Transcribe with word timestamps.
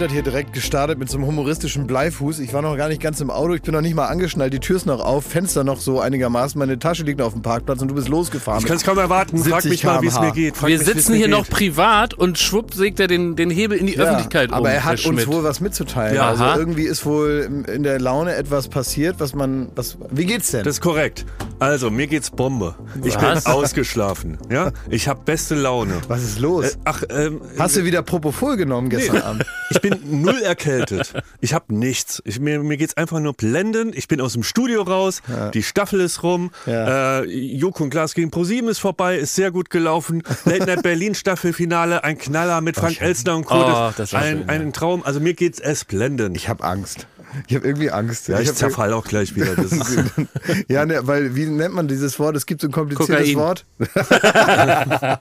Schmidt 0.00 0.08
hat 0.08 0.14
hier 0.14 0.22
direkt 0.22 0.54
gestartet 0.54 0.98
mit 0.98 1.10
so 1.10 1.18
einem 1.18 1.26
humoristischen 1.26 1.86
Bleifuß. 1.86 2.38
Ich 2.38 2.54
war 2.54 2.62
noch 2.62 2.74
gar 2.78 2.88
nicht 2.88 3.02
ganz 3.02 3.20
im 3.20 3.30
Auto, 3.30 3.52
ich 3.52 3.60
bin 3.60 3.74
noch 3.74 3.82
nicht 3.82 3.94
mal 3.94 4.06
angeschnallt, 4.06 4.50
die 4.50 4.58
Tür 4.58 4.76
ist 4.76 4.86
noch 4.86 5.00
auf, 5.04 5.26
Fenster 5.26 5.62
noch 5.62 5.78
so 5.78 6.00
einigermaßen, 6.00 6.58
meine 6.58 6.78
Tasche 6.78 7.02
liegt 7.02 7.18
noch 7.18 7.26
auf 7.26 7.32
dem 7.34 7.42
Parkplatz 7.42 7.82
und 7.82 7.88
du 7.88 7.94
bist 7.94 8.08
losgefahren. 8.08 8.60
Ich 8.60 8.66
kann 8.66 8.76
es 8.78 8.82
kaum 8.82 8.96
erwarten. 8.96 9.36
Frag 9.36 9.60
70 9.60 9.70
mich 9.70 9.84
mal, 9.84 10.00
wie 10.00 10.06
es 10.06 10.18
mir 10.18 10.32
geht. 10.32 10.56
Frag 10.56 10.68
Wir 10.70 10.78
mich, 10.78 10.86
sitzen 10.86 11.12
hier 11.16 11.26
geht. 11.26 11.36
noch 11.36 11.46
privat 11.50 12.14
und 12.14 12.38
schwupp 12.38 12.72
sägt 12.72 12.98
er 12.98 13.08
den, 13.08 13.36
den 13.36 13.50
Hebel 13.50 13.76
in 13.76 13.86
die 13.88 13.98
Öffentlichkeit 13.98 14.48
um. 14.50 14.54
aber 14.54 14.70
er 14.70 14.76
Herr 14.84 14.84
hat 14.84 15.04
uns 15.04 15.20
Schmidt. 15.22 15.26
wohl 15.26 15.44
was 15.44 15.60
mitzuteilen. 15.60 16.14
Ja. 16.16 16.30
also 16.30 16.44
Aha. 16.44 16.56
irgendwie 16.56 16.84
ist 16.84 17.04
wohl 17.04 17.64
in 17.70 17.82
der 17.82 18.00
Laune 18.00 18.34
etwas 18.36 18.68
passiert, 18.68 19.16
was 19.18 19.34
man, 19.34 19.68
was, 19.76 19.98
wie 20.10 20.24
geht's 20.24 20.50
denn? 20.50 20.64
Das 20.64 20.76
ist 20.76 20.80
korrekt. 20.80 21.26
Also, 21.58 21.90
mir 21.90 22.06
geht's 22.06 22.30
Bombe. 22.30 22.74
Ich 23.04 23.16
Was? 23.16 23.44
bin 23.44 23.52
ausgeschlafen. 23.52 24.38
Ja? 24.48 24.72
Ich 24.88 25.08
habe 25.08 25.20
beste 25.26 25.54
Laune. 25.54 25.92
was 26.08 26.22
ist 26.22 26.38
los? 26.38 26.64
Äh, 26.64 26.76
ach, 26.84 27.02
ähm, 27.10 27.42
Hast 27.58 27.76
du 27.76 27.84
wieder 27.84 28.00
Propofol 28.00 28.56
genommen 28.56 28.88
gestern 28.88 29.16
Nee. 29.16 29.20
Abend? 29.22 29.44
ich 29.68 29.80
bin 29.82 29.89
null 30.04 30.42
erkältet. 30.42 31.12
Ich 31.40 31.54
habe 31.54 31.74
nichts. 31.74 32.22
Ich, 32.24 32.40
mir, 32.40 32.60
mir 32.60 32.76
geht's 32.76 32.96
einfach 32.96 33.20
nur 33.20 33.34
blendend. 33.34 33.96
Ich 33.96 34.08
bin 34.08 34.20
aus 34.20 34.32
dem 34.34 34.42
Studio 34.42 34.82
raus. 34.82 35.22
Die 35.54 35.62
Staffel 35.62 36.00
ist 36.00 36.22
rum. 36.22 36.50
Ja. 36.66 37.20
Äh, 37.20 37.24
Joko 37.24 37.84
und 37.84 37.90
Glas 37.90 38.14
gegen 38.14 38.30
ProSieben 38.30 38.68
ist 38.70 38.78
vorbei. 38.78 39.16
Ist 39.16 39.34
sehr 39.34 39.50
gut 39.50 39.70
gelaufen. 39.70 40.22
Late 40.44 40.66
Night 40.66 40.82
Berlin 40.82 41.14
Staffelfinale. 41.14 42.04
Ein 42.04 42.18
Knaller 42.18 42.60
mit 42.60 42.76
Frank 42.76 43.00
Elstner 43.00 43.36
und 43.36 43.44
Co. 43.44 43.54
Oh, 43.54 43.92
ein, 43.98 44.06
schön, 44.06 44.48
ein 44.48 44.72
Traum. 44.72 45.02
Also 45.04 45.20
mir 45.20 45.34
geht's 45.34 45.60
es 45.60 45.84
blendend. 45.84 46.36
Ich 46.36 46.48
habe 46.48 46.64
Angst. 46.64 47.06
Ich 47.46 47.54
habe 47.56 47.66
irgendwie 47.66 47.90
Angst. 47.90 48.28
ja, 48.28 48.40
ich 48.40 48.48
hab- 48.48 48.56
zerfall 48.56 48.92
auch 48.92 49.06
gleich 49.06 49.34
wieder. 49.36 49.54
Ja, 50.68 50.84
ne, 50.86 51.00
weil 51.02 51.34
wie 51.36 51.46
nennt 51.46 51.74
man 51.74 51.88
dieses 51.88 52.18
Wort? 52.18 52.36
Es 52.36 52.46
gibt 52.46 52.60
so 52.60 52.68
ein 52.68 52.72
kompliziertes 52.72 53.34
Kokain. 53.34 53.36
Wort. 53.36 53.64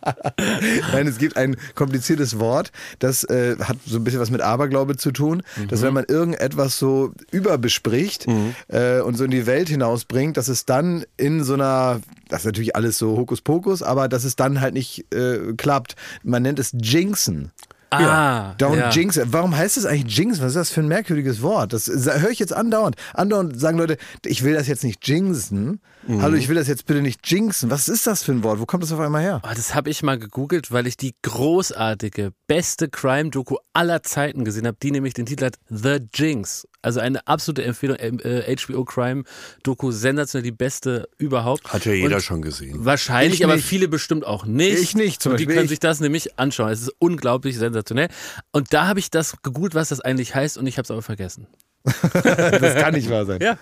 Nein, 0.94 1.08
es 1.08 1.18
gibt 1.18 1.38
ein 1.38 1.56
kompliziertes 1.76 2.40
Wort, 2.40 2.72
das 3.00 3.24
äh, 3.26 3.56
hat 3.60 3.78
so 3.86 3.98
ein 3.98 4.04
bisschen 4.04 4.20
was 4.20 4.32
mit 4.32 4.42
Aberglaube 4.42 4.98
zu 4.98 5.12
tun, 5.12 5.44
dass 5.70 5.82
wenn 5.82 5.94
man 5.94 6.06
irgendetwas 6.06 6.78
so 6.80 7.14
überbespricht 7.32 8.28
äh, 8.68 9.00
und 9.02 9.16
so 9.18 9.24
in 9.26 9.32
die 9.32 9.46
Welt 9.46 9.70
hinausbringt, 9.70 10.38
dass 10.38 10.48
es 10.48 10.66
dann 10.66 11.06
in 11.18 11.44
so 11.44 11.54
einer, 11.54 12.02
das 12.30 12.42
ist 12.42 12.46
natürlich 12.46 12.76
alles 12.76 12.98
so 12.98 13.18
Hokuspokus, 13.18 13.84
aber 13.84 14.08
dass 14.08 14.24
es 14.24 14.36
dann 14.36 14.62
halt 14.62 14.74
nicht 14.74 15.06
äh, 15.14 15.54
klappt. 15.58 15.96
Man 16.24 16.44
nennt 16.44 16.60
es 16.60 16.72
Jinxen. 16.80 17.52
Ah, 17.92 18.54
Don't 18.60 18.78
ja. 18.78 18.90
jinx. 18.90 19.20
Warum 19.26 19.56
heißt 19.56 19.78
es 19.78 19.86
eigentlich 19.86 20.16
jinx? 20.16 20.40
Was 20.42 20.50
ist 20.50 20.56
das 20.56 20.70
für 20.70 20.82
ein 20.82 20.88
merkwürdiges 20.88 21.42
Wort? 21.42 21.74
Das 21.74 21.88
höre 21.88 22.30
ich 22.30 22.40
jetzt 22.40 22.54
andauernd. 22.54 22.96
Andauernd 23.14 23.60
sagen 23.60 23.78
Leute, 23.78 23.98
ich 24.26 24.44
will 24.44 24.54
das 24.54 24.68
jetzt 24.68 24.84
nicht 24.84 25.08
jinxen. 25.08 25.80
Mhm. 26.08 26.22
Hallo, 26.22 26.36
ich 26.38 26.48
will 26.48 26.56
das 26.56 26.68
jetzt 26.68 26.86
bitte 26.86 27.02
nicht 27.02 27.20
jinxen. 27.30 27.70
Was 27.70 27.90
ist 27.90 28.08
das 28.08 28.24
für 28.24 28.32
ein 28.32 28.42
Wort? 28.44 28.60
Wo 28.60 28.66
kommt 28.66 28.84
das 28.84 28.92
auf 28.92 29.00
einmal 29.00 29.22
her? 29.22 29.42
Oh, 29.44 29.50
das 29.54 29.76
habe 29.76 29.90
ich 29.90 30.02
mal 30.02 30.18
gegoogelt, 30.18 30.72
weil 30.72 30.88
ich 30.88 30.96
die 30.98 31.14
großartige, 31.24 32.32
beste 32.48 32.88
Crime-Doku 32.90 33.58
aller 33.74 34.02
Zeiten 34.02 34.46
gesehen 34.46 34.66
habe, 34.66 34.78
die 34.82 34.92
nämlich 34.92 35.14
den 35.14 35.26
Titel 35.26 35.46
hat 35.46 35.56
The 35.70 35.98
Jinx. 36.14 36.66
Also 36.82 37.02
eine 37.02 37.28
absolute 37.28 37.64
Empfehlung, 37.66 37.98
äh, 37.98 38.56
HBO 38.56 38.86
Crime-Doku, 38.86 39.92
sensationell, 39.92 40.44
die 40.44 40.52
beste 40.54 41.10
überhaupt. 41.18 41.72
hat 41.74 41.84
ja 41.86 41.92
jeder 41.92 42.16
Und 42.16 42.22
schon 42.24 42.42
gesehen. 42.42 42.86
Wahrscheinlich, 42.86 43.42
Ich 43.42 43.46
aber 43.46 43.58
viele 43.58 43.90
bestimmt 43.90 44.26
auch 44.26 44.46
nicht. 44.46 44.80
Ich 44.80 44.96
nicht, 44.96 45.22
zum 45.22 45.34
Und 45.34 45.40
die 45.40 45.46
Beispiel 45.46 45.56
können 45.56 45.66
ich. 45.66 45.70
sich 45.72 45.80
das 45.80 46.00
nämlich 46.00 46.40
anschauen. 46.40 46.70
Es 46.72 46.82
ist 46.82 46.94
unglaublich 47.00 47.58
sensationell. 47.58 48.08
Und 48.54 48.74
da 48.74 48.88
habe 48.88 49.00
ich 49.00 49.12
das 49.12 49.36
gegoogelt, 49.42 49.76
was 49.76 49.90
das 49.90 50.00
eigentlich 50.00 50.34
heißt, 50.34 50.58
und 50.58 50.66
ich 50.66 50.78
habe 50.78 50.84
es 50.86 50.92
aber 50.92 51.02
vergessen. 51.02 51.48
Das 52.14 52.76
kann 52.76 52.94
nicht 52.94 53.10
wahr 53.10 53.26
sein. 53.26 53.40
Ja. 53.42 53.58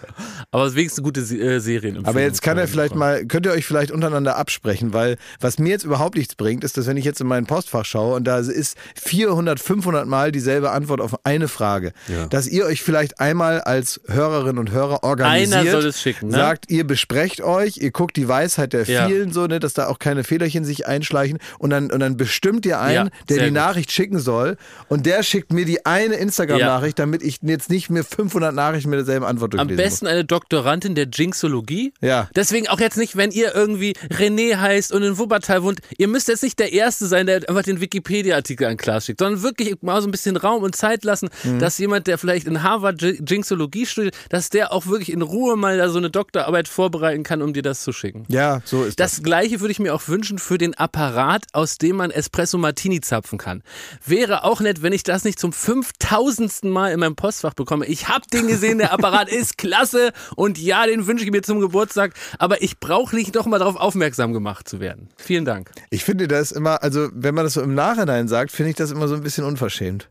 Aber 0.52 0.64
es 0.64 0.72
ist 0.72 0.76
wenigstens 0.78 1.00
eine 1.00 1.06
gute 1.06 1.22
äh, 1.22 1.60
Serienempfehlung. 1.60 2.06
Aber 2.06 2.22
jetzt 2.22 2.42
kann 2.42 2.58
er 2.58 2.68
vielleicht 2.68 2.96
mal, 2.96 3.26
könnt 3.26 3.45
ihr 3.45 3.52
euch 3.52 3.66
vielleicht 3.66 3.92
untereinander 3.92 4.38
absprechen, 4.38 4.94
weil 4.94 5.17
was 5.39 5.60
mir 5.60 5.70
jetzt 5.70 5.83
überhaupt 5.83 6.16
nichts 6.16 6.36
bringt, 6.36 6.64
ist, 6.64 6.78
dass 6.78 6.88
wenn 6.88 6.98
ich 6.98 7.05
jetzt 7.05 7.22
in 7.22 7.28
mein 7.28 7.45
Postfach 7.45 7.86
schaue 7.86 8.16
und 8.16 8.23
da 8.26 8.39
ist 8.39 8.76
400, 8.95 9.60
500 9.60 10.08
Mal 10.08 10.32
dieselbe 10.32 10.72
Antwort 10.72 11.02
auf 11.02 11.26
eine 11.26 11.48
Frage, 11.48 11.94
Ja. 12.08 12.28
dass 12.28 12.48
ihr 12.48 12.66
euch 12.66 12.82
vielleicht 12.82 13.20
einmal 13.20 13.61
als 13.61 14.02
Hörerinnen 14.08 14.58
und 14.58 14.72
Hörer 14.72 15.04
organisiert, 15.04 15.60
Einer 15.61 15.72
soll 15.72 15.86
es 15.86 16.02
schicken, 16.02 16.28
ne? 16.30 16.34
sagt, 16.36 16.70
ihr 16.70 16.86
besprecht 16.86 17.42
euch, 17.42 17.78
ihr 17.78 17.92
guckt 17.92 18.16
die 18.17 18.28
Weisheit 18.28 18.73
der 18.73 18.84
Ja. 18.86 19.08
vielen 19.08 19.32
so, 19.32 19.45
ne, 19.48 19.60
dass 19.60 19.73
da 19.73 19.88
auch 19.88 19.99
keine 19.99 20.23
Fehlerchen 20.23 20.66
sich 20.66 20.88
einschleichen 20.88 21.39
und 21.60 21.70
dann, 21.70 21.92
und 21.92 21.99
dann 21.99 22.17
bestimmt 22.17 22.66
ihr 22.66 22.80
einen, 22.80 23.08
Ja, 23.08 23.11
der 23.30 23.38
die 23.38 23.44
gut. 23.45 23.54
Nachricht 23.54 23.92
schicken 23.92 24.20
soll 24.20 24.58
und 24.88 25.05
der 25.05 25.23
schickt 25.23 25.54
mir 25.54 25.66
die 25.66 25.86
eine 25.86 26.16
Instagram-Nachricht, 26.16 26.98
damit 26.99 27.22
ich 27.23 27.39
jetzt 27.42 27.70
nicht 27.70 27.89
mir 27.89 28.04
500 28.08 28.54
Nachrichten 28.54 28.90
mit 28.90 28.98
derselben 29.00 29.26
Antwort 29.26 29.54
Am 29.54 29.68
durchlesen 29.68 29.78
besten 29.78 30.08
eine 30.08 30.26
Doktorandin 30.26 30.95
der 30.95 31.08
Jinxologie. 31.12 31.94
Ja. 32.02 32.30
Deswegen 32.36 32.68
auch 32.68 32.80
jetzt 32.80 32.98
nicht, 32.98 33.16
wenn 33.16 33.32
ihr 33.32 33.54
irgendwie 33.56 33.94
René 34.10 34.58
heißt 34.58 34.92
und 34.92 35.04
in 35.04 35.18
Wuppertal 35.18 35.64
wohnt. 35.64 35.80
Ihr 35.98 36.08
müsst 36.08 36.28
jetzt 36.28 36.44
nicht 36.44 36.60
der 36.60 36.73
Erste 36.73 37.08
sein, 37.08 37.26
der 37.26 37.48
einfach 37.50 37.64
den 37.64 37.82
Wikipedia-Artikel 37.82 38.66
an 38.67 38.78
Klaas 38.78 39.06
schickt, 39.06 39.20
sondern 39.20 39.44
wirklich 39.44 39.76
mal 39.82 40.02
so 40.02 40.08
ein 40.08 40.12
bisschen 40.12 40.38
Raum 40.38 40.64
und 40.64 40.76
Zeit 40.76 41.04
lassen, 41.04 41.30
Mhm. 41.44 41.60
dass 41.60 41.78
jemand, 41.78 42.08
der 42.08 42.17
vielleicht 42.17 42.48
in 42.48 42.64
Harvard 42.64 43.02
Jinxologie 43.02 43.86
studiert, 43.86 44.16
dass 44.30 44.50
der 44.50 44.72
auch 44.72 44.88
wirklich 44.88 45.12
in 45.12 45.22
Ruhe 45.22 45.56
mal 45.56 45.78
da 45.78 45.90
so 45.90 45.98
eine 45.98 46.10
Doktorarbeit 46.10 46.70
muss, 46.78 47.23
kann, 47.23 47.42
um 47.42 47.54
dir 47.54 47.62
das 47.64 47.84
zu 47.84 47.92
schicken. 47.92 48.26
Ja, 48.28 48.62
so 48.66 48.84
ist 48.84 49.00
das. 49.00 49.14
Das 49.16 49.23
gleiche 49.23 49.60
würde 49.60 49.72
ich 49.72 49.80
mir 49.80 49.94
auch 49.96 50.08
wünschen 50.08 50.38
für 50.40 50.58
den 50.58 50.73
Apparat, 50.76 51.46
aus 51.54 51.78
dem 51.78 51.96
man 51.98 52.12
Espresso 52.12 52.58
Martini 52.58 53.02
zapfen 53.02 53.38
kann. 53.38 53.64
Wäre 54.06 54.44
auch 54.44 54.60
nett, 54.62 54.82
wenn 54.82 54.94
ich 54.94 55.04
das 55.04 55.23
nicht 55.23 55.40
zum 55.40 55.54
5000. 55.54 56.64
Mal 56.64 56.92
in 56.92 57.00
meinem 57.00 57.16
Postfach 57.16 57.54
bekomme. 57.54 57.86
Ich 57.86 57.97
habe 58.06 58.26
den 58.32 58.48
gesehen, 58.48 58.78
der 58.78 58.94
Apparat 58.94 59.30
ist 59.30 59.58
klasse 59.58 60.12
und 60.36 60.58
ja, 60.58 60.86
den 60.86 61.08
wünsche 61.08 61.26
ich 61.26 61.32
mir 61.32 61.42
zum 61.42 61.60
Geburtstag, 61.60 62.14
aber 62.38 62.62
ich 62.62 62.80
brauche 62.80 63.16
nicht 63.16 63.34
noch 63.34 63.46
mal 63.46 63.60
darauf 63.60 63.76
aufmerksam 63.76 64.34
gemacht 64.34 64.70
zu 64.70 64.80
werden. 64.80 65.10
Vielen 65.18 65.46
Dank. 65.46 65.72
Ich 65.90 66.04
finde 66.04 66.28
das 66.28 66.52
immer, 66.52 66.84
also 66.84 67.10
wenn 67.14 67.34
man 67.34 67.46
das 67.46 67.54
so 67.54 67.62
im 67.62 67.74
Nachhinein 67.74 68.28
sagt, 68.28 68.52
finde 68.52 68.72
ich 68.72 68.76
das 68.76 68.92
immer 68.92 69.08
so 69.08 69.16
ein 69.16 69.22
bisschen 69.22 69.46
unverschämt. 69.46 70.10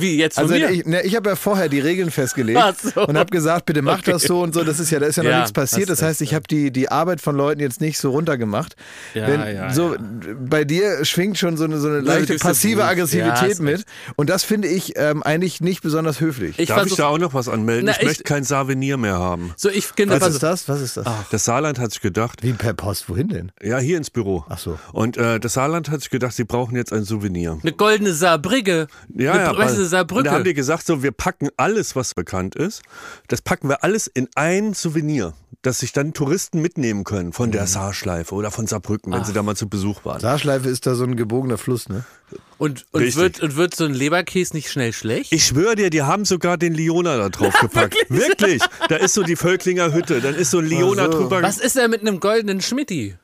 Wie 0.00 0.16
jetzt 0.18 0.34
von 0.34 0.44
Also 0.44 0.54
mir? 0.54 0.70
ich, 0.70 0.84
ne, 0.86 1.02
ich 1.02 1.16
habe 1.16 1.30
ja 1.30 1.36
vorher 1.36 1.68
die 1.68 1.80
Regeln 1.80 2.10
festgelegt 2.10 2.58
Ach 2.62 2.74
so. 2.74 3.06
und 3.06 3.16
habe 3.18 3.30
gesagt, 3.30 3.66
bitte 3.66 3.82
mach 3.82 3.98
Okay. 4.00 4.12
das 4.12 4.22
so 4.24 4.40
und 4.42 4.54
so. 4.54 4.64
Das 4.64 4.80
ist 4.80 4.90
ja, 4.90 4.98
da 4.98 5.06
ist 5.06 5.16
ja 5.16 5.22
noch 5.22 5.30
Ja, 5.30 5.36
nichts 5.38 5.52
passiert. 5.52 5.88
Das 5.90 6.02
heißt, 6.02 6.20
ich 6.22 6.34
habe 6.34 6.44
die, 6.48 6.70
die 6.70 6.88
Arbeit 6.90 7.20
von 7.20 7.36
Leuten 7.36 7.60
jetzt 7.60 7.80
nicht 7.80 7.98
so 7.98 8.10
runtergemacht. 8.10 8.76
Ja, 9.14 9.26
Wenn, 9.26 9.40
ja, 9.54 9.72
so 9.72 9.94
ja. 9.94 10.00
bei 10.38 10.64
dir 10.64 11.04
schwingt 11.04 11.38
schon 11.38 11.56
so 11.56 11.64
eine, 11.64 11.78
so 11.78 11.88
eine 11.88 12.00
leichte 12.00 12.36
passive 12.36 12.84
Aggressivität 12.84 13.60
mit. 13.60 13.84
Und 14.16 14.30
das 14.30 14.44
finde 14.44 14.68
ich 14.68 14.94
ähm, 14.96 15.22
eigentlich 15.22 15.60
nicht 15.60 15.82
besonders 15.82 16.20
höflich. 16.20 16.58
ich 16.58 16.68
Darf 16.68 16.78
ich 16.78 16.82
versuch- 16.92 16.96
da 16.96 17.06
auch 17.08 17.18
noch 17.18 17.34
was 17.34 17.48
anmelden? 17.48 17.86
Na, 17.86 17.92
ich 17.92 17.98
ich- 17.98 18.04
möchte 18.06 18.22
kein 18.24 18.44
Souvenir 18.44 18.96
mehr 18.96 19.18
haben. 19.18 19.52
so 19.56 19.68
ich 19.68 19.94
genau, 19.94 20.14
Was 20.14 20.22
also- 20.22 20.36
ist 20.36 20.42
das? 20.42 20.68
Was 20.68 20.80
ist 20.80 20.96
das? 20.96 21.06
Das 21.30 21.44
Saarland 21.44 21.78
hat 21.78 21.92
sich 21.92 22.00
gedacht, 22.00 22.42
Wie 22.42 22.52
per 22.52 22.74
Post? 22.74 23.08
Wohin 23.08 23.28
denn? 23.28 23.52
ja, 23.62 23.78
hier 23.78 23.96
ins 23.98 24.10
Büro. 24.10 24.44
Ach 24.48 24.58
so. 24.58 24.78
Und 24.92 25.16
äh, 25.16 25.38
das 25.40 25.54
Saarland 25.54 25.90
hat 25.90 26.00
sich 26.00 26.10
gedacht, 26.10 26.34
sie 26.34 26.44
brauchen 26.44 26.76
jetzt 26.76 26.92
ein 26.92 27.04
Souvenir. 27.04 27.58
eine 27.62 27.72
goldene 27.72 28.12
Saarbrücke. 28.12 28.86
Ja, 29.14 29.32
eine, 29.32 29.42
ja, 29.44 29.50
und 29.86 29.90
Saarbrücke. 29.90 30.24
da 30.24 30.32
haben 30.32 30.44
die 30.44 30.54
gesagt, 30.54 30.86
so, 30.86 31.02
wir 31.02 31.12
packen 31.12 31.48
alles, 31.56 31.94
was 31.96 32.14
bekannt 32.14 32.54
ist, 32.56 32.82
das 33.28 33.42
packen 33.42 33.68
wir 33.68 33.84
alles 33.84 34.06
in 34.06 34.28
ein 34.34 34.74
Souvenir, 34.74 35.34
das 35.62 35.80
sich 35.80 35.92
dann 35.92 36.12
Touristen 36.12 36.60
mitnehmen 36.60 37.04
können 37.04 37.32
von 37.32 37.48
Mhm. 37.48 37.52
der 37.52 37.66
Saarschleife 37.66 38.34
oder 38.34 38.50
von 38.50 38.66
Saarbrücken, 38.66 39.12
wenn 39.12 39.24
sie 39.24 39.32
da 39.32 39.42
mal 39.42 39.56
zu 39.56 39.68
Besuch 39.68 40.04
waren. 40.04 40.20
Saarschleife 40.20 40.68
ist 40.68 40.86
da 40.86 40.94
so 40.94 41.04
ein 41.04 41.16
gebogener 41.16 41.58
Fluss, 41.58 41.88
ne? 41.88 42.04
und, 42.58 42.86
und, 42.92 43.02
Richtig. 43.02 43.16
wird, 43.22 43.40
und 43.40 43.56
wird 43.56 43.74
so 43.74 43.84
ein 43.84 43.94
Leberkäse 43.94 44.54
nicht 44.54 44.70
schnell 44.70 44.92
schlecht? 44.92 45.32
Ich 45.32 45.44
schwöre 45.46 45.74
dir, 45.76 45.90
die 45.90 46.02
haben 46.02 46.24
sogar 46.24 46.56
den 46.56 46.74
Liona 46.74 47.16
da 47.16 47.28
drauf 47.28 47.54
gepackt. 47.60 47.96
Wirklich? 48.08 48.62
Da 48.88 48.96
ist 48.96 49.14
so 49.14 49.22
die 49.22 49.36
Völklinger 49.36 49.92
Hütte, 49.92 50.20
dann 50.20 50.34
ist 50.34 50.50
so 50.50 50.58
ein 50.58 50.66
Liona 50.66 51.02
Ach 51.06 51.12
so. 51.12 51.18
drüber. 51.20 51.42
Was 51.42 51.58
ist 51.58 51.76
denn 51.76 51.90
mit 51.90 52.00
einem 52.00 52.20
goldenen 52.20 52.60
Schmitti? 52.60 53.16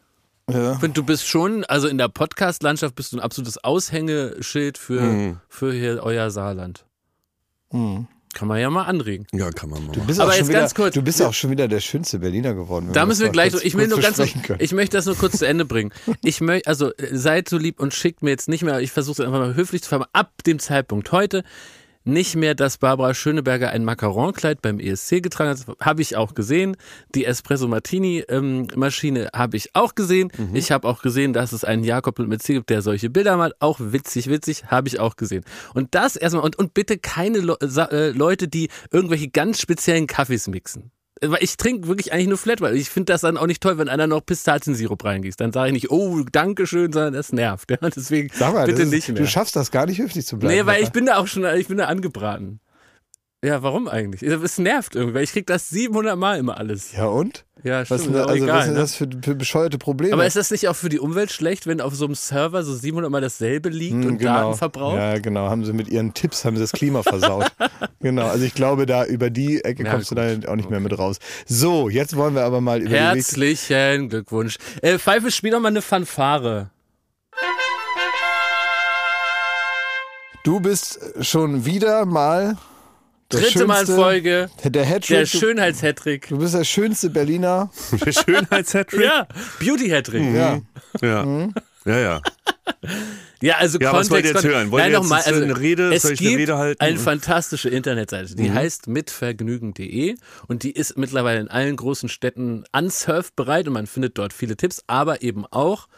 Ja. 0.53 0.73
Ich 0.75 0.79
finde, 0.79 0.95
du 0.95 1.03
bist 1.05 1.27
schon, 1.27 1.65
also 1.65 1.89
in 1.89 1.99
der 1.99 2.09
Podcast-Landschaft 2.09 2.95
bist 2.95 3.13
du 3.13 3.17
ein 3.17 3.21
absolutes 3.21 3.63
Aushängeschild 3.65 4.79
für, 4.79 5.01
Mhm. 5.01 5.41
für 5.49 5.73
hier 5.73 6.01
euer 6.03 6.31
Saarland. 6.31 6.85
Kann 8.33 8.47
man 8.47 8.61
ja 8.61 8.71
mal 8.71 8.85
anregen. 8.85 9.27
Ja, 9.33 9.51
kann 9.51 9.71
man 9.71 9.87
mal. 9.87 9.93
Du 9.93 10.05
bist, 10.05 10.21
Aber 10.21 10.31
auch 10.31 10.37
schon 10.37 10.49
wieder, 10.49 10.69
kurz. 10.71 10.95
du 10.95 11.03
bist 11.03 11.21
auch 11.23 11.35
schon 11.35 11.51
wieder 11.51 11.67
der 11.67 11.81
schönste 11.81 12.19
Berliner 12.21 12.55
geworden. 12.55 12.91
Da 12.93 13.05
müssen 13.07 13.23
wir 13.23 13.31
gleich, 13.31 13.53
kurz- 13.53 13.65
ich 13.65 13.77
will 13.77 13.89
nur 13.89 14.01
ganz, 14.01 14.19
ich 14.59 14.73
möchte 14.73 14.97
das 14.97 15.07
nur 15.07 15.17
kurz 15.17 15.39
zu 15.39 15.47
Ende 15.47 15.65
bringen. 15.65 15.93
Ich 16.23 16.41
möchte, 16.41 16.69
also 16.69 16.93
äh, 16.95 17.09
seid 17.17 17.49
so 17.49 17.59
lieb 17.59 17.81
und 17.81 17.93
schickt 17.93 18.23
mir 18.23 18.31
jetzt 18.31 18.49
nicht 18.49 18.63
mehr, 18.63 18.81
ich 18.81 18.93
versuche 18.93 19.23
es 19.23 19.27
einfach 19.27 19.41
mal 19.41 19.55
höflich 19.57 19.83
zu 19.83 19.89
fahren, 19.89 20.05
ab 20.13 20.33
dem 20.47 20.59
Zeitpunkt 20.61 21.11
heute 21.13 21.43
nicht 22.11 22.37
mehr, 22.37 22.55
dass 22.55 22.79
Barbara 22.79 23.15
Schöneberger 23.15 23.71
ein 23.71 23.85
Macaron-Kleid 23.85 24.63
beim 24.63 24.79
ESC 24.79 25.23
getragen 25.23 25.51
hat. 25.51 25.77
Habe 25.81 26.03
ich 26.03 26.17
auch 26.17 26.35
gesehen. 26.35 26.77
Die 27.15 27.25
Espresso 27.25 27.69
Martini-Maschine 27.69 29.31
habe 29.35 29.57
ich 29.57 29.75
auch 29.75 29.95
gesehen. 29.95 30.31
Mhm. 30.37 30.55
Ich 30.55 30.71
habe 30.73 30.87
auch 30.89 31.03
gesehen, 31.03 31.33
dass 31.33 31.53
es 31.53 31.65
einen 31.65 31.85
Jakob 31.85 32.19
mit 32.19 32.43
C 32.43 32.55
gibt, 32.55 32.71
der 32.71 32.83
solche 32.83 33.11
Bilder 33.11 33.37
macht. 33.37 33.55
Auch 33.61 33.79
witzig, 33.81 34.29
witzig, 34.29 34.65
habe 34.67 34.89
ich 34.89 35.01
auch 35.01 35.17
gesehen. 35.17 35.45
Und 35.75 35.95
das 35.95 36.17
erstmal, 36.17 36.45
und, 36.45 36.59
und 36.59 36.75
bitte 36.75 36.99
keine 36.99 37.39
Le 37.39 37.57
äh, 37.61 38.11
Leute, 38.11 38.49
die 38.49 38.69
irgendwelche 38.91 39.29
ganz 39.29 39.61
speziellen 39.61 40.07
Kaffees 40.07 40.49
mixen. 40.49 40.91
Weil 41.23 41.43
ich 41.43 41.57
trinke 41.59 41.87
wirklich 41.87 42.13
eigentlich 42.13 42.29
nur 42.29 42.39
Flat, 42.39 42.63
weil 42.63 42.77
ich 42.77 42.89
finde 42.89 43.13
das 43.13 43.21
dann 43.21 43.37
auch 43.37 43.47
nicht 43.47 43.63
toll, 43.63 43.77
wenn 43.77 43.91
einer 43.91 44.07
noch 44.07 44.25
Pistaziensirup 44.25 45.05
reingießt. 45.05 45.39
Dann 45.39 45.53
sage 45.53 45.69
ich 45.69 45.73
nicht, 45.75 45.91
oh, 45.91 46.23
danke 46.33 46.67
schön, 46.67 46.93
sondern 46.93 47.13
das 47.13 47.33
nervt. 47.33 47.71
Ja, 47.81 47.91
deswegen 47.91 48.31
Sag 48.33 48.55
mal, 48.55 48.65
bitte 48.65 48.79
das 48.79 48.87
ist, 48.87 48.91
nicht 48.93 49.09
mehr. 49.09 49.17
du 49.19 49.27
schaffst 49.27 49.55
das 49.55 49.71
gar 49.71 49.87
nicht 49.87 49.99
höflich 49.99 50.27
zu 50.27 50.39
bleiben. 50.39 50.55
nee, 50.55 50.65
weil 50.67 50.83
ich 50.83 50.91
bin 50.91 51.07
da 51.07 51.19
auch 51.19 51.27
schon, 51.27 51.45
ich 51.57 51.69
bin 51.69 51.77
da 51.79 51.87
angebraten. 51.87 52.61
Ja, 53.43 53.63
warum 53.63 53.89
eigentlich? 53.89 54.21
Es 54.23 54.59
nervt 54.59 54.95
irgendwie, 54.95 55.15
weil 55.15 55.25
ich 55.25 55.33
krieg 55.33 55.47
das 55.47 55.71
700 55.71 56.15
Mal 56.19 56.39
immer 56.39 56.59
alles. 56.59 56.93
Ja 56.93 57.07
und? 57.07 57.47
Ja, 57.63 57.81
Was, 57.81 57.87
stimmt, 57.87 58.01
sind, 58.03 58.11
ist 58.15 58.19
da- 58.19 58.25
auch 58.25 58.29
also, 58.29 58.45
egal, 58.45 58.57
was 58.59 58.65
sind 58.67 58.75
ne? 58.75 58.81
das 58.81 58.95
für, 58.95 59.09
für 59.23 59.35
bescheuerte 59.35 59.79
Probleme? 59.79 60.13
Aber 60.13 60.27
ist 60.27 60.37
das 60.37 60.51
nicht 60.51 60.69
auch 60.69 60.77
für 60.77 60.91
die 60.91 60.99
Umwelt 60.99 61.33
schlecht, 61.33 61.67
wenn 61.67 61.81
auf 61.81 61.95
so 61.95 62.05
einem 62.05 62.15
Server 62.15 62.63
so 62.65 62.75
700 62.75 63.11
Mal 63.11 63.23
dasselbe 63.23 63.71
liegt 63.71 63.95
Hm, 63.95 64.07
und 64.07 64.23
Daten 64.23 64.57
verbraucht? 64.59 64.97
Ja, 64.99 65.19
genau. 65.19 65.49
Haben 65.49 65.65
sie 65.65 65.73
mit 65.73 65.89
ihren 65.89 66.13
Tipps 66.13 66.45
haben 66.45 66.57
sie 66.57 66.63
das 66.63 66.73
Klima 66.73 67.03
versaut. 67.03 67.51
genau. 68.01 68.27
Also 68.27 68.45
ich 68.45 68.53
glaube, 68.55 68.85
da 68.85 69.07
über 69.07 69.31
die 69.31 69.65
Ecke 69.65 69.85
Ja, 69.85 69.93
kommst 69.93 70.11
gut. 70.11 70.19
du 70.19 70.39
da 70.41 70.51
auch 70.53 70.57
nicht 70.57 70.69
mehr 70.69 70.81
mit 70.81 70.99
raus. 70.99 71.17
So, 71.47 71.89
jetzt 71.89 72.17
wollen 72.17 72.35
wir 72.35 72.45
aber 72.45 72.61
mal 72.61 72.83
über. 72.83 72.91
Herzlichen 72.91 74.11
Glückwunsch. 74.11 74.59
Äh, 74.83 74.99
Pfeife, 74.99 75.31
spiel 75.31 75.51
doch 75.53 75.61
mal 75.61 75.69
eine 75.69 75.81
Fanfare. 75.83 76.71
Du 80.45 80.61
bist 80.61 80.99
schon 81.23 81.65
wieder 81.65 82.05
mal 82.07 82.57
Dritte 83.31 83.67
Mal 83.67 83.81
in 83.81 83.87
Folge. 83.87 84.51
Der 84.65 84.85
Hattrick. 84.85 85.07
Der 85.09 85.21
du, 85.21 85.27
Schönheitshattrick. 85.27 86.29
du 86.29 86.39
bist 86.39 86.55
der 86.55 86.65
schönste 86.65 87.11
Berliner. 87.11 87.71
Der 88.05 88.13
Schönheitshattrick? 88.13 89.01
Ja, 89.05 89.27
Beauty-Hattrick. 89.61 90.35
Ja. 90.35 90.61
Ja. 91.01 91.25
Mhm. 91.25 91.55
Ja, 91.85 91.99
ja. 91.99 92.23
Ja, 93.41 93.57
also 93.57 93.79
Ja, 93.79 93.93
was 93.93 94.09
Kontext. 94.09 94.11
wollt 94.11 94.25
ihr 94.25 94.31
jetzt 94.33 94.45
hören? 94.45 94.71
Wollt 94.71 94.83
Nein, 94.83 94.93
ihr 94.93 94.99
noch 94.99 95.07
mal, 95.09 95.17
jetzt 95.19 95.29
also 95.29 95.43
eine 95.43 95.59
Rede? 95.59 95.95
es 95.95 96.03
Soll 96.03 96.13
ich 96.13 96.21
eine 96.21 96.37
Rede 96.37 96.57
halten? 96.59 96.81
eine 96.83 96.99
fantastische 96.99 97.71
Internetseite, 97.71 98.33
Mhm. 98.33 98.37
die 98.37 98.53
heißt 98.53 98.87
mitvergnügen.de 98.89 100.17
und 100.49 100.63
die 100.63 100.73
ist 100.73 100.99
mittlerweile 100.99 101.41
in 101.41 101.49
allen 101.49 101.75
großen 101.77 102.09
Städten 102.11 102.65
unsurfbereit 102.73 103.67
und 103.67 103.73
man 103.75 103.87
findet 103.87 104.19
dort 104.19 104.33
viele 104.35 104.57
Tipps, 104.57 104.83
aber 104.89 105.23
eben 105.23 105.47
auch 105.47 105.89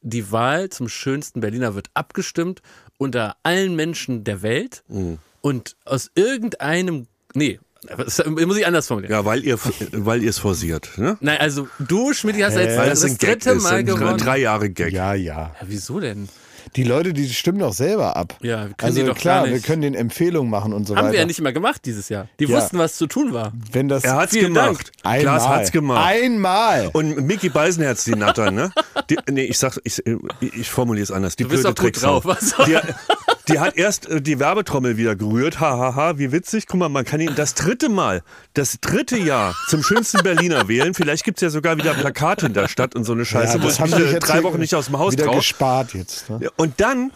die 0.00 0.32
Wahl 0.32 0.70
zum 0.70 0.88
schönsten 0.88 1.40
Berliner 1.40 1.74
wird 1.74 1.88
abgestimmt 1.92 2.62
unter 2.96 3.36
allen 3.42 3.74
Menschen 3.76 4.24
der 4.24 4.42
Welt 4.42 4.82
Mhm. 4.88 5.18
Und 5.40 5.76
aus 5.84 6.10
irgendeinem, 6.14 7.06
nee, 7.34 7.58
das 7.96 8.22
muss 8.26 8.56
ich 8.56 8.66
anders 8.66 8.88
formulieren. 8.88 9.12
Ja, 9.14 9.24
weil 9.24 9.44
ihr 9.44 9.58
weil 9.92 10.22
ihr 10.22 10.30
es 10.30 10.38
forciert. 10.38 10.90
Ne? 10.98 11.16
Nein, 11.20 11.38
also 11.38 11.68
du, 11.78 12.12
Schmidt, 12.12 12.34
hast 12.42 12.56
Hä? 12.56 12.64
jetzt 12.64 12.76
Weil 12.76 12.90
das, 12.90 13.02
Gag 13.02 13.18
dritte 13.40 13.50
ist, 13.52 13.62
Mal 13.62 13.74
ein 13.74 13.86
gewonnen. 13.86 14.18
drei 14.18 14.38
Jahre 14.38 14.68
Gag. 14.70 14.92
Ja, 14.92 15.14
ja. 15.14 15.34
Ja, 15.38 15.66
wieso 15.66 16.00
denn? 16.00 16.28
Die 16.76 16.82
Leute, 16.84 17.14
die 17.14 17.26
stimmen 17.32 17.60
doch 17.60 17.72
selber 17.72 18.14
ab. 18.16 18.36
Ja, 18.42 18.66
wir 18.68 18.74
können 18.74 18.76
also 18.80 19.00
die 19.00 19.06
doch 19.06 19.16
klar, 19.16 19.46
wir 19.46 19.60
können 19.60 19.80
den 19.80 19.94
Empfehlungen 19.94 20.50
machen 20.50 20.74
und 20.74 20.86
so 20.86 20.96
Haben 20.96 21.04
weiter. 21.04 21.12
wir 21.14 21.20
ja 21.20 21.26
nicht 21.26 21.38
immer 21.38 21.52
gemacht 21.52 21.80
dieses 21.86 22.10
Jahr. 22.10 22.28
Die 22.40 22.44
Ja. 22.44 22.58
wussten, 22.58 22.76
was 22.78 22.96
zu 22.96 23.06
tun 23.06 23.32
war. 23.32 23.52
Wenn 23.72 23.88
das 23.88 24.04
Er 24.04 24.16
hat's 24.16 24.34
gemacht. 24.34 24.92
einmal, 25.02 25.20
Klaas 25.22 25.48
hat's 25.48 25.72
gemacht. 25.72 26.04
Einmal. 26.04 26.90
Und 26.92 27.26
Mickey 27.26 27.48
Beisenherz, 27.48 28.04
die 28.04 28.16
Natter, 28.16 28.50
ne? 28.50 28.70
Die, 29.08 29.16
nee, 29.30 29.44
ich 29.44 29.56
sag, 29.56 29.78
ich, 29.84 30.02
ich 30.40 30.68
formuliere 30.68 31.04
es 31.04 31.10
anders. 31.10 31.36
Die 31.36 31.44
Du 31.44 31.48
bist 31.48 31.62
blöde 31.62 31.74
doch 31.74 31.82
gut 31.82 31.92
Tricksau. 31.94 32.20
drauf. 32.20 32.26
Was? 32.26 32.54
Die, 32.66 32.76
die 33.48 33.58
hat 33.58 33.76
erst 33.76 34.08
äh, 34.08 34.20
die 34.20 34.38
Werbetrommel 34.38 34.96
wieder 34.96 35.16
gerührt. 35.16 35.60
Hahaha, 35.60 35.94
ha, 35.94 35.94
ha, 35.94 36.18
wie 36.18 36.32
witzig. 36.32 36.66
Guck 36.66 36.80
mal, 36.80 36.88
man 36.88 37.04
kann 37.04 37.20
ihn 37.20 37.34
das 37.34 37.54
dritte 37.54 37.88
Mal, 37.88 38.22
das 38.54 38.80
dritte 38.80 39.16
Jahr 39.16 39.54
zum 39.68 39.82
schönsten 39.82 40.22
Berliner 40.22 40.68
wählen. 40.68 40.94
Vielleicht 40.94 41.24
gibt's 41.24 41.42
ja 41.42 41.50
sogar 41.50 41.76
wieder 41.76 41.94
Plakate 41.94 42.46
in 42.46 42.54
der 42.54 42.68
Stadt 42.68 42.94
und 42.94 43.04
so 43.04 43.12
eine 43.12 43.24
Scheiße, 43.24 43.62
wo 43.62 43.68
ich 43.68 43.80
mich 43.80 44.18
drei 44.20 44.42
Wochen 44.42 44.58
nicht 44.58 44.74
aus 44.74 44.86
dem 44.86 44.98
Haus 44.98 45.12
wieder 45.12 45.28
gespart 45.28 45.94
jetzt. 45.94 46.30
Ne? 46.30 46.40
Ja, 46.42 46.50
Und 46.56 46.80
dann 46.80 47.12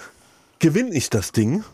gewinne 0.58 0.94
ich 0.94 1.10
das 1.10 1.32
Ding. 1.32 1.64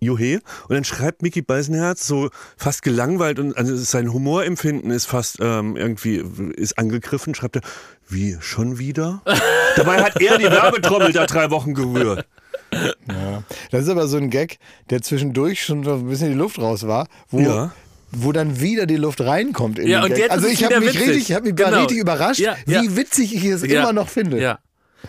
Juhe. 0.00 0.40
Und 0.68 0.74
dann 0.74 0.84
schreibt 0.84 1.22
Mickey 1.22 1.42
Beisenherz 1.42 2.06
so 2.06 2.30
fast 2.56 2.82
gelangweilt 2.82 3.38
und 3.38 3.56
also 3.56 3.76
sein 3.76 4.12
Humorempfinden 4.12 4.90
ist 4.90 5.06
fast 5.06 5.38
ähm, 5.40 5.76
irgendwie 5.76 6.22
ist 6.56 6.78
angegriffen. 6.78 7.34
Schreibt 7.34 7.56
er, 7.56 7.62
wie, 8.08 8.36
schon 8.40 8.78
wieder? 8.78 9.22
Dabei 9.76 10.02
hat 10.02 10.20
er 10.20 10.38
die 10.38 10.44
Werbetrommel 10.44 11.12
da 11.12 11.26
drei 11.26 11.50
Wochen 11.50 11.74
gerührt. 11.74 12.26
Ja. 13.08 13.42
Das 13.70 13.82
ist 13.84 13.88
aber 13.88 14.06
so 14.08 14.16
ein 14.16 14.30
Gag, 14.30 14.58
der 14.90 15.02
zwischendurch 15.02 15.62
schon 15.62 15.84
so 15.84 15.94
ein 15.94 16.08
bisschen 16.08 16.28
die 16.30 16.34
Luft 16.38 16.58
raus 16.58 16.86
war, 16.86 17.08
wo, 17.30 17.40
Ja. 17.40 17.72
wo 18.12 18.32
dann 18.32 18.60
wieder 18.60 18.86
die 18.86 18.96
Luft 18.96 19.20
reinkommt. 19.20 19.78
In 19.78 19.88
Ja, 19.88 20.02
und 20.04 20.16
jetzt 20.16 20.30
also 20.30 20.46
ich 20.46 20.62
habe 20.64 20.80
mich 20.80 20.94
witzig. 20.94 21.08
richtig, 21.08 21.30
ich 21.30 21.36
hab 21.36 21.44
mich 21.44 21.54
Genau. 21.56 21.80
richtig 21.80 21.98
überrascht, 21.98 22.40
Ja, 22.40 22.56
wie 22.66 22.72
ja. 22.74 22.96
witzig 22.96 23.34
ich 23.34 23.44
es 23.44 23.62
Ja. 23.62 23.82
immer 23.82 23.92
noch 23.92 24.08
finde. 24.08 24.58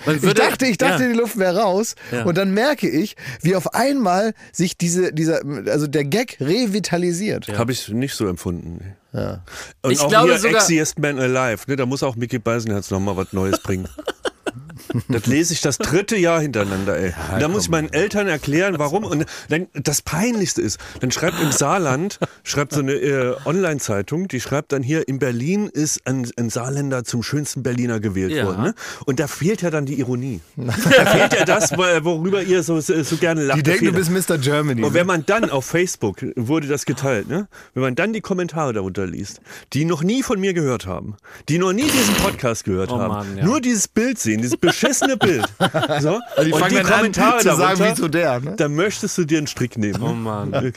Ich 0.05 0.33
dachte, 0.35 0.67
ich 0.67 0.77
dachte, 0.77 1.03
ja. 1.03 1.09
die 1.09 1.15
Luft 1.17 1.39
wäre 1.39 1.59
raus. 1.61 1.95
Ja. 2.11 2.23
Und 2.25 2.37
dann 2.37 2.53
merke 2.53 2.87
ich, 2.87 3.15
wie 3.41 3.55
auf 3.55 3.73
einmal 3.73 4.33
sich 4.51 4.77
diese, 4.77 5.11
dieser, 5.11 5.41
also 5.67 5.87
der 5.87 6.03
Gag 6.03 6.37
revitalisiert. 6.39 7.47
Habe 7.57 7.71
ich 7.71 7.87
nicht 7.89 8.13
so 8.13 8.27
empfunden. 8.27 8.93
Ja. 9.11 9.43
Und 9.81 9.91
Ich 9.91 9.99
auch 10.01 10.09
glaube 10.09 10.29
hier 10.29 10.37
sogar- 10.39 10.57
Axiest 10.61 10.99
Man 10.99 11.17
Alive, 11.17 11.63
ne? 11.67 11.77
da 11.77 11.87
muss 11.87 12.03
auch 12.03 12.15
Mickey 12.15 12.37
Beisenherz 12.37 12.91
nochmal 12.91 13.17
was 13.17 13.33
Neues 13.33 13.59
bringen. 13.63 13.87
Das 15.09 15.25
lese 15.27 15.53
ich 15.53 15.61
das 15.61 15.77
dritte 15.77 16.17
Jahr 16.17 16.41
hintereinander, 16.41 16.97
ey. 16.97 17.13
und 17.33 17.41
da 17.41 17.47
muss 17.47 17.63
ich 17.63 17.69
meinen 17.69 17.91
Eltern 17.91 18.27
erklären, 18.27 18.75
warum. 18.79 19.03
Und 19.03 19.25
dann, 19.49 19.67
das 19.73 20.01
Peinlichste 20.01 20.61
ist, 20.61 20.79
dann 21.01 21.11
schreibt 21.11 21.41
im 21.41 21.51
Saarland, 21.51 22.19
schreibt 22.43 22.73
so 22.73 22.79
eine 22.79 22.93
äh, 22.93 23.35
Online-Zeitung, 23.45 24.27
die 24.27 24.39
schreibt 24.39 24.71
dann 24.71 24.83
hier, 24.83 25.07
in 25.07 25.19
Berlin 25.19 25.67
ist 25.67 26.05
ein, 26.07 26.29
ein 26.37 26.49
Saarländer 26.49 27.03
zum 27.03 27.23
schönsten 27.23 27.63
Berliner 27.63 27.99
gewählt 27.99 28.31
Ja. 28.31 28.45
worden. 28.45 28.61
Ne? 28.63 28.75
Und 29.05 29.19
da 29.19 29.27
fehlt 29.27 29.61
ja 29.61 29.69
dann 29.69 29.85
die 29.85 29.99
Ironie. 29.99 30.41
da 30.55 30.71
fehlt 30.71 31.33
ja 31.33 31.45
das, 31.45 31.71
wo- 31.77 32.03
worüber 32.05 32.41
ihr 32.43 32.63
so, 32.63 32.79
so, 32.79 32.93
gerne 33.17 33.43
lacht. 33.43 33.59
Die 33.59 33.63
denken, 33.63 33.85
du 33.85 33.91
bist 33.93 34.09
Mr. 34.11 34.37
Germany. 34.37 34.83
und 34.83 34.93
wenn 34.93 35.07
man 35.07 35.25
dann 35.25 35.49
auf 35.49 35.65
Facebook 35.65 36.17
wurde 36.35 36.67
das 36.67 36.85
geteilt, 36.85 37.27
ne? 37.27 37.47
Wenn 37.73 37.83
man 37.83 37.95
dann 37.95 38.13
die 38.13 38.21
Kommentare 38.21 38.73
darunter 38.73 39.05
liest, 39.07 39.41
die 39.73 39.85
noch 39.85 40.03
nie 40.03 40.23
von 40.23 40.39
mir 40.39 40.53
gehört 40.53 40.85
haben, 40.85 41.15
die 41.49 41.57
noch 41.57 41.73
nie 41.73 41.83
diesen 41.89 42.15
Podcast 42.15 42.63
gehört 42.63 42.91
Oh 42.91 42.99
haben, 42.99 43.13
Mann, 43.13 43.37
ja. 43.37 43.43
nur 43.45 43.61
dieses 43.61 43.87
Bild 43.87 44.19
sehen, 44.19 44.41
dieses 44.41 44.57
beschissene 44.81 45.17
Bild, 45.17 45.45
so, 46.01 46.19
Also 46.35 46.43
die 46.45 46.53
und 46.53 46.59
fangen 46.59 46.75
die 46.77 46.81
Kommentare 46.83 47.37
zu 47.39 47.45
sagen, 47.55 47.59
darunter, 47.79 47.89
wie 47.91 47.93
zu 47.95 48.07
der, 48.07 48.39
ne? 48.39 48.53
da 48.57 48.69
möchtest 48.69 49.17
du 49.17 49.25
dir 49.25 49.37
einen 49.39 49.47
Strick 49.47 49.77
nehmen. 49.77 50.01
Oh 50.01 50.13
Mann. 50.13 50.73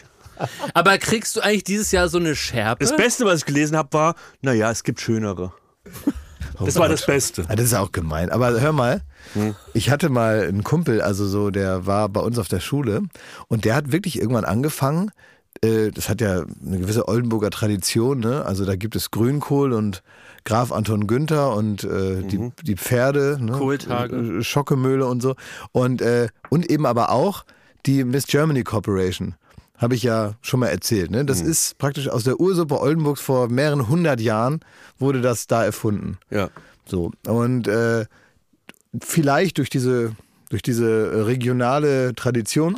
Aber 0.74 0.96
kriegst 0.98 1.36
du 1.36 1.40
eigentlich 1.40 1.64
dieses 1.64 1.92
Jahr 1.92 2.08
so 2.08 2.18
eine 2.18 2.34
Schärpe? 2.34 2.84
Das 2.84 2.96
Beste, 2.96 3.24
was 3.26 3.40
ich 3.40 3.44
gelesen 3.46 3.76
habe, 3.76 3.92
war, 3.92 4.14
naja, 4.40 4.70
es 4.70 4.82
gibt 4.84 5.00
schönere. 5.00 5.52
Das 6.58 6.76
war 6.76 6.88
das 6.88 7.06
Beste. 7.06 7.44
Das 7.48 7.60
ist 7.60 7.74
auch 7.74 7.92
gemein. 7.92 8.30
Aber 8.30 8.58
hör 8.60 8.72
mal, 8.72 9.02
Hm. 9.34 9.54
ich 9.74 9.90
hatte 9.90 10.08
mal 10.08 10.42
einen 10.48 10.64
Kumpel, 10.64 11.02
also 11.02 11.26
so, 11.26 11.50
der 11.50 11.84
war 11.86 12.08
bei 12.08 12.20
uns 12.20 12.38
auf 12.38 12.48
der 12.48 12.60
Schule 12.60 13.02
und 13.48 13.64
der 13.66 13.74
hat 13.74 13.92
wirklich 13.92 14.18
irgendwann 14.18 14.44
angefangen. 14.46 15.10
äh, 15.62 15.90
Das 15.90 16.08
hat 16.08 16.20
ja 16.22 16.42
eine 16.64 16.78
gewisse 16.78 17.06
Oldenburger 17.06 17.50
Tradition, 17.50 18.20
ne? 18.20 18.44
Also 18.46 18.64
da 18.64 18.76
gibt 18.76 18.96
es 18.96 19.10
Grünkohl 19.10 19.72
und 19.74 20.02
Graf 20.44 20.72
Anton 20.72 21.06
Günther 21.06 21.54
und 21.54 21.84
äh, 21.84 22.22
die, 22.22 22.38
Mhm. 22.38 22.52
die 22.62 22.76
Pferde, 22.76 23.38
ne? 23.40 23.52
Kohltage. 23.52 24.16
Äh, 24.38 24.42
Schockemöhle 24.42 25.06
und 25.06 25.20
so. 25.22 25.34
Und, 25.72 26.00
äh, 26.02 26.28
und 26.48 26.70
eben 26.70 26.86
aber 26.86 27.10
auch 27.10 27.44
die 27.86 28.04
Miss 28.04 28.26
Germany 28.26 28.62
Corporation. 28.64 29.34
Habe 29.78 29.94
ich 29.94 30.02
ja 30.02 30.34
schon 30.42 30.60
mal 30.60 30.66
erzählt. 30.68 31.10
Ne? 31.10 31.22
Mhm. 31.22 31.26
Das 31.26 31.40
ist 31.40 31.78
praktisch 31.78 32.08
aus 32.08 32.24
der 32.24 32.38
Ursuppe 32.38 32.78
Oldenburgs 32.80 33.20
vor 33.22 33.48
mehreren 33.48 33.88
hundert 33.88 34.20
Jahren 34.20 34.60
wurde 34.98 35.20
das 35.22 35.46
da 35.46 35.64
erfunden. 35.64 36.18
Ja. 36.30 36.50
So. 36.84 37.12
Und 37.26 37.66
äh, 37.68 38.04
vielleicht 39.00 39.58
durch 39.58 39.70
diese, 39.70 40.12
durch 40.50 40.62
diese 40.62 41.26
regionale 41.26 42.14
Tradition 42.14 42.76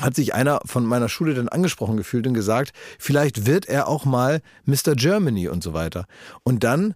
hat 0.00 0.14
sich 0.14 0.34
einer 0.34 0.60
von 0.64 0.84
meiner 0.86 1.08
Schule 1.08 1.34
dann 1.34 1.48
angesprochen 1.48 1.96
gefühlt 1.96 2.26
und 2.26 2.34
gesagt, 2.34 2.72
vielleicht 2.98 3.46
wird 3.46 3.66
er 3.66 3.86
auch 3.88 4.04
mal 4.04 4.40
Mr. 4.64 4.94
Germany 4.96 5.48
und 5.48 5.62
so 5.62 5.72
weiter. 5.74 6.06
Und 6.42 6.64
dann 6.64 6.94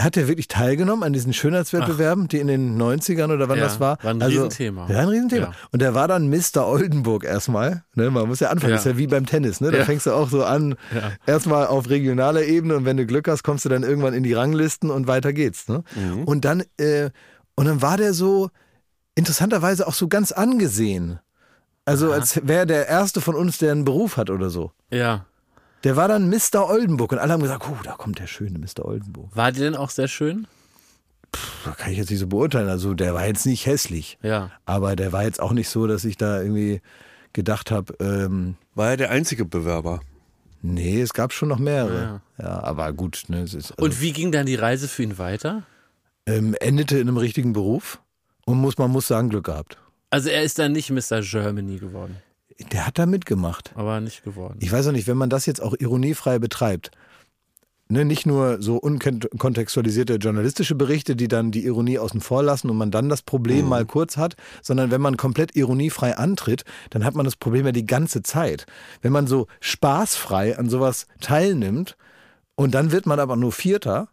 hat 0.00 0.16
er 0.16 0.28
wirklich 0.28 0.48
teilgenommen 0.48 1.02
an 1.04 1.12
diesen 1.12 1.34
Schönheitswettbewerben, 1.34 2.26
die 2.26 2.38
in 2.38 2.46
den 2.46 2.80
90ern 2.80 3.34
oder 3.34 3.50
wann 3.50 3.58
Ja, 3.58 3.64
das 3.64 3.80
war. 3.80 3.98
war 4.02 4.10
ein 4.12 4.22
also, 4.22 4.44
Riesenthema. 4.44 4.88
Ja, 4.90 5.00
ein 5.00 5.08
Riesenthema. 5.08 5.46
Ja. 5.48 5.52
Und 5.72 5.82
er 5.82 5.94
war 5.94 6.08
dann 6.08 6.30
Mr. 6.30 6.66
Oldenburg 6.66 7.22
erstmal. 7.22 7.84
Ne, 7.94 8.10
man 8.10 8.26
muss 8.26 8.40
ja 8.40 8.48
anfangen, 8.48 8.70
Ja. 8.70 8.76
das 8.76 8.86
ist 8.86 8.92
ja 8.92 8.96
wie 8.98 9.06
beim 9.06 9.26
Tennis. 9.26 9.60
Ne? 9.60 9.70
Da 9.70 9.78
Ja. 9.78 9.84
fängst 9.84 10.06
du 10.06 10.12
auch 10.12 10.30
so 10.30 10.42
an, 10.42 10.76
erstmal 11.26 11.66
auf 11.66 11.90
regionaler 11.90 12.42
Ebene 12.44 12.76
und 12.76 12.86
wenn 12.86 12.96
du 12.96 13.04
Glück 13.04 13.28
hast, 13.28 13.42
kommst 13.42 13.66
du 13.66 13.68
dann 13.68 13.82
irgendwann 13.82 14.14
in 14.14 14.22
die 14.22 14.32
Ranglisten 14.32 14.90
und 14.90 15.06
weiter 15.06 15.34
geht's. 15.34 15.68
Ne? 15.68 15.84
Mhm. 15.94 16.24
Und 16.24 16.46
dann, 16.46 16.62
äh, 16.78 17.10
und 17.54 17.66
dann 17.66 17.82
war 17.82 17.98
der 17.98 18.14
so 18.14 18.48
interessanterweise 19.14 19.86
auch 19.86 19.94
so 19.94 20.08
ganz 20.08 20.32
angesehen. 20.32 21.18
Also 21.84 22.12
als 22.12 22.40
wäre 22.46 22.66
der 22.66 22.86
erste 22.88 23.20
von 23.20 23.34
uns, 23.34 23.58
der 23.58 23.72
einen 23.72 23.84
Beruf 23.84 24.16
hat 24.16 24.30
oder 24.30 24.50
so. 24.50 24.72
Ja. 24.90 25.26
Der 25.84 25.96
war 25.96 26.08
dann 26.08 26.28
Mr. 26.28 26.68
Oldenburg 26.68 27.12
und 27.12 27.18
alle 27.18 27.32
haben 27.32 27.42
gesagt, 27.42 27.64
oh, 27.68 27.76
da 27.82 27.92
kommt 27.92 28.18
der 28.18 28.26
schöne 28.26 28.58
Mr. 28.58 28.84
Oldenburg. 28.84 29.34
War 29.34 29.50
die 29.50 29.60
denn 29.60 29.74
auch 29.76 29.90
sehr 29.90 30.08
schön? 30.08 30.46
Das 31.64 31.76
kann 31.76 31.92
ich 31.92 31.98
jetzt 31.98 32.10
nicht 32.10 32.18
so 32.20 32.26
beurteilen. 32.26 32.68
Also 32.68 32.92
der 32.94 33.14
war 33.14 33.26
jetzt 33.26 33.46
nicht 33.46 33.64
hässlich. 33.66 34.18
Ja. 34.22 34.50
Aber 34.66 34.94
der 34.96 35.12
war 35.12 35.22
jetzt 35.24 35.40
auch 35.40 35.52
nicht 35.52 35.68
so, 35.68 35.86
dass 35.86 36.04
ich 36.04 36.16
da 36.16 36.40
irgendwie 36.42 36.80
gedacht 37.32 37.70
habe, 37.70 37.94
ähm, 38.00 38.56
War 38.74 38.90
er 38.90 38.96
der 38.96 39.10
einzige 39.10 39.44
Bewerber? 39.44 40.00
nee, 40.62 41.00
es 41.00 41.14
gab 41.14 41.32
schon 41.32 41.48
noch 41.48 41.58
mehrere. 41.58 42.20
Ja, 42.36 42.62
aber 42.62 42.92
gut. 42.92 43.22
Ne, 43.28 43.40
es 43.42 43.54
ist, 43.54 43.70
also, 43.72 43.82
Und 43.84 44.00
wie 44.02 44.12
ging 44.12 44.30
dann 44.32 44.44
die 44.44 44.56
Reise 44.56 44.88
für 44.88 45.02
ihn 45.02 45.16
weiter? 45.18 45.62
ähm, 46.26 46.54
endete 46.60 46.98
in 46.98 47.08
einem 47.08 47.16
richtigen 47.16 47.54
Beruf 47.54 47.98
und 48.44 48.58
muss, 48.58 48.76
man 48.76 48.90
muss 48.90 49.06
sagen, 49.06 49.30
Glück 49.30 49.46
gehabt. 49.46 49.78
Also 50.10 50.28
er 50.28 50.42
ist 50.42 50.58
dann 50.58 50.72
nicht 50.72 50.90
Mr. 50.90 51.20
Germany 51.22 51.78
geworden, 51.78 52.16
Der 52.72 52.86
hat 52.86 52.98
da 52.98 53.06
mitgemacht. 53.06 53.72
aber 53.74 54.00
nicht 54.00 54.24
geworden. 54.24 54.58
Ich 54.60 54.70
weiß 54.72 54.88
auch 54.88 54.92
nicht, 54.92 55.06
wenn 55.06 55.16
man 55.16 55.30
das 55.30 55.46
jetzt 55.46 55.62
auch 55.62 55.74
ironiefrei 55.78 56.38
betreibt, 56.38 56.90
ne, 57.88 58.04
nicht 58.04 58.26
nur 58.26 58.60
so 58.60 58.76
unkontextualisierte 58.76 60.14
journalistische 60.16 60.74
Berichte, 60.74 61.14
die 61.16 61.28
dann 61.28 61.52
die 61.52 61.64
Ironie 61.64 61.98
außen 61.98 62.20
vor 62.20 62.42
lassen 62.42 62.70
und 62.70 62.76
man 62.76 62.90
dann 62.90 63.08
das 63.08 63.22
Problem 63.22 63.66
mal 63.68 63.84
kurz 63.86 64.16
hat, 64.16 64.34
sondern 64.62 64.90
wenn 64.90 65.00
man 65.00 65.16
komplett 65.16 65.54
ironiefrei 65.56 66.16
antritt, 66.16 66.64
dann 66.90 67.04
hat 67.04 67.14
man 67.14 67.24
das 67.24 67.36
Problem 67.36 67.66
ja 67.66 67.72
die 67.72 67.86
ganze 67.86 68.22
Zeit. 68.22 68.66
Wenn 69.02 69.12
man 69.12 69.26
so 69.26 69.46
spaßfrei 69.60 70.58
an 70.58 70.68
sowas 70.68 71.06
teilnimmt 71.20 71.96
und 72.56 72.74
dann 72.74 72.92
wird 72.92 73.06
man 73.06 73.20
aber 73.20 73.36
nur 73.36 73.52
Vierter, 73.52 74.08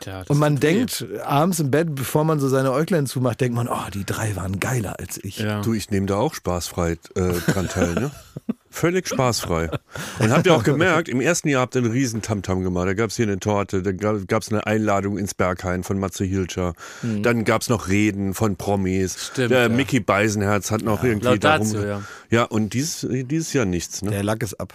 Das 0.00 0.28
und 0.28 0.38
man 0.38 0.54
ist 0.54 0.64
okay. 0.64 0.74
denkt 0.74 1.06
abends 1.24 1.60
im 1.60 1.70
Bett, 1.70 1.94
bevor 1.94 2.24
man 2.24 2.40
so 2.40 2.48
seine 2.48 2.72
Äuglein 2.72 3.06
zumacht, 3.06 3.40
denkt 3.40 3.56
man, 3.56 3.68
oh, 3.68 3.90
die 3.92 4.04
drei 4.04 4.36
waren 4.36 4.60
geiler 4.60 4.98
als 4.98 5.22
ich. 5.22 5.38
Ja. 5.38 5.62
Du, 5.62 5.72
ich 5.72 5.90
nehme 5.90 6.06
da 6.06 6.16
auch 6.16 6.34
spaßfrei 6.34 6.98
äh, 7.14 7.32
dran 7.46 7.68
teil, 7.68 7.94
ne? 7.94 8.10
Völlig 8.70 9.06
spaßfrei. 9.06 9.70
Und 10.18 10.32
habt 10.32 10.46
ihr 10.46 10.54
auch 10.54 10.64
gemerkt, 10.64 11.08
im 11.08 11.20
ersten 11.20 11.48
Jahr 11.48 11.60
habt 11.60 11.76
ihr 11.76 11.82
einen 11.82 11.92
riesen 11.92 12.22
Tamtam 12.22 12.64
gemacht. 12.64 12.88
Da 12.88 12.94
gab 12.94 13.10
es 13.10 13.16
hier 13.16 13.26
eine 13.26 13.38
Torte, 13.38 13.82
da 13.82 13.92
gab 13.92 14.42
es 14.42 14.50
eine 14.50 14.66
Einladung 14.66 15.16
ins 15.16 15.32
Berghain 15.32 15.84
von 15.84 16.00
Matze 16.00 16.24
Hilscher. 16.24 16.74
Dann 17.02 17.44
gab 17.44 17.62
es 17.62 17.68
noch 17.68 17.86
Reden 17.86 18.34
von 18.34 18.56
Promis. 18.56 19.14
Mhm. 19.14 19.20
Stimmt, 19.20 19.50
Der 19.52 19.62
ja. 19.62 19.68
Mickey 19.68 20.00
Beisenherz 20.00 20.72
hat 20.72 20.82
noch 20.82 21.04
irgendwie 21.04 21.38
darum. 21.38 21.72
Laudatio, 21.72 21.88
ja. 21.88 22.02
ja, 22.30 22.42
und 22.42 22.74
dieses, 22.74 23.06
dieses 23.08 23.52
Jahr 23.52 23.64
nichts, 23.64 24.02
ne? 24.02 24.10
Der 24.10 24.24
Lack 24.24 24.42
ist 24.42 24.54
ab. 24.54 24.74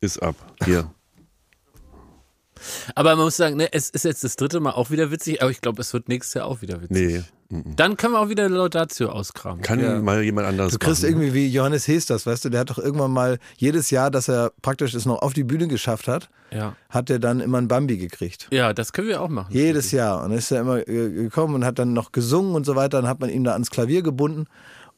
Ist 0.00 0.22
ab. 0.22 0.36
Hier. 0.64 0.88
Aber 2.94 3.16
man 3.16 3.24
muss 3.24 3.36
sagen, 3.36 3.56
ne, 3.56 3.68
es 3.72 3.90
ist 3.90 4.04
jetzt 4.04 4.24
das 4.24 4.36
dritte 4.36 4.60
Mal 4.60 4.70
auch 4.72 4.90
wieder 4.90 5.10
witzig, 5.10 5.42
aber 5.42 5.50
ich 5.50 5.60
glaube, 5.60 5.80
es 5.82 5.92
wird 5.92 6.08
nächstes 6.08 6.34
Jahr 6.34 6.46
auch 6.46 6.62
wieder 6.62 6.80
witzig. 6.82 7.24
Nee. 7.50 7.62
Dann 7.74 7.96
können 7.96 8.12
wir 8.14 8.20
auch 8.20 8.28
wieder 8.28 8.48
Laudatio 8.48 9.08
auskramen. 9.08 9.60
Kann 9.60 9.80
Ja. 9.80 9.98
mal 10.00 10.22
jemand 10.22 10.46
anderes 10.46 10.72
Du 10.72 10.78
kriegst 10.78 11.02
machen. 11.02 11.10
irgendwie 11.14 11.34
wie 11.34 11.48
Johannes 11.48 11.88
Hesters, 11.88 12.24
weißt 12.24 12.44
du, 12.44 12.48
der 12.48 12.60
hat 12.60 12.70
doch 12.70 12.78
irgendwann 12.78 13.10
mal 13.10 13.38
jedes 13.56 13.90
Jahr, 13.90 14.12
dass 14.12 14.28
er 14.28 14.52
praktisch 14.62 14.94
es 14.94 15.04
noch 15.04 15.20
auf 15.20 15.32
die 15.32 15.42
Bühne 15.42 15.66
geschafft 15.66 16.06
hat, 16.06 16.28
Ja. 16.52 16.76
hat 16.90 17.10
er 17.10 17.18
dann 17.18 17.40
immer 17.40 17.58
ein 17.58 17.66
Bambi 17.66 17.96
gekriegt. 17.96 18.46
ja, 18.52 18.72
das 18.72 18.92
können 18.92 19.08
wir 19.08 19.20
auch 19.20 19.28
machen. 19.28 19.52
Jedes 19.52 19.90
Jahr. 19.90 20.22
Und 20.22 20.30
dann 20.30 20.38
ist 20.38 20.52
er 20.52 20.60
immer 20.60 20.86
äh, 20.86 21.10
gekommen 21.10 21.56
und 21.56 21.64
hat 21.64 21.80
dann 21.80 21.92
noch 21.92 22.12
gesungen 22.12 22.54
und 22.54 22.64
so 22.66 22.76
weiter. 22.76 23.00
Dann 23.02 23.08
hat 23.10 23.18
man 23.20 23.30
ihn 23.30 23.42
da 23.42 23.52
ans 23.54 23.70
Klavier 23.70 24.02
gebunden. 24.02 24.44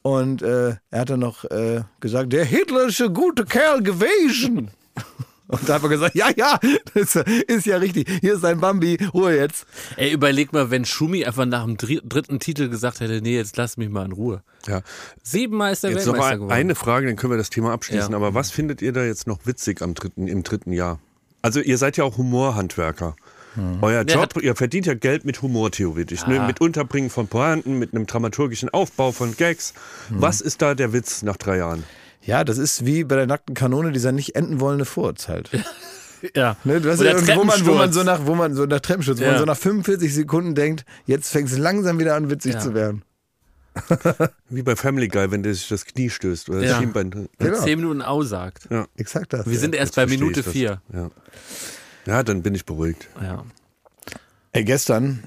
Und 0.02 0.42
äh, 0.42 0.75
er 0.90 1.00
hat 1.00 1.09
dann 1.09 1.21
noch 1.21 1.45
äh, 1.45 1.85
gesagt, 2.00 2.35
der 2.35 2.45
Hitler 2.45 2.88
ist 2.88 3.00
ein 3.00 3.14
guter 3.14 3.45
Kerl 3.47 3.83
gewesen. 3.83 4.71
Und 5.49 5.68
da 5.68 5.75
hat 5.75 5.82
man 5.82 5.90
gesagt, 5.90 6.14
ja, 6.14 6.30
ja, 6.37 6.58
das 6.94 7.16
ist 7.46 7.66
ja 7.66 7.76
richtig. 7.76 8.08
Hier 8.20 8.34
ist 8.34 8.44
dein 8.44 8.61
Bambi, 8.61 8.96
Ruhe 9.12 9.37
jetzt. 9.37 9.66
Ey, 9.96 10.12
überleg 10.12 10.52
mal, 10.52 10.70
wenn 10.70 10.84
Schumi 10.84 11.25
einfach 11.25 11.44
nach 11.46 11.64
dem 11.64 11.76
dri- 11.76 12.00
dritten 12.02 12.38
Titel 12.40 12.68
gesagt 12.68 13.00
hätte, 13.00 13.20
nee, 13.20 13.37
jetzt 13.37 13.56
lass 13.56 13.76
mich 13.76 13.88
mal 13.90 14.04
in 14.06 14.12
Ruhe. 14.12 14.42
Ja. 14.66 14.80
Siebenmal 15.22 15.72
ist 15.72 15.82
der 15.82 15.90
Jetzt 15.90 16.06
noch 16.06 16.14
Weltmeister 16.14 16.32
ein, 16.32 16.38
geworden. 16.38 16.52
eine 16.52 16.75
Frage, 16.75 17.06
dann 17.06 17.16
können 17.16 17.32
wir 17.32 17.38
das 17.38 17.50
Thema 17.50 17.72
abschließen. 17.72 18.12
Ja. 18.12 18.16
Aber 18.16 18.34
was 18.34 18.50
findet 18.50 18.80
ihr 18.82 18.92
da 18.92 19.04
jetzt 19.04 19.26
noch 19.26 19.40
witzig 19.44 19.82
am 19.82 19.94
dritten, 19.94 20.28
im 20.28 20.42
dritten 20.42 20.72
Jahr? 20.72 21.00
Also 21.42 21.61
ihr 21.61 21.76
seid 21.76 21.96
ja 21.96 22.04
auch 22.04 22.16
Humorhandwerker. 22.16 23.16
Euer 23.82 24.04
Der 24.04 24.16
Job, 24.16 24.40
ihr 24.40 24.56
verdient 24.56 24.87
ja 24.87 24.94
Geld 24.94 25.26
mit 25.26 25.42
Humor 25.42 25.70
theoretisch, 25.70 26.26
ne? 26.26 26.40
Ah. 26.40 26.46
mit 26.46 26.62
Unterbringen 26.62 27.11
von 27.11 27.26
Pointen, 27.28 27.78
mit 27.78 27.92
einem 27.94 28.06
dramaturgischen 28.06 28.70
Aufbau 28.70 29.12
von 29.12 29.37
Gags. 29.37 29.75
Was 30.08 30.40
ist 30.40 30.62
da 30.62 30.75
der 30.75 30.94
Witz 30.94 31.22
nach 31.22 31.37
drei 31.37 31.58
Jahren? 31.58 31.84
Ja, 32.24 32.44
das 32.44 32.58
ist 32.58 32.86
wie 32.86 33.04
bei 33.04 33.16
der 33.16 33.26
nackten 33.26 33.54
Kanone 33.54 33.92
dieser 33.92 34.12
nicht 34.12 34.34
enden 34.36 34.60
wollende 34.60 34.84
Furz 34.84 35.28
halt. 35.28 35.50
ja. 36.36 36.56
Ne, 36.64 36.80
du 36.80 36.90
Oder 36.92 37.04
ja, 37.04 37.16
und 37.16 37.28
wo 37.36 37.44
man, 37.44 37.66
wo 37.66 37.74
man 37.74 37.92
so 37.92 38.02
nach, 38.04 38.26
wo 38.26 38.34
man 38.34 38.54
so 38.54 38.64
nach 38.64 38.80
Treppenschutz, 38.80 39.18
wo 39.18 39.24
Ja. 39.24 39.30
man 39.30 39.38
so 39.40 39.44
nach 39.44 39.56
45 39.56 40.14
Sekunden 40.14 40.54
denkt, 40.54 40.84
jetzt 41.06 41.30
fängt 41.30 41.48
es 41.50 41.58
langsam 41.58 41.98
wieder 41.98 42.14
an, 42.14 42.30
witzig 42.30 42.54
Ja. 42.54 42.60
zu 42.60 42.74
werden. 42.74 43.02
Wie 44.50 44.62
bei 44.62 44.76
Family 44.76 45.08
Guy, 45.08 45.30
wenn 45.30 45.42
der 45.42 45.54
sich 45.54 45.66
das 45.68 45.86
Knie 45.86 46.10
stößt 46.10 46.50
oder 46.50 46.60
das 46.60 46.70
Ja. 46.70 46.78
Schienbein. 46.78 47.28
Genau. 47.38 47.58
Zehn 47.58 47.78
Minuten 47.80 48.02
Au 48.02 48.22
sagt. 48.22 48.68
Exakt 48.96 49.32
das. 49.32 49.46
Wir 49.46 49.54
ja. 49.54 49.58
sind 49.60 49.74
erst 49.74 49.96
Jetzt 49.96 50.06
bei 50.06 50.06
Minute 50.06 50.40
ich 50.40 50.44
das. 50.44 50.52
vier. 50.52 50.82
Ja. 50.92 51.10
ja, 52.06 52.22
dann 52.22 52.42
bin 52.42 52.54
ich 52.54 52.66
beruhigt. 52.66 53.08
Ja. 53.20 53.44
Ey, 54.52 54.64
gestern 54.64 55.24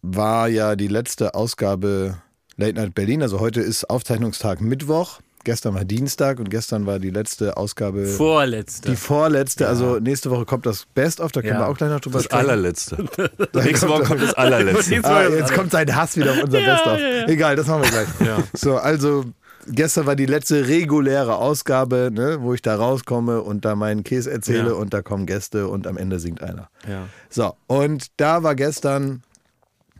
war 0.00 0.48
ja 0.48 0.74
die 0.74 0.88
letzte 0.88 1.34
Ausgabe 1.34 2.16
Late 2.56 2.74
Night 2.74 2.94
Berlin. 2.94 3.20
Also 3.22 3.40
heute 3.40 3.60
ist 3.60 3.90
Aufzeichnungstag 3.90 4.62
Mittwoch. 4.62 5.20
Gestern 5.46 5.74
war 5.74 5.84
Dienstag 5.84 6.40
und 6.40 6.50
gestern 6.50 6.86
war 6.86 6.98
die 6.98 7.10
letzte 7.10 7.56
Ausgabe. 7.56 8.04
Vorletzte. 8.06 8.90
die 8.90 8.96
vorletzte, 8.96 9.68
also 9.68 10.00
nächste 10.00 10.28
Woche 10.32 10.44
kommt 10.44 10.66
das 10.66 10.86
Best 10.92 11.20
of, 11.20 11.30
da 11.30 11.40
können 11.40 11.52
Ja. 11.54 11.60
wir 11.60 11.68
auch 11.68 11.76
gleich 11.76 11.88
noch 11.90 12.00
drüber 12.00 12.18
Das 12.18 12.24
sprechen. 12.24 12.40
allerletzte. 12.50 12.96
Nächste 13.54 13.88
Woche 13.88 14.02
kommt 14.02 14.22
das 14.22 14.34
allerletzte. 14.34 15.04
Ah, 15.04 15.22
jetzt 15.28 15.54
kommt 15.54 15.70
sein 15.70 15.94
Hass 15.94 16.16
wieder 16.16 16.32
auf 16.32 16.42
unser 16.42 16.58
Ja, 16.58 16.74
Best 16.74 16.86
of. 16.88 16.98
ja, 17.00 17.08
ja. 17.08 17.28
Egal, 17.28 17.54
das 17.54 17.68
machen 17.68 17.82
wir 17.84 17.90
gleich. 17.90 18.08
Ja. 18.26 18.38
So, 18.54 18.76
also 18.76 19.24
gestern 19.68 20.06
war 20.06 20.16
die 20.16 20.26
letzte 20.26 20.66
reguläre 20.66 21.36
Ausgabe, 21.36 22.10
ne, 22.12 22.38
wo 22.40 22.52
ich 22.52 22.60
da 22.62 22.74
rauskomme 22.74 23.40
und 23.42 23.64
da 23.64 23.76
meinen 23.76 24.02
Käse 24.02 24.32
erzähle 24.32 24.70
Ja. 24.70 24.74
und 24.74 24.92
da 24.94 25.02
kommen 25.02 25.26
Gäste 25.26 25.68
und 25.68 25.86
am 25.86 25.96
Ende 25.96 26.18
singt 26.18 26.42
einer. 26.42 26.68
ja. 26.88 27.06
So, 27.30 27.54
und 27.68 28.06
da 28.16 28.42
war 28.42 28.56
gestern 28.56 29.22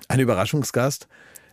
ein 0.08 0.18
Überraschungsgast, 0.18 1.06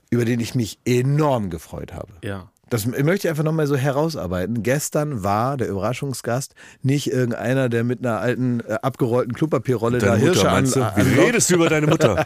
über 0.09 0.25
den 0.25 0.39
ich 0.39 0.55
mich 0.55 0.79
enorm 0.83 1.51
gefreut 1.51 1.93
habe. 1.93 2.09
Ja. 2.23 2.49
Das 2.73 2.87
möchte 2.87 3.27
ich 3.27 3.29
einfach 3.29 3.43
nochmal 3.43 3.67
so 3.67 3.75
herausarbeiten. 3.75 4.63
Gestern 4.63 5.21
war 5.21 5.57
der 5.57 5.67
Überraschungsgast 5.67 6.55
nicht 6.81 7.11
irgendeiner, 7.11 7.69
der 7.69 7.83
mit 7.83 7.99
einer 7.99 8.19
alten, 8.19 8.61
äh, 8.61 8.79
abgerollten 8.81 9.33
Klopapierrolle 9.33 9.99
da 9.99 10.07
Deine 10.07 10.19
Hirsche 10.19 10.49
Mutter, 10.49 10.95
an, 10.95 10.95
du? 11.05 11.05
Wie 11.05 11.19
redest 11.19 11.51
du 11.51 11.53
über 11.53 11.69
deine 11.69 11.85
Mutter? 11.85 12.25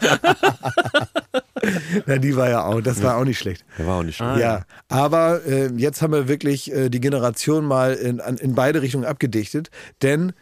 Na, 2.06 2.16
die 2.16 2.34
war 2.34 2.48
ja 2.48 2.64
auch, 2.64 2.80
das 2.80 3.02
war 3.02 3.18
auch 3.18 3.26
nicht 3.26 3.38
schlecht. 3.38 3.62
Der 3.76 3.86
war 3.86 3.98
auch 3.98 4.02
nicht 4.02 4.22
Ah, 4.22 4.38
ja, 4.38 4.62
aber 4.88 5.44
äh, 5.44 5.70
jetzt 5.76 6.00
haben 6.00 6.14
wir 6.14 6.28
wirklich 6.28 6.72
äh, 6.72 6.88
die 6.88 7.00
Generation 7.00 7.66
mal 7.66 7.92
in, 7.92 8.18
an, 8.22 8.38
in 8.38 8.54
beide 8.54 8.80
Richtungen 8.80 9.04
abgedichtet, 9.04 9.70
denn 10.00 10.32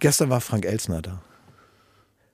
gestern 0.00 0.28
war 0.28 0.40
Frank 0.40 0.66
Elsner 0.66 1.02
da. 1.02 1.22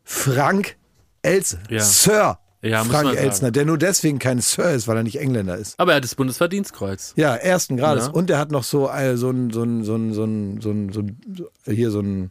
Frank 0.02 0.76
Elsner, 1.20 1.60
Ja. 1.68 1.80
Sir 1.80 2.38
Ja, 2.62 2.82
Frank 2.84 3.04
man. 3.04 3.16
Elsner, 3.16 3.50
der 3.52 3.64
nur 3.64 3.78
deswegen 3.78 4.18
kein 4.18 4.40
Sir 4.40 4.70
ist, 4.70 4.88
weil 4.88 4.96
er 4.96 5.02
nicht 5.04 5.20
Engländer 5.20 5.56
ist. 5.56 5.78
Aber 5.78 5.92
er 5.92 5.96
hat 5.96 6.04
das 6.04 6.14
Bundesverdienstkreuz. 6.16 7.12
Ja, 7.16 7.36
ersten 7.36 7.76
Grades. 7.76 8.06
Ja. 8.06 8.12
Und 8.12 8.30
er 8.30 8.38
hat 8.38 8.50
noch 8.50 8.64
so, 8.64 8.88
äh, 8.90 9.16
so 9.16 9.30
ein, 9.30 9.50
so 9.50 9.62
ein, 9.62 9.84
so 9.84 9.94
ein, 9.94 10.12
so 10.12 10.24
ein, 10.24 10.60
so 10.60 10.70
ein, 10.70 10.92
so 10.92 11.00
ein, 11.00 11.20
so, 11.36 11.72
hier 11.72 11.90
so 11.90 12.00
ein, 12.00 12.30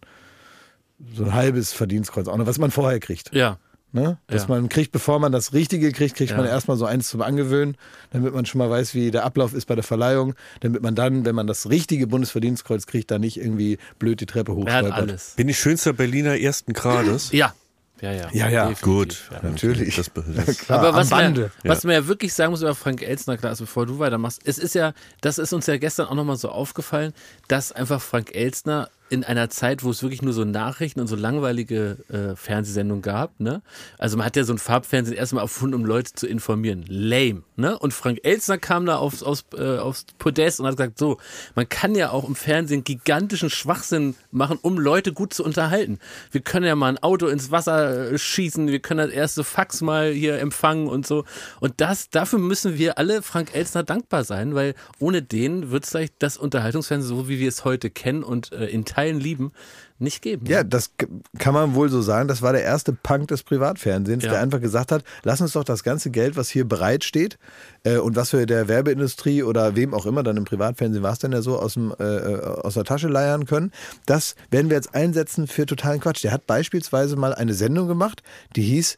so 1.13 1.24
ein 1.24 1.34
halbes 1.34 1.72
Verdienstkreuz, 1.74 2.27
auch 2.27 2.38
noch, 2.38 2.46
was 2.48 2.57
man 2.57 2.72
vorher 2.72 3.00
kriegt. 3.00 3.34
Ja. 3.34 3.57
Ne? 3.93 4.17
Dass 4.27 4.43
Ja. 4.43 4.48
man 4.50 4.67
kriegt, 4.67 4.91
bevor 4.91 5.17
man 5.19 5.31
das 5.31 5.53
Richtige 5.53 5.93
kriegt, 5.93 6.15
kriegt 6.15 6.36
man 6.36 6.46
Ja. 6.46 6.51
erstmal 6.51 6.75
so 6.75 6.84
eins 6.84 7.07
zum 7.07 7.22
Angewöhnen, 7.22 7.77
damit 8.12 8.34
man 8.34 8.46
schon 8.46 8.60
mal 8.60 8.69
weiß, 8.69 8.93
wie 8.96 9.12
der 9.12 9.24
Ablauf 9.24 9.53
ist 9.53 9.65
bei 9.65 9.75
der 9.75 9.84
Verleihung, 9.84 10.34
damit 10.60 10.81
man 10.84 10.93
dann, 10.93 11.24
wenn 11.24 11.36
man 11.36 11.48
das 11.48 11.69
richtige 11.69 12.05
Bundesverdienstkreuz 12.05 12.86
kriegt, 12.86 13.12
da 13.12 13.17
nicht 13.17 13.38
irgendwie 13.39 13.77
blöd 13.98 14.19
die 14.19 14.25
Treppe 14.25 14.51
Er 14.65 14.93
alles. 14.93 15.36
Bin 15.38 15.48
ich 15.48 15.57
schönster 15.57 15.93
Berliner 15.93 16.38
ersten 16.38 16.74
Grades? 16.74 17.31
Ja. 17.31 17.53
Ja, 18.01 18.11
ja. 18.11 18.29
Ja, 18.31 18.49
ja. 18.49 18.67
Definitiv, 18.67 18.81
Gut. 18.83 19.21
Ja. 19.31 19.49
Natürlich. 19.49 19.95
Das, 19.95 20.11
das, 20.45 20.57
Klar, 20.59 20.79
Aber 20.79 20.93
was, 20.93 21.09
man, 21.09 21.51
was 21.63 21.83
man 21.83 21.93
ja 21.93 22.07
wirklich 22.07 22.33
sagen 22.33 22.51
muss 22.51 22.61
über 22.61 22.75
Frank 22.75 23.01
Elsner, 23.01 23.37
klar, 23.37 23.51
also 23.51 23.65
bevor 23.65 23.85
du 23.85 23.99
weitermachst, 23.99 24.41
es 24.45 24.57
ist 24.57 24.75
ja, 24.75 24.93
das 25.21 25.37
ist 25.37 25.53
uns 25.53 25.65
ja 25.67 25.77
gestern 25.77 26.07
auch 26.07 26.15
nochmal 26.15 26.37
so 26.37 26.49
aufgefallen, 26.49 27.13
dass 27.47 27.71
einfach 27.71 28.01
Frank 28.01 28.35
Elsner 28.35 28.89
in 29.09 29.23
einer 29.23 29.49
Zeit, 29.49 29.83
wo 29.83 29.89
es 29.89 30.01
wirklich 30.03 30.21
nur 30.21 30.33
so 30.33 30.43
Nachrichten 30.43 30.99
und 30.99 31.07
so 31.07 31.15
langweilige 31.15 31.97
äh, 32.09 32.35
Fernsehsendungen 32.35 33.01
gab, 33.01 33.39
ne? 33.39 33.61
Also 33.97 34.17
man 34.17 34.25
hat 34.25 34.35
ja 34.35 34.43
so 34.43 34.53
ein 34.53 34.57
Farbfernsehen 34.57 35.17
erstmal 35.17 35.43
erfunden, 35.43 35.75
um 35.75 35.85
Leute 35.85 36.13
zu 36.13 36.27
informieren. 36.27 36.85
Lame, 36.87 37.43
ne? 37.55 37.77
Und 37.77 37.93
Frank 37.93 38.19
Elsner 38.23 38.57
kam 38.57 38.85
da 38.85 38.97
aufs, 38.97 39.23
aufs, 39.23 39.45
äh, 39.57 39.77
aufs 39.77 40.05
Podest 40.17 40.59
und 40.59 40.65
hat 40.65 40.77
gesagt, 40.77 40.99
so, 40.99 41.17
man 41.55 41.69
kann 41.69 41.95
ja 41.95 42.11
auch 42.11 42.27
im 42.27 42.35
Fernsehen 42.35 42.83
gigantischen 42.83 43.49
Schwachsinn 43.49 44.15
machen, 44.31 44.59
um 44.61 44.79
Leute 44.79 45.13
gut 45.13 45.33
zu 45.33 45.43
unterhalten. 45.43 45.99
Wir 46.31 46.41
können 46.41 46.65
ja 46.65 46.75
mal 46.75 46.89
ein 46.89 46.97
Auto 46.97 47.27
ins 47.27 47.51
Wasser 47.51 48.11
äh, 48.11 48.17
schießen, 48.17 48.67
wir 48.67 48.79
können 48.79 49.07
das 49.07 49.15
erste 49.15 49.43
Fax 49.43 49.81
mal 49.81 50.11
hier 50.11 50.39
empfangen 50.39 50.87
und 50.87 51.07
so. 51.07 51.23
Und 51.59 51.75
das, 51.77 52.09
dafür 52.09 52.39
müssen 52.39 52.77
wir 52.77 52.97
alle 52.97 53.21
Frank 53.21 53.55
Elsner 53.55 53.83
dankbar 53.83 54.23
sein, 54.23 54.55
weil 54.55 54.73
ohne 54.99 55.21
den 55.21 55.71
wird 55.71 55.85
es 55.85 55.91
vielleicht 55.91 56.15
das 56.19 56.37
Unterhaltungsfernsehen, 56.37 57.17
so 57.17 57.29
wie 57.29 57.39
wir 57.39 57.47
es 57.47 57.63
heute 57.65 57.89
kennen 57.89 58.23
und 58.23 58.51
äh, 58.51 58.65
in 58.65 58.85
Teilen 58.97 59.19
lieben, 59.19 59.51
nicht 59.99 60.23
geben. 60.23 60.47
Ja, 60.47 60.63
das 60.63 60.89
k- 60.97 61.05
kann 61.37 61.53
man 61.53 61.75
wohl 61.75 61.87
so 61.89 62.01
sagen. 62.01 62.27
Das 62.27 62.41
war 62.41 62.51
der 62.51 62.63
erste 62.63 62.93
Punk 62.93 63.27
des 63.27 63.43
Privatfernsehens, 63.43 64.23
Ja. 64.23 64.31
der 64.31 64.39
einfach 64.41 64.59
gesagt 64.59 64.91
hat, 64.91 65.03
lass 65.23 65.39
uns 65.39 65.51
doch 65.53 65.63
das 65.63 65.83
ganze 65.83 66.09
Geld, 66.09 66.35
was 66.35 66.49
hier 66.49 66.67
bereitsteht 66.67 67.37
äh, 67.83 67.97
und 67.97 68.15
was 68.15 68.33
wir 68.33 68.47
der 68.47 68.67
Werbeindustrie 68.67 69.43
oder 69.43 69.75
wem 69.75 69.93
auch 69.93 70.07
immer, 70.07 70.23
dann 70.23 70.35
im 70.37 70.45
Privatfernsehen 70.45 71.03
war 71.03 71.13
es 71.13 71.19
dann 71.19 71.31
ja 71.31 71.43
so, 71.43 71.59
aus, 71.59 71.75
dem, 71.75 71.93
äh, 71.99 72.03
äh, 72.03 72.41
aus 72.41 72.73
der 72.73 72.85
Tasche 72.85 73.07
leiern 73.07 73.45
können, 73.45 73.71
das 74.07 74.35
werden 74.49 74.69
wir 74.71 74.77
jetzt 74.77 74.95
einsetzen 74.95 75.45
für 75.45 75.67
totalen 75.67 75.99
Quatsch. 75.99 76.23
Der 76.23 76.31
hat 76.31 76.47
beispielsweise 76.47 77.15
mal 77.17 77.35
eine 77.35 77.53
Sendung 77.53 77.87
gemacht, 77.87 78.23
die 78.55 78.63
hieß, 78.63 78.97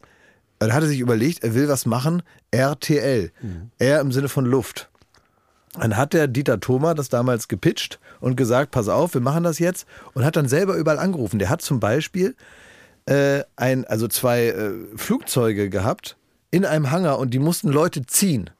er 0.60 0.72
hatte 0.72 0.86
sich 0.86 1.00
überlegt, 1.00 1.44
er 1.44 1.54
will 1.54 1.68
was 1.68 1.84
machen, 1.84 2.22
RTL. 2.50 3.32
R 3.78 4.00
im 4.00 4.12
Sinne 4.12 4.28
von 4.30 4.44
Luft. 4.46 4.88
Dann 5.78 5.96
hat 5.96 6.14
der 6.14 6.26
Dieter 6.26 6.58
Thoma 6.58 6.94
das 6.94 7.08
damals 7.08 7.46
gepitcht 7.46 8.00
und 8.20 8.36
gesagt, 8.36 8.72
pass 8.72 8.88
auf, 8.88 9.14
wir 9.14 9.20
machen 9.20 9.44
das 9.44 9.58
jetzt 9.58 9.86
und 10.14 10.24
hat 10.24 10.36
dann 10.36 10.48
selber 10.48 10.74
überall 10.74 10.98
angerufen. 10.98 11.38
Der 11.38 11.48
hat 11.48 11.62
zum 11.62 11.78
Beispiel 11.78 12.34
äh, 13.06 13.42
ein, 13.56 13.84
also 13.84 14.08
zwei 14.08 14.48
äh, 14.48 14.72
Flugzeuge 14.96 15.70
gehabt 15.70 16.16
in 16.50 16.64
einem 16.64 16.90
Hangar 16.90 17.18
und 17.18 17.32
die 17.32 17.38
mussten 17.38 17.68
Leute 17.68 18.04
ziehen. 18.04 18.50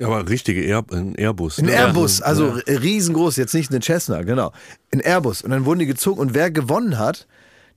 ja, 0.00 0.08
aber 0.08 0.28
richtige 0.28 0.62
Air, 0.62 0.84
ein 0.90 1.14
Airbus. 1.14 1.58
Ein 1.58 1.66
ne? 1.66 1.72
Airbus, 1.72 2.20
also 2.20 2.58
riesengroß, 2.66 3.36
jetzt 3.36 3.54
nicht 3.54 3.70
eine 3.70 3.80
Cessna, 3.80 4.22
genau. 4.22 4.52
Ein 4.92 5.00
Airbus. 5.00 5.42
Und 5.42 5.50
dann 5.50 5.64
wurden 5.64 5.78
die 5.78 5.86
gezogen 5.86 6.18
und 6.20 6.34
wer 6.34 6.50
gewonnen 6.50 6.98
hat, 6.98 7.28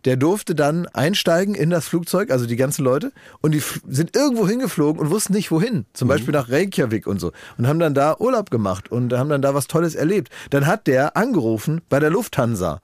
der 0.05 0.17
durfte 0.17 0.55
dann 0.55 0.87
einsteigen 0.87 1.55
in 1.55 1.69
das 1.69 1.87
Flugzeug, 1.87 2.31
also 2.31 2.45
die 2.45 2.55
ganzen 2.55 2.83
Leute, 2.83 3.11
und 3.41 3.53
die 3.53 3.61
sind 3.87 4.15
irgendwo 4.15 4.47
hingeflogen 4.47 5.01
und 5.01 5.09
wussten 5.09 5.33
nicht 5.33 5.51
wohin. 5.51 5.85
Zum 5.93 6.07
Beispiel 6.07 6.33
nach 6.33 6.49
Reykjavik 6.49 7.07
und 7.07 7.19
so. 7.19 7.31
Und 7.57 7.67
haben 7.67 7.79
dann 7.79 7.93
da 7.93 8.17
Urlaub 8.17 8.49
gemacht 8.49 8.91
und 8.91 9.13
haben 9.13 9.29
dann 9.29 9.41
da 9.41 9.53
was 9.53 9.67
Tolles 9.67 9.95
erlebt. 9.95 10.29
Dann 10.49 10.67
hat 10.67 10.87
der 10.87 11.17
angerufen 11.17 11.81
bei 11.89 11.99
der 11.99 12.09
Lufthansa. 12.09 12.81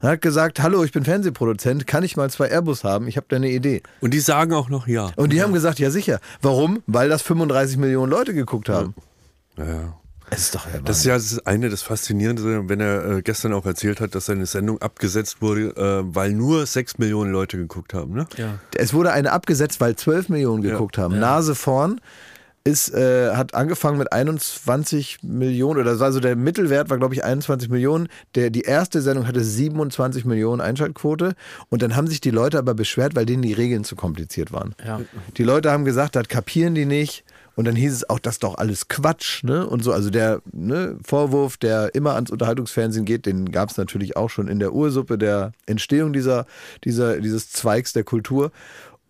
Er 0.00 0.10
hat 0.10 0.22
gesagt, 0.22 0.60
hallo, 0.60 0.84
ich 0.84 0.92
bin 0.92 1.04
Fernsehproduzent, 1.04 1.88
kann 1.88 2.04
ich 2.04 2.16
mal 2.16 2.30
zwei 2.30 2.48
Airbus 2.48 2.84
haben? 2.84 3.08
Ich 3.08 3.16
habe 3.16 3.26
da 3.28 3.36
eine 3.36 3.50
Idee. 3.50 3.82
Und 4.00 4.14
die 4.14 4.20
sagen 4.20 4.52
auch 4.52 4.68
noch 4.68 4.86
ja. 4.86 5.10
Und 5.16 5.32
die 5.32 5.42
haben 5.42 5.52
gesagt, 5.52 5.80
ja 5.80 5.90
sicher. 5.90 6.20
Warum? 6.40 6.82
Weil 6.86 7.08
das 7.08 7.22
35 7.22 7.78
Millionen 7.78 8.10
Leute 8.10 8.32
geguckt 8.32 8.68
haben. 8.68 8.94
Ja, 9.56 9.64
ja. 9.64 10.00
Es 10.30 10.40
ist 10.40 10.54
doch 10.54 10.66
der 10.66 10.80
Das 10.82 10.98
ist 10.98 11.04
ja 11.04 11.14
das 11.14 11.46
eine 11.46 11.68
das 11.70 11.82
Faszinierende, 11.82 12.68
wenn 12.68 12.80
er 12.80 13.18
äh, 13.18 13.22
gestern 13.22 13.52
auch 13.52 13.66
erzählt 13.66 14.00
hat, 14.00 14.14
dass 14.14 14.26
seine 14.26 14.46
Sendung 14.46 14.80
abgesetzt 14.80 15.40
wurde, 15.40 15.70
äh, 15.76 16.14
weil 16.14 16.32
nur 16.32 16.66
sechs 16.66 16.98
Millionen 16.98 17.32
Leute 17.32 17.56
geguckt 17.56 17.94
haben. 17.94 18.14
Ne? 18.14 18.26
Ja. 18.36 18.58
Es 18.74 18.92
wurde 18.92 19.12
eine 19.12 19.32
abgesetzt, 19.32 19.80
weil 19.80 19.96
12 19.96 20.28
Millionen 20.28 20.62
geguckt 20.62 20.98
haben. 20.98 21.18
Nase 21.18 21.54
vorn 21.54 22.00
ist, 22.68 22.92
äh, 22.92 23.34
hat 23.34 23.54
angefangen 23.54 23.98
mit 23.98 24.12
21 24.12 25.22
Millionen, 25.22 25.80
oder 25.80 25.92
das 25.92 26.00
war 26.00 26.12
so 26.12 26.20
der 26.20 26.36
Mittelwert 26.36 26.90
war, 26.90 26.98
glaube 26.98 27.14
ich, 27.14 27.24
21 27.24 27.70
Millionen. 27.70 28.08
Der, 28.34 28.50
die 28.50 28.60
erste 28.60 29.00
Sendung 29.00 29.26
hatte 29.26 29.42
27 29.42 30.24
Millionen 30.24 30.60
Einschaltquote. 30.60 31.34
Und 31.70 31.82
dann 31.82 31.96
haben 31.96 32.06
sich 32.06 32.20
die 32.20 32.30
Leute 32.30 32.58
aber 32.58 32.74
beschwert, 32.74 33.16
weil 33.16 33.26
denen 33.26 33.42
die 33.42 33.54
Regeln 33.54 33.84
zu 33.84 33.96
kompliziert 33.96 34.52
waren. 34.52 34.74
Ja. 34.84 35.00
Die 35.36 35.44
Leute 35.44 35.70
haben 35.72 35.84
gesagt, 35.84 36.14
das 36.14 36.28
kapieren 36.28 36.74
die 36.74 36.84
nicht. 36.84 37.24
Und 37.58 37.64
dann 37.64 37.74
hieß 37.74 37.92
es 37.92 38.08
auch, 38.08 38.20
das 38.20 38.36
ist 38.36 38.44
doch 38.44 38.56
alles 38.56 38.86
Quatsch, 38.86 39.42
ne? 39.42 39.66
Und 39.66 39.82
so, 39.82 39.92
also 39.92 40.10
der 40.10 40.42
ne, 40.52 40.96
Vorwurf, 41.04 41.56
der 41.56 41.92
immer 41.92 42.14
ans 42.14 42.30
Unterhaltungsfernsehen 42.30 43.04
geht, 43.04 43.26
den 43.26 43.50
gab 43.50 43.68
es 43.68 43.76
natürlich 43.76 44.16
auch 44.16 44.30
schon 44.30 44.46
in 44.46 44.60
der 44.60 44.72
Ursuppe 44.72 45.18
der 45.18 45.50
Entstehung 45.66 46.12
dieser, 46.12 46.46
dieser, 46.84 47.20
dieses 47.20 47.50
Zweigs 47.50 47.92
der 47.92 48.04
Kultur. 48.04 48.52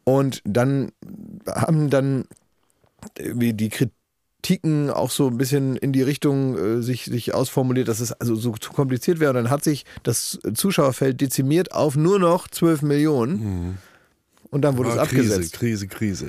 Und 0.05 0.41
dann 0.45 0.93
haben 1.47 1.91
dann 1.91 2.25
wie 3.23 3.53
die 3.53 3.69
Kritiken 3.69 4.89
auch 4.89 5.11
so 5.11 5.27
ein 5.29 5.37
bisschen 5.37 5.77
in 5.77 5.93
die 5.93 6.01
Richtung 6.01 6.57
äh, 6.57 6.83
sich, 6.83 7.05
sich 7.05 7.35
ausformuliert, 7.35 7.89
dass 7.89 8.01
es 8.01 8.13
also 8.13 8.35
so 8.35 8.53
zu 8.53 8.73
kompliziert 8.73 9.21
wäre. 9.21 9.33
Und 9.33 9.37
dann 9.37 9.51
hat 9.51 9.63
sich 9.63 9.85
das 10.05 10.39
Zuschauerfeld 10.55 11.21
dezimiert 11.21 11.73
auf 11.73 11.97
nur 11.97 12.19
noch 12.19 12.49
12 12.49 12.81
Millionen. 12.81 13.77
Und 14.51 14.63
dann 14.63 14.79
wurde 14.79 14.89
es 14.89 14.97
Ah, 14.97 15.05
Krise, 15.05 15.35
abgesetzt. 15.35 15.53
Krise, 15.53 15.87
Krise. 15.87 16.27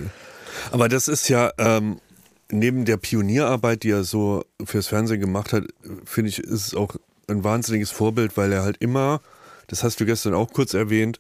Aber 0.72 0.90
das 0.90 1.08
ist 1.08 1.30
ja 1.30 1.52
ähm, 1.58 2.02
neben 2.52 2.86
der 2.86 2.98
Pionierarbeit, 2.98 3.84
die 3.84 3.92
er 3.92 4.04
so 4.04 4.44
fürs 4.64 4.88
Fernsehen 4.88 5.20
gemacht 5.20 5.54
hat, 5.54 5.66
finde 6.06 6.30
ich, 6.30 6.40
ist 6.40 6.68
es 6.68 6.76
auch 6.76 6.96
ein 7.28 7.44
wahnsinniges 7.44 7.92
Vorbild, 7.92 8.38
weil 8.38 8.52
er 8.52 8.64
halt 8.64 8.78
immer, 8.80 9.22
das 9.68 9.84
hast 9.84 10.00
du 10.00 10.06
gestern 10.06 10.34
auch 10.34 10.52
kurz 10.52 10.74
erwähnt, 10.74 11.20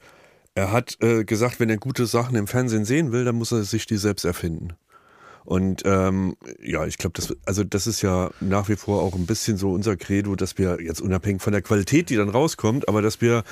er 0.55 0.71
hat 0.71 0.97
äh, 1.01 1.23
gesagt, 1.23 1.59
wenn 1.59 1.69
er 1.69 1.77
gute 1.77 2.05
Sachen 2.05 2.35
im 2.35 2.47
Fernsehen 2.47 2.83
sehen 2.83 3.11
will, 3.11 3.25
dann 3.25 3.35
muss 3.35 3.51
er 3.51 3.63
sich 3.63 3.85
die 3.85 3.97
selbst 3.97 4.25
erfinden. 4.25 4.73
Und 5.45 5.83
ähm, 5.85 6.35
ja, 6.61 6.85
ich 6.85 6.97
glaube, 6.97 7.13
das, 7.15 7.35
also 7.45 7.63
das 7.63 7.87
ist 7.87 8.01
ja 8.01 8.29
nach 8.39 8.69
wie 8.69 8.75
vor 8.75 9.01
auch 9.01 9.15
ein 9.15 9.25
bisschen 9.25 9.57
so 9.57 9.71
unser 9.71 9.95
Credo, 9.95 10.35
dass 10.35 10.57
wir 10.57 10.79
jetzt 10.81 11.01
unabhängig 11.01 11.41
von 11.41 11.53
der 11.53 11.61
Qualität, 11.61 12.09
die 12.09 12.15
dann 12.15 12.29
rauskommt, 12.29 12.87
aber 12.87 13.01
dass 13.01 13.21
wir 13.21 13.43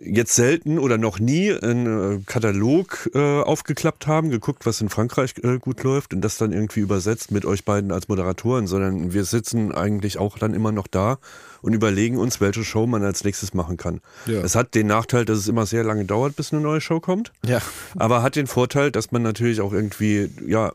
jetzt 0.00 0.34
selten 0.34 0.78
oder 0.78 0.98
noch 0.98 1.18
nie 1.18 1.52
einen 1.52 2.20
äh, 2.20 2.22
Katalog 2.26 3.10
äh, 3.14 3.40
aufgeklappt 3.40 4.06
haben, 4.06 4.30
geguckt, 4.30 4.66
was 4.66 4.80
in 4.80 4.88
Frankreich 4.88 5.34
äh, 5.42 5.58
gut 5.58 5.82
läuft 5.82 6.12
und 6.12 6.20
das 6.20 6.36
dann 6.36 6.52
irgendwie 6.52 6.80
übersetzt 6.80 7.30
mit 7.30 7.44
euch 7.44 7.64
beiden 7.64 7.92
als 7.92 8.08
Moderatoren, 8.08 8.66
sondern 8.66 9.12
wir 9.12 9.24
sitzen 9.24 9.72
eigentlich 9.72 10.18
auch 10.18 10.38
dann 10.38 10.54
immer 10.54 10.72
noch 10.72 10.86
da 10.86 11.18
und 11.62 11.72
überlegen 11.72 12.18
uns, 12.18 12.40
welche 12.40 12.62
Show 12.62 12.86
man 12.86 13.02
als 13.02 13.24
nächstes 13.24 13.54
machen 13.54 13.76
kann. 13.76 14.00
Ja. 14.26 14.40
Es 14.40 14.54
hat 14.54 14.74
den 14.74 14.86
Nachteil, 14.86 15.24
dass 15.24 15.38
es 15.38 15.48
immer 15.48 15.66
sehr 15.66 15.82
lange 15.82 16.04
dauert, 16.04 16.36
bis 16.36 16.52
eine 16.52 16.62
neue 16.62 16.80
Show 16.80 17.00
kommt. 17.00 17.32
Ja. 17.44 17.60
Aber 17.96 18.22
hat 18.22 18.36
den 18.36 18.46
Vorteil, 18.46 18.90
dass 18.90 19.12
man 19.12 19.22
natürlich 19.22 19.60
auch 19.60 19.72
irgendwie, 19.72 20.30
ja, 20.46 20.72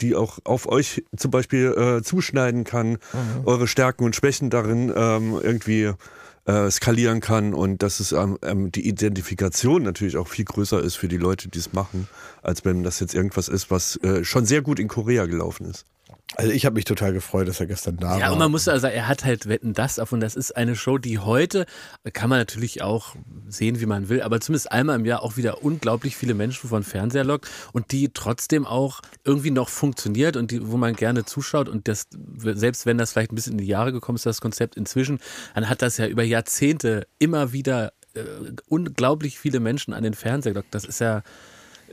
die 0.00 0.14
auch 0.14 0.38
auf 0.44 0.66
euch 0.66 1.04
zum 1.16 1.30
Beispiel 1.30 1.72
äh, 1.72 2.02
zuschneiden 2.02 2.64
kann, 2.64 2.98
eure 3.44 3.68
Stärken 3.68 4.04
und 4.04 4.16
Schwächen 4.16 4.50
darin 4.50 4.92
ähm, 4.94 5.38
irgendwie 5.40 5.92
äh, 6.46 6.70
skalieren 6.70 7.20
kann 7.20 7.54
und 7.54 7.82
dass 7.82 8.00
es 8.00 8.12
ähm, 8.12 8.38
ähm, 8.42 8.72
die 8.72 8.88
Identifikation 8.88 9.82
natürlich 9.82 10.16
auch 10.16 10.28
viel 10.28 10.44
größer 10.44 10.80
ist 10.80 10.96
für 10.96 11.08
die 11.08 11.16
Leute, 11.16 11.48
die 11.48 11.58
es 11.58 11.72
machen, 11.72 12.08
als 12.42 12.64
wenn 12.64 12.82
das 12.82 13.00
jetzt 13.00 13.14
irgendwas 13.14 13.48
ist, 13.48 13.70
was 13.70 13.96
äh, 14.02 14.24
schon 14.24 14.46
sehr 14.46 14.62
gut 14.62 14.78
in 14.78 14.88
Korea 14.88 15.26
gelaufen 15.26 15.66
ist. 15.66 15.84
Also 16.34 16.50
ich 16.50 16.66
habe 16.66 16.74
mich 16.74 16.84
total 16.84 17.12
gefreut, 17.12 17.46
dass 17.46 17.60
er 17.60 17.66
gestern 17.66 17.98
da 17.98 18.18
Ja, 18.18 18.26
war. 18.26 18.32
und 18.32 18.38
man 18.40 18.50
muss 18.50 18.66
also 18.66 18.80
sagen, 18.82 18.96
er 18.96 19.06
hat 19.06 19.24
halt 19.24 19.48
Wetten 19.48 19.74
das 19.74 20.00
auf 20.00 20.10
und 20.10 20.18
das 20.18 20.34
ist 20.34 20.56
eine 20.56 20.74
Show, 20.74 20.98
die 20.98 21.20
heute, 21.20 21.66
kann 22.14 22.28
man 22.28 22.40
natürlich 22.40 22.82
auch 22.82 23.14
sehen, 23.48 23.80
wie 23.80 23.86
man 23.86 24.08
will, 24.08 24.22
aber 24.22 24.40
zumindest 24.40 24.72
einmal 24.72 24.98
im 24.98 25.04
Jahr 25.04 25.22
auch 25.22 25.36
wieder 25.36 25.62
unglaublich 25.62 26.16
viele 26.16 26.34
Menschen 26.34 26.68
vor 26.68 26.80
den 26.80 26.84
Fernseher 26.84 27.22
lockt 27.22 27.48
und 27.72 27.92
die 27.92 28.10
trotzdem 28.12 28.66
auch 28.66 29.02
irgendwie 29.24 29.52
noch 29.52 29.68
funktioniert 29.68 30.36
und 30.36 30.50
die, 30.50 30.68
wo 30.68 30.76
man 30.76 30.94
gerne 30.96 31.24
zuschaut 31.24 31.68
und 31.68 31.86
das, 31.86 32.08
selbst 32.36 32.86
wenn 32.86 32.98
das 32.98 33.12
vielleicht 33.12 33.30
ein 33.30 33.36
bisschen 33.36 33.52
in 33.52 33.58
die 33.58 33.66
Jahre 33.66 33.92
gekommen 33.92 34.16
ist, 34.16 34.26
das 34.26 34.40
Konzept 34.40 34.76
inzwischen, 34.76 35.20
dann 35.54 35.68
hat 35.68 35.80
das 35.80 35.96
ja 35.96 36.08
über 36.08 36.24
Jahrzehnte 36.24 37.06
immer 37.20 37.52
wieder 37.52 37.92
äh, 38.14 38.24
unglaublich 38.68 39.38
viele 39.38 39.60
Menschen 39.60 39.94
an 39.94 40.02
den 40.02 40.14
Fernseher 40.14 40.54
gelockt. 40.54 40.74
Das 40.74 40.84
ist 40.84 40.98
ja 40.98 41.22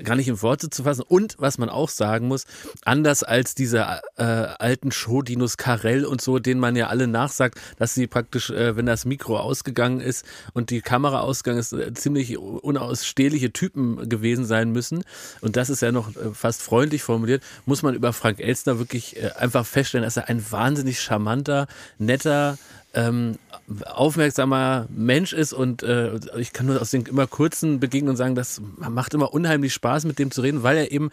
gar 0.03 0.15
nicht 0.15 0.27
in 0.27 0.41
Worte 0.41 0.69
zu 0.69 0.83
fassen. 0.83 1.03
Und 1.07 1.35
was 1.39 1.57
man 1.57 1.69
auch 1.69 1.89
sagen 1.89 2.27
muss, 2.27 2.45
anders 2.83 3.23
als 3.23 3.55
diese 3.55 4.01
äh, 4.17 4.23
alten 4.23 4.91
Showdinos 4.91 5.57
Karel 5.57 6.05
und 6.05 6.21
so, 6.21 6.39
denen 6.39 6.59
man 6.59 6.75
ja 6.75 6.87
alle 6.87 7.07
nachsagt, 7.07 7.59
dass 7.77 7.93
sie 7.93 8.07
praktisch, 8.07 8.49
äh, 8.49 8.75
wenn 8.75 8.85
das 8.85 9.05
Mikro 9.05 9.37
ausgegangen 9.37 9.99
ist 9.99 10.25
und 10.53 10.69
die 10.69 10.81
Kamera 10.81 11.21
ausgegangen 11.21 11.59
ist, 11.59 11.73
äh, 11.73 11.93
ziemlich 11.93 12.37
unausstehliche 12.37 13.51
Typen 13.51 14.09
gewesen 14.09 14.45
sein 14.45 14.71
müssen. 14.71 15.03
Und 15.41 15.55
das 15.55 15.69
ist 15.69 15.81
ja 15.81 15.91
noch 15.91 16.09
äh, 16.15 16.33
fast 16.33 16.61
freundlich 16.61 17.03
formuliert, 17.03 17.43
muss 17.65 17.83
man 17.83 17.95
über 17.95 18.13
Frank 18.13 18.39
Elstner 18.39 18.79
wirklich 18.79 19.17
äh, 19.17 19.31
einfach 19.37 19.65
feststellen, 19.65 20.05
dass 20.05 20.17
er 20.17 20.29
ein 20.29 20.43
wahnsinnig 20.51 20.99
charmanter, 20.99 21.67
netter, 21.97 22.57
ähm, 22.93 23.37
aufmerksamer 23.85 24.87
Mensch 24.89 25.33
ist 25.33 25.53
und 25.53 25.83
äh, 25.83 26.19
ich 26.37 26.53
kann 26.53 26.67
nur 26.67 26.81
aus 26.81 26.91
den 26.91 27.05
immer 27.05 27.27
kurzen 27.27 27.79
Begegnungen 27.79 28.17
sagen, 28.17 28.35
das 28.35 28.61
macht 28.77 29.13
immer 29.13 29.33
unheimlich 29.33 29.73
Spaß, 29.73 30.05
mit 30.05 30.19
dem 30.19 30.31
zu 30.31 30.41
reden, 30.41 30.63
weil 30.63 30.77
er 30.77 30.91
eben 30.91 31.09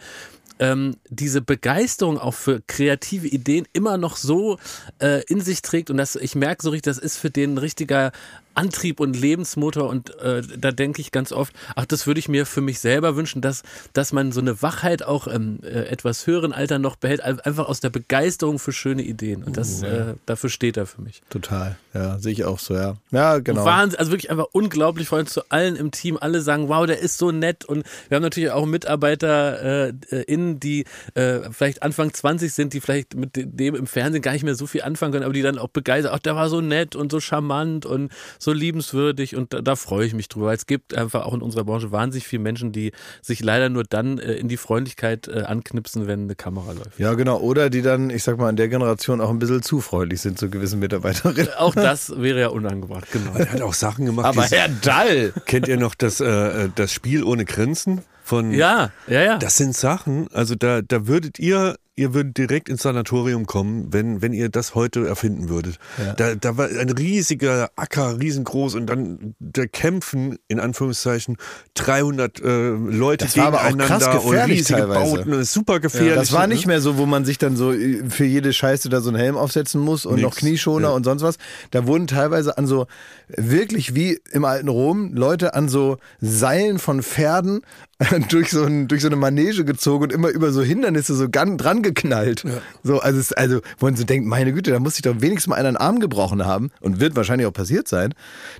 ähm, 0.59 0.97
diese 1.09 1.41
Begeisterung 1.41 2.19
auch 2.19 2.35
für 2.35 2.61
kreative 2.67 3.27
Ideen 3.27 3.65
immer 3.73 3.97
noch 3.97 4.15
so 4.15 4.59
äh, 4.99 5.23
in 5.27 5.41
sich 5.41 5.61
trägt 5.63 5.89
und 5.89 5.97
das, 5.97 6.15
ich 6.15 6.35
merke 6.35 6.61
so 6.61 6.69
richtig, 6.69 6.93
das 6.93 6.97
ist 6.99 7.17
für 7.17 7.31
den 7.31 7.55
ein 7.55 7.57
richtiger 7.57 8.11
Antrieb 8.53 8.99
und 8.99 9.19
Lebensmotor 9.19 9.89
und 9.89 10.17
äh, 10.19 10.41
da 10.57 10.71
denke 10.71 11.01
ich 11.01 11.11
ganz 11.11 11.31
oft, 11.31 11.53
ach, 11.75 11.85
das 11.85 12.07
würde 12.07 12.19
ich 12.19 12.27
mir 12.29 12.45
für 12.45 12.61
mich 12.61 12.79
selber 12.79 13.15
wünschen, 13.15 13.41
dass, 13.41 13.63
dass 13.93 14.11
man 14.13 14.31
so 14.31 14.41
eine 14.41 14.61
Wachheit 14.61 15.03
auch 15.03 15.27
im 15.27 15.59
äh, 15.63 15.85
etwas 15.85 16.27
höheren 16.27 16.51
Alter 16.53 16.79
noch 16.79 16.95
behält, 16.95 17.21
ein- 17.21 17.39
einfach 17.39 17.67
aus 17.67 17.79
der 17.79 17.89
Begeisterung 17.89 18.59
für 18.59 18.71
schöne 18.73 19.01
Ideen 19.03 19.43
und 19.43 19.57
das, 19.57 19.81
äh, 19.83 20.13
dafür 20.25 20.49
steht 20.49 20.77
er 20.77 20.85
für 20.85 21.01
mich. 21.01 21.21
Total, 21.29 21.77
ja, 21.93 22.19
sehe 22.19 22.33
ich 22.33 22.45
auch 22.45 22.59
so, 22.59 22.73
ja. 22.75 22.95
Ja, 23.11 23.39
genau. 23.39 23.65
Wahnsinn, 23.65 23.99
also 23.99 24.11
wirklich 24.11 24.29
einfach 24.31 24.47
unglaublich 24.51 25.07
freundlich 25.07 25.33
zu 25.33 25.41
allen 25.49 25.75
im 25.75 25.91
Team. 25.91 26.17
Alle 26.19 26.41
sagen, 26.41 26.67
wow, 26.69 26.85
der 26.85 26.99
ist 26.99 27.17
so 27.17 27.31
nett. 27.31 27.65
Und 27.65 27.85
wir 28.09 28.15
haben 28.15 28.23
natürlich 28.23 28.51
auch 28.51 28.65
Mitarbeiter 28.65 29.87
äh, 29.87 29.93
äh, 30.11 30.21
innen, 30.23 30.59
die 30.59 30.85
äh, 31.15 31.39
vielleicht 31.51 31.83
Anfang 31.83 32.13
20 32.13 32.53
sind, 32.53 32.73
die 32.73 32.81
vielleicht 32.81 33.15
mit 33.15 33.35
de- 33.35 33.45
dem 33.45 33.75
im 33.75 33.87
Fernsehen 33.87 34.21
gar 34.21 34.33
nicht 34.33 34.43
mehr 34.43 34.55
so 34.55 34.67
viel 34.67 34.81
anfangen 34.83 35.11
können, 35.13 35.23
aber 35.25 35.33
die 35.33 35.41
dann 35.41 35.57
auch 35.57 35.67
begeistert, 35.69 36.13
ach, 36.13 36.19
der 36.19 36.35
war 36.35 36.49
so 36.49 36.61
nett 36.61 36.95
und 36.95 37.11
so 37.11 37.19
charmant 37.19 37.85
und 37.85 38.11
so 38.41 38.53
liebenswürdig 38.53 39.35
und 39.35 39.53
da, 39.53 39.61
da 39.61 39.75
freue 39.75 40.05
ich 40.07 40.15
mich 40.15 40.27
drüber. 40.27 40.47
weil 40.47 40.55
Es 40.55 40.65
gibt 40.65 40.95
einfach 40.97 41.25
auch 41.25 41.33
in 41.35 41.41
unserer 41.41 41.63
Branche 41.63 41.91
wahnsinnig 41.91 42.27
viele 42.27 42.41
Menschen, 42.41 42.71
die 42.71 42.91
sich 43.21 43.43
leider 43.43 43.69
nur 43.69 43.83
dann 43.83 44.17
äh, 44.17 44.33
in 44.33 44.47
die 44.47 44.57
Freundlichkeit 44.57 45.27
äh, 45.27 45.43
anknipsen, 45.43 46.07
wenn 46.07 46.23
eine 46.23 46.35
Kamera 46.35 46.71
läuft. 46.71 46.97
Ja, 46.97 47.13
genau. 47.13 47.37
Oder 47.39 47.69
die 47.69 47.83
dann, 47.83 48.09
ich 48.09 48.23
sag 48.23 48.39
mal, 48.39 48.49
in 48.49 48.55
der 48.55 48.67
Generation 48.67 49.21
auch 49.21 49.29
ein 49.29 49.37
bisschen 49.37 49.61
zu 49.61 49.79
freundlich 49.79 50.21
sind 50.21 50.39
zu 50.39 50.49
gewissen 50.49 50.79
Mitarbeiterinnen. 50.79 51.53
Auch 51.57 51.75
das 51.75 52.13
wäre 52.17 52.39
ja 52.39 52.47
unangebracht, 52.47 53.11
genau. 53.11 53.33
Er 53.35 53.51
hat 53.51 53.61
auch 53.61 53.73
Sachen 53.73 54.05
gemacht. 54.07 54.25
Aber 54.25 54.43
Herr 54.43 54.69
Dall! 54.69 55.33
kennt 55.45 55.67
ihr 55.67 55.77
noch 55.77 55.93
das, 55.93 56.19
äh, 56.19 56.69
das 56.73 56.91
Spiel 56.91 57.23
ohne 57.23 57.45
Grenzen 57.45 58.01
von 58.23 58.51
Ja, 58.51 58.91
ja, 59.07 59.21
ja. 59.21 59.37
Das 59.37 59.57
sind 59.57 59.75
Sachen, 59.75 60.27
also 60.31 60.55
da, 60.55 60.81
da 60.81 61.05
würdet 61.07 61.37
ihr, 61.37 61.75
ihr 62.01 62.13
würdet 62.13 62.37
direkt 62.37 62.67
ins 62.67 62.81
Sanatorium 62.81 63.45
kommen, 63.45 63.93
wenn, 63.93 64.21
wenn 64.21 64.33
ihr 64.33 64.49
das 64.49 64.75
heute 64.75 65.07
erfinden 65.07 65.47
würdet. 65.49 65.77
Da, 66.17 66.35
da 66.35 66.57
war 66.57 66.67
ein 66.67 66.89
riesiger 66.89 67.69
Acker, 67.75 68.19
riesengroß 68.19 68.75
und 68.75 68.87
dann 68.87 69.35
da 69.39 69.65
kämpfen, 69.67 70.37
in 70.47 70.59
Anführungszeichen, 70.59 71.37
300 71.75 72.41
äh, 72.41 72.69
Leute 72.71 73.25
Das 73.25 73.37
war 73.37 73.47
aber 73.47 73.57
auch 73.59 73.63
gegeneinander 73.67 73.97
krass 74.11 74.23
und 74.25 74.35
riesige 74.35 74.79
teilweise. 74.79 75.15
Bauten, 75.17 75.43
super 75.43 75.79
gefährlich. 75.79 76.09
Ja, 76.09 76.15
das 76.15 76.31
war 76.33 76.47
nicht 76.47 76.65
mehr 76.67 76.81
so, 76.81 76.97
wo 76.97 77.05
man 77.05 77.23
sich 77.23 77.37
dann 77.37 77.55
so 77.55 77.71
äh, 77.71 78.03
für 78.09 78.25
jede 78.25 78.51
Scheiße 78.51 78.89
da 78.89 78.99
so 79.01 79.09
einen 79.09 79.17
Helm 79.19 79.37
aufsetzen 79.37 79.79
muss 79.79 80.05
und 80.05 80.15
Nix. 80.15 80.23
noch 80.23 80.35
Knieschoner 80.35 80.89
Ja. 80.89 80.93
und 80.95 81.03
sonst 81.03 81.21
was. 81.21 81.37
Da 81.69 81.85
wurden 81.87 82.07
teilweise 82.07 82.57
an 82.57 82.67
so, 82.67 82.87
wirklich 83.27 83.95
wie 83.95 84.19
im 84.31 84.45
alten 84.45 84.67
Rom, 84.67 85.13
Leute 85.13 85.53
an 85.53 85.69
so 85.69 85.97
Seilen 86.19 86.79
von 86.79 87.03
Pferden 87.03 87.61
durch 88.29 88.49
so, 88.49 88.63
ein, 88.63 88.87
durch 88.87 89.01
so 89.01 89.07
eine 89.07 89.15
Manege 89.15 89.63
gezogen 89.63 90.05
und 90.05 90.11
immer 90.13 90.29
über 90.29 90.51
so 90.51 90.63
Hindernisse 90.63 91.15
so 91.15 91.27
dran 91.29 91.81
geknallt. 91.93 92.43
So, 92.83 92.99
also, 92.99 93.19
es, 93.19 93.33
also, 93.33 93.61
wo 93.79 93.85
man 93.85 93.95
so 93.95 94.03
denkt, 94.03 94.27
meine 94.27 94.53
Güte, 94.53 94.71
da 94.71 94.79
muss 94.79 94.95
sich 94.95 95.01
doch 95.01 95.19
wenigstens 95.19 95.49
mal 95.49 95.55
einer 95.55 95.69
einen 95.69 95.77
Arm 95.77 95.99
gebrochen 95.99 96.45
haben 96.45 96.71
und 96.79 96.99
wird 96.99 97.15
wahrscheinlich 97.15 97.47
auch 97.47 97.53
passiert 97.53 97.87
sein. 97.87 98.13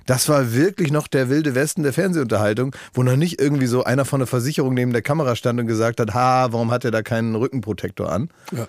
Das 0.06 0.28
war 0.28 0.52
wirklich 0.54 0.90
noch 0.90 1.08
der 1.08 1.28
wilde 1.28 1.54
Westen 1.54 1.82
der 1.82 1.92
Fernsehunterhaltung, 1.92 2.74
wo 2.94 3.02
noch 3.02 3.16
nicht 3.16 3.40
irgendwie 3.40 3.66
so 3.66 3.84
einer 3.84 4.04
von 4.04 4.20
der 4.20 4.26
Versicherung 4.26 4.74
neben 4.74 4.92
der 4.92 5.02
Kamera 5.02 5.36
stand 5.36 5.60
und 5.60 5.66
gesagt 5.66 6.00
hat, 6.00 6.14
ha, 6.14 6.52
warum 6.52 6.70
hat 6.70 6.84
er 6.84 6.90
da 6.90 7.02
keinen 7.02 7.34
Rückenprotektor 7.34 8.10
an? 8.10 8.30
Ja. 8.52 8.68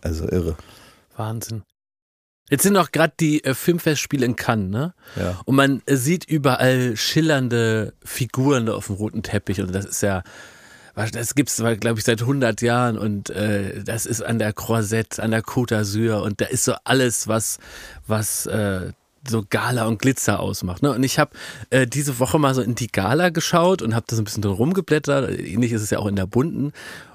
Also 0.00 0.28
irre. 0.28 0.56
Wahnsinn. 1.16 1.62
Jetzt 2.50 2.64
sind 2.64 2.76
auch 2.76 2.92
gerade 2.92 3.14
die 3.18 3.42
äh, 3.44 3.54
Filmfestspiele 3.54 4.26
in 4.26 4.36
Cannes, 4.36 4.70
ne? 4.70 4.94
Ja. 5.16 5.40
Und 5.46 5.54
man 5.54 5.82
äh, 5.86 5.96
sieht 5.96 6.24
überall 6.24 6.96
schillernde 6.96 7.94
Figuren 8.04 8.66
da 8.66 8.74
auf 8.74 8.88
dem 8.88 8.96
roten 8.96 9.22
Teppich. 9.22 9.60
Und 9.60 9.74
das 9.74 9.84
ist 9.84 10.02
ja, 10.02 10.22
das 10.94 11.34
gibt's, 11.34 11.56
glaube 11.56 11.98
ich, 11.98 12.04
seit 12.04 12.20
100 12.20 12.60
Jahren. 12.62 12.98
Und 12.98 13.30
äh, 13.30 13.82
das 13.82 14.06
ist 14.06 14.22
an 14.22 14.38
der 14.38 14.52
Croisette, 14.52 15.22
an 15.22 15.30
der 15.30 15.42
Côte 15.42 15.74
d'Azur. 15.74 16.22
Und 16.22 16.40
da 16.40 16.46
ist 16.46 16.64
so 16.64 16.74
alles, 16.84 17.28
was, 17.28 17.58
was 18.06 18.46
äh, 18.46 18.92
so 19.26 19.44
Gala 19.48 19.86
und 19.86 20.00
Glitzer 20.00 20.40
ausmacht. 20.40 20.82
Ne? 20.82 20.92
Und 20.92 21.02
ich 21.02 21.18
habe 21.18 21.30
äh, 21.70 21.86
diese 21.86 22.18
Woche 22.18 22.38
mal 22.38 22.54
so 22.54 22.62
in 22.62 22.74
die 22.74 22.88
Gala 22.88 23.30
geschaut 23.30 23.82
und 23.82 23.94
habe 23.94 24.06
da 24.08 24.16
so 24.16 24.22
ein 24.22 24.24
bisschen 24.24 24.42
drin 24.42 24.52
rumgeblättert. 24.52 25.30
Ähnlich 25.38 25.72
ist 25.72 25.82
es 25.82 25.90
ja 25.90 25.98
auch 25.98 26.06
in 26.06 26.16
der 26.16 26.26
bunten. 26.26 26.72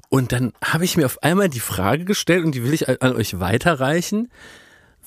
Und 0.10 0.32
dann 0.32 0.54
habe 0.63 0.86
ich 0.86 0.96
mir 0.96 1.06
auf 1.06 1.22
einmal 1.22 1.50
die 1.50 1.60
Frage 1.60 2.06
gestellt 2.06 2.46
und 2.46 2.56
die 2.56 2.63
will 2.63 2.74
ich 2.74 2.88
an 2.88 2.98
an 3.02 3.16
euch 3.16 3.40
weiterreichen. 3.40 4.32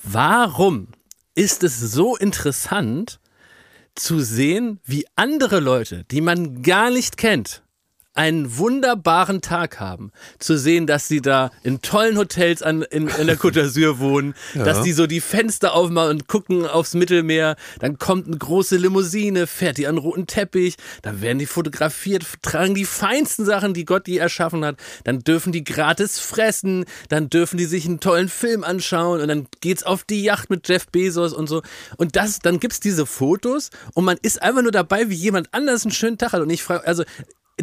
Warum 0.03 0.89
ist 1.33 1.63
es 1.63 1.79
so 1.79 2.15
interessant 2.15 3.19
zu 3.95 4.19
sehen, 4.19 4.79
wie 4.85 5.05
andere 5.15 5.59
Leute, 5.59 6.05
die 6.11 6.21
man 6.21 6.61
gar 6.61 6.91
nicht 6.91 7.17
kennt, 7.17 7.63
einen 8.13 8.57
wunderbaren 8.57 9.41
Tag 9.41 9.79
haben. 9.79 10.11
Zu 10.37 10.57
sehen, 10.57 10.85
dass 10.85 11.07
sie 11.07 11.21
da 11.21 11.49
in 11.63 11.81
tollen 11.81 12.17
Hotels 12.17 12.61
an, 12.61 12.81
in, 12.81 13.07
in 13.07 13.27
der 13.27 13.37
Côte 13.37 13.61
d'Azur 13.61 13.99
wohnen, 13.99 14.33
dass 14.53 14.81
die 14.81 14.91
so 14.91 15.07
die 15.07 15.21
Fenster 15.21 15.73
aufmachen 15.73 16.09
und 16.09 16.27
gucken 16.27 16.65
aufs 16.65 16.93
Mittelmeer. 16.93 17.55
Dann 17.79 17.97
kommt 17.97 18.27
eine 18.27 18.37
große 18.37 18.75
Limousine, 18.75 19.47
fährt 19.47 19.77
die 19.77 19.87
an 19.87 19.97
roten 19.97 20.27
Teppich, 20.27 20.75
dann 21.01 21.21
werden 21.21 21.39
die 21.39 21.45
fotografiert, 21.45 22.25
tragen 22.41 22.75
die 22.75 22.85
feinsten 22.85 23.45
Sachen, 23.45 23.73
die 23.73 23.85
Gott 23.85 24.07
je 24.07 24.17
erschaffen 24.17 24.65
hat. 24.65 24.75
Dann 25.05 25.19
dürfen 25.19 25.53
die 25.53 25.63
gratis 25.63 26.19
fressen, 26.19 26.85
dann 27.07 27.29
dürfen 27.29 27.57
die 27.57 27.65
sich 27.65 27.85
einen 27.85 28.01
tollen 28.01 28.29
Film 28.29 28.65
anschauen 28.65 29.21
und 29.21 29.27
dann 29.29 29.47
geht's 29.61 29.83
auf 29.83 30.03
die 30.03 30.21
Yacht 30.21 30.49
mit 30.49 30.67
Jeff 30.67 30.87
Bezos 30.87 31.31
und 31.31 31.47
so. 31.47 31.61
Und 31.95 32.17
das, 32.17 32.39
dann 32.39 32.59
gibt's 32.59 32.81
diese 32.81 33.05
Fotos 33.05 33.69
und 33.93 34.03
man 34.03 34.17
ist 34.21 34.41
einfach 34.41 34.63
nur 34.63 34.71
dabei, 34.71 35.09
wie 35.09 35.15
jemand 35.15 35.53
anders 35.53 35.85
einen 35.85 35.93
schönen 35.93 36.17
Tag 36.17 36.33
hat. 36.33 36.41
Und 36.41 36.49
ich 36.49 36.63
frage, 36.63 36.85
also 36.85 37.03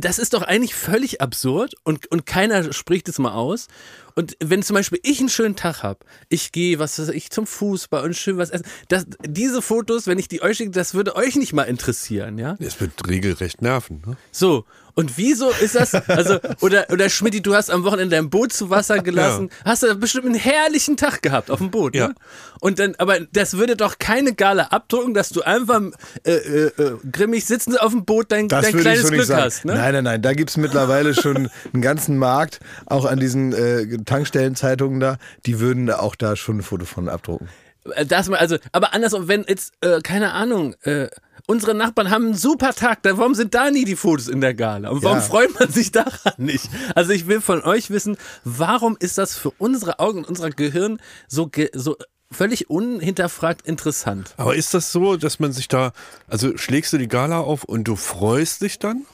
das 0.00 0.18
ist 0.18 0.34
doch 0.34 0.42
eigentlich 0.42 0.74
völlig 0.74 1.20
absurd 1.20 1.74
und, 1.84 2.11
und 2.11 2.26
keiner 2.26 2.72
spricht 2.72 3.08
es 3.08 3.18
mal 3.18 3.32
aus. 3.32 3.68
Und 4.14 4.37
wenn 4.42 4.62
zum 4.62 4.74
Beispiel 4.74 4.98
ich 5.04 5.20
einen 5.20 5.28
schönen 5.28 5.54
Tag 5.54 5.82
habe, 5.84 6.00
ich 6.28 6.50
gehe, 6.50 6.78
was 6.80 6.98
weiß 6.98 7.11
ich, 7.11 7.30
zum 7.30 7.46
Fußball 7.46 8.02
und 8.04 8.16
schön 8.16 8.37
was 8.37 8.50
essen, 8.50 8.66
das, 8.88 9.06
diese 9.24 9.62
Fotos, 9.62 10.06
wenn 10.08 10.18
ich 10.18 10.26
die 10.26 10.42
euch 10.42 10.56
schicke, 10.56 10.72
das 10.72 10.94
würde 10.94 11.14
euch 11.14 11.37
nicht 11.37 11.52
mal 11.52 11.62
interessieren, 11.62 12.37
ja? 12.37 12.56
Es 12.58 12.80
wird 12.80 12.92
regelrecht 13.06 13.62
nerven. 13.62 14.02
Ne? 14.04 14.16
So. 14.32 14.64
Und 14.98 15.16
wieso 15.16 15.50
ist 15.50 15.76
das, 15.76 15.94
also, 16.08 16.40
oder, 16.61 16.87
oder 16.90 17.08
Schmidti, 17.08 17.40
du 17.40 17.54
hast 17.54 17.70
am 17.70 17.84
Wochenende 17.84 18.16
dein 18.16 18.30
Boot 18.30 18.52
zu 18.52 18.68
Wasser 18.68 18.98
gelassen, 18.98 19.48
hast 19.64 19.84
du 19.84 19.94
bestimmt 19.94 20.26
einen 20.26 20.34
herrlichen 20.34 20.96
Tag 20.96 21.22
gehabt 21.22 21.52
auf 21.52 21.58
dem 21.58 21.70
Boot, 21.70 21.94
Ja. 21.94 22.08
ne? 22.08 22.14
Und 22.58 22.80
dann, 22.80 22.96
aber 22.98 23.20
das 23.20 23.56
würde 23.56 23.76
doch 23.76 24.00
keine 24.00 24.34
Gala 24.34 24.64
abdrücken, 24.64 25.14
dass 25.14 25.28
du 25.28 25.42
einfach 25.42 25.80
äh, 26.24 26.32
äh, 26.32 26.66
äh, 26.82 26.96
grimmig 27.12 27.44
sitzend 27.46 27.80
auf 27.80 27.92
dem 27.92 28.04
Boot 28.04 28.32
dein, 28.32 28.48
Das 28.48 28.64
dein 28.72 28.76
kleines 28.76 29.02
so 29.02 29.08
Glück 29.11 29.22
sagen. 29.26 29.42
hast, 29.44 29.64
ne? 29.64 29.74
Nein, 29.74 29.92
nein, 29.92 30.02
nein. 30.04 30.22
Da 30.22 30.32
gibt's 30.32 30.56
mittlerweile 30.56 31.14
schon 31.14 31.48
einen 31.72 31.82
ganzen 31.82 32.18
Markt, 32.18 32.58
auch 32.87 33.04
an 33.04 33.20
diesen 33.20 33.52
äh, 33.52 33.98
Tankstellenzeitungen 34.04 34.98
da. 34.98 35.18
Die 35.46 35.61
würden 35.61 35.88
auch 35.92 36.16
da 36.16 36.34
schon 36.34 36.58
ein 36.58 36.62
Foto 36.62 36.84
von 36.87 37.08
abdrucken. 37.08 37.48
Äh, 37.94 38.04
Das 38.04 38.28
mal, 38.28 38.38
also, 38.38 38.56
aber 38.72 38.92
andersrum, 38.94 39.28
wenn 39.28 39.44
jetzt, 39.48 39.74
äh, 39.80 40.00
keine 40.00 40.32
Ahnung, 40.32 40.74
äh, 40.82 41.06
unsere 41.48 41.74
Nachbarn 41.74 42.11
haben 42.11 42.26
einen 42.26 42.34
super 42.37 42.72
Tag, 42.74 43.02
dann 43.02 43.18
warum 43.18 43.34
sind 43.34 43.54
da 43.54 43.70
nie 43.70 43.84
die 43.84 43.96
Fotos 43.96 44.28
in 44.28 44.40
der 44.40 44.54
Gala? 44.54 44.90
Und 44.90 45.02
warum 45.02 45.18
Ja. 45.18 45.24
freut 45.24 45.58
man 45.58 45.70
sich 45.72 45.90
daran 45.90 46.34
nicht? 46.37 46.68
Also 46.94 47.12
ich 47.12 47.26
will 47.26 47.40
von 47.40 47.62
euch 47.62 47.90
wissen, 47.90 48.16
warum 48.44 48.96
ist 49.00 49.18
das 49.18 49.37
für 49.37 49.50
unsere 49.58 49.98
Augen 49.98 50.18
und 50.18 50.28
unser 50.28 50.50
Gehirn 50.50 51.00
so, 51.26 51.46
ge 51.48 51.70
so 51.74 51.96
völlig 52.30 52.68
unhinterfragt 52.70 53.66
interessant? 53.66 54.34
Aber 54.37 54.54
ist 54.54 54.74
das 54.74 54.92
so, 54.92 55.16
dass 55.16 55.40
man 55.40 55.52
sich 55.52 55.68
da, 55.68 55.92
also 56.28 56.56
schlägst 56.58 56.92
du 56.92 56.98
die 56.98 57.08
Gala 57.08 57.40
auf 57.40 57.64
und 57.64 57.84
du 57.84 57.96
freust 57.96 58.61
dich 58.62 58.78
dann? 58.78 59.06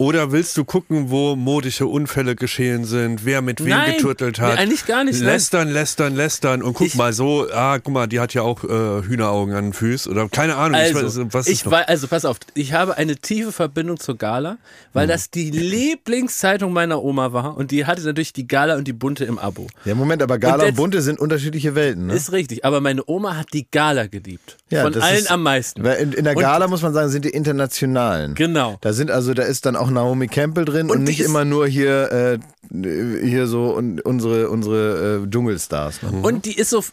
Oder 0.00 0.32
willst 0.32 0.56
du 0.56 0.64
gucken, 0.64 1.10
wo 1.10 1.36
modische 1.36 1.86
Unfälle 1.86 2.34
geschehen 2.34 2.86
sind, 2.86 3.26
wer 3.26 3.42
mit 3.42 3.60
wem 3.60 3.68
Nein, 3.68 3.96
geturtelt 3.96 4.40
hat? 4.40 4.54
nee, 4.54 4.58
eigentlich 4.62 4.86
gar 4.86 5.04
nicht, 5.04 5.18
nein. 5.18 5.26
Lästern, 5.28 5.68
lästern, 5.68 6.16
lästern 6.16 6.62
und 6.62 6.72
guck 6.72 6.86
Ich- 6.86 6.94
mal 6.94 7.12
so, 7.12 7.46
ah, 7.52 7.78
guck 7.78 7.92
mal, 7.92 8.06
die 8.06 8.18
hat 8.18 8.32
ja 8.32 8.40
auch 8.40 8.64
äh, 8.64 9.02
Hühneraugen 9.02 9.54
an 9.54 9.64
den 9.66 9.72
Füßen 9.74 10.10
oder 10.10 10.26
keine 10.30 10.56
Ahnung. 10.56 10.80
ich 10.80 10.96
Also, 10.96 11.20
weiß, 11.26 11.32
was 11.34 11.46
ich 11.48 11.52
ist 11.52 11.64
noch? 11.66 11.72
wei- 11.72 11.86
also 11.86 12.08
pass 12.08 12.24
auf, 12.24 12.38
ich 12.54 12.72
habe 12.72 12.96
eine 12.96 13.16
tiefe 13.16 13.52
Verbindung 13.52 14.00
zur 14.00 14.16
Gala, 14.16 14.56
weil 14.94 15.04
Mhm. 15.06 15.10
das 15.10 15.30
die 15.30 15.50
Lieblingszeitung 15.50 16.72
meiner 16.72 17.02
Oma 17.02 17.34
war 17.34 17.58
und 17.58 17.70
die 17.70 17.84
hatte 17.84 18.00
natürlich 18.02 18.32
die 18.32 18.48
Gala 18.48 18.76
und 18.76 18.88
die 18.88 18.94
Bunte 18.94 19.26
im 19.26 19.38
Abo. 19.38 19.66
Ja, 19.84 19.94
Moment, 19.94 20.22
aber 20.22 20.38
Gala 20.38 20.62
Und 20.62 20.68
und, 20.70 20.76
Bunte 20.76 21.02
sind 21.02 21.18
unterschiedliche 21.20 21.74
Welten, 21.74 22.06
ne? 22.06 22.14
Ist 22.14 22.32
richtig, 22.32 22.64
aber 22.64 22.80
meine 22.80 23.02
Oma 23.06 23.36
hat 23.36 23.48
die 23.52 23.66
Gala 23.70 24.06
geliebt. 24.06 24.56
Ja, 24.70 24.82
Von 24.84 24.94
allen 25.00 25.18
ist- 25.18 25.30
am 25.30 25.42
meisten. 25.42 25.84
Weil 25.84 25.96
in, 25.98 26.12
in 26.14 26.24
der 26.24 26.36
Und- 26.36 26.42
Gala 26.42 26.68
muss 26.68 26.80
man 26.80 26.94
sagen, 26.94 27.10
sind 27.10 27.26
die 27.26 27.30
internationalen. 27.30 28.34
Genau. 28.34 28.78
Da 28.80 28.94
sind 28.94 29.10
also, 29.10 29.34
da 29.34 29.42
ist 29.42 29.66
dann 29.66 29.76
auch 29.76 29.89
Naomi 29.90 30.28
Campbell 30.28 30.64
drin 30.64 30.90
und, 30.90 30.98
Und 30.98 31.04
nicht 31.04 31.20
immer 31.20 31.44
nur 31.44 31.66
hier, 31.66 32.12
äh, 32.12 32.38
hier 32.72 33.48
so 33.48 33.74
und 33.74 34.00
unsere, 34.02 34.48
unsere 34.48 35.24
äh, 35.24 35.30
Dschungelstars. 35.30 36.02
Ne? 36.02 36.20
Und 36.22 36.44
die 36.44 36.54
ist 36.56 36.70
so, 36.70 36.84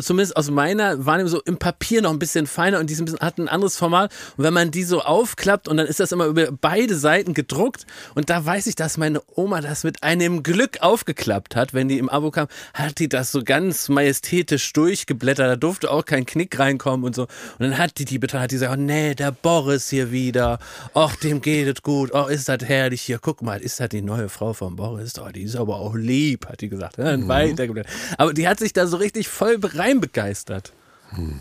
zumindest 0.00 0.36
aus 0.36 0.50
meiner 0.50 1.04
Wahrnehmung, 1.04 1.28
so 1.28 1.42
im 1.42 1.58
Papier 1.58 2.00
noch 2.00 2.10
ein 2.10 2.18
bisschen 2.18 2.46
feiner 2.46 2.78
und 2.78 2.88
die 2.88 2.94
ist 2.94 3.00
ein 3.00 3.04
bisschen, 3.04 3.20
hat 3.20 3.36
ein 3.36 3.48
anderes 3.48 3.76
Format. 3.76 4.12
Und 4.38 4.44
wenn 4.44 4.54
man 4.54 4.70
die 4.70 4.84
so 4.84 5.02
aufklappt 5.02 5.68
und 5.68 5.76
dann 5.76 5.86
ist 5.86 6.00
das 6.00 6.12
immer 6.12 6.24
über 6.26 6.48
beide 6.52 6.96
Seiten 6.96 7.34
gedruckt 7.34 7.86
und 8.14 8.30
da 8.30 8.44
weiß 8.44 8.66
ich, 8.66 8.76
dass 8.76 8.96
meine 8.96 9.20
Oma 9.34 9.60
das 9.60 9.84
mit 9.84 10.02
einem 10.02 10.42
Glück 10.42 10.78
aufgeklappt 10.80 11.54
hat, 11.54 11.74
wenn 11.74 11.88
die 11.88 11.98
im 11.98 12.08
Abo 12.08 12.30
kam, 12.30 12.48
hat 12.72 12.98
die 12.98 13.08
das 13.08 13.30
so 13.30 13.42
ganz 13.44 13.90
majestätisch 13.90 14.72
durchgeblättert, 14.72 15.50
da 15.50 15.56
durfte 15.56 15.90
auch 15.90 16.06
kein 16.06 16.24
Knick 16.24 16.58
reinkommen 16.58 17.04
und 17.04 17.14
so. 17.14 17.22
Und 17.22 17.60
dann 17.60 17.76
hat 17.76 17.98
die 17.98 18.06
die 18.06 18.18
bitte, 18.18 18.40
hat 18.40 18.52
die 18.52 18.54
gesagt, 18.56 18.72
oh 18.72 18.80
nee, 18.80 19.14
der 19.14 19.32
Boris 19.32 19.90
hier 19.90 20.10
wieder, 20.12 20.58
ach, 20.94 21.14
dem 21.16 21.42
geht 21.42 21.68
es 21.68 21.82
gut, 21.82 22.10
oh, 22.14 22.26
ist 22.26 22.45
das 22.48 22.68
herrlich 22.68 23.02
hier, 23.02 23.18
guck 23.18 23.42
mal, 23.42 23.60
ist 23.60 23.80
das 23.80 23.88
die 23.90 24.02
neue 24.02 24.28
Frau 24.28 24.52
von 24.52 24.76
Boris, 24.76 25.18
oh, 25.18 25.28
die 25.30 25.42
ist 25.42 25.56
aber 25.56 25.76
auch 25.76 25.94
lieb, 25.94 26.48
hat 26.48 26.60
die 26.60 26.68
gesagt. 26.68 26.98
Ja, 26.98 27.28
weitergeblättert. 27.28 27.92
Aber 28.18 28.32
die 28.32 28.48
hat 28.48 28.58
sich 28.58 28.72
da 28.72 28.86
so 28.86 28.96
richtig 28.96 29.28
voll 29.28 29.58
begeistert. 31.10 31.40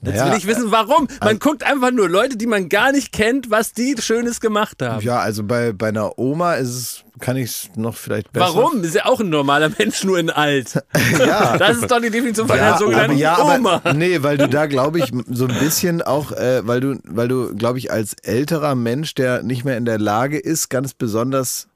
Jetzt 0.00 0.14
Naja, 0.14 0.30
will 0.30 0.38
ich 0.38 0.46
wissen, 0.46 0.70
warum. 0.70 1.08
Man 1.20 1.40
guckt 1.40 1.64
einfach 1.64 1.90
nur 1.90 2.08
Leute, 2.08 2.36
die 2.36 2.46
man 2.46 2.68
gar 2.68 2.92
nicht 2.92 3.10
kennt, 3.12 3.50
was 3.50 3.72
die 3.72 3.96
Schönes 3.98 4.40
gemacht 4.40 4.80
haben. 4.80 5.04
Ja, 5.04 5.18
also 5.18 5.42
bei, 5.42 5.72
bei 5.72 5.88
einer 5.88 6.16
Oma 6.20 6.54
ist 6.54 6.68
es, 6.68 7.04
kann 7.18 7.36
ich 7.36 7.50
es 7.50 7.70
noch 7.74 7.96
vielleicht 7.96 8.32
besser. 8.32 8.46
Warum? 8.54 8.84
Ist 8.84 8.94
ja 8.94 9.06
auch 9.06 9.18
ein 9.18 9.28
normaler 9.28 9.70
Mensch, 9.76 10.04
nur 10.04 10.18
in 10.20 10.30
alt. 10.30 10.80
Ja. 11.18 11.58
Das 11.58 11.78
ist 11.78 11.90
doch 11.90 12.00
die 12.00 12.10
Definition 12.10 12.46
von 12.46 12.56
Ja, 12.56 12.62
einer 12.62 12.74
aber, 12.76 12.84
sogenannten 12.84 13.16
ja, 13.18 13.38
Oma. 13.42 13.80
aber 13.82 13.92
nee, 13.94 14.22
weil 14.22 14.38
du 14.38 14.48
da 14.48 14.66
glaube 14.66 15.00
ich 15.00 15.12
so 15.30 15.46
ein 15.48 15.58
bisschen 15.58 16.00
auch, 16.00 16.30
äh, 16.30 16.64
weil 16.64 16.80
du, 16.80 17.00
weil 17.04 17.26
du 17.26 17.54
glaube 17.56 17.78
ich 17.78 17.90
als 17.90 18.14
älterer 18.22 18.76
Mensch, 18.76 19.14
der 19.14 19.42
nicht 19.42 19.64
mehr 19.64 19.76
in 19.76 19.84
der 19.84 19.98
Lage 19.98 20.38
ist, 20.38 20.68
ganz 20.68 20.94
besonders 20.94 21.67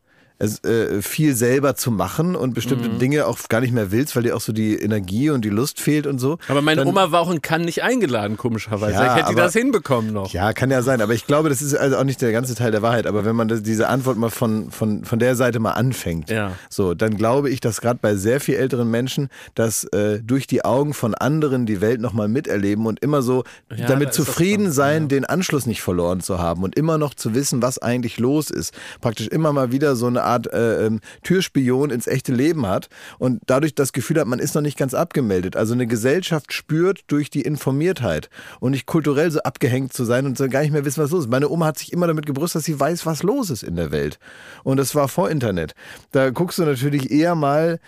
es, 0.43 0.63
äh, 0.65 1.01
viel 1.03 1.35
selber 1.35 1.75
zu 1.77 1.91
machen 1.91 2.35
und 2.37 2.55
bestimmte 2.55 2.89
Mhm. 2.89 2.99
Dinge 2.99 3.27
auch 3.27 3.39
gar 3.49 3.61
nicht 3.61 3.73
mehr 3.73 3.91
willst, 3.93 4.17
weil 4.17 4.25
dir 4.25 4.37
auch 4.37 4.41
so 4.41 4.53
die 4.53 4.75
Energie 4.77 5.31
und 5.31 5.45
die 5.45 5.49
Lust 5.51 5.81
fehlt 5.81 6.07
und 6.07 6.19
so. 6.19 6.39
Aber 6.49 6.63
meine 6.63 6.81
dann, 6.81 6.89
Oma 6.89 7.13
war 7.13 7.21
auch 7.21 7.31
in 7.31 7.41
Cannes 7.43 7.67
nicht 7.67 7.83
eingeladen, 7.83 8.37
komischerweise. 8.37 8.93
Ja, 8.95 8.99
Vielleicht 9.01 9.17
hätte 9.17 9.27
die 9.29 9.33
aber- 9.35 9.43
das 9.43 9.53
hinbekommen 9.53 10.13
noch. 10.13 10.33
Ja, 10.33 10.53
kann 10.53 10.71
ja 10.71 10.83
sein, 10.83 11.01
aber 11.01 11.15
ich 11.15 11.27
glaube, 11.27 11.49
das 11.49 11.63
ist 11.63 11.75
also 11.75 11.97
auch 11.97 12.05
nicht 12.05 12.21
der 12.21 12.33
ganze 12.33 12.55
Teil 12.55 12.71
der 12.73 12.83
Wahrheit. 12.83 13.07
Aber 13.07 13.25
wenn 13.25 13.37
man 13.37 13.49
das, 13.49 13.63
diese 13.63 13.89
Antwort 13.89 14.17
mal 14.17 14.31
von, 14.31 14.71
von, 14.71 15.05
von 15.05 15.19
der 15.19 15.37
Seite 15.37 15.61
mal 15.61 15.73
anfängt, 15.73 16.29
Ja. 16.31 16.53
so, 16.69 16.95
dann 16.95 17.17
glaube 17.17 17.49
ich, 17.51 17.61
dass 17.61 17.81
gerade 17.81 17.99
bei 18.03 18.17
sehr 18.17 18.41
viel 18.41 18.57
älteren 18.57 18.91
Menschen 18.91 19.29
das 19.55 19.85
äh, 19.85 20.21
durch 20.23 20.47
die 20.47 20.65
Augen 20.65 20.93
von 20.95 21.15
anderen 21.15 21.67
die 21.67 21.81
Welt 21.81 22.01
nochmal 22.01 22.29
miterleben 22.29 22.87
und 22.87 23.01
immer 23.01 23.23
so 23.23 23.45
Ja, 23.71 23.77
da 23.77 23.87
damit 23.93 24.13
zufrieden 24.15 24.65
schon, 24.67 24.73
sein, 24.73 25.09
den 25.09 25.25
Anschluss 25.25 25.67
nicht 25.67 25.83
verloren 25.83 26.21
zu 26.21 26.39
haben 26.39 26.63
und 26.65 26.75
immer 26.77 26.99
noch 26.99 27.15
zu 27.15 27.35
wissen, 27.35 27.63
was 27.63 27.79
eigentlich 27.79 28.19
los 28.19 28.51
ist. 28.51 28.75
Praktisch 29.01 29.29
immer 29.29 29.53
mal 29.53 29.71
wieder 29.71 29.95
so 29.95 30.07
eine 30.07 30.23
Art 30.23 30.32
äh, 30.39 30.87
ähm, 30.87 31.01
Türspion 31.23 31.91
ins 31.91 32.07
echte 32.07 32.33
Leben 32.33 32.67
hat 32.67 32.89
und 33.19 33.41
dadurch 33.47 33.75
das 33.75 33.93
Gefühl 33.93 34.21
hat, 34.21 34.27
man 34.27 34.39
ist 34.39 34.55
noch 34.55 34.63
nicht 34.63 34.79
ganz 34.79 34.95
abgemeldet. 34.95 35.57
Also 35.57 35.75
eine 35.75 35.87
Gesellschaft 35.87 36.53
spürt 36.53 37.01
durch 37.07 37.31
die 37.31 37.43
Informiertheit 37.43 38.31
und 38.61 38.73
nicht 38.73 38.87
kulturell 38.87 39.31
so 39.31 39.41
abgehängt 39.41 39.93
zu 39.93 40.05
sein 40.05 40.27
und 40.27 40.37
so 40.37 40.49
gar 40.49 40.63
nicht 40.63 40.73
mehr 40.73 40.85
wissen, 40.85 41.03
was 41.03 41.11
los 41.11 41.25
ist. 41.25 41.31
Meine 41.31 41.49
Oma 41.49 41.67
hat 41.67 41.79
sich 41.79 41.93
immer 41.93 42.07
damit 42.07 42.27
gebrüstet, 42.27 42.61
dass 42.61 42.65
sie 42.65 42.79
weiß, 42.79 43.07
was 43.07 43.23
los 43.23 43.51
ist 43.51 43.63
in 43.63 43.77
der 43.77 43.91
Welt. 43.91 44.19
Und 44.65 44.77
das 44.77 44.95
war 44.95 45.09
vor 45.09 45.31
Internet. 45.31 45.75
Da 46.11 46.31
guckst 46.31 46.59
du 46.59 46.65
natürlich 46.65 47.11
eher 47.11 47.35
mal 47.35 47.79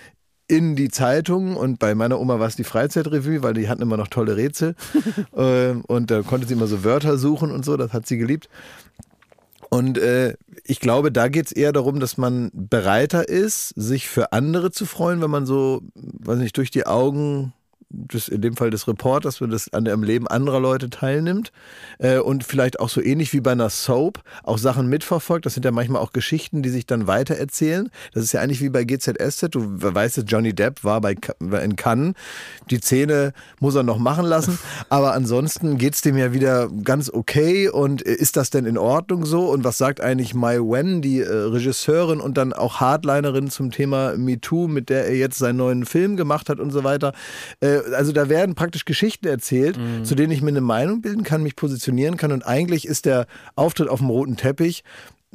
in 0.46 0.76
die 0.76 0.90
Zeitung 0.90 1.56
und 1.56 1.78
bei 1.78 1.94
meiner 1.94 2.20
Oma 2.20 2.38
war 2.38 2.48
es 2.48 2.56
die 2.56 2.64
Freizeitrevue, 2.64 3.42
weil 3.42 3.54
die 3.54 3.68
hatten 3.68 3.82
immer 3.82 3.96
noch 3.96 4.08
tolle 4.08 4.36
Rätsel 4.36 4.74
Ähm, 5.36 5.82
und 5.86 6.10
da 6.10 6.22
konnte 6.22 6.46
sie 6.46 6.54
immer 6.54 6.66
so 6.66 6.84
Wörter 6.84 7.18
suchen 7.18 7.50
und 7.50 7.64
so, 7.64 7.76
das 7.76 7.92
hat 7.92 8.06
sie 8.06 8.18
geliebt. 8.18 8.48
Und 9.74 9.98
äh, 9.98 10.36
ich 10.62 10.78
glaube, 10.78 11.10
da 11.10 11.26
geht 11.26 11.46
es 11.46 11.52
eher 11.52 11.72
darum, 11.72 11.98
dass 11.98 12.16
man 12.16 12.52
bereiter 12.54 13.28
ist, 13.28 13.70
sich 13.70 14.08
für 14.08 14.32
andere 14.32 14.70
zu 14.70 14.86
freuen, 14.86 15.20
wenn 15.20 15.32
man 15.32 15.46
so, 15.46 15.82
weiß 15.96 16.38
nicht, 16.38 16.56
durch 16.56 16.70
die 16.70 16.86
Augen 16.86 17.53
des, 17.94 18.28
in 18.28 18.40
dem 18.40 18.56
Fall 18.56 18.70
des 18.70 18.88
Reporters, 18.88 19.40
wenn 19.40 19.50
das 19.50 19.72
an 19.72 19.84
dem 19.84 20.02
Leben 20.02 20.26
anderer 20.26 20.60
Leute 20.60 20.90
teilnimmt 20.90 21.52
äh, 21.98 22.18
und 22.18 22.44
vielleicht 22.44 22.80
auch 22.80 22.88
so 22.88 23.00
ähnlich 23.00 23.32
wie 23.32 23.40
bei 23.40 23.52
einer 23.52 23.70
Soap 23.70 24.22
auch 24.42 24.58
Sachen 24.58 24.88
mitverfolgt. 24.88 25.46
Das 25.46 25.54
sind 25.54 25.64
ja 25.64 25.70
manchmal 25.70 26.02
auch 26.02 26.12
Geschichten, 26.12 26.62
die 26.62 26.70
sich 26.70 26.86
dann 26.86 27.06
weitererzählen. 27.06 27.90
Das 28.12 28.24
ist 28.24 28.32
ja 28.32 28.40
eigentlich 28.40 28.60
wie 28.60 28.70
bei 28.70 28.84
GZSZ. 28.84 29.48
Du 29.50 29.64
weißt, 29.80 30.24
Johnny 30.26 30.54
Depp 30.54 30.84
war 30.84 31.00
bei 31.00 31.16
in 31.62 31.76
Cannes. 31.76 32.14
Die 32.70 32.78
Szene 32.78 33.32
muss 33.60 33.74
er 33.74 33.82
noch 33.82 33.98
machen 33.98 34.26
lassen, 34.26 34.58
aber 34.88 35.12
ansonsten 35.12 35.78
geht 35.78 35.94
es 35.94 36.00
dem 36.00 36.16
ja 36.16 36.32
wieder 36.32 36.68
ganz 36.82 37.10
okay 37.10 37.68
und 37.68 38.02
ist 38.02 38.36
das 38.36 38.50
denn 38.50 38.64
in 38.64 38.78
Ordnung 38.78 39.26
so? 39.26 39.48
Und 39.50 39.64
was 39.64 39.78
sagt 39.78 40.00
eigentlich 40.00 40.34
Mai 40.34 40.58
Wen, 40.58 41.02
die 41.02 41.20
äh, 41.20 41.28
Regisseurin 41.28 42.20
und 42.20 42.36
dann 42.36 42.52
auch 42.52 42.80
Hardlinerin 42.80 43.50
zum 43.50 43.70
Thema 43.70 44.16
MeToo, 44.16 44.68
mit 44.68 44.88
der 44.88 45.06
er 45.06 45.16
jetzt 45.16 45.38
seinen 45.38 45.56
neuen 45.56 45.86
Film 45.86 46.16
gemacht 46.16 46.48
hat 46.48 46.60
und 46.60 46.70
so 46.70 46.84
weiter? 46.84 47.12
Äh, 47.60 47.80
also 47.92 48.12
da 48.12 48.28
werden 48.28 48.54
praktisch 48.54 48.84
Geschichten 48.84 49.26
erzählt, 49.26 49.76
mhm. 49.76 50.04
zu 50.04 50.14
denen 50.14 50.32
ich 50.32 50.42
mir 50.42 50.48
eine 50.48 50.60
Meinung 50.60 51.00
bilden 51.00 51.24
kann, 51.24 51.42
mich 51.42 51.56
positionieren 51.56 52.16
kann. 52.16 52.32
Und 52.32 52.46
eigentlich 52.46 52.86
ist 52.86 53.06
der 53.06 53.26
Auftritt 53.56 53.88
auf 53.88 53.98
dem 54.00 54.10
roten 54.10 54.36
Teppich 54.36 54.84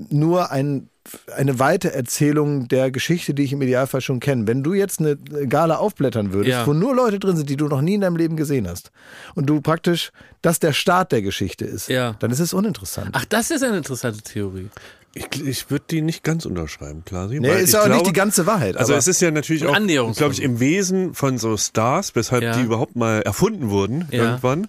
nur 0.10 0.52
ein, 0.52 0.90
eine 1.36 1.60
Weitererzählung 1.60 2.68
der 2.68 2.92
Geschichte, 2.92 3.34
die 3.34 3.44
ich 3.44 3.54
im 3.54 3.62
Idealfall 3.62 4.02
schon 4.02 4.20
kenne. 4.20 4.48
Wenn 4.48 4.64
du 4.64 4.74
jetzt 4.74 5.00
eine 5.00 5.18
Gala 5.18 5.78
aufblättern 5.78 6.32
würdest, 6.32 6.52
ja. 6.52 6.68
wo 6.68 6.74
nur 6.74 6.96
Leute 6.96 7.20
drin 7.20 7.36
sind, 7.36 7.50
die 7.50 7.58
du 7.58 7.68
noch 7.68 7.82
nie 7.82 7.96
in 7.96 8.02
deinem 8.02 8.16
Leben 8.16 8.38
gesehen 8.38 8.68
hast, 8.68 8.92
und 9.36 9.48
du 9.48 9.62
praktisch 9.62 10.12
das 10.42 10.60
der 10.60 10.74
Start 10.74 11.12
der 11.12 11.22
Geschichte 11.22 11.66
ist, 11.66 11.90
ja. 11.90 12.16
dann 12.20 12.32
ist 12.32 12.40
es 12.40 12.54
uninteressant. 12.54 13.10
Ach, 13.14 13.26
das 13.26 13.52
ist 13.52 13.64
eine 13.64 13.78
interessante 13.78 14.22
Theorie. 14.22 14.70
Ich, 15.14 15.28
ich 15.44 15.72
würde 15.72 15.86
die 15.90 16.02
nicht 16.02 16.24
ganz 16.24 16.46
unterschreiben, 16.46 17.04
klar. 17.04 17.28
Nee, 17.28 17.38
ist 17.62 17.74
aber 17.74 17.86
glaube, 17.86 18.02
nicht 18.02 18.08
die 18.08 18.14
ganze 18.14 18.46
Wahrheit. 18.46 18.78
Also 18.78 18.94
es 18.94 19.08
ist 19.08 19.22
ja 19.22 19.32
natürlich 19.32 19.66
auch, 19.66 19.74
glaube 19.74 20.34
ich, 20.34 20.42
im 20.42 20.60
Wesen 20.60 21.16
von 21.16 21.38
so 21.40 21.58
Stars, 21.58 22.16
weshalb 22.16 22.44
ja. 22.44 22.56
die 22.56 22.62
überhaupt 22.62 22.96
mal 22.96 23.22
erfunden 23.24 23.70
wurden 23.70 24.08
ja. 24.12 24.24
irgendwann 24.24 24.68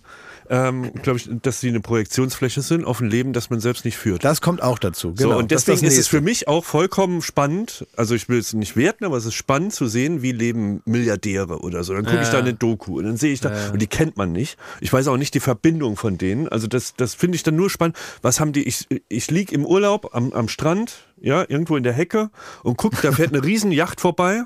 ähm, 0.50 0.92
glaube 0.94 1.18
ich, 1.18 1.28
dass 1.42 1.60
sie 1.60 1.68
eine 1.68 1.80
Projektionsfläche 1.80 2.60
sind 2.60 2.84
auf 2.84 3.00
ein 3.00 3.08
Leben, 3.08 3.32
das 3.32 3.50
man 3.50 3.60
selbst 3.60 3.84
nicht 3.84 3.96
führt. 3.96 4.24
Das 4.24 4.40
kommt 4.40 4.60
auch 4.62 4.80
dazu. 4.80 5.14
Genau. 5.14 5.30
So, 5.30 5.38
und 5.38 5.52
deswegen 5.52 5.86
ist, 5.86 5.92
ist, 5.92 5.98
es 6.00 6.08
für 6.08 6.20
mich 6.20 6.48
auch 6.48 6.64
vollkommen 6.64 7.22
spannend, 7.22 7.86
also 7.96 8.16
ich 8.16 8.28
will 8.28 8.38
es 8.38 8.52
nicht 8.52 8.76
werten, 8.76 9.04
aber 9.04 9.16
es 9.16 9.24
ist 9.24 9.34
spannend 9.34 9.72
zu 9.72 9.86
sehen, 9.86 10.22
wie 10.22 10.32
leben 10.32 10.82
Milliardäre 10.84 11.60
oder 11.60 11.84
so. 11.84 11.94
Dann 11.94 12.04
gucke 12.04 12.16
ja. 12.16 12.22
ich 12.22 12.28
da 12.30 12.40
eine 12.40 12.52
Doku 12.52 12.98
und 12.98 13.04
dann 13.04 13.16
sehe 13.16 13.32
ich 13.32 13.40
da, 13.40 13.54
ja. 13.54 13.70
und 13.70 13.80
die 13.80 13.86
kennt 13.86 14.16
man 14.16 14.32
nicht. 14.32 14.58
Ich 14.80 14.92
weiß 14.92 15.06
auch 15.06 15.16
nicht 15.16 15.34
die 15.34 15.40
Verbindung 15.40 15.96
von 15.96 16.18
denen. 16.18 16.48
Also 16.48 16.66
das, 16.66 16.94
das 16.96 17.14
finde 17.14 17.36
ich 17.36 17.44
dann 17.44 17.54
nur 17.54 17.70
spannend. 17.70 17.96
Was 18.20 18.40
haben 18.40 18.52
die, 18.52 18.64
ich, 18.64 18.88
ich 19.08 19.30
liege 19.30 19.54
im 19.54 19.64
Urlaub 19.64 20.16
am, 20.16 20.32
am 20.32 20.48
Strand, 20.48 21.06
ja, 21.20 21.44
irgendwo 21.48 21.76
in 21.76 21.84
der 21.84 21.92
Hecke 21.92 22.30
und 22.64 22.76
guck, 22.76 23.00
da 23.02 23.12
fährt 23.12 23.32
eine 23.32 23.44
riesen 23.44 23.70
Yacht 23.70 24.00
vorbei 24.00 24.44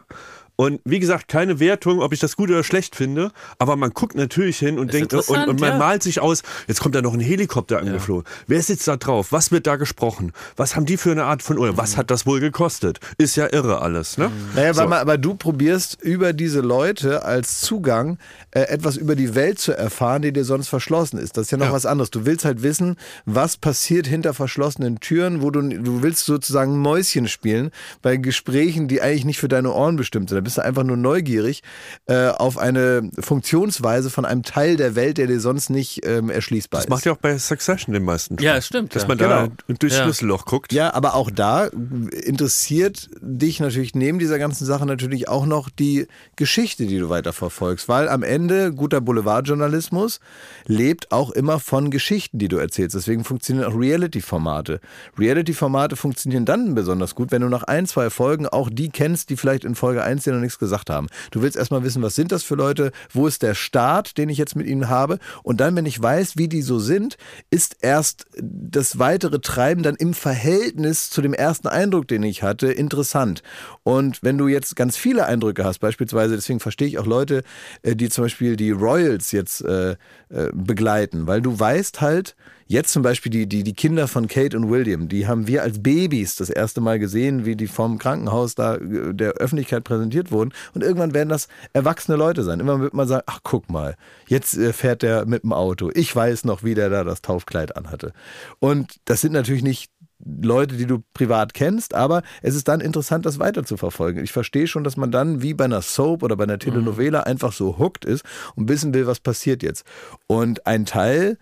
und 0.56 0.80
wie 0.84 1.00
gesagt, 1.00 1.26
keine 1.26 1.58
Wertung, 1.58 2.00
ob 2.00 2.12
ich 2.12 2.20
das 2.20 2.36
gut 2.36 2.48
oder 2.48 2.62
schlecht 2.62 2.94
finde, 2.94 3.32
aber 3.58 3.74
man 3.74 3.90
guckt 3.90 4.14
natürlich 4.14 4.58
hin 4.58 4.78
und 4.78 4.92
denkt 4.92 5.12
und, 5.12 5.28
und, 5.28 5.60
man 5.60 5.70
ja. 5.70 5.78
malt 5.78 6.04
sich 6.04 6.20
aus, 6.20 6.42
jetzt 6.68 6.80
kommt 6.80 6.94
da 6.94 7.02
noch 7.02 7.12
ein 7.12 7.20
Helikopter 7.20 7.80
angeflogen. 7.80 8.24
Ja. 8.24 8.44
Wer 8.46 8.62
sitzt 8.62 8.86
da 8.86 8.96
drauf? 8.96 9.32
Was 9.32 9.50
wird 9.50 9.66
da 9.66 9.74
gesprochen? 9.74 10.32
Was 10.56 10.76
haben 10.76 10.86
die 10.86 10.96
für 10.96 11.10
eine 11.10 11.24
Art 11.24 11.42
von 11.42 11.58
Urlaub? 11.58 11.76
Was 11.76 11.94
mhm. 11.94 11.98
hat 11.98 12.10
das 12.12 12.24
wohl 12.24 12.38
gekostet? 12.38 13.00
Ist 13.18 13.34
ja 13.34 13.52
irre 13.52 13.80
alles, 13.80 14.16
ne? 14.16 14.28
Mhm. 14.28 14.34
Naja, 14.54 14.74
so. 14.74 14.86
mal, 14.86 15.00
aber 15.00 15.18
du 15.18 15.34
probierst 15.34 16.00
über 16.02 16.32
diese 16.32 16.60
Leute 16.60 17.24
als 17.24 17.60
Zugang 17.60 18.18
äh, 18.52 18.60
etwas 18.60 18.96
über 18.96 19.16
die 19.16 19.34
Welt 19.34 19.58
zu 19.58 19.76
erfahren, 19.76 20.22
die 20.22 20.32
dir 20.32 20.44
sonst 20.44 20.68
verschlossen 20.68 21.18
ist. 21.18 21.36
Das 21.36 21.46
ist 21.46 21.50
ja 21.50 21.58
noch 21.58 21.66
ja. 21.66 21.72
was 21.72 21.84
anderes. 21.84 22.12
Du 22.12 22.26
willst 22.26 22.44
halt 22.44 22.62
wissen, 22.62 22.94
was 23.24 23.56
passiert 23.56 24.06
hinter 24.06 24.34
verschlossenen 24.34 25.00
Türen, 25.00 25.42
wo 25.42 25.50
du 25.50 25.62
du 25.62 26.02
willst 26.02 26.26
sozusagen 26.26 26.78
Mäuschen 26.78 27.26
spielen 27.26 27.72
bei 28.02 28.16
Gesprächen, 28.18 28.86
die 28.86 29.02
eigentlich 29.02 29.24
nicht 29.24 29.40
für 29.40 29.48
deine 29.48 29.72
Ohren 29.72 29.96
bestimmt 29.96 30.28
sind 30.28 30.43
bist 30.44 30.58
du 30.58 30.62
einfach 30.62 30.84
nur 30.84 30.96
neugierig 30.96 31.62
äh, 32.06 32.28
auf 32.28 32.58
eine 32.58 33.10
Funktionsweise 33.18 34.10
von 34.10 34.24
einem 34.24 34.42
Teil 34.42 34.76
der 34.76 34.94
Welt, 34.94 35.18
der 35.18 35.26
dir 35.26 35.40
sonst 35.40 35.70
nicht 35.70 36.06
ähm, 36.06 36.30
erschließbar 36.30 36.78
das 36.78 36.84
ist. 36.84 36.90
Das 36.90 36.96
macht 36.96 37.06
ja 37.06 37.12
auch 37.12 37.16
bei 37.16 37.36
Succession 37.38 37.92
den 37.92 38.04
meisten 38.04 38.34
Spaß. 38.34 38.44
Ja, 38.44 38.60
stimmt. 38.60 38.94
Dass 38.94 39.02
ja. 39.02 39.08
man 39.08 39.18
da 39.18 39.44
genau. 39.44 39.76
durchs 39.80 39.96
ja. 39.96 40.04
Schlüsselloch 40.04 40.44
guckt. 40.44 40.72
Ja, 40.72 40.94
aber 40.94 41.14
auch 41.14 41.30
da 41.30 41.66
interessiert 41.66 43.10
dich 43.20 43.60
natürlich 43.60 43.94
neben 43.94 44.18
dieser 44.18 44.38
ganzen 44.38 44.64
Sache 44.64 44.86
natürlich 44.86 45.28
auch 45.28 45.46
noch 45.46 45.70
die 45.70 46.06
Geschichte, 46.36 46.86
die 46.86 46.98
du 46.98 47.08
weiterverfolgst, 47.08 47.88
weil 47.88 48.08
am 48.08 48.22
Ende 48.22 48.72
guter 48.72 49.00
Boulevardjournalismus 49.00 50.20
lebt 50.66 51.12
auch 51.12 51.30
immer 51.30 51.58
von 51.58 51.90
Geschichten, 51.90 52.38
die 52.38 52.48
du 52.48 52.56
erzählst. 52.56 52.94
Deswegen 52.94 53.24
funktionieren 53.24 53.72
auch 53.72 53.78
Reality-Formate. 53.78 54.80
Reality-Formate 55.18 55.96
funktionieren 55.96 56.44
dann 56.44 56.74
besonders 56.74 57.14
gut, 57.14 57.30
wenn 57.30 57.42
du 57.42 57.48
nach 57.48 57.62
ein, 57.64 57.86
zwei 57.86 58.10
Folgen 58.10 58.46
auch 58.46 58.68
die 58.70 58.90
kennst, 58.90 59.30
die 59.30 59.36
vielleicht 59.36 59.64
in 59.64 59.74
Folge 59.74 60.02
1 60.02 60.24
dir 60.24 60.33
noch 60.34 60.40
nichts 60.40 60.58
gesagt 60.58 60.90
haben. 60.90 61.08
Du 61.30 61.42
willst 61.42 61.56
erstmal 61.56 61.84
wissen, 61.84 62.02
was 62.02 62.14
sind 62.14 62.32
das 62.32 62.42
für 62.42 62.54
Leute, 62.54 62.92
wo 63.12 63.26
ist 63.26 63.42
der 63.42 63.54
Start, 63.54 64.18
den 64.18 64.28
ich 64.28 64.38
jetzt 64.38 64.56
mit 64.56 64.66
ihnen 64.66 64.88
habe. 64.88 65.18
Und 65.42 65.60
dann, 65.60 65.76
wenn 65.76 65.86
ich 65.86 66.00
weiß, 66.00 66.36
wie 66.36 66.48
die 66.48 66.62
so 66.62 66.78
sind, 66.78 67.16
ist 67.50 67.76
erst 67.80 68.26
das 68.40 68.98
weitere 68.98 69.40
Treiben 69.40 69.82
dann 69.82 69.96
im 69.96 70.14
Verhältnis 70.14 71.10
zu 71.10 71.22
dem 71.22 71.34
ersten 71.34 71.68
Eindruck, 71.68 72.08
den 72.08 72.22
ich 72.22 72.42
hatte, 72.42 72.72
interessant. 72.72 73.42
Und 73.82 74.22
wenn 74.22 74.38
du 74.38 74.48
jetzt 74.48 74.76
ganz 74.76 74.96
viele 74.96 75.26
Eindrücke 75.26 75.64
hast, 75.64 75.78
beispielsweise, 75.78 76.34
deswegen 76.34 76.60
verstehe 76.60 76.88
ich 76.88 76.98
auch 76.98 77.06
Leute, 77.06 77.42
äh, 77.82 77.96
die 77.96 78.08
zum 78.08 78.24
Beispiel 78.24 78.56
die 78.56 78.70
Royals 78.70 79.32
jetzt 79.32 79.62
äh, 79.62 79.92
äh, 79.92 80.50
begleiten, 80.52 81.26
weil 81.26 81.40
du 81.40 81.58
weißt 81.58 82.00
halt, 82.00 82.36
Jetzt 82.74 82.90
zum 82.90 83.04
Beispiel 83.04 83.30
die, 83.30 83.46
die, 83.46 83.62
die 83.62 83.72
Kinder 83.72 84.08
von 84.08 84.26
Kate 84.26 84.56
und 84.56 84.68
William, 84.68 85.08
die 85.08 85.28
haben 85.28 85.46
wir 85.46 85.62
als 85.62 85.80
Babys 85.80 86.34
das 86.34 86.50
erste 86.50 86.80
Mal 86.80 86.98
gesehen, 86.98 87.44
wie 87.44 87.54
die 87.54 87.68
vom 87.68 87.98
Krankenhaus 87.98 88.56
da 88.56 88.74
äh, 88.74 89.14
der 89.14 89.34
Öffentlichkeit 89.34 89.84
präsentiert 89.84 90.32
wurden. 90.32 90.52
Und 90.74 90.82
irgendwann 90.82 91.14
werden 91.14 91.28
das 91.28 91.46
erwachsene 91.72 92.16
Leute 92.16 92.42
sein. 92.42 92.58
Immer 92.58 92.80
wird 92.80 92.92
man 92.92 93.06
sagen, 93.06 93.22
ach 93.26 93.38
guck 93.44 93.70
mal, 93.70 93.94
jetzt 94.26 94.58
äh, 94.58 94.72
fährt 94.72 95.02
der 95.02 95.24
mit 95.24 95.44
dem 95.44 95.52
Auto. 95.52 95.92
Ich 95.94 96.16
weiß 96.16 96.46
noch, 96.46 96.64
wie 96.64 96.74
der 96.74 96.90
da 96.90 97.04
das 97.04 97.22
Taufkleid 97.22 97.76
anhatte. 97.76 98.12
Und 98.58 98.96
das 99.04 99.20
sind 99.20 99.34
natürlich 99.34 99.62
nicht 99.62 99.92
Leute, 100.24 100.76
die 100.76 100.86
du 100.86 101.00
privat 101.12 101.54
kennst, 101.54 101.94
aber 101.94 102.22
es 102.42 102.56
ist 102.56 102.66
dann 102.66 102.80
interessant, 102.80 103.24
das 103.24 103.38
weiter 103.38 103.64
zu 103.64 103.76
verfolgen. 103.76 104.24
Ich 104.24 104.32
verstehe 104.32 104.66
schon, 104.66 104.82
dass 104.82 104.96
man 104.96 105.12
dann 105.12 105.42
wie 105.42 105.54
bei 105.54 105.66
einer 105.66 105.82
Soap 105.82 106.24
oder 106.24 106.36
bei 106.36 106.42
einer 106.42 106.58
Telenovela 106.58 107.20
mhm. 107.20 107.24
einfach 107.24 107.52
so 107.52 107.78
hooked 107.78 108.04
ist 108.04 108.24
und 108.56 108.68
wissen 108.68 108.92
will, 108.94 109.06
was 109.06 109.20
passiert 109.20 109.62
jetzt. 109.62 109.84
Und 110.26 110.66
ein 110.66 110.86
Teil 110.86 111.38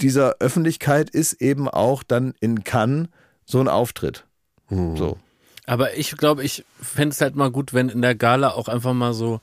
dieser 0.00 0.36
Öffentlichkeit 0.40 1.10
ist 1.10 1.34
eben 1.34 1.68
auch 1.68 2.02
dann 2.02 2.34
in 2.40 2.64
Cannes 2.64 3.08
so 3.44 3.60
ein 3.60 3.68
Auftritt. 3.68 4.24
Mhm. 4.68 4.96
So. 4.96 5.18
Aber 5.66 5.96
ich 5.96 6.16
glaube, 6.16 6.44
ich 6.44 6.64
fände 6.80 7.14
es 7.14 7.20
halt 7.20 7.36
mal 7.36 7.50
gut, 7.50 7.72
wenn 7.72 7.88
in 7.88 8.02
der 8.02 8.14
Gala 8.14 8.52
auch 8.52 8.68
einfach 8.68 8.92
mal 8.92 9.14
so, 9.14 9.40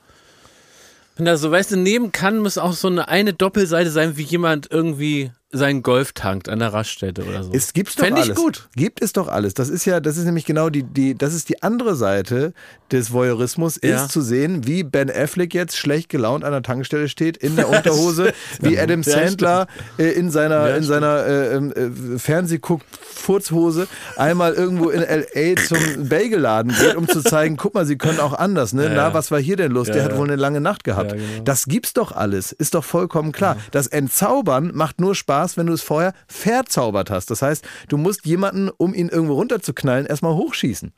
wenn 1.16 1.26
da 1.26 1.36
so, 1.36 1.50
weißt 1.50 1.72
du, 1.72 1.76
neben 1.76 2.12
Cannes 2.12 2.42
muss 2.42 2.58
auch 2.58 2.72
so 2.72 2.88
eine, 2.88 3.08
eine 3.08 3.32
Doppelseite 3.32 3.90
sein, 3.90 4.16
wie 4.16 4.22
jemand 4.22 4.70
irgendwie 4.70 5.32
seinen 5.52 5.82
Golf 5.82 6.12
tankt 6.12 6.48
an 6.48 6.58
der 6.58 6.72
Raststätte 6.72 7.24
oder 7.24 7.44
so. 7.44 7.52
Es 7.52 7.74
gibt's 7.74 7.94
doch 7.96 8.04
Fänd 8.04 8.16
alles. 8.16 8.30
ich 8.30 8.34
gut. 8.34 8.68
Gibt 8.74 9.02
es 9.02 9.12
doch 9.12 9.28
alles. 9.28 9.54
Das 9.54 9.68
ist 9.68 9.84
ja, 9.84 10.00
das 10.00 10.16
ist 10.16 10.24
nämlich 10.24 10.46
genau 10.46 10.70
die, 10.70 10.82
die, 10.82 11.14
das 11.14 11.34
ist 11.34 11.50
die 11.50 11.62
andere 11.62 11.94
Seite 11.94 12.54
des 12.90 13.12
Voyeurismus, 13.12 13.78
ja. 13.82 14.04
ist 14.04 14.12
zu 14.12 14.20
sehen, 14.20 14.66
wie 14.66 14.82
Ben 14.82 15.10
Affleck 15.10 15.54
jetzt 15.54 15.76
schlecht 15.76 16.08
gelaunt 16.08 16.44
an 16.44 16.52
der 16.52 16.62
Tankstelle 16.62 17.08
steht, 17.08 17.36
in 17.36 17.56
der 17.56 17.68
Unterhose, 17.68 18.32
wie 18.60 18.78
Adam 18.78 19.02
Sandler 19.02 19.66
äh, 19.98 20.12
in 20.12 20.30
seiner, 20.30 20.70
ja, 20.70 20.76
in 20.76 20.82
seiner 20.84 21.26
äh, 21.26 21.54
ähm, 21.54 21.72
äh, 21.72 22.18
Fernsehguck 22.18 22.82
Furzhose 23.00 23.88
einmal 24.16 24.54
irgendwo 24.54 24.90
in 24.90 25.02
L.A. 25.02 25.56
zum 25.62 26.08
Bagelladen 26.08 26.74
geht, 26.78 26.96
um 26.96 27.08
zu 27.08 27.22
zeigen, 27.22 27.56
guck 27.56 27.74
mal, 27.74 27.86
sie 27.86 27.96
können 27.96 28.20
auch 28.20 28.34
anders, 28.34 28.72
ne? 28.72 28.84
Ja, 28.84 28.94
Na, 28.94 29.14
was 29.14 29.30
war 29.30 29.40
hier 29.40 29.56
denn 29.56 29.72
los? 29.72 29.86
Der 29.88 30.04
hat 30.04 30.16
wohl 30.16 30.26
eine 30.26 30.36
lange 30.36 30.60
Nacht 30.60 30.84
gehabt. 30.84 31.12
Genau. 31.12 31.42
Das 31.44 31.66
gibt's 31.66 31.92
doch 31.92 32.12
alles. 32.12 32.52
Ist 32.52 32.74
doch 32.74 32.84
vollkommen 32.84 33.32
klar. 33.32 33.56
Das 33.70 33.86
Entzaubern 33.86 34.72
macht 34.74 35.00
nur 35.00 35.14
Spaß, 35.14 35.41
Spaß, 35.42 35.56
wenn 35.56 35.66
du 35.66 35.72
es 35.72 35.82
vorher 35.82 36.14
verzaubert 36.26 37.10
hast. 37.10 37.30
Das 37.30 37.42
heißt, 37.42 37.64
du 37.88 37.96
musst 37.96 38.24
jemanden, 38.26 38.70
um 38.70 38.94
ihn 38.94 39.08
irgendwo 39.08 39.34
runterzuknallen, 39.34 40.06
erstmal 40.06 40.34
hochschießen. 40.34 40.92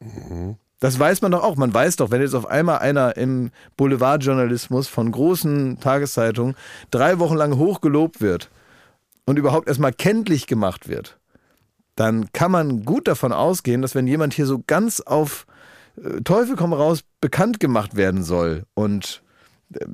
Mhm. 0.00 0.56
Das 0.78 0.98
weiß 0.98 1.22
man 1.22 1.32
doch 1.32 1.42
auch. 1.42 1.56
Man 1.56 1.72
weiß 1.72 1.96
doch, 1.96 2.10
wenn 2.10 2.20
jetzt 2.20 2.34
auf 2.34 2.46
einmal 2.46 2.78
einer 2.78 3.16
im 3.16 3.50
Boulevardjournalismus 3.78 4.88
von 4.88 5.10
großen 5.10 5.80
Tageszeitungen 5.80 6.54
drei 6.90 7.18
Wochen 7.18 7.36
lang 7.36 7.56
hochgelobt 7.56 8.20
wird 8.20 8.50
und 9.24 9.38
überhaupt 9.38 9.68
erstmal 9.68 9.92
kenntlich 9.92 10.46
gemacht 10.46 10.86
wird, 10.86 11.18
dann 11.94 12.30
kann 12.32 12.50
man 12.50 12.84
gut 12.84 13.08
davon 13.08 13.32
ausgehen, 13.32 13.80
dass 13.80 13.94
wenn 13.94 14.06
jemand 14.06 14.34
hier 14.34 14.44
so 14.44 14.62
ganz 14.66 15.00
auf 15.00 15.46
äh, 15.96 16.20
Teufel 16.20 16.56
komm 16.56 16.74
raus 16.74 17.00
bekannt 17.22 17.58
gemacht 17.58 17.96
werden 17.96 18.22
soll 18.22 18.64
und 18.74 19.22
äh, 19.72 19.86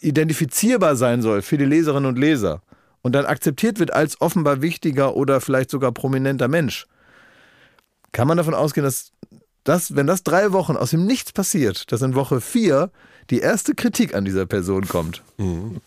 identifizierbar 0.00 0.96
sein 0.96 1.20
soll 1.20 1.42
für 1.42 1.58
die 1.58 1.66
Leserinnen 1.66 2.08
und 2.08 2.18
Leser, 2.18 2.62
und 3.02 3.12
dann 3.12 3.26
akzeptiert 3.26 3.78
wird 3.78 3.92
als 3.92 4.20
offenbar 4.20 4.62
wichtiger 4.62 5.16
oder 5.16 5.40
vielleicht 5.40 5.70
sogar 5.70 5.92
prominenter 5.92 6.48
Mensch, 6.48 6.86
kann 8.12 8.28
man 8.28 8.36
davon 8.36 8.54
ausgehen, 8.54 8.84
dass 8.84 9.12
das, 9.64 9.94
wenn 9.94 10.06
das 10.06 10.22
drei 10.22 10.52
Wochen 10.52 10.76
aus 10.76 10.90
dem 10.90 11.06
Nichts 11.06 11.32
passiert, 11.32 11.92
dass 11.92 12.02
in 12.02 12.14
Woche 12.14 12.40
vier 12.40 12.90
die 13.30 13.40
erste 13.40 13.74
Kritik 13.74 14.14
an 14.14 14.24
dieser 14.24 14.46
Person 14.46 14.88
kommt. 14.88 15.22
Mhm. 15.36 15.80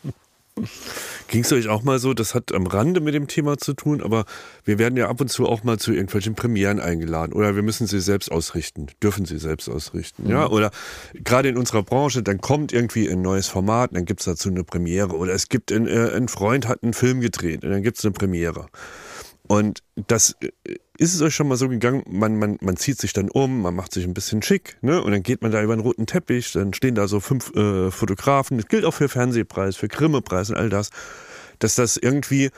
Ging 1.28 1.44
es 1.44 1.52
euch 1.52 1.68
auch 1.68 1.82
mal 1.82 1.98
so, 1.98 2.14
das 2.14 2.36
hat 2.36 2.54
am 2.54 2.68
Rande 2.68 3.00
mit 3.00 3.16
dem 3.16 3.28
Thema 3.28 3.58
zu 3.58 3.74
tun, 3.74 4.04
aber 4.04 4.26
wir 4.66 4.78
werden 4.78 4.96
ja 4.98 5.10
ab 5.10 5.20
und 5.20 5.30
zu 5.30 5.48
auch 5.48 5.64
mal 5.64 5.80
zu 5.80 5.92
irgendwelchen 5.92 6.36
Premieren 6.36 6.80
eingeladen 6.80 7.34
oder 7.34 7.56
wir 7.56 7.64
müssen 7.64 7.88
sie 7.88 8.00
selbst 8.00 8.32
ausrichten, 8.32 8.88
dürfen 9.02 9.26
sie 9.26 9.40
selbst 9.40 9.68
ausrichten, 9.68 10.30
ja, 10.30 10.48
oder 10.48 10.70
gerade 11.14 11.50
in 11.50 11.58
unserer 11.58 11.82
Branche, 11.82 12.22
dann 12.22 12.40
kommt 12.40 12.72
irgendwie 12.72 13.10
ein 13.10 13.22
neues 13.22 13.48
Format, 13.48 13.96
dann 13.96 14.06
gibt 14.06 14.20
es 14.20 14.26
dazu 14.26 14.50
eine 14.50 14.64
Premiere 14.64 15.16
oder 15.16 15.34
es 15.34 15.50
gibt, 15.50 15.72
ein, 15.72 15.88
äh, 15.88 16.12
ein 16.16 16.28
Freund 16.28 16.68
hat 16.68 16.84
einen 16.84 16.94
Film 16.94 17.20
gedreht 17.20 17.64
und 17.64 17.72
dann 17.72 17.82
gibt 17.82 17.98
es 17.98 18.06
eine 18.06 18.14
Premiere. 18.14 18.68
Und 19.48 19.84
das 19.96 20.36
äh, 20.42 20.78
ist 20.98 21.14
es 21.14 21.22
euch 21.22 21.36
schon 21.36 21.48
mal 21.48 21.58
so 21.58 21.70
gegangen, 21.70 22.04
man, 22.08 22.38
man, 22.38 22.58
man 22.62 22.78
zieht 22.78 23.00
sich 23.00 23.14
dann 23.14 23.30
um, 23.30 23.62
man 23.62 23.76
macht 23.76 23.94
sich 23.94 24.06
ein 24.06 24.14
bisschen 24.14 24.42
schick, 24.42 24.78
ne? 24.82 25.02
Und 25.02 25.12
dann 25.12 25.24
geht 25.24 25.42
man 25.42 25.52
da 25.52 25.62
über 25.62 25.74
einen 25.74 25.82
roten 25.82 26.06
Teppich, 26.06 26.52
dann 26.54 26.74
stehen 26.74 26.96
da 26.96 27.08
so 27.08 27.20
fünf 27.20 27.54
äh, 27.56 27.92
Fotografen, 27.92 28.58
das 28.58 28.68
gilt 28.68 28.86
auch 28.86 28.94
für 28.94 29.10
Fernsehpreis, 29.10 29.76
für 29.76 29.88
Grimme-Preis 29.88 30.50
und 30.50 30.56
all 30.56 30.70
das, 30.70 30.92
dass 31.60 31.76
das 31.76 31.98
irgendwie, 31.98 32.52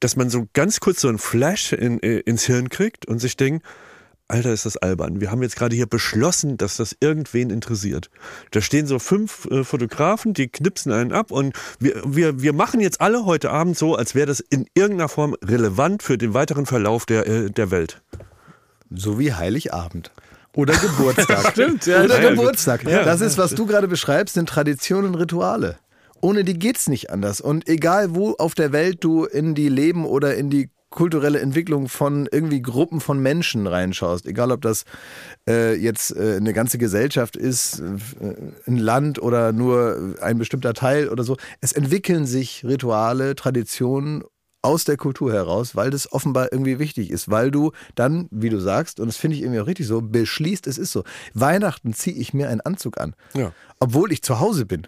dass 0.00 0.16
man 0.16 0.30
so 0.30 0.46
ganz 0.52 0.80
kurz 0.80 1.00
so 1.00 1.08
einen 1.08 1.18
Flash 1.18 1.72
in, 1.72 2.02
äh, 2.02 2.20
ins 2.20 2.46
Hirn 2.46 2.68
kriegt 2.68 3.06
und 3.06 3.18
sich 3.18 3.36
denkt, 3.36 3.66
Alter, 4.26 4.52
ist 4.52 4.64
das 4.64 4.78
albern. 4.78 5.20
Wir 5.20 5.30
haben 5.30 5.42
jetzt 5.42 5.56
gerade 5.56 5.76
hier 5.76 5.86
beschlossen, 5.86 6.56
dass 6.56 6.78
das 6.78 6.96
irgendwen 6.98 7.50
interessiert. 7.50 8.08
Da 8.52 8.62
stehen 8.62 8.86
so 8.86 8.98
fünf 8.98 9.46
äh, 9.50 9.64
Fotografen, 9.64 10.32
die 10.32 10.48
knipsen 10.48 10.92
einen 10.92 11.12
ab 11.12 11.30
und 11.30 11.54
wir, 11.78 12.00
wir, 12.06 12.40
wir 12.40 12.54
machen 12.54 12.80
jetzt 12.80 13.02
alle 13.02 13.26
heute 13.26 13.50
Abend 13.50 13.76
so, 13.76 13.94
als 13.94 14.14
wäre 14.14 14.26
das 14.26 14.40
in 14.40 14.66
irgendeiner 14.74 15.10
Form 15.10 15.36
relevant 15.44 16.02
für 16.02 16.16
den 16.16 16.32
weiteren 16.32 16.64
Verlauf 16.64 17.04
der, 17.04 17.26
äh, 17.26 17.50
der 17.50 17.70
Welt. 17.70 18.02
So 18.90 19.18
wie 19.18 19.34
Heiligabend. 19.34 20.10
Oder 20.54 20.74
Geburtstag. 20.74 21.50
Stimmt, 21.52 21.84
ja, 21.84 22.02
Oder 22.02 22.22
ja, 22.22 22.30
Geburtstag. 22.30 22.84
Ja. 22.84 23.04
das 23.04 23.20
ist, 23.20 23.36
was 23.36 23.54
du 23.54 23.66
gerade 23.66 23.88
beschreibst, 23.88 24.34
sind 24.34 24.48
Traditionen 24.48 25.08
und 25.08 25.14
Rituale. 25.16 25.78
Ohne 26.20 26.44
die 26.44 26.58
geht's 26.58 26.88
nicht 26.88 27.10
anders. 27.10 27.42
Und 27.42 27.68
egal, 27.68 28.14
wo 28.14 28.32
auf 28.34 28.54
der 28.54 28.72
Welt 28.72 29.04
du 29.04 29.24
in 29.26 29.54
die 29.54 29.68
Leben 29.68 30.06
oder 30.06 30.34
in 30.36 30.48
die 30.48 30.70
kulturelle 30.94 31.40
Entwicklung 31.40 31.88
von 31.88 32.28
irgendwie 32.30 32.62
Gruppen 32.62 33.00
von 33.00 33.18
Menschen 33.18 33.66
reinschaust, 33.66 34.26
egal 34.26 34.52
ob 34.52 34.60
das 34.62 34.84
äh, 35.48 35.74
jetzt 35.74 36.14
äh, 36.16 36.36
eine 36.36 36.52
ganze 36.52 36.78
Gesellschaft 36.78 37.36
ist, 37.36 37.80
äh, 37.80 38.34
ein 38.66 38.76
Land 38.78 39.20
oder 39.20 39.50
nur 39.52 40.14
ein 40.20 40.38
bestimmter 40.38 40.72
Teil 40.72 41.08
oder 41.08 41.24
so, 41.24 41.36
es 41.60 41.72
entwickeln 41.72 42.26
sich 42.26 42.64
Rituale, 42.64 43.34
Traditionen 43.34 44.22
aus 44.62 44.84
der 44.84 44.96
Kultur 44.96 45.32
heraus, 45.32 45.74
weil 45.76 45.90
das 45.90 46.10
offenbar 46.12 46.52
irgendwie 46.52 46.78
wichtig 46.78 47.10
ist, 47.10 47.28
weil 47.28 47.50
du 47.50 47.72
dann, 47.96 48.28
wie 48.30 48.48
du 48.48 48.60
sagst, 48.60 49.00
und 49.00 49.08
das 49.08 49.16
finde 49.16 49.36
ich 49.36 49.42
irgendwie 49.42 49.60
auch 49.60 49.66
richtig 49.66 49.86
so, 49.88 50.00
beschließt, 50.00 50.66
es 50.68 50.78
ist 50.78 50.92
so. 50.92 51.02
Weihnachten 51.34 51.92
ziehe 51.92 52.16
ich 52.16 52.32
mir 52.32 52.48
einen 52.48 52.60
Anzug 52.62 52.98
an, 53.00 53.14
Ja. 53.34 53.52
obwohl 53.80 54.10
ich 54.12 54.22
zu 54.22 54.38
Hause 54.40 54.64
bin. 54.64 54.86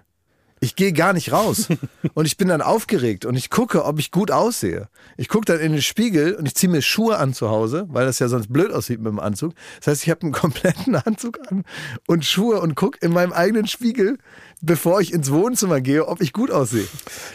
Ich 0.60 0.74
gehe 0.74 0.92
gar 0.92 1.12
nicht 1.12 1.32
raus 1.32 1.68
und 2.14 2.24
ich 2.26 2.36
bin 2.36 2.48
dann 2.48 2.62
aufgeregt 2.62 3.24
und 3.24 3.36
ich 3.36 3.50
gucke, 3.50 3.84
ob 3.84 3.98
ich 3.98 4.10
gut 4.10 4.30
aussehe. 4.30 4.88
Ich 5.16 5.28
gucke 5.28 5.44
dann 5.44 5.60
in 5.60 5.72
den 5.72 5.82
Spiegel 5.82 6.34
und 6.34 6.46
ich 6.46 6.54
ziehe 6.54 6.70
mir 6.70 6.80
Schuhe 6.80 7.18
an 7.18 7.34
zu 7.34 7.50
Hause, 7.50 7.86
weil 7.88 8.06
das 8.06 8.18
ja 8.18 8.28
sonst 8.28 8.52
blöd 8.52 8.72
aussieht 8.72 8.98
mit 8.98 9.08
dem 9.08 9.20
Anzug. 9.20 9.52
Das 9.78 9.88
heißt, 9.88 10.02
ich 10.04 10.10
habe 10.10 10.22
einen 10.22 10.32
kompletten 10.32 10.94
Anzug 11.06 11.38
an 11.50 11.64
und 12.06 12.24
Schuhe 12.24 12.60
und 12.60 12.74
gucke 12.74 12.98
in 13.02 13.12
meinem 13.12 13.32
eigenen 13.32 13.66
Spiegel, 13.66 14.18
bevor 14.62 15.00
ich 15.00 15.12
ins 15.12 15.30
Wohnzimmer 15.30 15.80
gehe, 15.80 16.06
ob 16.08 16.22
ich 16.22 16.32
gut 16.32 16.50
aussehe. 16.50 16.86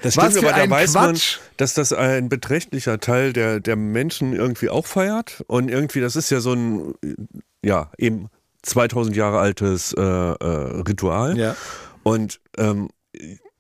Das 0.02 0.18
Was 0.18 0.32
stimmt, 0.32 0.46
für 0.46 0.50
aber 0.50 0.58
da 0.58 0.64
ein 0.64 0.70
weiß 0.72 0.94
Quatsch. 0.94 1.38
man, 1.38 1.48
dass 1.58 1.74
das 1.76 1.94
ein 1.94 2.28
beträchtlicher 2.28 3.00
Teil 3.00 3.34
der, 3.34 3.60
der 3.60 3.76
Menschen 3.76 4.34
irgendwie 4.34 4.70
auch 4.70 4.88
feiert. 4.88 5.44
Und 5.48 5.70
irgendwie, 5.70 6.02
das 6.02 6.16
ist 6.16 6.32
ja 6.32 6.40
so 6.40 6.54
ein, 6.54 6.94
ja, 7.64 7.92
eben 7.98 8.30
2000 8.64 9.16
Jahre 9.16 9.40
altes 9.40 9.94
äh, 9.94 10.02
äh, 10.02 10.82
Ritual. 10.82 11.38
Ja. 11.38 11.56
Und 12.04 12.40
ähm, 12.58 12.90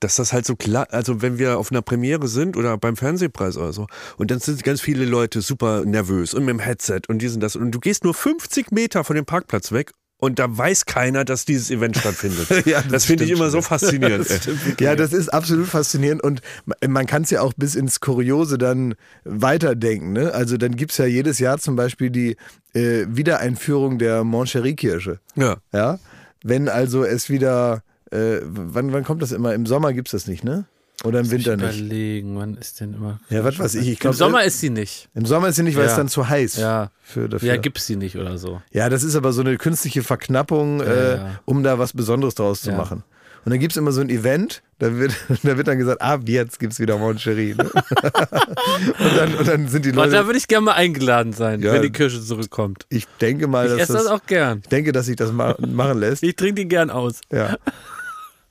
dass 0.01 0.15
das 0.17 0.33
halt 0.33 0.45
so 0.45 0.55
klar, 0.55 0.87
also 0.91 1.21
wenn 1.21 1.37
wir 1.39 1.57
auf 1.57 1.71
einer 1.71 1.81
Premiere 1.81 2.27
sind 2.27 2.57
oder 2.57 2.77
beim 2.77 2.97
Fernsehpreis 2.97 3.55
oder 3.55 3.71
so, 3.71 3.87
und 4.17 4.31
dann 4.31 4.39
sind 4.39 4.63
ganz 4.63 4.81
viele 4.81 5.05
Leute 5.05 5.41
super 5.41 5.85
nervös 5.85 6.33
und 6.33 6.43
mit 6.43 6.53
dem 6.53 6.59
Headset 6.59 7.01
und 7.07 7.19
dies 7.19 7.33
und 7.35 7.39
das. 7.39 7.55
Und 7.55 7.71
du 7.71 7.79
gehst 7.79 8.03
nur 8.03 8.13
50 8.13 8.71
Meter 8.71 9.03
von 9.03 9.15
dem 9.15 9.25
Parkplatz 9.25 9.71
weg 9.71 9.91
und 10.17 10.37
da 10.37 10.55
weiß 10.55 10.85
keiner, 10.85 11.25
dass 11.25 11.45
dieses 11.45 11.71
Event 11.71 11.97
stattfindet. 11.97 12.47
Ja, 12.65 12.81
das 12.81 12.91
das 12.91 13.05
finde 13.05 13.23
ich 13.23 13.31
immer 13.31 13.49
so 13.49 13.61
faszinierend. 13.61 14.29
ey. 14.47 14.75
Ja, 14.79 14.95
das 14.95 15.13
ist 15.13 15.29
absolut 15.29 15.67
faszinierend 15.67 16.23
und 16.23 16.41
man 16.87 17.07
kann 17.07 17.23
es 17.23 17.31
ja 17.31 17.41
auch 17.41 17.53
bis 17.57 17.73
ins 17.73 17.99
Kuriose 17.99 18.57
dann 18.57 18.93
weiterdenken. 19.23 20.13
Ne? 20.13 20.31
Also 20.33 20.57
dann 20.57 20.75
gibt 20.75 20.91
es 20.91 20.99
ja 20.99 21.05
jedes 21.05 21.39
Jahr 21.39 21.57
zum 21.57 21.75
Beispiel 21.75 22.11
die 22.11 22.37
äh, 22.73 23.05
Wiedereinführung 23.07 23.97
der 23.97 24.23
Moncherie-Kirche. 24.23 25.19
Ja. 25.35 25.57
Ja? 25.73 25.99
Wenn 26.43 26.69
also 26.69 27.03
es 27.03 27.29
wieder, 27.29 27.81
äh, 28.11 28.39
wann, 28.43 28.93
wann 28.93 29.03
kommt 29.03 29.21
das 29.21 29.31
immer? 29.31 29.53
Im 29.53 29.65
Sommer 29.65 29.93
gibt 29.93 30.07
es 30.09 30.11
das 30.11 30.27
nicht, 30.27 30.43
ne? 30.43 30.65
Oder 31.03 31.21
im 31.21 31.31
Winter 31.31 31.57
nicht? 31.57 31.79
Überlegen, 31.79 32.37
wann 32.37 32.55
ist 32.57 32.79
denn 32.79 32.93
immer. 32.93 33.19
Ja, 33.29 33.43
was 33.43 33.57
weiß 33.57 33.73
ich. 33.75 33.81
ich 33.87 33.93
Im 33.93 33.99
glaub, 33.99 34.13
Sommer 34.13 34.43
ist 34.43 34.59
sie 34.59 34.69
nicht. 34.69 35.09
Im 35.15 35.25
Sommer 35.25 35.47
ist 35.47 35.55
sie 35.55 35.63
nicht, 35.63 35.75
weil 35.75 35.85
Ja. 35.85 35.89
es 35.89 35.95
dann 35.95 36.07
zu 36.09 36.29
heiß 36.29 36.57
Ja. 36.57 36.91
für 37.01 37.27
dafür. 37.27 37.47
Ja, 37.47 37.57
gibt's 37.57 37.87
sie 37.87 37.95
nicht 37.95 38.17
oder 38.17 38.37
so. 38.37 38.61
Ja, 38.71 38.87
das 38.87 39.03
ist 39.03 39.15
aber 39.15 39.33
so 39.33 39.41
eine 39.41 39.57
künstliche 39.57 40.03
Verknappung, 40.03 40.81
äh, 40.81 41.15
ja. 41.15 41.39
um 41.45 41.63
da 41.63 41.79
was 41.79 41.93
Besonderes 41.93 42.35
draus 42.35 42.61
zu 42.61 42.69
Ja. 42.69 42.77
machen. 42.77 43.03
Und 43.43 43.49
dann 43.49 43.59
gibt 43.59 43.73
es 43.73 43.77
immer 43.77 43.91
so 43.91 44.01
ein 44.01 44.09
Event, 44.11 44.61
da 44.77 44.95
wird, 44.99 45.13
da 45.43 45.57
wird 45.57 45.67
dann 45.67 45.79
gesagt, 45.79 45.99
ab 46.03 46.21
jetzt 46.25 46.59
gibt 46.59 46.73
es 46.73 46.79
wieder 46.79 46.99
Moncherie. 46.99 47.55
Ne? 47.55 47.63
und, 47.73 49.17
dann, 49.17 49.33
und 49.33 49.47
dann 49.47 49.67
sind 49.67 49.85
die 49.85 49.89
Aber 49.93 50.01
Leute. 50.05 50.11
da 50.17 50.25
würde 50.27 50.37
ich 50.37 50.47
gerne 50.47 50.65
mal 50.65 50.73
eingeladen 50.73 51.33
sein, 51.33 51.61
Ja. 51.61 51.73
wenn 51.73 51.81
die 51.81 51.91
Kirche 51.91 52.21
zurückkommt. 52.21 52.85
ich 52.89 53.07
denke 53.19 53.47
mal, 53.47 53.65
Ich 53.65 53.71
dass 53.71 53.81
esse 53.81 53.93
das 53.93 54.03
das, 54.03 54.11
auch 54.11 54.25
gern. 54.27 54.59
ich 54.61 54.69
denke, 54.69 54.91
dass 54.91 55.07
sich 55.07 55.15
das 55.15 55.31
ma 55.31 55.55
machen 55.59 55.99
lässt. 55.99 56.21
Ich 56.21 56.35
trinke 56.35 56.61
die 56.61 56.67
gern 56.67 56.91
aus. 56.91 57.21
Ja. 57.31 57.57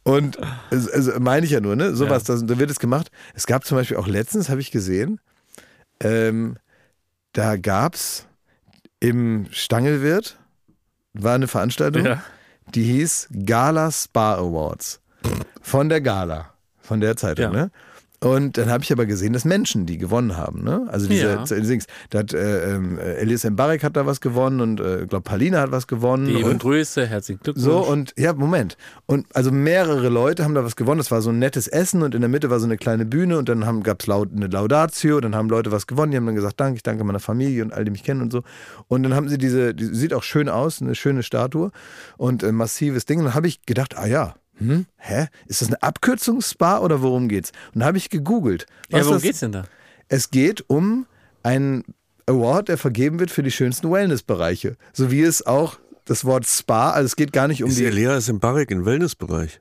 Und 0.02 0.38
also, 0.70 1.18
meine 1.20 1.44
ich 1.44 1.52
ja 1.52 1.60
nur, 1.60 1.76
ne? 1.76 1.94
Sowas, 1.94 2.24
das, 2.24 2.44
da 2.46 2.58
wird 2.58 2.70
es 2.70 2.78
gemacht. 2.78 3.10
Es 3.34 3.46
gab 3.46 3.64
zum 3.64 3.76
Beispiel 3.76 3.96
auch 3.98 4.06
letztens, 4.08 4.48
habe 4.48 4.60
ich 4.60 4.70
gesehen, 4.70 5.20
ähm, 6.02 6.56
da 7.32 7.56
gab 7.56 7.94
es 7.94 8.26
im 8.98 9.46
Stangelwirt, 9.50 10.38
war 11.12 11.34
eine 11.34 11.48
Veranstaltung, 11.48 12.04
Ja. 12.06 12.22
die 12.74 12.84
hieß 12.84 13.28
Gala 13.44 13.90
Spa 13.90 14.34
Awards. 14.36 15.00
Von 15.60 15.88
der 15.88 16.00
Gala, 16.00 16.54
von 16.80 17.00
der 17.00 17.16
Zeitung, 17.16 17.44
Ja. 17.46 17.50
ne? 17.64 17.70
Und 18.22 18.59
dann 18.59 18.68
habe 18.68 18.85
ich 18.85 18.92
aber 18.92 19.06
gesehen, 19.06 19.33
dass 19.33 19.46
Menschen, 19.46 19.87
die 19.87 19.96
gewonnen 19.96 20.37
haben, 20.37 20.62
ne? 20.62 20.87
Also 20.88 21.09
diese, 21.09 21.26
Ja. 21.26 21.44
Dings. 21.44 21.87
Da 22.11 22.18
hat 22.18 22.35
äh, 22.35 22.74
ähm, 22.74 22.98
Elias 22.98 23.44
Mbarek 23.44 23.83
hat 23.83 23.96
da 23.96 24.04
was 24.04 24.20
gewonnen 24.20 24.61
und 24.61 24.78
äh, 24.78 25.06
glaube 25.06 25.22
Palina 25.22 25.61
hat 25.61 25.72
was 25.72 25.87
gewonnen. 25.87 26.37
Und, 26.44 26.59
Grüße, 26.59 27.06
herzlichen 27.06 27.40
Glückwunsch. 27.42 27.64
so, 27.64 27.78
und 27.78 28.12
ja, 28.18 28.35
Moment. 28.35 28.76
Und 29.06 29.26
also 29.35 29.50
mehrere 29.50 30.11
Leute 30.11 30.44
haben 30.44 30.54
da 30.54 30.62
was 30.64 30.76
gewonnen. 30.76 30.98
Das 30.98 31.11
war 31.11 31.22
so 31.22 31.30
ein 31.30 31.38
nettes 31.38 31.66
Essen 31.66 32.02
und 32.02 32.14
in 32.14 32.20
der 32.20 32.28
Mitte 32.28 32.50
war 32.50 32.61
so 32.61 32.66
eine 32.66 32.76
kleine 32.76 33.06
Bühne 33.06 33.38
und 33.38 33.48
dann 33.48 33.83
gab 33.83 34.00
es 34.02 34.06
laut, 34.06 34.28
eine 34.37 34.48
Laudatio, 34.48 35.20
dann 35.20 35.35
haben 35.35 35.48
Leute 35.48 35.72
was 35.72 35.87
gewonnen, 35.87 36.11
die 36.11 36.18
haben 36.18 36.26
dann 36.26 36.35
gesagt, 36.35 36.61
danke, 36.61 36.76
ich 36.76 36.83
danke 36.83 37.04
meiner 37.04 37.20
Familie 37.20 37.64
und 37.64 37.72
all 37.72 37.87
die 37.87 37.90
mich 37.90 38.04
kennen 38.04 38.20
und 38.20 38.33
so. 38.33 38.42
Und 38.88 39.02
dann 39.02 39.14
haben 39.14 39.30
sie 39.30 39.38
diese, 39.38 39.74
die 39.74 39.87
sieht 39.87 40.12
auch 40.12 40.22
schön 40.24 40.50
aus, 40.50 40.83
eine 40.83 40.94
schöne 40.94 41.22
Statue 41.22 41.70
und 42.18 42.44
ein 42.44 42.54
massives 42.54 43.06
Ding. 43.06 43.20
Und 43.20 43.24
dann 43.24 43.35
habe 43.35 43.48
ich 43.48 43.62
gedacht, 43.64 43.96
ah 43.96 44.06
ja, 44.06 44.35
hm, 44.61 44.87
hä? 44.99 45.27
Ist 45.46 45.61
das 45.62 45.68
eine 45.68 45.83
Abkürzungsspa 45.83 46.79
oder 46.79 47.03
worum 47.03 47.29
geht's? 47.29 47.51
Und 47.75 47.81
dann 47.81 47.88
habe 47.88 47.99
ich 47.99 48.09
gegoogelt. 48.11 48.66
ja, 48.88 48.99
was 48.99 49.07
worum 49.07 49.16
das- 49.16 49.23
geht's 49.23 49.40
denn 49.40 49.53
da? 49.53 49.64
es 50.09 50.31
geht 50.31 50.64
um 50.68 51.07
einen 51.42 51.85
Award, 52.27 52.68
der 52.68 52.79
vergeben 52.79 53.18
wird 53.18 53.31
für 53.31 53.42
die 53.42 53.51
schönsten 53.51 53.90
Wellnessbereiche. 53.90 54.77
So 54.92 55.11
wie 55.11 55.23
es 55.23 55.46
auch 55.46 55.79
das 56.05 56.25
Wort 56.25 56.46
Spa, 56.46 56.90
also 56.90 57.07
es 57.07 57.16
geht 57.16 57.33
gar 57.33 57.49
nicht 57.49 57.62
um 57.64 57.70
Ist 57.70 57.79
die. 57.79 57.85
Elias 57.87 58.29
im 58.29 58.38
Barrik 58.40 58.70
im 58.70 58.85
Wellnessbereich? 58.85 59.61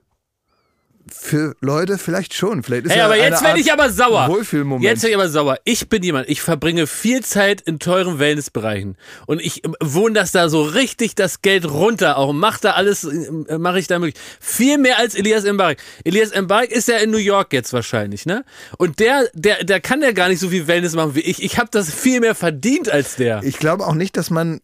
Für 1.13 1.55
Leute 1.61 1.97
vielleicht 1.97 2.33
schon. 2.33 2.63
Vielleicht 2.63 2.85
ist 2.85 2.91
Hey, 2.91 2.99
ja 2.99 3.05
aber 3.05 3.17
jetzt 3.17 3.43
werde 3.43 3.59
ich 3.59 3.71
aber 3.71 3.89
sauer. 3.89 4.27
Wohlfühlmoment. 4.27 4.83
Jetzt 4.83 5.03
werde 5.03 5.11
ich 5.11 5.15
aber 5.15 5.29
sauer. 5.29 5.57
Ich 5.63 5.89
bin 5.89 6.03
jemand, 6.03 6.29
ich 6.29 6.41
verbringe 6.41 6.87
viel 6.87 7.23
Zeit 7.23 7.61
in 7.61 7.79
teuren 7.79 8.19
Wellnessbereichen 8.19 8.97
und 9.25 9.41
ich 9.41 9.63
äh, 9.63 9.69
wohne 9.81 10.15
das 10.15 10.31
da 10.31 10.49
so 10.49 10.63
richtig 10.63 11.15
das 11.15 11.41
Geld 11.41 11.69
runter 11.69 12.17
auch 12.17 12.29
und 12.29 12.37
mach 12.37 12.59
da 12.59 12.71
alles, 12.71 13.03
äh, 13.03 13.57
mache 13.57 13.79
ich 13.79 13.87
da 13.87 13.99
möglich. 13.99 14.15
Viel 14.39 14.77
mehr 14.77 14.99
als 14.99 15.15
Elias 15.15 15.43
Mbarek. 15.45 15.79
Elias 16.03 16.31
Mbarek 16.39 16.71
ist 16.71 16.87
ja 16.87 16.97
in 16.97 17.11
New 17.11 17.17
York 17.17 17.53
jetzt 17.53 17.73
wahrscheinlich, 17.73 18.25
ne? 18.25 18.43
Und 18.77 18.99
der, 18.99 19.27
der, 19.33 19.63
der 19.63 19.79
kann 19.81 20.01
ja 20.01 20.11
gar 20.11 20.29
nicht 20.29 20.39
so 20.39 20.49
viel 20.49 20.67
Wellness 20.67 20.93
machen 20.95 21.15
wie 21.15 21.21
ich. 21.21 21.41
Ich 21.43 21.57
habe 21.57 21.69
das 21.71 21.93
viel 21.93 22.19
mehr 22.19 22.35
verdient 22.35 22.89
als 22.89 23.15
der. 23.15 23.41
ich 23.43 23.57
glaube 23.59 23.85
auch 23.85 23.95
nicht, 23.95 24.17
dass 24.17 24.29
man. 24.29 24.61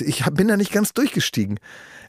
Ich 0.00 0.24
bin 0.32 0.48
da 0.48 0.56
nicht 0.56 0.72
ganz 0.72 0.94
durchgestiegen. 0.94 1.58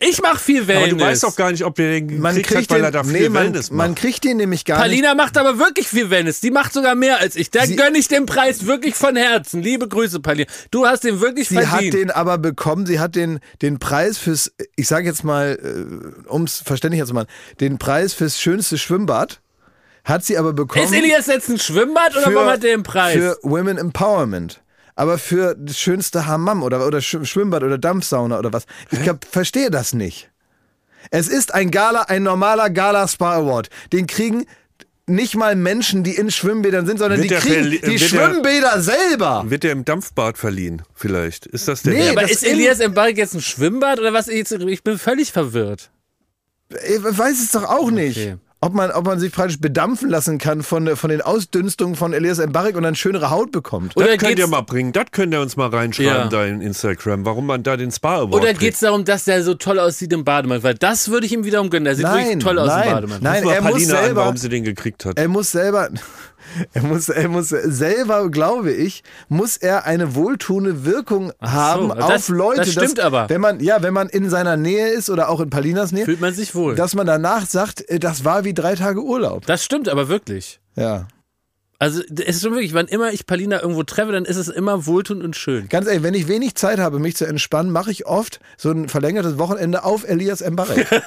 Ich 0.01 0.21
mache 0.21 0.39
viel 0.39 0.61
Aber 0.61 0.67
Wellness. 0.69 0.97
du 0.97 0.99
weißt 1.03 1.23
doch 1.23 1.35
gar 1.35 1.51
nicht, 1.51 1.65
ob 1.65 1.75
der 1.75 1.91
den 1.99 2.19
Man 2.21 2.35
kriegt 2.41 2.55
hat, 2.55 2.69
weil 2.69 2.77
den, 2.79 2.85
er 2.85 2.91
da 2.91 3.03
viel 3.03 3.11
nee, 3.13 3.29
man, 3.29 3.43
Wellness 3.43 3.69
man 3.69 3.91
macht. 3.91 3.99
kriegt 3.99 4.23
den 4.23 4.37
nämlich 4.37 4.63
gar 4.63 4.77
nicht. 4.77 4.83
Palina 5.01 5.13
macht 5.13 5.37
aber 5.37 5.59
wirklich 5.59 5.89
viel 5.89 6.09
Wellness. 6.09 6.39
Die 6.39 6.51
macht 6.51 6.71
sogar 6.71 6.95
mehr 6.95 7.19
als 7.19 7.35
ich. 7.35 7.51
Da 7.51 7.65
Sie- 7.65 7.75
gönne 7.75 7.97
ich 7.97 8.07
den 8.07 8.25
Preis 8.25 8.65
wirklich 8.65 8.95
von 8.95 9.15
Herzen. 9.17 9.61
Liebe 9.61 9.87
Grüße, 9.89 10.21
Palina. 10.21 10.49
Du 10.71 10.85
hast 10.85 11.03
den 11.03 11.19
wirklich 11.19 11.49
Sie 11.49 11.55
verdient. 11.55 11.93
hat 11.93 11.99
den 11.99 12.11
aber 12.11 12.37
bekommen, 12.37 12.85
sie 12.85 12.99
hat 12.99 13.15
den, 13.15 13.39
den 13.61 13.77
Preis 13.79 14.17
fürs, 14.17 14.53
ich 14.77 14.87
sage 14.87 15.05
jetzt 15.05 15.23
mal, 15.25 15.59
um 16.27 16.43
es 16.43 16.61
verständlicher 16.65 17.05
zu 17.05 17.13
machen, 17.13 17.27
den 17.59 17.77
Preis 17.77 18.13
fürs 18.13 18.39
schönste 18.39 18.77
Schwimmbad 18.77 19.41
hat 20.05 20.23
sie 20.23 20.37
aber 20.37 20.53
bekommen. 20.53 20.85
ist 20.85 20.93
Elias 20.93 21.27
jetzt 21.27 21.49
ein 21.49 21.59
Schwimmbad 21.59 22.13
oder 22.15 22.21
für- 22.27 22.35
warum 22.35 22.49
hat 22.49 22.63
der 22.63 22.71
den 22.77 22.83
Preis? 22.83 23.15
Für 23.15 23.37
Women 23.43 23.77
Empowerment. 23.77 24.61
Aber 24.99 25.17
für 25.17 25.55
das 25.57 25.79
schönste 25.79 26.25
Hammam 26.27 26.61
oder, 26.61 26.85
oder 26.85 26.97
Sch- 26.97 27.23
Schwimmbad 27.23 27.63
oder 27.63 27.77
Dampfsauna 27.77 28.37
oder 28.37 28.51
was. 28.51 28.65
Ich 28.91 29.01
glaub, 29.01 29.23
verstehe 29.23 29.71
das 29.71 29.93
nicht. 29.93 30.29
Es 31.09 31.29
ist 31.29 31.53
ein 31.53 31.71
Gala, 31.71 32.01
ein 32.03 32.23
normaler 32.23 32.69
Gala 32.69 33.07
Spa 33.07 33.35
Award. 33.35 33.69
Den 33.93 34.07
kriegen 34.07 34.45
nicht 35.07 35.35
mal 35.37 35.55
Menschen, 35.55 36.03
die 36.03 36.15
in 36.15 36.29
Schwimmbädern 36.29 36.85
sind, 36.85 36.97
sondern 36.99 37.19
Wird 37.21 37.25
die 37.25 37.29
der 37.29 37.39
kriegen 37.39 37.63
die 37.71 37.81
wird 37.81 38.01
der- 38.01 38.07
Schwimmbäder 38.09 38.81
selber. 38.81 39.43
Wird 39.47 39.63
der 39.63 39.71
im 39.71 39.85
Dampfbad 39.85 40.37
verliehen, 40.37 40.81
vielleicht? 40.93 41.45
Ist 41.45 41.69
das 41.69 41.81
der 41.83 41.93
Nee, 41.93 41.99
Wert? 41.99 42.11
Aber 42.11 42.21
das 42.23 42.31
ist 42.31 42.43
Elias 42.43 42.79
Mbarek 42.85 43.17
jetzt 43.17 43.33
ein 43.35 43.41
Schwimmbad 43.41 43.99
oder 43.99 44.11
was? 44.11 44.27
Ich, 44.27 44.51
ich 44.51 44.83
bin 44.83 44.99
völlig 44.99 45.31
verwirrt. 45.31 45.91
Ich 46.69 47.01
weiß 47.01 47.41
es 47.41 47.51
doch 47.53 47.63
auch 47.63 47.89
nicht. 47.89 48.35
Ob 48.61 48.73
man, 48.73 48.91
ob 48.91 49.05
man 49.05 49.19
sich 49.21 49.31
praktisch 49.31 49.61
bedampfen 49.61 50.09
lassen 50.09 50.37
kann 50.37 50.63
von, 50.63 50.97
von 50.97 51.09
den 51.09 51.21
Ausdünstungen 51.21 51.95
von 51.95 52.11
Elias 52.11 52.39
Mbarek 52.45 52.75
und 52.75 52.83
dann 52.83 52.93
schönere 52.93 53.29
Haut 53.29 53.53
bekommt. 53.53 53.95
Oder 53.95 54.07
das 54.07 54.17
könnt 54.17 54.37
ihr 54.37 54.47
mal 54.47 54.59
bringen, 54.61 54.91
das 54.91 55.05
könnt 55.13 55.33
ihr 55.33 55.39
uns 55.39 55.55
mal 55.55 55.69
reinschreiben 55.69 56.11
Ja. 56.13 56.27
da 56.27 56.45
in 56.45 56.59
Instagram, 56.59 57.23
warum 57.25 57.45
man 57.45 57.63
da 57.63 57.77
den 57.77 57.89
Spa 57.89 58.17
Award 58.17 58.33
Oder 58.33 58.53
geht 58.53 58.73
es 58.73 58.81
darum, 58.81 59.05
dass 59.05 59.23
der 59.23 59.43
so 59.43 59.53
toll 59.53 59.79
aussieht 59.79 60.11
im 60.11 60.25
Bademantel? 60.25 60.63
Weil 60.63 60.73
das 60.75 61.07
würde 61.07 61.25
ich 61.25 61.31
ihm 61.31 61.45
wiederum 61.45 61.69
gönnen. 61.69 61.85
Der 61.85 61.95
sieht 61.95 62.03
Nein, 62.03 62.25
wirklich 62.25 62.43
toll 62.43 62.59
aus 62.59 62.67
nein, 62.67 62.87
im 62.87 62.93
Bademantel. 62.95 63.23
nein. 63.23 63.43
Er 63.47 63.61
muss 63.61 63.71
Paulina 63.71 63.93
an, 63.97 64.03
selber- 64.03 64.21
warum 64.23 64.37
sie 64.37 64.49
den 64.49 64.63
gekriegt 64.65 65.05
hat. 65.05 65.17
Er 65.17 65.27
muss 65.29 65.51
selber, 65.51 65.89
er 66.73 66.83
muss, 66.83 67.09
er 67.09 67.27
muss 67.29 67.49
selber, 67.49 68.29
glaube 68.29 68.71
ich, 68.71 69.03
muss 69.27 69.57
er 69.57 69.85
eine 69.85 70.15
wohltuende 70.15 70.85
Wirkung 70.85 71.31
haben 71.41 71.89
das- 71.89 72.05
auf 72.05 72.29
Leute. 72.29 72.61
das 72.61 72.71
stimmt 72.71 72.97
dass, 72.97 73.05
aber. 73.05 73.29
Wenn 73.29 73.41
man, 73.41 73.59
ja, 73.59 73.81
wenn 73.81 73.93
man 73.93 74.09
in 74.09 74.29
seiner 74.29 74.57
Nähe 74.57 74.89
ist 74.89 75.09
oder 75.09 75.29
auch 75.29 75.39
in 75.39 75.49
Palinas 75.49 75.91
Nähe, 75.91 76.05
Fühlt 76.05 76.21
man 76.21 76.33
sich 76.33 76.55
wohl. 76.55 76.75
dass 76.75 76.95
man 76.95 77.05
danach 77.07 77.45
sagt, 77.45 77.87
äh, 77.89 77.99
das 77.99 78.25
war 78.25 78.43
wie 78.43 78.53
drei 78.53 78.75
Tage 78.75 79.01
Urlaub. 79.01 79.45
Das 79.45 79.63
stimmt 79.63 79.89
aber 79.89 80.07
wirklich. 80.09 80.59
Ja. 80.75 81.07
Also 81.81 82.01
es 82.09 82.35
ist 82.35 82.41
schon 82.43 82.51
wirklich, 82.51 82.73
wann 82.73 82.87
immer 82.87 83.13
ich 83.13 83.25
Palina 83.25 83.61
irgendwo 83.61 83.83
treffe, 83.83 84.11
dann 84.11 84.25
ist 84.25 84.35
es 84.35 84.49
immer 84.49 84.85
wohltuend 84.85 85.23
und 85.23 85.37
schön. 85.37 85.69
Ganz 85.69 85.87
ehrlich, 85.87 86.03
wenn 86.03 86.13
ich 86.13 86.27
wenig 86.27 86.55
Zeit 86.55 86.77
habe, 86.77 86.99
mich 86.99 87.15
zu 87.15 87.25
entspannen, 87.25 87.71
mache 87.71 87.89
ich 87.89 88.05
oft 88.05 88.41
so 88.57 88.69
ein 88.71 88.89
verlängertes 88.89 89.37
Wochenende 89.37 89.85
auf 89.85 90.03
Elias 90.07 90.41
Mbarek. 90.47 90.85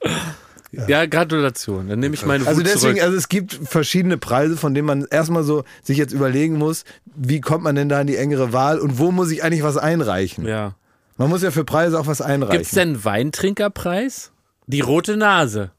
Ja, 0.72 1.06
Gratulation. 1.06 1.88
Dann 1.88 1.98
nehme 1.98 2.14
ich 2.14 2.24
meine 2.24 2.42
Wut 2.44 2.48
Also 2.48 2.62
deswegen, 2.62 2.80
zurück. 2.96 3.02
also 3.02 3.16
es 3.16 3.28
gibt 3.28 3.58
verschiedene 3.64 4.18
Preise, 4.18 4.56
von 4.56 4.72
denen 4.74 4.86
man 4.86 5.04
erstmal 5.10 5.42
so 5.42 5.64
sich 5.82 5.98
jetzt 5.98 6.12
überlegen 6.12 6.56
muss, 6.58 6.84
wie 7.06 7.40
kommt 7.40 7.64
man 7.64 7.74
denn 7.74 7.88
da 7.88 8.00
in 8.00 8.06
die 8.06 8.16
engere 8.16 8.52
Wahl 8.52 8.78
und 8.78 8.98
wo 8.98 9.10
muss 9.10 9.30
ich 9.30 9.42
eigentlich 9.42 9.62
was 9.64 9.76
einreichen? 9.76 10.46
Ja. 10.46 10.74
Man 11.16 11.28
muss 11.28 11.42
ja 11.42 11.50
für 11.50 11.64
Preise 11.64 11.98
auch 11.98 12.06
was 12.06 12.20
einreichen. 12.22 12.52
Gibt 12.58 12.66
es 12.66 12.70
denn 12.72 12.88
einen 12.90 13.04
Weintrinkerpreis? 13.04 14.30
Die 14.66 14.80
rote 14.80 15.16
Nase. 15.16 15.70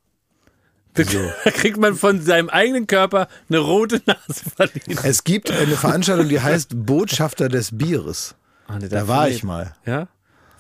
Da 0.94 1.52
kriegt 1.52 1.78
man 1.78 1.96
von 1.96 2.22
seinem 2.22 2.50
eigenen 2.50 2.86
Körper 2.86 3.30
eine 3.50 3.60
rote 3.60 4.02
Nase 4.06 4.44
verliehen. 4.56 5.00
Es 5.04 5.24
gibt 5.24 5.50
eine 5.50 5.78
Veranstaltung, 5.78 6.28
die 6.28 6.42
heißt 6.42 6.86
Botschafter 6.86 7.48
des 7.48 7.78
Bieres. 7.78 8.36
Ah, 8.68 8.78
nee, 8.78 8.90
Da 8.90 9.08
war 9.08 9.30
ich 9.30 9.44
mal. 9.44 9.74
Ja? 9.86 10.10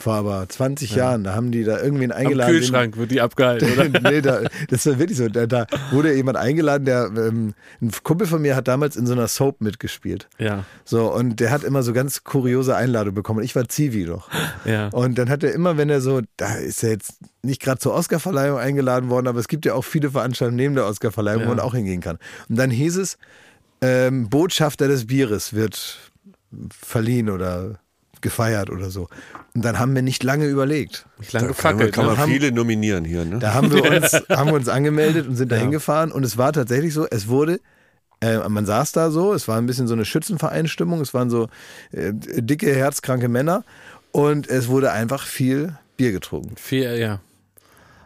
Vor 0.01 0.15
aber 0.15 0.49
20 0.49 0.95
Jahren. 0.95 1.23
Da 1.23 1.35
haben 1.35 1.51
die 1.51 1.63
da 1.63 1.79
irgendwen 1.79 2.11
Am 2.11 2.17
eingeladen. 2.17 2.51
den- 2.53 2.59
Kühlschrank 2.59 2.97
wird 2.97 3.11
die 3.11 3.21
abgehalten, 3.21 3.71
oder? 3.73 3.89
nee, 4.11 4.21
da, 4.21 4.41
das 4.69 4.85
war 4.87 4.97
wirklich 4.99 5.17
so. 5.17 5.27
Da, 5.29 5.45
da 5.45 5.67
wurde 5.91 6.13
jemand 6.13 6.37
eingeladen, 6.37 6.85
der 6.85 7.11
ähm, 7.15 7.53
ein 7.81 7.91
Kumpel 8.03 8.25
von 8.27 8.41
mir 8.41 8.55
hat 8.55 8.67
damals 8.67 8.95
in 8.95 9.05
so 9.05 9.13
einer 9.13 9.27
Soap 9.27 9.61
mitgespielt. 9.61 10.27
Ja. 10.39 10.65
So, 10.85 11.13
und 11.13 11.39
der 11.39 11.51
hat 11.51 11.63
immer 11.63 11.83
so 11.83 11.93
ganz 11.93 12.23
kuriose 12.23 12.75
Einladungen 12.75 13.13
bekommen. 13.15 13.43
Ich 13.43 13.55
war 13.55 13.67
Zivi 13.69 14.05
noch. 14.05 14.29
Ja. 14.65 14.87
Und 14.89 15.17
dann 15.17 15.29
hat 15.29 15.43
er 15.43 15.53
immer, 15.53 15.77
wenn 15.77 15.89
er 15.89 16.01
so, 16.01 16.21
da 16.37 16.55
ist 16.55 16.83
er 16.83 16.89
jetzt 16.91 17.13
nicht 17.43 17.61
gerade 17.61 17.79
zur 17.79 17.93
Oscarverleihung 17.93 18.57
eingeladen 18.57 19.09
worden, 19.09 19.27
aber 19.27 19.39
es 19.39 19.47
gibt 19.47 19.65
ja 19.65 19.73
auch 19.75 19.83
viele 19.83 20.11
Veranstaltungen 20.11 20.57
neben 20.57 20.75
der 20.75 20.85
Oscarverleihung, 20.87 21.41
wo 21.41 21.49
Ja. 21.49 21.55
man 21.55 21.59
auch 21.59 21.73
hingehen 21.75 22.01
kann. 22.01 22.17
Und 22.49 22.57
dann 22.57 22.71
hieß 22.71 22.97
es, 22.97 23.17
ähm, 23.81 24.29
Botschafter 24.29 24.87
des 24.87 25.07
Bieres 25.07 25.53
wird 25.53 25.97
verliehen 26.71 27.29
oder 27.29 27.79
gefeiert 28.21 28.69
oder 28.69 28.89
so. 28.89 29.07
Und 29.53 29.65
dann 29.65 29.79
haben 29.79 29.93
wir 29.95 30.01
nicht 30.01 30.23
lange 30.23 30.45
überlegt. 30.45 31.05
Nicht 31.19 31.33
lange 31.33 31.47
Da 31.49 31.53
kann 31.53 31.75
man, 31.77 31.87
gefackelt. 31.87 31.93
kann 31.95 32.05
ne? 32.05 32.11
man 32.11 32.19
haben- 32.19 32.31
viele 32.31 32.51
nominieren 32.51 33.03
hier, 33.03 33.25
ne? 33.25 33.39
Da 33.39 33.53
haben 33.53 33.71
wir 33.71 33.83
uns, 33.91 34.13
haben 34.29 34.47
wir 34.49 34.53
uns 34.53 34.69
angemeldet 34.69 35.27
und 35.27 35.35
sind 35.35 35.51
da 35.51 35.57
hingefahren 35.57 36.11
und 36.11 36.23
es 36.23 36.37
war 36.37 36.53
tatsächlich 36.53 36.93
so, 36.93 37.05
es 37.09 37.27
wurde, 37.27 37.59
äh, 38.21 38.37
man 38.47 38.65
saß 38.65 38.93
da 38.93 39.11
so, 39.11 39.33
es 39.33 39.47
war 39.49 39.57
ein 39.57 39.65
bisschen 39.65 39.87
so 39.87 39.93
eine 39.93 40.05
Schützenvereinstimmung, 40.05 41.01
es 41.01 41.13
waren 41.13 41.29
so 41.29 41.47
äh, 41.91 42.13
dicke, 42.13 42.73
herzkranke 42.73 43.27
Männer 43.27 43.65
und 44.13 44.47
es 44.47 44.67
wurde 44.69 44.91
einfach 44.93 45.25
viel 45.25 45.75
Bier 45.97 46.13
getrunken. 46.13 46.55
Vier, 46.55 46.95
ja. 46.97 47.19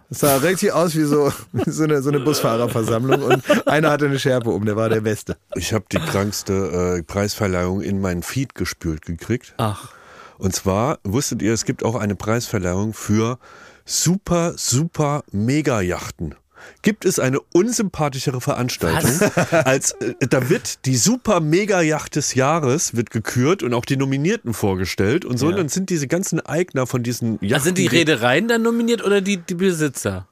Es 0.10 0.20
sah 0.20 0.38
richtig 0.38 0.72
aus 0.72 0.96
wie 0.96 1.04
so, 1.04 1.32
so, 1.66 1.84
eine, 1.84 2.02
so 2.02 2.10
eine 2.10 2.20
Busfahrerversammlung 2.22 3.22
und 3.24 3.68
einer 3.68 3.90
hatte 3.92 4.06
eine 4.06 4.18
Schärpe 4.20 4.50
um, 4.52 4.66
der 4.66 4.76
war 4.76 4.90
der 4.90 5.02
Beste. 5.02 5.36
Ich 5.56 5.74
habe 5.74 5.86
die 5.92 5.98
krankste 5.98 6.98
äh, 7.00 7.04
Preisverleihung 7.04 7.82
in 7.82 8.02
meinen 8.02 8.24
Feed 8.24 8.56
gespült 8.56 9.04
gekriegt. 9.06 9.54
Ach. 9.58 9.92
Und 10.38 10.56
zwar, 10.56 11.00
wusstet 11.04 11.42
ihr, 11.42 11.54
es 11.54 11.66
gibt 11.66 11.84
auch 11.84 11.96
eine 11.96 12.16
Preisverleihung 12.16 12.94
für 12.94 13.40
super, 13.86 14.54
super 14.58 15.24
Mega-Yachten. 15.32 16.36
Gibt 16.82 17.06
es 17.06 17.20
eine 17.20 17.40
unsympathischere 17.54 18.42
Veranstaltung, 18.42 19.20
als 19.52 19.92
äh, 19.94 20.16
da 20.28 20.50
wird 20.50 20.86
die 20.86 20.96
super 20.96 21.40
Mega-Yacht 21.40 22.16
des 22.16 22.34
Jahres 22.34 22.96
wird 22.96 23.12
gekürt 23.12 23.62
und 23.62 23.74
auch 23.74 23.86
die 23.86 23.98
Nominierten 23.98 24.54
vorgestellt 24.54 25.26
und 25.26 25.38
so. 25.38 25.48
Und 25.48 25.58
dann 25.58 25.70
sind 25.70 25.90
diese 25.90 26.08
ganzen 26.08 26.40
Eigner 26.40 26.88
von 26.88 27.04
diesen 27.04 27.34
Yachten. 27.34 27.54
Also 27.54 27.66
sind 27.66 27.78
die 27.78 27.88
Reedereien 27.88 28.48
dann 28.48 28.64
nominiert 28.64 29.04
oder 29.04 29.22
die, 29.22 29.38
die 29.38 29.56
Besitzer? 29.56 30.28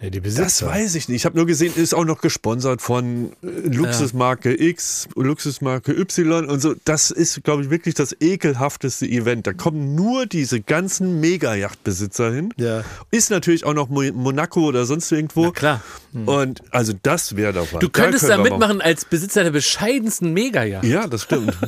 Ja, 0.00 0.10
die 0.10 0.20
Das 0.20 0.62
weiß 0.62 0.96
ich 0.96 1.08
nicht. 1.08 1.16
Ich 1.22 1.24
habe 1.24 1.36
nur 1.36 1.46
gesehen, 1.46 1.72
ist 1.76 1.94
auch 1.94 2.04
noch 2.04 2.20
gesponsert 2.20 2.82
von 2.82 3.32
Luxusmarke 3.42 4.54
X, 4.60 5.08
Luxusmarke 5.16 5.92
Y 5.92 6.46
und 6.46 6.60
so. 6.60 6.74
Das 6.84 7.10
ist, 7.10 7.42
glaube 7.44 7.62
ich, 7.62 7.70
wirklich 7.70 7.94
das 7.94 8.14
ekelhafteste 8.20 9.06
Event. 9.06 9.46
Da 9.46 9.52
kommen 9.54 9.94
nur 9.94 10.26
diese 10.26 10.60
ganzen 10.60 11.20
Mega-Yachtbesitzer 11.20 12.32
hin. 12.32 12.52
Ja. 12.58 12.84
Ist 13.10 13.30
natürlich 13.30 13.64
auch 13.64 13.72
noch 13.72 13.88
Mo 13.88 14.02
Monaco 14.12 14.66
oder 14.66 14.84
sonst 14.84 15.10
irgendwo. 15.10 15.46
Na 15.46 15.50
klar. 15.52 15.80
Und 16.26 16.62
also 16.70 16.92
das 17.02 17.36
wäre 17.36 17.52
dabei. 17.54 17.78
Du 17.78 17.88
könntest 17.88 18.28
da 18.28 18.36
mal- 18.36 18.42
mitmachen 18.50 18.80
als 18.82 19.04
Besitzer 19.06 19.42
der 19.42 19.52
bescheidensten 19.52 20.32
Mega-Yacht. 20.34 20.84
Ja, 20.84 21.06
das 21.06 21.22
stimmt. 21.22 21.56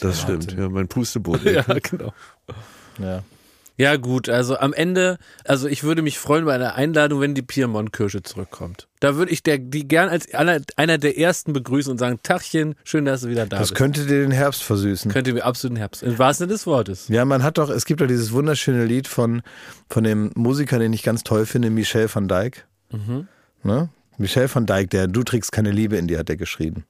Das 0.00 0.20
stimmt. 0.20 0.52
Ja, 0.56 0.68
mein 0.68 0.86
Pusteboot. 0.86 1.42
Ja, 1.44 1.62
genau. 1.82 2.12
Ja. 3.00 3.24
Ja, 3.80 3.94
gut, 3.96 4.28
also 4.28 4.58
am 4.58 4.72
Ende, 4.72 5.18
also 5.44 5.68
ich 5.68 5.84
würde 5.84 6.02
mich 6.02 6.18
freuen 6.18 6.44
bei 6.44 6.54
einer 6.54 6.74
Einladung, 6.74 7.20
wenn 7.20 7.34
die 7.34 7.42
Piemont-Kirsche 7.42 8.24
zurückkommt. 8.24 8.88
Da 8.98 9.14
würde 9.14 9.30
ich 9.30 9.44
der, 9.44 9.58
die 9.58 9.86
gern 9.86 10.08
als 10.08 10.34
einer, 10.34 10.60
einer 10.74 10.98
der 10.98 11.16
ersten 11.16 11.52
begrüßen 11.52 11.92
und 11.92 11.98
sagen, 11.98 12.18
Tachchen, 12.24 12.74
schön, 12.82 13.04
dass 13.04 13.20
du 13.20 13.28
wieder 13.28 13.46
da 13.46 13.58
Das 13.60 13.68
bist. 13.68 13.76
könnte 13.76 14.04
dir 14.06 14.20
den 14.22 14.32
Herbst 14.32 14.64
versüßen. 14.64 15.12
Könnte 15.12 15.32
mir 15.32 15.44
absolut 15.44 15.74
ein 15.76 15.78
Herbst. 15.78 16.02
Im 16.02 16.18
wahrsten 16.18 16.46
Sinne 16.48 16.54
des 16.54 16.66
Wortes. 16.66 17.06
Ja, 17.06 17.24
man 17.24 17.44
hat 17.44 17.56
doch, 17.58 17.70
es 17.70 17.84
gibt 17.84 18.00
doch 18.00 18.08
dieses 18.08 18.32
wunderschöne 18.32 18.84
Lied 18.84 19.06
von, 19.06 19.42
von 19.88 20.02
dem 20.02 20.32
Musiker, 20.34 20.80
den 20.80 20.92
ich 20.92 21.04
ganz 21.04 21.22
toll 21.22 21.46
finde, 21.46 21.70
Michel 21.70 22.12
van 22.12 22.26
Dijk. 22.26 22.66
Ne? 23.62 23.88
Michel 24.16 24.52
van 24.52 24.66
Dijk, 24.66 24.90
der 24.90 25.06
Du 25.06 25.22
trägst 25.22 25.52
keine 25.52 25.70
Liebe 25.70 25.96
in 25.96 26.08
dir, 26.08 26.18
hat 26.18 26.28
er 26.30 26.36
geschrieben. 26.36 26.84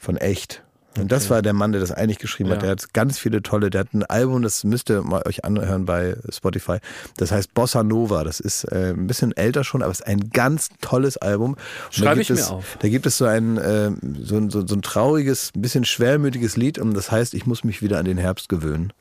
Von 0.00 0.16
echt. 0.16 0.64
Und 0.98 1.12
das 1.12 1.28
war 1.30 1.42
der 1.42 1.52
Mann, 1.52 1.72
der 1.72 1.80
das 1.80 1.92
eigentlich 1.92 2.18
geschrieben 2.18 2.50
hat. 2.50 2.56
Ja. 2.58 2.62
Der 2.62 2.70
hat 2.72 2.92
ganz 2.94 3.18
viele 3.18 3.42
tolle, 3.42 3.70
der 3.70 3.80
hat 3.80 3.92
ein 3.94 4.02
Album, 4.04 4.42
das 4.42 4.64
müsst 4.64 4.88
ihr 4.90 5.02
mal 5.02 5.22
euch 5.26 5.44
anhören 5.44 5.84
bei 5.84 6.16
Spotify. 6.30 6.78
Das 7.16 7.30
heißt 7.32 7.54
Bossa 7.54 7.82
Nova. 7.82 8.24
Das 8.24 8.40
ist 8.40 8.64
äh, 8.64 8.92
ein 8.96 9.06
bisschen 9.06 9.36
älter 9.36 9.64
schon, 9.64 9.82
aber 9.82 9.92
es 9.92 10.00
ist 10.00 10.06
ein 10.06 10.30
ganz 10.30 10.70
tolles 10.80 11.16
Album. 11.18 11.52
Und 11.54 11.58
Schreibe 11.90 12.20
ich 12.22 12.30
mir 12.30 12.36
es, 12.36 12.50
auf. 12.50 12.76
Da 12.80 12.88
gibt 12.88 13.06
es 13.06 13.18
so 13.18 13.24
ein, 13.26 13.56
äh, 13.58 13.90
so, 14.22 14.36
ein- 14.36 14.50
so 14.50 14.60
ein 14.60 14.82
trauriges, 14.82 15.52
ein 15.54 15.62
bisschen 15.62 15.84
schwermütiges 15.84 16.56
Lied 16.56 16.78
und 16.78 16.94
das 16.94 17.10
heißt, 17.10 17.34
ich 17.34 17.46
muss 17.46 17.64
mich 17.64 17.82
wieder 17.82 17.98
an 17.98 18.04
den 18.04 18.18
Herbst 18.18 18.48
gewöhnen. 18.48 18.92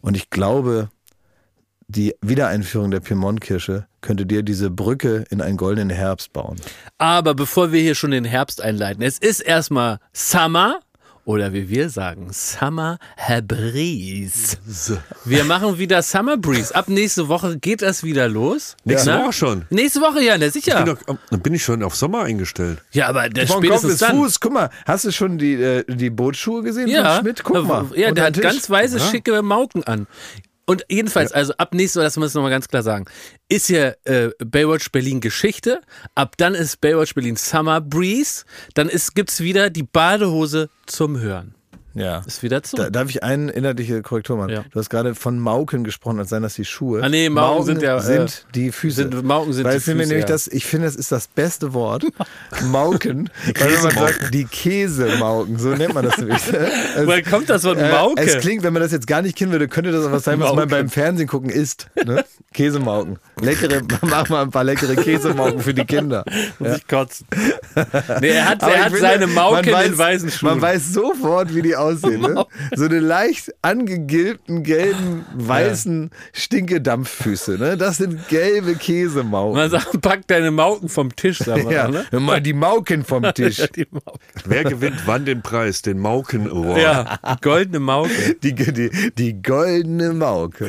Und 0.00 0.16
ich 0.16 0.30
glaube, 0.30 0.88
die 1.88 2.14
Wiedereinführung 2.22 2.90
der 2.90 3.00
Piemont-Kirsche 3.00 3.86
könnte 4.00 4.24
dir 4.24 4.42
diese 4.42 4.70
Brücke 4.70 5.24
in 5.30 5.40
einen 5.42 5.56
goldenen 5.56 5.90
Herbst 5.90 6.32
bauen. 6.32 6.56
Aber 6.98 7.34
bevor 7.34 7.70
wir 7.70 7.80
hier 7.82 7.94
schon 7.94 8.10
den 8.12 8.24
Herbst 8.24 8.62
einleiten, 8.62 9.02
es 9.02 9.18
ist 9.18 9.40
erstmal 9.40 9.98
Summer 10.12 10.80
oder 11.24 11.52
wie 11.52 11.68
wir 11.68 11.88
sagen, 11.88 12.28
Summer 12.32 12.98
Breeze. 13.46 14.56
Wir 15.24 15.44
machen 15.44 15.78
wieder 15.78 16.02
Summer 16.02 16.36
Breeze. 16.36 16.74
Ab 16.74 16.88
nächste 16.88 17.28
Woche 17.28 17.58
geht 17.58 17.82
das 17.82 18.02
wieder 18.02 18.28
los. 18.28 18.76
Nächste 18.84 19.10
Na? 19.10 19.22
Woche 19.24 19.32
schon. 19.32 19.64
Nächste 19.70 20.00
Woche, 20.00 20.22
ja, 20.22 20.34
ne, 20.34 20.46
Bin 20.46 20.50
sicher. 20.52 20.84
doch, 20.84 20.98
dann 21.30 21.40
bin 21.40 21.54
ich 21.54 21.62
schon 21.62 21.82
auf 21.82 21.94
Sommer 21.94 22.22
eingestellt. 22.24 22.82
Ja, 22.92 23.08
aber 23.08 23.28
der 23.28 23.46
Von 23.46 23.56
Kopf 23.56 23.64
spätestens 23.66 23.90
bis 23.92 23.98
dann. 24.00 24.16
Fuß, 24.16 24.40
guck 24.40 24.52
mal, 24.52 24.70
hast 24.84 25.04
du 25.04 25.12
schon 25.12 25.38
die, 25.38 25.54
äh, 25.54 25.84
die 25.88 26.10
Bootsschuhe 26.10 26.62
gesehen 26.62 26.88
Ja, 26.88 27.14
von 27.14 27.22
Schmidt? 27.24 27.44
Guck 27.44 27.66
mal. 27.66 27.86
Ja, 27.94 28.08
unter 28.08 28.14
der 28.14 28.24
hat 28.24 28.36
den 28.36 28.42
Tisch. 28.42 28.52
ganz 28.52 28.70
weiße, 28.70 28.98
schicke 29.00 29.42
Mauken 29.42 29.84
an. 29.84 30.06
Und 30.64 30.84
jedenfalls, 30.88 31.32
also 31.32 31.52
ab 31.54 31.74
nächste 31.74 31.98
Woche, 31.98 32.04
das 32.04 32.16
muss 32.16 32.28
ich 32.30 32.34
nochmal 32.34 32.50
ganz 32.50 32.68
klar 32.68 32.82
sagen, 32.82 33.06
ist 33.48 33.66
hier 33.66 33.96
äh, 34.04 34.30
Baywatch 34.38 34.92
Berlin 34.92 35.20
Geschichte. 35.20 35.80
Ab 36.14 36.36
dann 36.36 36.54
ist 36.54 36.80
Baywatch 36.80 37.14
Berlin 37.14 37.36
Summer 37.36 37.80
Breeze. 37.80 38.44
Dann 38.74 38.88
ist, 38.88 39.14
gibt's 39.14 39.40
wieder 39.40 39.70
die 39.70 39.82
Badehose 39.82 40.70
zum 40.86 41.18
Hören. 41.18 41.54
Ja. 41.94 42.22
Ist 42.26 42.42
wieder 42.42 42.62
zu. 42.62 42.76
Da, 42.76 42.90
darf 42.90 43.08
ich 43.10 43.22
eine 43.22 43.50
inhaltliche 43.52 44.02
Korrektur 44.02 44.36
machen? 44.36 44.50
Ja. 44.50 44.64
Du 44.70 44.78
hast 44.78 44.88
gerade 44.90 45.14
von 45.14 45.38
Mauken 45.38 45.84
gesprochen, 45.84 46.18
als 46.18 46.30
seien 46.30 46.42
das 46.42 46.54
die 46.54 46.64
Schuhe. 46.64 47.02
Ah, 47.02 47.08
nee, 47.08 47.28
Mauken 47.28 47.66
sind 47.66 47.82
ja, 47.82 47.98
äh, 47.98 48.00
sind 48.00 48.46
die 48.54 48.72
Füße. 48.72 49.02
sind- 49.10 49.24
Mauken 49.24 49.52
sind 49.52 49.64
weil 49.64 49.72
die 49.72 49.78
ich 49.78 49.84
finde 49.84 50.04
Füße, 50.04 50.14
nämlich 50.14 50.28
ja. 50.28 50.34
das, 50.34 50.48
ich 50.48 50.64
finde, 50.66 50.86
das 50.86 50.96
ist 50.96 51.12
das 51.12 51.26
beste 51.28 51.74
Wort. 51.74 52.04
Mauken. 52.64 53.28
weil 53.58 53.72
wenn 53.74 53.82
man 53.82 53.92
sagt, 53.92 54.34
die 54.34 54.44
Käsemauken, 54.44 55.58
so 55.58 55.70
nennt 55.70 55.94
man 55.94 56.04
das 56.04 56.18
nämlich. 56.18 56.42
Also, 56.94 57.06
Woher 57.06 57.22
kommt 57.22 57.50
das 57.50 57.64
Wort 57.64 57.78
äh, 57.78 57.90
Mauke? 57.90 58.20
Es 58.22 58.38
klingt, 58.38 58.62
wenn 58.62 58.72
man 58.72 58.82
das 58.82 58.92
jetzt 58.92 59.06
gar 59.06 59.22
nicht 59.22 59.36
kennen 59.36 59.52
würde, 59.52 59.68
könnte 59.68 59.92
das 59.92 60.06
auch 60.06 60.12
was 60.12 60.24
sein, 60.24 60.40
was 60.40 60.48
man 60.48 60.56
Mauken. 60.56 60.70
beim 60.70 60.88
Fernsehen 60.88 61.28
gucken 61.28 61.50
isst. 61.50 61.88
Ne? 62.04 62.24
Käsemauken. 62.52 63.18
Leckere, 63.40 63.82
mach 64.02 64.28
mal 64.28 64.42
ein 64.42 64.50
paar 64.50 64.64
leckere 64.64 64.94
Käsemauken 64.96 65.60
für 65.60 65.74
die 65.74 65.84
Kinder. 65.84 66.24
Muss 66.58 66.76
ich 66.76 66.86
kotzen. 66.86 67.26
Nee, 68.20 68.28
er 68.28 68.48
hat, 68.48 68.62
er 68.62 68.78
hat 68.78 68.84
finde, 68.84 69.00
seine 69.00 69.26
Mauke 69.26 69.70
man 69.70 69.84
in 69.84 69.90
den 69.92 69.98
weißen 69.98 70.30
Schuhen. 70.30 70.50
Man 70.50 70.60
weiß 70.62 70.92
sofort, 70.92 71.54
wie 71.54 71.62
die 71.62 71.76
aussehen. 71.82 72.20
Ne? 72.20 72.44
So 72.74 72.84
eine 72.84 73.00
leicht 73.00 73.52
angegilbten, 73.62 74.62
gelben, 74.62 75.24
weißen 75.34 76.10
Stinkedampffüße. 76.32 77.58
Ne? 77.58 77.76
Das 77.76 77.96
sind 77.98 78.28
gelbe 78.28 78.74
Käsemauken. 78.74 79.56
Man 79.56 79.70
sagt, 79.70 80.00
pack 80.00 80.26
deine 80.28 80.50
Mauken 80.50 80.88
vom 80.88 81.14
Tisch, 81.14 81.38
sagen 81.38 81.68
wir 81.68 81.76
Ja, 81.76 81.88
ne? 81.88 82.04
mal 82.20 82.40
die 82.40 82.52
Mauken 82.52 83.04
vom 83.04 83.22
Tisch. 83.34 83.58
Ja, 83.58 83.66
die 83.66 83.86
Mauken. 83.90 84.20
Wer 84.44 84.64
gewinnt 84.64 85.02
wann 85.06 85.24
den 85.24 85.42
Preis? 85.42 85.82
Den 85.82 85.98
Mauken 85.98 86.48
Award. 86.50 86.78
Ja, 86.80 87.18
die 87.34 87.40
goldene 87.40 87.80
Mauke. 87.80 88.34
Die, 88.42 88.54
die, 88.54 88.90
die 89.18 89.42
goldene 89.42 90.12
Mauke. 90.12 90.68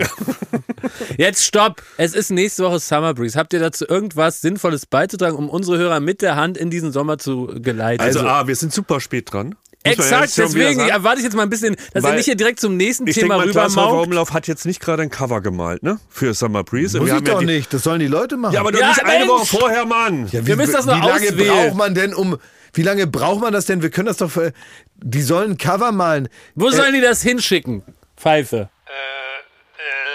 Jetzt 1.17 1.45
stopp! 1.45 1.81
Es 1.97 2.13
ist 2.13 2.29
nächste 2.31 2.63
Woche 2.63 2.79
Summer 2.79 3.13
Breeze. 3.13 3.37
Habt 3.37 3.53
ihr 3.53 3.59
dazu 3.59 3.85
irgendwas 3.87 4.41
Sinnvolles 4.41 4.85
beizutragen, 4.85 5.37
um 5.37 5.49
unsere 5.49 5.77
Hörer 5.77 5.99
mit 5.99 6.21
der 6.21 6.35
Hand 6.35 6.57
in 6.57 6.69
diesen 6.69 6.91
Sommer 6.91 7.17
zu 7.17 7.47
geleiten? 7.61 8.01
Also, 8.03 8.19
A, 8.21 8.47
wir 8.47 8.55
sind 8.55 8.73
super 8.73 8.99
spät 8.99 9.31
dran. 9.31 9.55
Exakt, 9.83 10.37
deswegen 10.37 10.79
erwarte 10.79 11.17
ich 11.19 11.23
jetzt 11.25 11.35
mal 11.35 11.43
ein 11.43 11.49
bisschen, 11.49 11.75
dass 11.93 12.03
ihr 12.05 12.13
nicht 12.13 12.25
hier 12.25 12.35
direkt 12.35 12.59
zum 12.59 12.77
nächsten 12.77 13.05
Ich 13.05 13.15
Thema 13.15 13.35
rübermaukt. 13.43 14.07
Umlauf 14.07 14.31
hat 14.31 14.47
jetzt 14.47 14.65
nicht 14.65 14.79
gerade 14.79 15.03
ein 15.03 15.09
Cover 15.09 15.41
gemalt, 15.41 15.83
ne? 15.83 15.99
Für 16.09 16.33
Summer 16.33 16.63
Breeze. 16.63 16.99
Muss 16.99 17.09
ich 17.09 17.13
ja 17.15 17.19
doch 17.21 17.39
die- 17.39 17.45
nicht. 17.45 17.73
Das 17.73 17.83
sollen 17.83 17.99
die 17.99 18.07
Leute 18.07 18.37
machen. 18.37 18.53
Ja, 18.53 18.61
aber 18.61 18.71
doch 18.71 18.79
Ja, 18.79 18.89
nicht 18.89 19.03
eine 19.03 19.25
Mensch! 19.25 19.29
Woche 19.29 19.45
vorher, 19.45 19.85
Mann. 19.85 20.27
Ja, 20.31 20.45
Wir 20.45 20.55
müssen 20.55 20.71
das 20.73 20.85
noch 20.85 20.95
wie 20.95 21.05
lange 21.07 21.27
auswählen. 21.29 21.47
braucht 21.65 21.75
man 21.75 21.93
denn 21.95 22.13
um. 22.13 22.37
Wie 22.73 22.81
lange 22.81 23.05
braucht 23.07 23.41
man 23.41 23.51
das 23.53 23.65
denn? 23.65 23.81
Wir 23.81 23.89
können 23.89 24.07
das 24.07 24.17
doch. 24.17 24.31
Für, 24.31 24.53
die 24.95 25.21
sollen 25.21 25.51
ein 25.51 25.57
Cover 25.57 25.91
malen. 25.91 26.29
Wo 26.55 26.69
sollen 26.71 26.93
die 26.93 27.01
das 27.01 27.21
hinschicken? 27.21 27.83
Pfeife. 28.17 28.69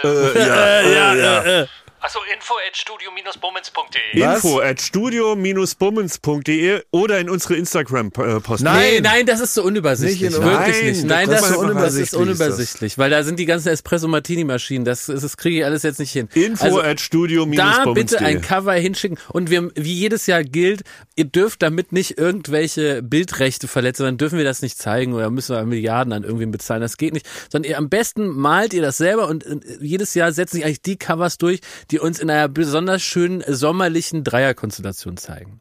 Äh, 0.02 0.08
ja, 0.08 0.10
Äh, 0.10 0.34
ja, 0.94 1.12
äh, 1.14 1.20
ja. 1.20 1.40
äh, 1.42 1.60
äh. 1.62 1.66
Achso, 2.08 2.20
info 2.34 2.54
at 2.66 2.74
studio-bummens.de. 2.74 4.18
Info 4.18 4.60
at 4.60 4.80
studio-bummens.de 4.80 6.82
oder 6.90 7.20
in 7.20 7.28
unsere 7.28 7.56
Instagram-Post. 7.56 8.64
Nein. 8.64 8.94
Nee, 8.94 9.00
nein, 9.02 9.26
das 9.26 9.40
ist 9.40 9.52
so 9.52 9.62
unübersichtlich. 9.62 10.30
Nicht 10.30 10.42
Wirklich 10.42 10.74
Nein, 10.74 10.86
nicht. 10.86 11.02
das 11.02 11.04
Nein, 11.04 11.28
ist 11.28 11.32
das, 11.32 11.40
so 11.40 11.46
das 11.48 11.52
ist 11.52 11.58
unübersichtlich, 11.58 12.20
unübersichtlich. 12.20 12.96
Weil 12.96 13.10
da 13.10 13.22
sind 13.24 13.38
die 13.38 13.44
ganzen 13.44 13.68
Espresso-Martini-Maschinen. 13.68 14.86
Das, 14.86 15.04
das, 15.04 15.20
das 15.20 15.36
kriege 15.36 15.58
ich 15.58 15.64
alles 15.66 15.82
jetzt 15.82 15.98
nicht 15.98 16.10
hin. 16.10 16.30
Info 16.32 16.64
Also, 16.64 16.80
at 16.80 16.98
studio 16.98 17.44
da 17.44 17.84
bitte 17.92 18.20
ein 18.20 18.40
Cover 18.40 18.72
hinschicken. 18.72 19.18
Und 19.28 19.50
wir, 19.50 19.70
wie 19.74 19.92
jedes 19.92 20.26
Jahr 20.26 20.44
gilt, 20.44 20.84
ihr 21.14 21.26
dürft 21.26 21.60
damit 21.60 21.92
nicht 21.92 22.16
irgendwelche 22.16 23.02
Bildrechte 23.02 23.68
verletzen, 23.68 24.04
dann 24.04 24.16
dürfen 24.16 24.38
wir 24.38 24.46
das 24.46 24.62
nicht 24.62 24.78
zeigen 24.78 25.12
oder 25.12 25.28
müssen 25.28 25.54
wir 25.54 25.62
Milliarden 25.66 26.14
an 26.14 26.24
irgendwen 26.24 26.52
bezahlen. 26.52 26.80
Das 26.80 26.96
geht 26.96 27.12
nicht. 27.12 27.26
Sondern 27.52 27.70
ihr 27.70 27.76
am 27.76 27.90
besten 27.90 28.28
malt 28.28 28.72
ihr 28.72 28.80
das 28.80 28.96
selber 28.96 29.28
und 29.28 29.44
äh, 29.44 29.58
jedes 29.82 30.14
Jahr 30.14 30.32
setzen 30.32 30.56
sich 30.56 30.64
eigentlich 30.64 30.80
die 30.80 30.96
Covers 30.96 31.36
durch, 31.36 31.60
die 31.90 31.97
uns 32.00 32.18
in 32.18 32.30
einer 32.30 32.48
besonders 32.48 33.02
schönen 33.02 33.42
sommerlichen 33.46 34.24
Dreierkonstellation 34.24 35.16
zeigen. 35.16 35.60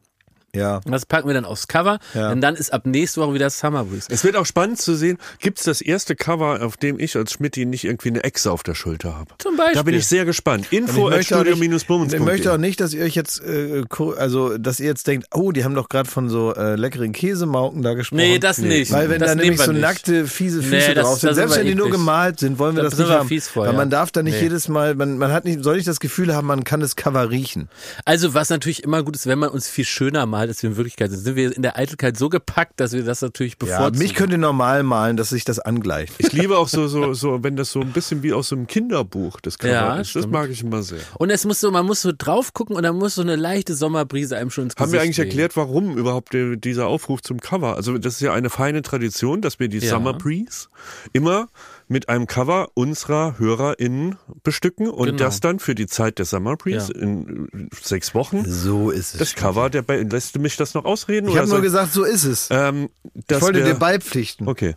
Ja. 0.54 0.80
Und 0.84 0.92
das 0.92 1.04
packen 1.06 1.28
wir 1.28 1.34
dann 1.34 1.44
aufs 1.44 1.68
Cover, 1.68 1.98
Ja. 2.14 2.30
und 2.32 2.40
dann 2.40 2.56
ist 2.56 2.72
ab 2.72 2.86
nächste 2.86 3.20
Woche 3.20 3.34
wieder 3.34 3.50
Summer 3.50 3.84
Breeze. 3.84 4.06
Es 4.10 4.24
wird 4.24 4.34
auch 4.36 4.46
spannend 4.46 4.80
zu 4.80 4.94
sehen, 4.94 5.18
gibt 5.40 5.58
es 5.58 5.64
das 5.64 5.80
erste 5.80 6.16
Cover, 6.16 6.62
auf 6.64 6.76
dem 6.76 6.98
ich 6.98 7.16
als 7.16 7.32
Schmidti 7.32 7.66
nicht 7.66 7.84
irgendwie 7.84 8.08
eine 8.08 8.24
Echse 8.24 8.50
auf 8.50 8.62
der 8.62 8.74
Schulter 8.74 9.14
habe. 9.16 9.30
Zum 9.38 9.56
Beispiel. 9.56 9.74
Da 9.74 9.82
bin 9.82 9.94
ich 9.94 10.06
sehr 10.06 10.24
gespannt. 10.24 10.66
Info 10.72 11.08
Ich 11.08 11.12
at 11.12 11.16
möchte 11.18 11.36
auch 11.38 11.44
nicht- 11.44 11.56
studio-bummens.de 11.56 12.18
Ich 12.20 12.24
möchte 12.24 12.52
auch 12.52 12.56
nicht, 12.58 12.80
dass 12.80 12.94
ihr 12.94 13.04
euch 13.04 13.14
jetzt, 13.14 13.42
äh, 13.44 13.84
also, 14.16 14.56
dass 14.58 14.80
ihr 14.80 14.86
jetzt 14.86 15.06
denkt, 15.06 15.26
oh, 15.34 15.52
die 15.52 15.64
haben 15.64 15.74
doch 15.74 15.88
gerade 15.88 16.08
von 16.08 16.28
so 16.30 16.54
äh, 16.54 16.76
leckeren 16.76 17.12
Käsemauken 17.12 17.82
da 17.82 17.94
gesprochen. 17.94 18.18
Nee, 18.20 18.38
das 18.38 18.58
nicht. 18.58 18.90
Weil 18.92 19.10
wenn 19.10 19.20
das 19.20 19.30
da 19.30 19.34
nämlich 19.34 19.60
so 19.60 19.72
nicht. 19.72 19.82
nackte, 19.82 20.26
fiese 20.26 20.62
Füße 20.62 20.88
Nee, 20.88 20.94
das- 20.94 21.04
drauf 21.06 21.20
sind, 21.20 21.34
selbst 21.34 21.56
wenn 21.56 21.66
die 21.66 21.74
nur 21.74 21.86
eklig. 21.88 21.98
gemalt 22.00 22.40
sind, 22.40 22.58
wollen 22.58 22.74
wir 22.74 22.84
Da 22.84 22.88
das 22.90 22.98
nicht 22.98 23.08
haben. 23.10 23.28
vor, 23.42 23.64
Weil 23.66 23.72
ja. 23.72 23.76
man 23.76 23.90
darf 23.90 24.10
da 24.12 24.22
nicht 24.22 24.34
Nee. 24.36 24.42
jedes 24.44 24.68
Mal, 24.68 24.94
man, 24.94 25.18
man 25.18 25.30
hat 25.32 25.44
nicht, 25.44 25.62
soll 25.62 25.76
nicht 25.76 25.88
das 25.88 26.00
Gefühl 26.00 26.34
haben, 26.34 26.46
man 26.46 26.64
kann 26.64 26.80
das 26.80 26.96
Cover 26.96 27.30
riechen. 27.30 27.68
Also 28.04 28.32
was 28.34 28.48
natürlich 28.50 28.82
immer 28.82 29.02
gut 29.02 29.14
ist, 29.14 29.26
wenn 29.26 29.38
man 29.38 29.50
uns 29.50 29.68
viel 29.68 29.84
schöner 29.84 30.26
malt, 30.38 30.48
als 30.50 30.62
wir 30.62 30.70
in 30.70 30.76
Wirklichkeit 30.76 31.10
sind, 31.10 31.20
sind 31.20 31.36
wir 31.36 31.54
in 31.54 31.62
der 31.62 31.76
Eitelkeit 31.76 32.16
so 32.16 32.28
gepackt, 32.28 32.80
dass 32.80 32.92
wir 32.92 33.02
das 33.04 33.20
natürlich 33.22 33.54
Ja, 33.54 33.58
bevorzugen. 33.66 33.98
mich 33.98 34.14
könnt 34.14 34.32
ihr 34.32 34.38
normal 34.38 34.82
malen, 34.82 35.16
dass 35.16 35.30
sich 35.30 35.44
das 35.44 35.58
angleicht. 35.58 36.14
Ich 36.18 36.32
liebe 36.32 36.56
auch 36.58 36.68
so, 36.68 36.86
so, 36.88 37.12
so, 37.14 37.42
wenn 37.42 37.56
das 37.56 37.72
so 37.72 37.80
ein 37.80 37.92
bisschen 37.92 38.22
wie 38.22 38.32
aus 38.32 38.48
so 38.48 38.56
einem 38.56 38.66
Kinderbuch 38.66 39.40
das 39.40 39.58
Cover 39.58 39.72
Ja, 39.72 39.94
ist. 39.96 40.14
Das 40.14 40.22
stimmt. 40.22 40.32
mag 40.32 40.50
ich 40.50 40.62
immer 40.62 40.82
sehr. 40.82 41.00
und 41.18 41.30
es 41.30 41.44
muss 41.44 41.60
so, 41.60 41.70
man 41.70 41.84
muss 41.86 42.02
so 42.02 42.12
drauf 42.16 42.52
gucken 42.54 42.76
und 42.76 42.82
dann 42.84 42.96
muss 42.96 43.16
so 43.16 43.22
eine 43.22 43.36
leichte 43.36 43.74
Sommerbrise 43.74 44.36
einem 44.36 44.50
schon 44.50 44.64
ins 44.64 44.74
Gesicht 44.76 44.86
Haben 44.86 44.92
wir 44.92 45.00
eigentlich 45.02 45.18
wehen. 45.18 45.26
erklärt, 45.26 45.56
warum 45.56 45.96
überhaupt 45.96 46.32
der, 46.34 46.56
dieser 46.56 46.86
Aufruf 46.86 47.20
zum 47.22 47.40
Cover? 47.40 47.76
Also 47.76 47.98
das 47.98 48.14
ist 48.14 48.20
ja 48.20 48.32
eine 48.32 48.50
feine 48.50 48.82
Tradition, 48.82 49.40
dass 49.40 49.58
wir 49.58 49.68
die 49.68 49.78
Ja. 49.78 49.90
Summer 49.90 50.14
Breeze 50.14 50.68
immer 51.12 51.48
mit 51.88 52.08
einem 52.08 52.26
Cover 52.26 52.68
unserer 52.74 53.38
HörerInnen 53.38 54.16
bestücken 54.42 54.88
und 54.88 55.06
Genau. 55.06 55.18
das 55.18 55.40
dann 55.40 55.58
für 55.58 55.74
die 55.74 55.86
Zeit 55.86 56.18
der 56.18 56.26
Summer 56.26 56.56
Breeze 56.56 56.92
Ja. 56.94 57.00
in 57.02 57.48
äh, 57.52 57.66
sechs 57.82 58.14
Wochen. 58.14 58.44
So 58.46 58.90
ist 58.90 59.14
es. 59.14 59.18
Das 59.18 59.34
Cover, 59.34 59.70
der 59.70 59.82
bei, 59.82 60.02
lässt 60.02 60.34
du 60.36 60.40
mich 60.40 60.56
das 60.56 60.74
noch 60.74 60.84
ausreden? 60.84 61.28
ich 61.28 61.36
habe 61.38 61.48
nur 61.48 61.60
gesagt, 61.62 61.92
so 61.92 62.04
ist 62.04 62.24
es. 62.24 62.48
ähm, 62.50 62.90
ich 63.14 63.40
wollte 63.40 63.58
wir- 63.60 63.64
dir 63.66 63.74
beipflichten. 63.74 64.46
Okay. 64.48 64.74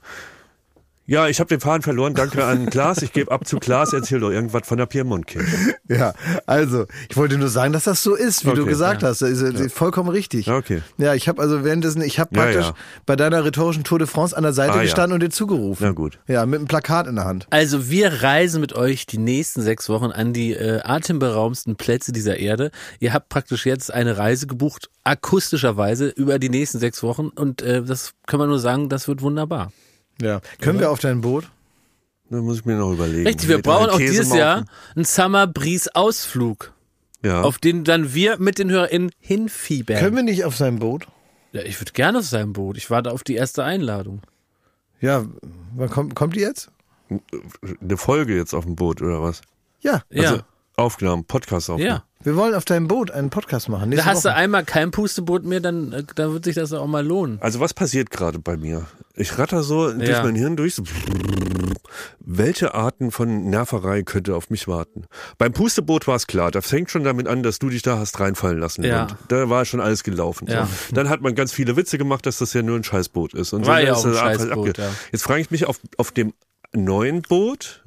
Ja, 1.11 1.27
ich 1.27 1.41
habe 1.41 1.49
den 1.49 1.59
Faden 1.59 1.81
verloren. 1.81 2.13
Danke 2.13 2.45
an 2.45 2.69
Klaas. 2.69 3.01
Ich 3.01 3.11
gebe 3.11 3.31
ab 3.31 3.45
zu 3.45 3.59
Klaas. 3.59 3.91
Erzähl 3.91 4.21
doch 4.21 4.31
irgendwas 4.31 4.65
von 4.65 4.77
der 4.77 4.85
Piemontkirche. 4.85 5.75
Ja, 5.89 6.13
also, 6.45 6.85
ich 7.09 7.17
wollte 7.17 7.37
nur 7.37 7.49
sagen, 7.49 7.73
dass 7.73 7.83
das 7.83 8.01
so 8.01 8.15
ist, 8.15 8.45
wie 8.45 8.51
du 8.53 8.61
Okay. 8.61 8.69
gesagt 8.69 9.03
hast. 9.03 9.21
Das 9.21 9.29
ist 9.29 9.41
äh, 9.41 9.67
vollkommen 9.67 10.07
richtig. 10.07 10.45
Ja, 10.45 10.55
okay. 10.55 10.81
Ja, 10.97 11.13
ich 11.13 11.27
habe 11.27 11.41
also 11.41 11.65
währenddessen, 11.65 12.01
ich 12.01 12.17
habe 12.17 12.33
Ja, 12.33 12.41
praktisch 12.43 12.65
ja. 12.67 12.73
bei 13.05 13.17
deiner 13.17 13.43
rhetorischen 13.43 13.83
Tour 13.83 13.99
de 13.99 14.07
France 14.07 14.37
an 14.37 14.43
der 14.43 14.53
Seite 14.53 14.71
Ah, 14.71 14.77
ja. 14.77 14.83
gestanden 14.83 15.15
und 15.15 15.19
dir 15.21 15.29
zugerufen. 15.29 15.85
Na 15.85 15.91
gut. 15.91 16.17
Ja, 16.29 16.45
mit 16.45 16.59
einem 16.59 16.67
Plakat 16.69 17.07
in 17.07 17.15
der 17.15 17.25
Hand. 17.25 17.45
Also 17.49 17.89
wir 17.89 18.23
reisen 18.23 18.61
mit 18.61 18.71
euch 18.71 19.05
die 19.05 19.17
nächsten 19.17 19.61
sechs 19.61 19.89
Wochen 19.89 20.11
an 20.11 20.31
die 20.31 20.53
äh, 20.53 20.79
atemberaubendsten 20.81 21.75
Plätze 21.75 22.13
dieser 22.13 22.37
Erde. 22.37 22.71
Ihr 23.01 23.11
habt 23.13 23.27
praktisch 23.27 23.65
jetzt 23.65 23.93
eine 23.93 24.17
Reise 24.17 24.47
gebucht, 24.47 24.89
akustischerweise, 25.03 26.07
über 26.07 26.39
die 26.39 26.47
nächsten 26.49 26.79
sechs 26.79 27.03
Wochen. 27.03 27.27
Und 27.27 27.61
äh, 27.61 27.83
das 27.83 28.13
kann 28.27 28.39
man 28.39 28.47
nur 28.47 28.59
sagen, 28.59 28.87
das 28.87 29.09
wird 29.09 29.21
wunderbar. 29.21 29.73
Ja. 30.21 30.41
Können 30.59 30.79
wir 30.79 30.91
auf 30.91 30.99
dein 30.99 31.21
Boot? 31.21 31.49
Da 32.29 32.37
muss 32.37 32.59
ich 32.59 32.65
mir 32.65 32.75
noch 32.77 32.91
überlegen. 32.93 33.27
Richtig, 33.27 33.49
wir 33.49 33.57
Mit 33.57 33.65
brauchen 33.65 33.89
auch 33.89 33.97
dieses. 33.97 34.33
Jahr 34.33 34.65
einen 34.95 35.03
Summer 35.05 35.47
Breeze 35.47 35.89
Ausflug, 35.95 36.71
Ja. 37.23 37.41
auf 37.41 37.57
den 37.57 37.83
dann 37.83 38.13
wir 38.13 38.37
mit 38.39 38.57
den 38.57 38.69
HörerInnen 38.71 39.11
hinfiebern. 39.19 39.97
Können 39.97 40.15
wir 40.15 40.23
nicht 40.23 40.45
auf 40.45 40.55
sein 40.55 40.79
Boot? 40.79 41.07
Ja, 41.51 41.61
ich 41.63 41.79
würde 41.81 41.91
gerne 41.91 42.19
auf 42.19 42.25
seinem 42.25 42.53
Boot. 42.53 42.77
Ich 42.77 42.89
warte 42.89 43.11
auf 43.11 43.23
die 43.25 43.35
erste 43.35 43.63
Einladung. 43.65 44.21
Ja, 45.01 45.25
wann 45.75 45.89
kommt, 45.89 46.15
kommt 46.15 46.35
die 46.35 46.39
jetzt? 46.41 46.69
eine 47.81 47.97
Folge 47.97 48.37
jetzt 48.37 48.53
auf 48.53 48.63
dem 48.63 48.75
Boot 48.77 49.01
oder 49.01 49.21
was? 49.21 49.41
Ja. 49.81 50.01
Ja, 50.09 50.29
Also 50.29 50.41
aufgenommen, 50.77 51.25
Podcast 51.25 51.69
aufgenommen. 51.69 51.97
ja. 51.97 52.05
Wir 52.23 52.35
wollen 52.35 52.53
auf 52.53 52.65
deinem 52.65 52.87
Boot 52.87 53.11
einen 53.11 53.29
Podcast 53.29 53.67
machen. 53.69 53.91
Da 53.91 54.05
hast 54.05 54.25
du 54.25 54.29
Woche. 54.29 54.35
einmal 54.37 54.63
kein 54.63 54.91
Pusteboot 54.91 55.43
mehr, 55.43 55.59
dann, 55.59 55.91
äh, 55.91 56.03
dann 56.15 56.33
wird 56.33 56.45
sich 56.45 56.55
das 56.55 56.71
auch 56.73 56.87
mal 56.87 57.05
lohnen. 57.05 57.37
Also 57.41 57.59
was 57.59 57.73
passiert 57.73 58.11
gerade 58.11 58.39
bei 58.39 58.57
mir? 58.57 58.85
Ich 59.15 59.37
ratter 59.37 59.63
so 59.63 59.91
durch 59.91 60.09
Ja. 60.09 60.23
mein 60.23 60.35
Hirn 60.35 60.55
durch. 60.55 60.75
So 60.75 60.83
welche 62.19 62.73
Arten 62.73 63.11
von 63.11 63.49
Nerverei 63.49 64.03
könnte 64.03 64.35
auf 64.35 64.49
mich 64.49 64.67
warten? 64.67 65.05
Beim 65.37 65.51
Pusteboot 65.53 66.07
war 66.07 66.15
es 66.15 66.27
klar. 66.27 66.51
Das 66.51 66.67
fängt 66.67 66.89
schon 66.91 67.03
damit 67.03 67.27
an, 67.27 67.43
dass 67.43 67.59
du 67.59 67.69
dich 67.69 67.81
da 67.81 67.97
hast 67.97 68.19
reinfallen 68.19 68.59
lassen. 68.59 68.83
Ja. 68.83 69.03
Und 69.03 69.15
da 69.27 69.49
war 69.49 69.65
schon 69.65 69.79
alles 69.81 70.03
gelaufen. 70.03 70.47
Ja. 70.49 70.65
So. 70.67 70.95
Dann 70.95 71.09
hat 71.09 71.21
man 71.21 71.35
ganz 71.35 71.51
viele 71.51 71.75
Witze 71.75 71.97
gemacht, 71.97 72.25
dass 72.25 72.37
das 72.37 72.53
ja 72.53 72.61
nur 72.61 72.77
ein 72.77 72.83
Scheißboot 72.83 73.33
ist. 73.33 73.53
Und 73.53 73.65
War 73.65 73.79
so 73.79 73.85
ja 73.85 73.91
ist 73.93 73.99
auch 73.99 74.05
ein 74.05 74.13
Scheißboot, 74.37 74.77
ja. 74.77 74.89
Jetzt 75.11 75.23
frage 75.23 75.41
ich 75.41 75.51
mich 75.51 75.65
auf, 75.65 75.79
auf 75.97 76.11
dem 76.11 76.33
neuen 76.73 77.21
Boot, 77.23 77.83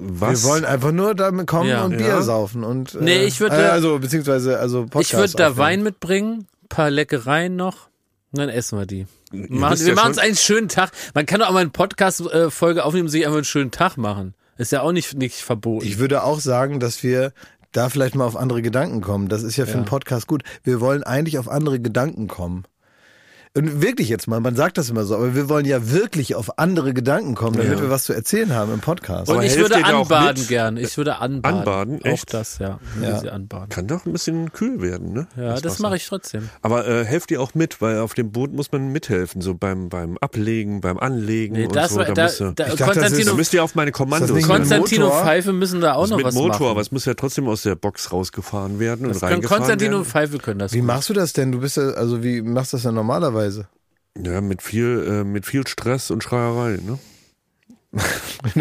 was? 0.00 0.42
Wir 0.42 0.48
wollen 0.48 0.64
einfach 0.64 0.92
nur 0.92 1.14
damit 1.14 1.46
kommen 1.46 1.68
Ja. 1.68 1.84
und 1.84 1.96
Bier 1.98 2.06
Ja. 2.08 2.22
saufen 2.22 2.64
und 2.64 2.94
äh, 2.94 2.98
Nee, 3.00 3.24
ich 3.24 3.40
würde- 3.40 3.56
äh, 3.56 3.66
also 3.66 3.98
beziehungsweise 3.98 4.58
also 4.58 4.86
Podcast 4.86 5.12
Ich 5.12 5.16
würde 5.18 5.32
da 5.36 5.48
aufnehmen. 5.50 5.58
Wein 5.58 5.82
mitbringen, 5.82 6.46
paar 6.68 6.90
Leckereien 6.90 7.56
noch, 7.56 7.88
und 8.32 8.38
dann 8.38 8.48
essen 8.48 8.78
wir 8.78 8.86
die. 8.86 9.06
Machen, 9.32 9.78
wir 9.80 9.86
ja 9.88 9.94
machen 9.94 10.08
uns 10.08 10.18
einen 10.18 10.34
schönen 10.36 10.68
Tag. 10.68 10.90
Man 11.14 11.26
kann 11.26 11.40
doch 11.40 11.48
auch 11.48 11.52
mal 11.52 11.60
eine 11.60 11.70
Podcast-Folge 11.70 12.84
aufnehmen 12.84 13.06
und 13.06 13.10
sich 13.12 13.24
einfach 13.24 13.36
einen 13.38 13.44
schönen 13.44 13.70
Tag 13.70 13.96
machen. 13.96 14.34
Ist 14.58 14.72
ja 14.72 14.82
auch 14.82 14.92
nicht, 14.92 15.14
nicht 15.16 15.36
verboten. 15.36 15.86
Ich 15.86 15.98
würde 15.98 16.22
auch 16.24 16.40
sagen, 16.40 16.80
dass 16.80 17.02
wir 17.02 17.32
da 17.72 17.88
vielleicht 17.88 18.14
mal 18.16 18.24
auf 18.24 18.36
andere 18.36 18.62
Gedanken 18.62 19.00
kommen. 19.00 19.28
Das 19.28 19.42
ist 19.44 19.56
ja 19.56 19.64
für 19.64 19.70
Ja. 19.72 19.76
einen 19.78 19.84
Podcast 19.86 20.26
gut. 20.26 20.42
Wir 20.64 20.80
wollen 20.80 21.02
eigentlich 21.04 21.38
auf 21.38 21.48
andere 21.48 21.78
Gedanken 21.80 22.26
kommen. 22.26 22.64
Und 23.56 23.82
wirklich 23.82 24.08
jetzt 24.08 24.28
mal, 24.28 24.38
man 24.40 24.54
sagt 24.54 24.78
das 24.78 24.90
immer 24.90 25.04
so, 25.04 25.16
aber 25.16 25.34
wir 25.34 25.48
wollen 25.48 25.64
ja 25.64 25.90
wirklich 25.90 26.36
auf 26.36 26.58
andere 26.60 26.94
Gedanken 26.94 27.34
kommen, 27.34 27.56
damit 27.56 27.72
Ja. 27.78 27.80
wir 27.82 27.90
was 27.90 28.04
zu 28.04 28.12
erzählen 28.12 28.54
haben 28.54 28.72
im 28.72 28.78
Podcast. 28.78 29.28
Und 29.28 29.36
Aber 29.38 29.44
ich 29.44 29.56
würde 29.56 29.74
auch 29.76 29.82
anbaden 30.02 30.46
gern. 30.46 30.76
Ich 30.76 30.96
würde 30.96 31.16
anbaden. 31.18 31.58
Anbaden? 31.58 32.00
Auch 32.00 32.06
Echt? 32.06 32.32
das, 32.32 32.58
ja. 32.58 32.78
Ja. 33.02 33.18
anbaden. 33.32 33.68
Kann 33.68 33.88
doch 33.88 34.06
ein 34.06 34.12
bisschen 34.12 34.52
kühl 34.52 34.80
werden, 34.80 35.12
ne? 35.12 35.26
Ja, 35.36 35.54
das 35.54 35.64
Wasser. 35.64 35.82
mache 35.82 35.96
ich 35.96 36.06
trotzdem. 36.06 36.48
Aber 36.62 36.86
äh, 36.86 37.04
helft 37.04 37.32
ihr 37.32 37.40
auch 37.42 37.54
mit, 37.54 37.80
weil 37.82 37.98
auf 37.98 38.14
dem 38.14 38.30
Boot 38.30 38.52
muss 38.52 38.70
man 38.70 38.92
mithelfen, 38.92 39.40
so 39.40 39.54
beim, 39.54 39.88
beim 39.88 40.16
Ablegen, 40.18 40.80
beim 40.80 40.98
Anlegen 40.98 41.56
Nee, 41.56 41.64
und 41.66 41.74
das 41.74 41.90
so. 41.90 41.96
war, 41.98 42.04
da, 42.04 42.12
da, 42.14 42.22
müsst 42.24 42.40
ihr, 42.40 42.52
da, 42.54 42.66
Ich 42.68 42.74
dachte, 42.74 42.78
das 42.78 42.80
ist- 42.80 42.80
da 42.80 42.84
Konstantino, 43.00 43.34
müsst 43.34 43.52
ihr 43.54 43.64
auf 43.64 43.74
meine 43.74 43.90
Kommandos 43.90 44.30
das 44.32 44.46
Konstantino 44.46 45.06
Motor? 45.06 45.22
Pfeife 45.24 45.52
müssen 45.52 45.80
da 45.80 45.94
auch 45.94 46.02
Das 46.02 46.10
noch 46.10 46.16
mit 46.18 46.26
was 46.26 46.34
Motor, 46.36 46.50
machen. 46.50 46.66
aber 46.68 46.80
es 46.82 46.92
muss 46.92 47.04
ja 47.04 47.14
trotzdem 47.14 47.48
aus 47.48 47.62
der 47.62 47.74
Box 47.74 48.12
rausgefahren 48.12 48.78
werden 48.78 49.06
und 49.06 49.14
Das 49.14 49.20
können 49.22 49.32
reingefahren 49.32 49.58
Konstantino 49.62 49.92
werden. 49.96 50.04
Pfeife 50.04 50.38
können 50.38 50.60
das. 50.60 50.72
Wie 50.72 50.78
gut. 50.78 50.86
machst 50.86 51.08
du 51.08 51.14
das 51.14 51.32
denn? 51.32 51.50
Du 51.50 51.58
bist 51.58 51.76
ja, 51.76 51.82
also 51.90 52.22
wie 52.22 52.42
machst 52.42 52.72
du 52.72 52.76
das 52.76 52.84
denn 52.84 52.94
normalerweise? 52.94 53.39
Ja, 54.18 54.40
mit 54.40 54.62
viel, 54.62 55.06
äh, 55.08 55.24
mit 55.24 55.46
viel 55.46 55.66
Stress 55.66 56.10
und 56.10 56.22
Schreierei, 56.22 56.78
ne? 56.82 56.98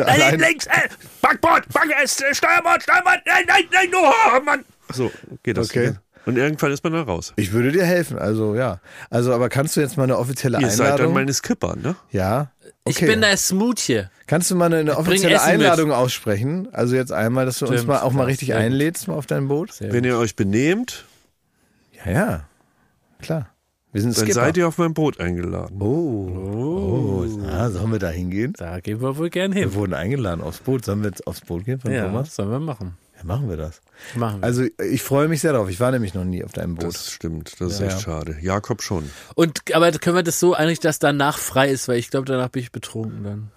Allein, 0.05 0.39
links, 0.39 0.65
äh, 0.67 0.89
Backbord, 1.21 1.67
Back, 1.73 1.89
äh, 1.91 2.07
Steuerbord, 2.07 2.81
Steuerbord, 2.83 3.19
nein, 3.25 3.43
nein, 3.47 3.63
nein, 3.71 3.89
oh, 3.95 4.41
Mann. 4.43 4.65
So, 4.91 5.11
geht 5.43 5.57
das. 5.57 5.69
Okay. 5.69 5.93
Und 6.25 6.37
irgendwann 6.37 6.71
ist 6.71 6.83
man 6.83 6.93
da 6.93 7.01
raus. 7.03 7.33
ich 7.37 7.53
würde 7.53 7.71
dir 7.71 7.85
helfen, 7.85 8.17
also 8.19 8.53
ja. 8.55 8.79
Also, 9.09 9.33
aber 9.33 9.49
kannst 9.49 9.75
du 9.75 9.81
jetzt 9.81 9.97
mal 9.97 10.03
eine 10.03 10.17
offizielle 10.17 10.59
Ihr 10.59 10.67
seid 10.69 10.79
dann 10.79 10.85
Einladung? 10.93 11.13
meine 11.13 11.33
Skipper, 11.33 11.75
ne? 11.75 11.95
ja. 12.11 12.51
Ich 12.85 12.95
Okay. 12.97 13.07
bin 13.07 13.21
der 13.21 13.37
Smoothie. 13.37 14.05
Kannst 14.25 14.49
du 14.49 14.55
mal 14.55 14.65
eine, 14.65 14.77
eine 14.77 14.97
offizielle 14.97 15.35
Essen 15.35 15.45
mit. 15.57 15.61
Einladung 15.61 15.91
aussprechen? 15.91 16.67
Also 16.73 16.95
jetzt 16.95 17.11
einmal, 17.11 17.45
dass 17.45 17.59
du 17.59 17.65
uns 17.65 17.75
Stimmt, 17.75 17.87
mal 17.89 17.99
auch 17.99 18.13
mal 18.13 18.23
richtig 18.23 18.49
gut. 18.49 18.57
einlädst 18.57 19.07
mal 19.07 19.13
auf 19.15 19.27
dein 19.27 19.47
Boot? 19.47 19.73
Sehr 19.73 19.93
Wenn 19.93 20.03
ihr 20.03 20.17
euch 20.17 20.35
benehmt, 20.35 21.05
Ja, 22.05 22.11
ja. 22.11 22.43
Klar. 23.21 23.49
Wir 23.91 24.01
sind 24.01 24.15
dann 24.15 24.25
Skipper. 24.25 24.33
seid 24.41 24.57
ihr 24.57 24.67
auf 24.67 24.77
mein 24.77 24.93
Boot 24.93 25.19
eingeladen. 25.19 25.81
Oh. 25.81 26.29
Oh. 26.29 27.25
Na, 27.39 27.69
sollen 27.71 27.91
wir 27.91 27.99
da 27.99 28.09
hingehen? 28.09 28.53
Da 28.57 28.79
gehen 28.79 29.01
wir 29.01 29.17
wohl 29.17 29.29
gern 29.29 29.53
Wir 29.53 29.61
hin. 29.63 29.73
wurden 29.73 29.93
eingeladen 29.93 30.41
aufs 30.41 30.59
Boot. 30.59 30.85
Sollen 30.85 31.01
wir 31.01 31.09
jetzt 31.09 31.25
aufs 31.27 31.41
Boot 31.41 31.65
gehen 31.65 31.79
von 31.79 31.91
Ja, 31.91 32.05
Thomas? 32.05 32.35
sollen 32.35 32.51
wir 32.51 32.59
machen. 32.59 32.97
Ja, 33.17 33.23
machen 33.25 33.49
wir 33.49 33.57
das. 33.57 33.81
Machen 34.15 34.41
wir. 34.41 34.45
Also 34.45 34.63
ich 34.91 35.01
freue 35.01 35.27
mich 35.27 35.41
sehr 35.41 35.53
darauf. 35.53 35.69
Ich 35.69 35.79
war 35.79 35.91
nämlich 35.91 36.13
noch 36.13 36.23
nie 36.23 36.43
auf 36.43 36.51
deinem 36.53 36.75
Boot. 36.75 36.93
Das 36.93 37.11
stimmt, 37.11 37.59
das 37.59 37.73
ist 37.73 37.79
Ja, 37.79 37.87
echt 37.87 37.95
ja. 37.97 38.01
schade. 38.01 38.37
Jakob 38.41 38.81
schon. 38.83 39.09
Und 39.35 39.61
aber 39.73 39.91
können 39.93 40.15
wir 40.15 40.23
das 40.23 40.39
so 40.39 40.53
eigentlich, 40.53 40.79
dass 40.79 40.99
danach 40.99 41.37
frei 41.39 41.69
ist, 41.69 41.87
weil 41.87 41.97
ich 41.97 42.11
glaube, 42.11 42.25
danach 42.25 42.49
bin 42.49 42.61
ich 42.61 42.71
betrunken 42.71 43.23
dann. 43.23 43.51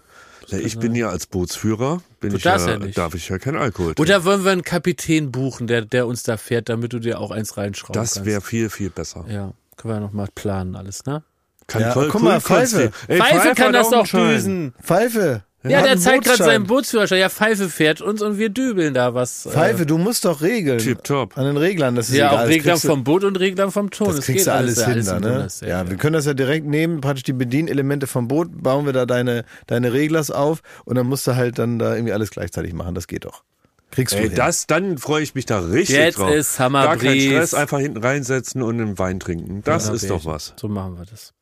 Ja, 0.48 0.58
ich 0.58 0.78
bin 0.78 0.94
ja 0.94 1.08
als 1.08 1.26
Bootsführer, 1.26 2.02
bin 2.20 2.34
ich 2.34 2.42
ja, 2.42 2.56
ja 2.56 2.76
darf 2.78 3.14
ich 3.14 3.28
ja 3.28 3.38
kein 3.38 3.54
Alkohol 3.56 3.94
trinken. 3.94 4.02
Oder 4.02 4.24
wollen 4.24 4.44
wir 4.44 4.50
einen 4.50 4.64
Kapitän 4.64 5.30
buchen, 5.30 5.66
der, 5.68 5.82
der 5.82 6.06
uns 6.08 6.24
da 6.24 6.36
fährt, 6.36 6.68
damit 6.68 6.92
du 6.92 6.98
dir 6.98 7.20
auch 7.20 7.30
eins 7.30 7.56
reinschrauben 7.56 7.94
Das 7.94 8.14
kannst? 8.14 8.26
wäre 8.26 8.40
viel, 8.40 8.68
viel 8.68 8.90
besser. 8.90 9.24
Ja, 9.28 9.52
können 9.82 9.94
wir 9.94 10.00
nochmal 10.00 10.28
planen 10.34 10.76
alles, 10.76 11.04
ne? 11.04 11.22
Kann 11.66 11.82
Ja, 11.82 11.92
voll 11.92 12.08
guck 12.08 12.22
cool 12.22 12.28
mal, 12.28 12.40
Pfeife. 12.40 12.90
Ey, 13.08 13.18
Pfeife, 13.18 13.54
kann 13.54 13.68
hat 13.68 13.74
das 13.74 13.90
doch 13.90 14.06
düsen. 14.06 14.74
Pfeife. 14.82 15.42
Ja, 15.64 15.80
der 15.80 15.96
zeigt 15.96 16.24
gerade 16.24 16.42
seinen 16.42 16.64
Bootsführerschein. 16.66 17.20
Ja, 17.20 17.28
Pfeife 17.28 17.68
fährt 17.68 18.00
uns 18.00 18.20
und 18.20 18.36
wir 18.36 18.48
dübeln 18.48 18.94
da 18.94 19.14
was. 19.14 19.46
äh, 19.46 19.50
Pfeife, 19.50 19.86
du 19.86 19.96
musst 19.96 20.24
doch 20.24 20.42
regeln. 20.42 20.78
Tipptopp. 20.78 21.38
An 21.38 21.44
den 21.44 21.56
Reglern, 21.56 21.94
das 21.94 22.08
ist 22.08 22.16
Ja, 22.16 22.30
egal. 22.32 22.44
auch 22.44 22.48
Reglern 22.48 22.78
vom 22.78 23.04
Boot 23.04 23.22
und 23.22 23.38
Reglern 23.38 23.70
vom 23.70 23.90
Ton. 23.90 24.08
Das 24.08 24.24
kriegst 24.24 24.38
geht 24.38 24.46
du 24.48 24.52
alles 24.52 24.78
ja, 24.80 24.86
hin, 24.86 24.92
alles 24.94 25.06
da, 25.06 25.20
ne? 25.20 25.30
Bundes, 25.30 25.60
Ja, 25.60 25.88
wir 25.88 25.96
können 25.98 26.14
das 26.14 26.26
ja 26.26 26.34
direkt 26.34 26.66
nehmen, 26.66 27.00
praktisch 27.00 27.22
die 27.22 27.32
Bedienelemente 27.32 28.08
vom 28.08 28.26
Boot, 28.26 28.48
bauen 28.60 28.86
wir 28.86 28.92
da 28.92 29.06
deine, 29.06 29.44
deine 29.68 29.92
Reglers 29.92 30.32
auf 30.32 30.62
und 30.84 30.96
dann 30.96 31.06
musst 31.06 31.28
du 31.28 31.36
halt 31.36 31.60
dann 31.60 31.78
da 31.78 31.94
irgendwie 31.94 32.12
alles 32.12 32.30
gleichzeitig 32.30 32.72
machen. 32.72 32.96
Das 32.96 33.06
geht 33.06 33.24
doch. 33.24 33.44
Kriegst 33.92 34.14
du 34.14 34.18
Ey, 34.18 34.28
hin. 34.28 34.34
das, 34.36 34.66
dann 34.66 34.98
freue 34.98 35.22
ich 35.22 35.34
mich 35.34 35.46
da 35.46 35.60
richtig 35.60 35.96
Jetzt 35.96 36.18
drauf. 36.18 36.30
ist 36.32 36.56
Gar 36.58 36.70
kein 36.70 36.82
Hammerbries. 36.82 37.24
Stress, 37.26 37.54
einfach 37.54 37.78
hinten 37.78 37.98
reinsetzen 38.02 38.62
und 38.62 38.80
einen 38.80 38.98
Wein 38.98 39.20
trinken. 39.20 39.62
Das 39.64 39.86
Ja, 39.88 39.94
ist 39.94 40.10
doch 40.10 40.24
was. 40.24 40.54
So 40.58 40.66
machen 40.68 40.96
wir 40.98 41.04
das. 41.04 41.32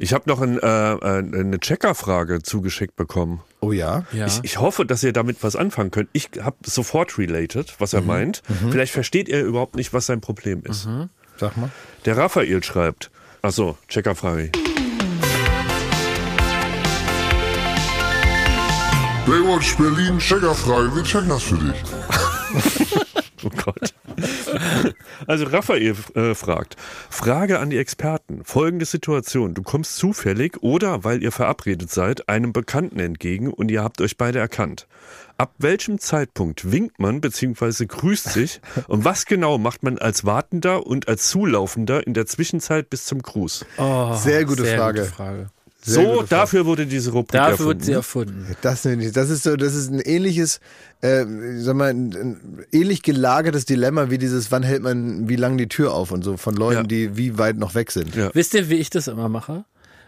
Ich 0.00 0.12
habe 0.12 0.28
noch 0.30 0.40
ein, 0.40 0.58
äh, 0.60 0.92
äh, 0.92 0.98
eine 1.18 1.58
Checkerfrage 1.58 2.42
zugeschickt 2.42 2.94
bekommen. 2.94 3.40
Oh 3.60 3.72
ja? 3.72 4.04
Ja. 4.12 4.26
Ich, 4.26 4.38
ich 4.44 4.60
hoffe, 4.60 4.86
dass 4.86 5.02
ihr 5.02 5.12
damit 5.12 5.42
was 5.42 5.56
anfangen 5.56 5.90
könnt. 5.90 6.08
Ich 6.12 6.30
habe 6.40 6.56
sofort 6.64 7.18
related, 7.18 7.74
was 7.80 7.94
er 7.94 8.02
meint. 8.02 8.42
Vielleicht 8.70 8.92
versteht 8.92 9.28
er 9.28 9.42
überhaupt 9.42 9.74
nicht, 9.74 9.92
was 9.92 10.06
sein 10.06 10.20
Problem 10.20 10.62
ist. 10.64 10.86
Sag 11.38 11.56
mal. 11.56 11.70
Der 12.04 12.16
Raphael 12.16 12.62
schreibt. 12.62 13.10
Achso, 13.42 13.76
Checkerfrage. 13.88 14.52
Baywatch 19.28 19.76
Berlin, 19.76 20.18
Checkerfrage, 20.18 20.96
wir 20.96 21.02
checken 21.02 21.28
das 21.28 21.42
für 21.42 21.56
dich. 21.58 21.74
Oh 23.44 23.50
Gott. 23.50 23.94
Also 25.28 25.44
Raphael 25.44 25.94
äh, 26.16 26.34
fragt, 26.34 26.74
Frage 27.08 27.60
an 27.60 27.70
die 27.70 27.78
Experten. 27.78 28.42
Folgende 28.44 28.84
Situation. 28.84 29.54
Du 29.54 29.62
kommst 29.62 29.96
zufällig 29.96 30.60
oder, 30.60 31.04
weil 31.04 31.22
ihr 31.22 31.30
verabredet 31.30 31.88
seid, 31.88 32.28
einem 32.28 32.52
Bekannten 32.52 32.98
entgegen 32.98 33.52
und 33.52 33.70
ihr 33.70 33.84
habt 33.84 34.00
euch 34.00 34.16
beide 34.16 34.40
erkannt. 34.40 34.88
Ab 35.36 35.54
welchem 35.58 36.00
Zeitpunkt 36.00 36.72
winkt 36.72 36.98
man 36.98 37.20
bzw. 37.20 37.86
grüßt 37.86 38.28
sich 38.28 38.60
und 38.88 39.04
was 39.04 39.24
genau 39.24 39.56
macht 39.56 39.84
man 39.84 39.98
als 39.98 40.24
Wartender 40.24 40.84
und 40.84 41.06
als 41.06 41.28
Zulaufender 41.28 42.04
in 42.04 42.14
der 42.14 42.26
Zwischenzeit 42.26 42.90
bis 42.90 43.04
zum 43.04 43.22
Gruß? 43.22 43.66
Oh, 43.76 44.14
Sehr 44.14 44.44
gute 44.46 44.64
Frage. 44.64 45.02
Gute 45.02 45.12
Frage. 45.12 45.50
So, 45.94 46.22
dafür 46.22 46.66
wurde 46.66 46.86
diese 46.86 47.10
Rubrik 47.12 47.32
Dafür 47.32 47.50
erfunden. 47.52 47.68
wird 47.68 47.84
sie 47.84 47.92
erfunden. 47.92 48.56
Das, 48.62 48.82
das 48.82 49.30
ist 49.30 49.42
so, 49.42 49.56
das 49.56 49.74
ist 49.74 49.90
ein 49.90 50.00
ähnliches, 50.00 50.60
äh, 51.00 51.24
sag 51.58 51.76
mal, 51.76 51.90
ein, 51.90 52.12
ein 52.14 52.66
ähnlich 52.72 53.02
gelagertes 53.02 53.64
Dilemma 53.64 54.10
wie 54.10 54.18
dieses, 54.18 54.50
wann 54.50 54.62
hält 54.62 54.82
man 54.82 55.28
wie 55.28 55.36
lang 55.36 55.56
die 55.58 55.68
Tür 55.68 55.92
auf 55.94 56.12
und 56.12 56.22
so 56.24 56.36
von 56.36 56.54
Leuten, 56.54 56.82
Ja. 56.82 56.82
die 56.84 57.16
wie 57.16 57.38
weit 57.38 57.56
noch 57.56 57.74
weg 57.74 57.90
sind. 57.90 58.14
Ja. 58.14 58.30
Wisst 58.34 58.54
ihr, 58.54 58.68
wie 58.70 58.74
ich 58.76 58.90
das 58.90 59.08
immer 59.08 59.28
mache? 59.28 59.64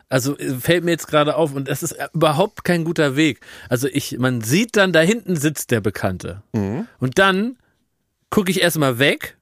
Also 0.09 0.37
äh, 0.39 0.55
fällt 0.55 0.85
mir 0.85 0.91
jetzt 0.91 1.07
gerade 1.09 1.37
auf 1.37 1.55
und 1.55 1.69
das 1.69 1.83
ist 1.83 1.93
äh, 1.93 2.09
überhaupt 2.15 2.65
kein 2.65 2.85
guter 2.85 3.17
Weg. 3.17 3.41
Also 3.69 3.87
ich, 3.87 4.19
man 4.19 4.41
sieht 4.41 4.77
dann, 4.77 4.93
da 4.93 5.01
hinten 5.01 5.37
sitzt 5.37 5.71
der 5.71 5.81
Bekannte. 5.81 6.43
Mhm. 6.53 6.87
Und 6.99 7.19
dann 7.19 7.57
gucke 8.29 8.51
ich 8.51 8.61
erstmal 8.61 8.99
weg, 8.99 9.37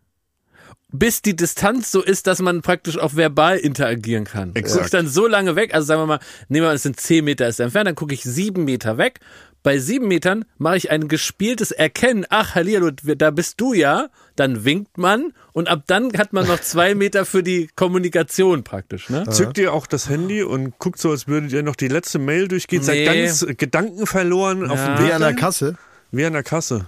bis 0.93 1.21
die 1.23 1.37
Distanz 1.37 1.91
so 1.91 2.03
ist, 2.03 2.27
dass 2.27 2.41
man 2.41 2.63
praktisch 2.63 2.99
auch 2.99 3.15
verbal 3.15 3.59
interagieren 3.59 4.25
kann. 4.25 4.55
Exakt. 4.55 4.73
Gucke 4.75 4.85
ich 4.87 4.91
dann 4.91 5.07
so 5.09 5.27
lange 5.27 5.55
weg, 5.57 5.75
also 5.75 5.87
sagen 5.87 6.01
wir 6.03 6.07
mal, 6.07 6.21
nehmen 6.49 6.65
wir 6.65 6.69
mal, 6.71 6.75
es 6.77 6.83
sind 6.83 6.99
10 6.99 7.25
Meter 7.25 7.47
ist 7.49 7.61
er 7.61 7.65
entfernt, 7.67 7.89
dann 7.89 7.95
gucke 7.95 8.15
ich 8.15 8.23
sieben 8.23 8.65
Meter 8.65 8.97
weg. 8.99 9.21
Bei 9.65 9.79
sieben 9.81 10.07
Metern 10.07 10.45
mache 10.57 10.77
ich 10.77 10.91
ein 10.93 11.09
gespieltes 11.09 11.73
Erkennen. 11.73 12.25
Ach, 12.31 12.55
Hallihallo, 12.55 12.91
da 12.93 13.31
bist 13.33 13.61
du 13.61 13.75
ja. 13.75 14.09
Dann 14.37 14.65
winkt 14.65 14.97
man 14.99 15.33
und 15.53 15.69
ab 15.69 15.83
dann 15.89 16.13
hat 16.17 16.33
man 16.33 16.47
noch 16.47 16.61
zwei 16.61 16.95
Meter 16.95 17.27
für 17.27 17.43
die 17.43 17.69
Kommunikation 17.75 18.63
praktisch. 18.63 19.11
Ne? 19.11 19.25
Zückt 19.29 19.59
ihr 19.59 19.73
auch 19.73 19.89
das 19.89 20.09
Handy 20.09 20.45
und 20.45 20.79
guckt 20.79 21.01
so, 21.01 21.11
als 21.11 21.27
würdet 21.27 21.53
ihr 21.53 21.65
noch 21.65 21.75
die 21.75 21.89
letzte 21.89 22.21
Mail 22.21 22.47
durchgehen, 22.47 22.83
seid 22.85 22.99
Nee. 22.99 23.05
ganz 23.27 23.43
äh, 23.43 23.55
Gedanken 23.55 24.07
verloren 24.07 24.71
auf 24.71 24.79
Ja. 24.79 24.95
dem 24.95 25.03
Wie 25.03 25.09
Weg. 25.09 25.15
an 25.15 25.21
der? 25.23 25.35
Kasse. 25.35 25.77
Wie 26.13 26.25
an 26.25 26.33
der 26.35 26.45
Kasse. 26.45 26.87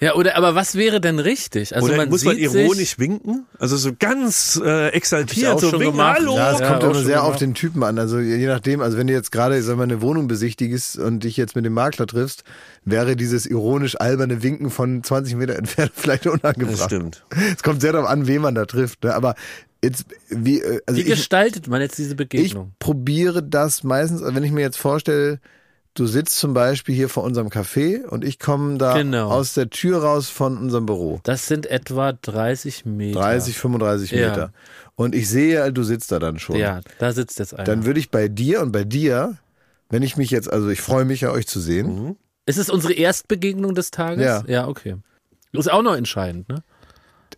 Ja, 0.00 0.14
oder 0.16 0.36
aber 0.36 0.56
was 0.56 0.74
wäre 0.74 1.00
denn 1.00 1.20
richtig? 1.20 1.74
Also 1.74 1.86
Oder 1.86 1.96
man 1.98 2.08
muss 2.08 2.24
man 2.24 2.36
ironisch 2.36 2.76
sich, 2.90 2.98
winken? 2.98 3.46
Also 3.60 3.76
so 3.76 3.92
ganz 3.96 4.60
äh, 4.62 4.88
exaltiert, 4.88 5.52
auch 5.52 5.60
so 5.60 5.70
schon 5.70 5.80
winken, 5.80 5.96
gemacht. 5.98 6.18
hallo! 6.18 6.36
Ja, 6.36 6.52
es 6.52 6.58
Ja, 6.60 6.68
kommt 6.68 6.82
auch 6.84 6.90
immer 6.90 7.02
sehr 7.04 7.22
auf 7.22 7.26
gemacht. 7.28 7.40
den 7.42 7.54
Typen 7.54 7.82
an. 7.84 7.98
Also 8.00 8.18
je 8.18 8.46
nachdem, 8.46 8.80
also 8.80 8.98
wenn 8.98 9.06
du 9.06 9.12
jetzt 9.12 9.30
gerade, 9.30 9.62
sag 9.62 9.76
mal, 9.76 9.84
eine 9.84 10.02
Wohnung 10.02 10.26
besichtigst 10.26 10.98
und 10.98 11.22
dich 11.22 11.36
jetzt 11.36 11.54
mit 11.54 11.64
dem 11.64 11.74
Makler 11.74 12.06
triffst, 12.08 12.42
wäre 12.84 13.14
dieses 13.14 13.46
ironisch 13.46 13.94
alberne 14.00 14.42
Winken 14.42 14.70
von 14.70 15.04
20 15.04 15.36
Meter 15.36 15.56
entfernt 15.56 15.92
vielleicht 15.96 16.26
unangebracht. 16.26 16.78
Das 16.80 16.84
stimmt. 16.86 17.24
Es 17.56 17.62
kommt 17.62 17.80
sehr 17.80 17.92
darauf 17.92 18.08
an, 18.08 18.26
wen 18.26 18.42
man 18.42 18.56
da 18.56 18.64
trifft. 18.66 19.04
Ne? 19.04 19.14
Aber 19.14 19.36
jetzt, 19.82 20.06
wie, 20.28 20.60
äh, 20.60 20.80
also 20.86 20.98
wie 20.98 21.02
ich, 21.04 21.08
gestaltet 21.10 21.68
man 21.68 21.80
jetzt 21.80 21.98
diese 21.98 22.10
ich 22.10 22.16
Begegnung? 22.16 22.72
probiere 22.80 23.44
das 23.44 23.84
meistens, 23.84 24.22
wenn 24.24 24.42
ich 24.42 24.50
mir 24.50 24.62
jetzt 24.62 24.76
vorstelle, 24.76 25.38
du 25.94 26.06
sitzt 26.06 26.38
zum 26.38 26.54
Beispiel 26.54 26.94
hier 26.94 27.08
vor 27.08 27.22
unserem 27.24 27.48
Café 27.48 28.04
und 28.04 28.24
ich 28.24 28.38
komme 28.38 28.78
da 28.78 28.94
Genau. 28.98 29.30
aus 29.30 29.54
der 29.54 29.70
Tür 29.70 30.02
raus 30.02 30.28
von 30.28 30.58
unserem 30.58 30.86
Büro. 30.86 31.20
das 31.24 31.46
sind 31.46 31.66
etwa 31.66 32.12
30 32.12 32.84
Meter. 32.84 33.18
30, 33.20 33.56
35 33.58 34.10
Ja. 34.10 34.28
Meter. 34.30 34.52
Und 34.96 35.14
ich 35.14 35.28
sehe, 35.28 35.72
du 35.72 35.82
sitzt 35.82 36.12
da 36.12 36.18
dann 36.18 36.38
schon. 36.38 36.56
Ja, 36.56 36.80
da 36.98 37.12
sitzt 37.12 37.38
jetzt 37.38 37.54
einer. 37.54 37.64
Dann 37.64 37.84
würde 37.86 37.98
ich 38.00 38.10
bei 38.10 38.28
dir 38.28 38.60
und 38.60 38.70
bei 38.72 38.84
dir, 38.84 39.36
wenn 39.90 40.02
ich 40.02 40.16
mich 40.16 40.30
jetzt, 40.30 40.52
also 40.52 40.68
ich 40.68 40.80
freue 40.80 41.04
mich 41.04 41.22
ja, 41.22 41.30
euch 41.30 41.46
zu 41.46 41.60
sehen. 41.60 42.16
ist 42.46 42.58
es 42.58 42.70
unsere 42.70 42.92
Erstbegegnung 42.92 43.74
des 43.74 43.90
Tages? 43.90 44.24
Ja. 44.24 44.42
Ja, 44.46 44.68
okay. 44.68 44.96
Ist 45.52 45.70
auch 45.70 45.82
noch 45.82 45.94
entscheidend, 45.94 46.48
ne? 46.48 46.62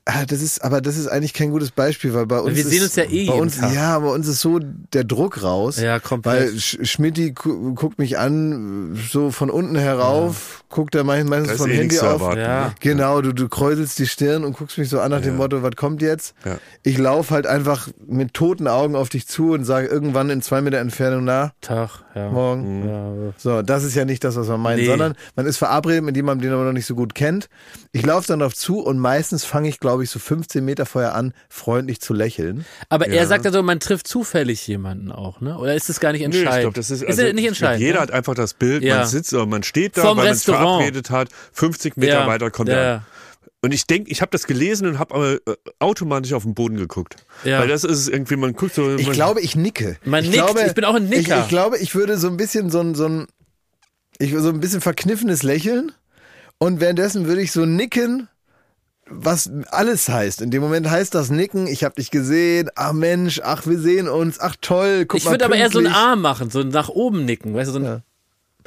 Ah, 0.09 0.25
das 0.25 0.41
ist, 0.41 0.63
aber 0.63 0.81
das 0.81 0.97
ist 0.97 1.09
eigentlich 1.09 1.35
kein 1.35 1.51
gutes 1.51 1.73
Beispiel, 1.73 2.15
weil 2.15 2.27
bei 2.27 2.39
uns 2.39 2.55
wir 2.55 2.63
ist, 2.63 2.71
sehen 2.71 2.85
uns 2.85 2.95
ja 2.95 3.03
eh 3.11 3.27
bei 3.27 3.33
uns, 3.33 3.57
Tag. 3.59 3.75
Ja, 3.75 3.99
bei 3.99 4.07
uns 4.09 4.29
ist 4.29 4.41
so 4.41 4.61
der 4.61 5.03
Druck 5.03 5.43
raus. 5.43 5.81
Ja, 5.81 5.99
komplett. 5.99 6.53
Weil 6.53 6.59
Sch 6.61 6.79
Schmidti 6.83 7.33
gu 7.33 7.75
guckt 7.75 7.99
mich 7.99 8.17
an, 8.17 8.97
so 9.11 9.33
von 9.33 9.51
unten 9.51 9.75
herauf, 9.75 10.63
guckt 10.69 10.95
er 10.95 11.03
meistens 11.03 11.51
ist 11.51 11.57
vom 11.57 11.67
eh 11.71 11.73
Handy 11.73 11.87
nichts 11.89 11.99
zu 11.99 12.07
auf. 12.07 12.21
erwarten. 12.21 12.41
Ja. 12.41 12.65
Ne? 12.67 12.75
Genau, 12.79 13.21
du, 13.21 13.33
du 13.33 13.49
kräuselst 13.49 13.99
die 13.99 14.07
Stirn 14.07 14.45
und 14.45 14.57
guckst 14.57 14.79
mich 14.79 14.89
so 14.89 15.01
an 15.01 15.11
nach 15.11 15.23
dem 15.23 15.33
Ja. 15.33 15.39
Motto, 15.39 15.65
was 15.65 15.75
kommt 15.75 16.01
jetzt? 16.03 16.35
Ja. 16.45 16.59
Ich 16.85 16.99
laufe 16.99 17.35
halt 17.35 17.49
einfach 17.49 17.89
mit 18.07 18.33
toten 18.33 18.69
Augen 18.69 18.95
auf 18.95 19.09
dich 19.09 19.27
zu 19.27 19.55
und 19.55 19.65
sage 19.65 19.89
irgendwann 19.89 20.31
in 20.31 20.41
zwei 20.41 20.61
Meter 20.61 20.79
Entfernung, 20.79 21.25
na, 21.25 21.51
Tag, 21.61 22.05
ja. 22.17 22.31
morgen. 22.31 22.89
Ja, 22.89 23.33
So, 23.37 23.63
das 23.63 23.85
ist 23.85 23.95
ja 23.95 24.05
nicht 24.05 24.25
das, 24.25 24.37
was 24.37 24.49
man 24.49 24.61
meint, 24.61 24.81
Nee. 24.81 24.87
sondern 24.87 25.15
man 25.37 25.47
ist 25.47 25.59
verabredet 25.59 26.03
mit 26.03 26.17
jemandem, 26.17 26.49
den 26.51 26.57
man 26.57 26.67
noch 26.67 26.73
nicht 26.73 26.87
so 26.87 26.95
gut 26.95 27.15
kennt. 27.15 27.49
Ich 27.93 28.05
laufe 28.05 28.27
dann 28.27 28.39
darauf 28.41 28.55
zu 28.55 28.81
und 28.81 28.99
meistens 28.99 29.45
fange 29.45 29.69
ich, 29.69 29.79
glaube 29.81 30.03
ich, 30.05 30.11
so 30.11 30.19
15 30.19 30.65
Meter 30.65 30.87
vorher 30.87 31.15
an, 31.15 31.33
freundlich 31.49 32.01
zu 32.01 32.15
lächeln. 32.15 32.65
Aber 32.89 33.07
er 33.09 33.27
sagt 33.27 33.45
also, 33.47 33.63
man 33.63 33.79
trifft 33.81 34.09
zufällig 34.09 34.67
jemanden 34.67 35.13
auch, 35.13 35.41
ne? 35.41 35.57
Oder 35.59 35.75
ist 35.75 35.89
das 35.89 36.01
gar 36.01 36.13
nicht 36.13 36.21
Nee, 36.21 36.27
entscheidend? 36.27 36.55
ich 36.55 36.61
glaube, 36.63 36.75
das 36.75 36.91
ist, 36.91 37.03
ist 37.03 37.09
also, 37.09 37.23
ja 37.23 37.27
nicht 37.29 37.37
ich 37.37 37.43
glaub, 37.43 37.49
entscheidend. 37.51 37.81
Jeder 37.83 37.95
ne? 37.97 38.01
hat 38.01 38.11
einfach 38.11 38.35
das 38.35 38.55
Bild, 38.55 38.83
Ja. 38.83 38.99
man 38.99 39.07
sitzt 39.07 39.35
oder 39.35 39.47
man 39.47 39.63
steht 39.63 39.97
da, 39.97 40.03
Vorm 40.03 40.19
weil 40.19 40.27
man 40.27 40.35
sich 40.35 40.49
Restaurant. 40.49 40.69
verabredet 40.83 41.11
hat, 41.11 41.29
50 41.53 41.97
Meter 41.97 42.13
Ja, 42.21 42.27
weiter 42.27 42.51
kommt 42.51 42.69
ja, 42.71 42.75
er. 42.77 43.03
Und 43.67 43.75
ich 43.75 43.89
denke, 43.89 44.13
ich 44.13 44.21
habe 44.21 44.31
das 44.31 44.47
gelesen 44.47 44.87
und 44.87 45.01
habe 45.01 45.13
aber 45.13 45.33
äh, 45.35 45.57
automatisch 45.81 46.33
auf 46.35 46.45
den 46.45 46.55
Boden 46.55 46.77
geguckt. 46.77 47.17
Ja. 47.43 47.59
Weil 47.59 47.67
das 47.67 47.83
ist 47.83 48.09
irgendwie, 48.09 48.37
man 48.37 48.53
guckt 48.53 48.77
so. 48.77 48.95
Ich 48.95 49.07
man, 49.07 49.15
glaube, 49.15 49.41
ich 49.41 49.57
nicke. 49.57 49.97
Man 50.05 50.23
ich 50.23 50.31
nickt, 50.31 50.45
glaube, 50.45 50.63
ich 50.65 50.73
bin 50.73 50.85
auch 50.85 50.95
ein 50.95 51.09
Nicker. 51.09 51.39
Ich, 51.39 51.43
ich 51.43 51.49
glaube, 51.49 51.77
ich 51.79 51.97
würde 51.97 52.17
so 52.17 52.29
ein 52.29 52.37
bisschen 52.37 52.71
so 52.71 52.79
ein, 52.79 52.95
so 52.95 53.09
ein, 53.09 53.27
ich 54.19 54.33
so 54.37 54.51
ein 54.51 54.61
bisschen 54.61 54.81
verkniffenes 54.81 55.43
Lächeln 55.43 55.91
und 56.59 56.79
währenddessen 56.79 57.27
würde 57.27 57.43
ich 57.43 57.51
so 57.51 57.67
nicken, 57.67 58.29
was 59.11 59.51
alles 59.73 60.09
heißt. 60.09 60.43
In 60.43 60.53
dem 60.53 60.63
Moment 60.63 60.89
heißt 60.89 61.13
das 61.13 61.29
Nicken, 61.31 61.67
ich 61.67 61.83
habe 61.83 61.97
dich 61.97 62.13
gesehen, 62.13 62.71
ach 62.77 62.93
Mensch, 62.93 63.41
ach 63.43 63.67
wir 63.67 63.81
sehen 63.81 64.09
uns, 64.09 64.39
ach 64.39 64.55
toll, 64.61 65.07
guck 65.07 65.19
Ich 65.19 65.25
mal 65.25 65.33
würde 65.33 65.45
aber 65.45 65.57
eher 65.57 65.71
so 65.71 65.79
einen 65.79 65.87
pünktlich. 65.87 66.05
Arm 66.07 66.21
machen, 66.21 66.51
so 66.51 66.61
ein 66.61 66.69
nach 66.69 66.89
oben 66.89 67.25
nicken, 67.25 67.53
weißt 67.53 67.69
du, 67.71 67.73
so 67.73 67.79
ein, 67.81 67.85
Ja. 67.85 68.03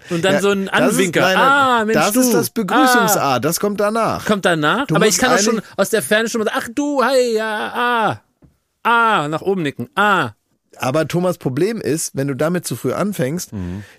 Und 0.10 0.24
dann 0.24 0.34
Ja, 0.36 0.41
so 0.41 0.50
ein 0.50 0.66
das 0.66 0.91
ist- 0.91 0.93
Anwinker. 0.97 1.22
nein, 1.22 1.38
ah, 1.38 1.86
Mensch, 1.86 1.93
Das 2.00 2.12
du. 2.14 2.20
ist 2.22 2.34
das 2.34 2.47
Ah. 2.47 2.52
Begrüßungsart, 2.56 3.45
das 3.45 3.60
kommt 3.60 3.80
danach. 3.80 4.26
Kommt 4.26 4.45
danach. 4.45 4.88
Du 4.88 4.95
aber 4.95 5.08
ich 5.08 5.18
kann 5.18 5.32
doch 5.36 5.43
schon 5.43 5.62
aus 5.78 5.89
der 5.89 6.02
Ferne 6.02 6.30
schon 6.30 6.39
mal 6.39 6.45
sagen, 6.45 6.60
ach 6.62 6.70
du, 6.74 7.04
hey, 7.04 7.36
ja, 7.36 7.72
ah. 7.74 8.22
Ah, 8.84 9.28
nach 9.28 9.41
oben 9.41 9.62
nicken. 9.62 9.89
Ah. 9.95 10.32
Aber 10.78 11.08
Thomas 11.08 11.38
Problem 11.38 11.82
ist, 11.82 12.16
wenn 12.16 12.28
du 12.30 12.36
damit 12.36 12.66
zu 12.66 12.78
früh 12.78 12.93
anfängst, 12.93 13.52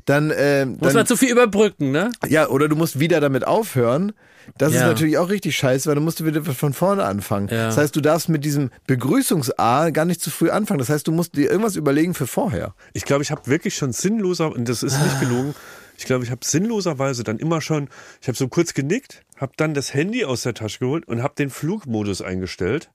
dann, 0.06 0.30
äh, 0.30 0.64
Muss 0.64 0.78
dann 0.80 0.92
man 0.94 1.06
zu 1.06 1.16
viel 1.16 1.30
überbrücken, 1.30 1.90
ne? 1.90 2.10
Ja, 2.26 2.48
oder 2.48 2.68
du 2.68 2.76
musst 2.76 2.98
wieder 2.98 3.20
damit 3.20 3.46
aufhören. 3.46 4.12
Das 4.56 4.72
ist 4.72 4.80
Ja. 4.80 4.86
natürlich 4.86 5.18
auch 5.18 5.28
richtig 5.28 5.56
scheiße, 5.58 5.86
weil 5.88 5.96
du 5.96 6.00
musst 6.00 6.24
wieder 6.24 6.42
von 6.42 6.72
vorne 6.72 7.04
anfangen. 7.04 7.48
Ja. 7.48 7.66
Das 7.66 7.76
heißt, 7.76 7.94
du 7.94 8.00
darfst 8.00 8.30
mit 8.30 8.46
diesem 8.46 8.70
Begrüßungs-A 8.86 9.90
gar 9.90 10.06
nicht 10.06 10.22
zu 10.22 10.30
früh 10.30 10.48
anfangen. 10.48 10.78
Das 10.78 10.88
heißt, 10.88 11.06
du 11.06 11.12
musst 11.12 11.36
dir 11.36 11.50
irgendwas 11.50 11.76
überlegen 11.76 12.14
für 12.14 12.26
vorher. 12.26 12.74
Ich 12.94 13.04
glaube, 13.04 13.22
ich 13.22 13.30
habe 13.30 13.42
wirklich 13.46 13.74
schon 13.76 13.92
sinnloser, 13.92 14.50
und 14.50 14.66
das 14.68 14.82
ist 14.82 14.94
Ah. 14.96 15.02
nicht 15.04 15.20
gelogen, 15.20 15.54
ich 16.00 16.06
glaube, 16.06 16.24
ich 16.24 16.30
habe 16.30 16.40
sinnloserweise 16.44 17.24
dann 17.24 17.38
immer 17.38 17.60
schon, 17.60 17.88
ich 18.22 18.28
habe 18.28 18.36
so 18.36 18.48
kurz 18.48 18.72
genickt, 18.72 19.22
habe 19.36 19.52
dann 19.58 19.74
das 19.74 19.92
Handy 19.92 20.24
aus 20.24 20.42
der 20.42 20.54
Tasche 20.54 20.78
geholt 20.78 21.06
und 21.06 21.22
habe 21.22 21.34
den 21.36 21.50
Flugmodus 21.50 22.22
eingestellt. 22.22 22.90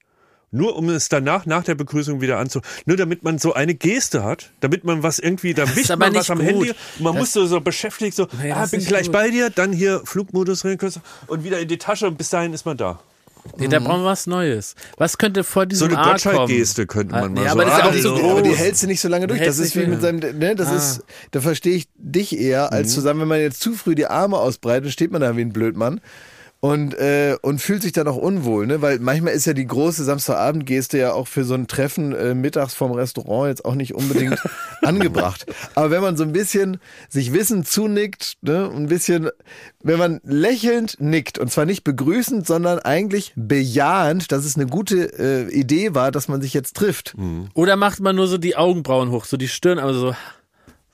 Nur 0.52 0.76
um 0.76 0.90
es 0.90 1.08
danach, 1.10 1.46
nach 1.46 1.64
der 1.64 1.76
Begrüßung 1.76 2.20
wieder 2.22 2.40
anzu, 2.40 2.62
nur 2.86 2.98
damit 2.98 3.22
man 3.24 3.38
so 3.38 3.54
eine 3.54 3.76
Geste 3.76 4.24
hat, 4.24 4.52
damit 4.60 4.86
man 4.86 5.04
was 5.04 5.20
irgendwie, 5.20 5.54
da 5.54 5.64
wischt 5.76 5.96
man 5.98 6.16
was 6.16 6.30
am 6.32 6.40
gut. 6.40 6.48
Handy 6.48 6.72
man 7.00 7.14
Das- 7.14 7.20
muss 7.20 7.34
so, 7.34 7.46
so 7.46 7.62
beschäftigt, 7.62 8.16
so, 8.16 8.28
Nee, 8.42 8.52
ah, 8.52 8.66
bin 8.66 8.80
gleich 8.84 9.04
gut. 9.08 9.12
bei 9.14 9.30
dir, 9.30 9.50
dann 9.52 9.72
hier 9.72 10.02
Flugmodus 10.06 10.66
rein 10.66 10.78
und 11.28 11.44
wieder 11.44 11.60
in 11.60 11.68
die 11.68 11.78
Tasche 11.78 12.08
und 12.08 12.18
bis 12.18 12.30
dahin 12.30 12.54
ist 12.54 12.66
man 12.66 12.78
da. 12.78 13.00
Nee, 13.58 13.68
da 13.68 13.80
brauchen 13.80 14.02
wir 14.02 14.06
was 14.08 14.28
Neues. 14.28 14.76
Was 14.98 15.18
könnte 15.18 15.44
vor 15.44 15.64
So 15.64 15.68
diesem 15.68 15.88
eine 15.90 15.98
A 15.98 16.04
kommen? 16.04 16.12
Gottschalk-Geste 16.14 16.88
könnte 16.88 17.14
man 17.14 17.24
Ah, 17.24 17.30
mal 17.30 17.42
nee, 17.42 17.44
so. 17.48 17.52
aber 17.52 17.66
das 17.66 17.74
ist 17.74 17.78
ja 17.80 17.84
ah, 17.86 17.88
auch 17.88 17.94
die- 17.94 18.02
so 18.02 18.16
aber 18.16 18.42
groß. 18.42 18.44
die 18.44 18.56
hältst 18.58 18.84
du 18.84 18.88
nicht 18.88 19.02
so 19.02 19.08
lange 19.08 19.28
durch. 19.28 19.42
Das 19.44 19.60
ist 19.60 19.76
wie 19.76 19.86
mit 19.86 20.02
seinem, 20.02 20.20
ne, 20.40 20.56
das 20.56 20.68
Ah. 20.70 20.76
ist, 20.76 21.04
da 21.32 21.42
verstehe 21.42 21.76
ich 21.76 21.88
dich 21.96 22.38
eher, 22.40 22.72
als 22.74 22.94
zu 22.94 23.02
sagen, 23.02 23.20
wenn 23.22 23.28
man 23.28 23.40
jetzt 23.40 23.62
zu 23.62 23.74
früh 23.74 23.96
die 23.96 24.08
Arme 24.08 24.38
ausbreitet, 24.38 24.92
steht 24.92 25.12
man 25.12 25.22
da 25.22 25.38
wie 25.38 25.42
ein 25.42 25.54
Blödmann. 25.54 26.02
Und, 26.66 26.96
äh, 26.96 27.38
und 27.44 27.62
fühlt 27.62 27.84
sich 27.84 27.92
dann 27.92 28.08
auch 28.08 28.16
unwohl, 28.16 28.66
ne? 28.66 28.82
Weil 28.82 28.98
manchmal 28.98 29.34
ist 29.34 29.46
ja 29.46 29.54
die 29.54 29.68
große 29.68 30.04
Samstagabendgeste 30.04 30.98
ja 30.98 31.14
auch 31.14 31.28
für 31.28 31.44
so 31.44 31.54
ein 31.54 31.68
Treffen 31.68 32.12
äh, 32.12 32.34
mittags 32.34 32.74
vom 32.74 32.92
Restaurant 32.92 33.50
jetzt 33.50 33.66
auch 33.66 33.76
nicht 33.76 33.94
unbedingt 33.94 34.42
angebracht. 34.82 35.46
Aber 35.76 35.92
wenn 35.92 36.02
man 36.02 36.18
so 36.18 36.24
ein 36.24 36.32
bisschen 36.32 36.78
sich 37.08 37.34
wissend 37.34 37.68
zunickt, 37.68 38.38
ne, 38.42 38.68
ein 38.76 38.88
bisschen, 38.88 39.30
wenn 39.84 40.00
man 40.00 40.22
lächelnd 40.24 40.98
nickt, 41.00 41.38
und 41.38 41.52
zwar 41.52 41.66
nicht 41.66 41.84
begrüßend, 41.84 42.48
sondern 42.48 42.80
eigentlich 42.80 43.34
bejahend, 43.36 44.32
dass 44.32 44.44
es 44.44 44.56
eine 44.56 44.66
gute 44.66 45.20
äh, 45.20 45.48
Idee 45.54 45.94
war, 45.94 46.10
dass 46.10 46.28
man 46.28 46.42
sich 46.42 46.56
jetzt 46.56 46.76
trifft. 46.76 47.14
Oder 47.54 47.76
macht 47.76 48.00
man 48.00 48.16
nur 48.16 48.26
so 48.26 48.40
die 48.40 48.56
Augenbrauen 48.56 49.12
hoch, 49.12 49.26
so 49.26 49.38
die 49.38 49.50
Stirn, 49.50 49.78
aber 49.78 49.94
so. 49.94 50.16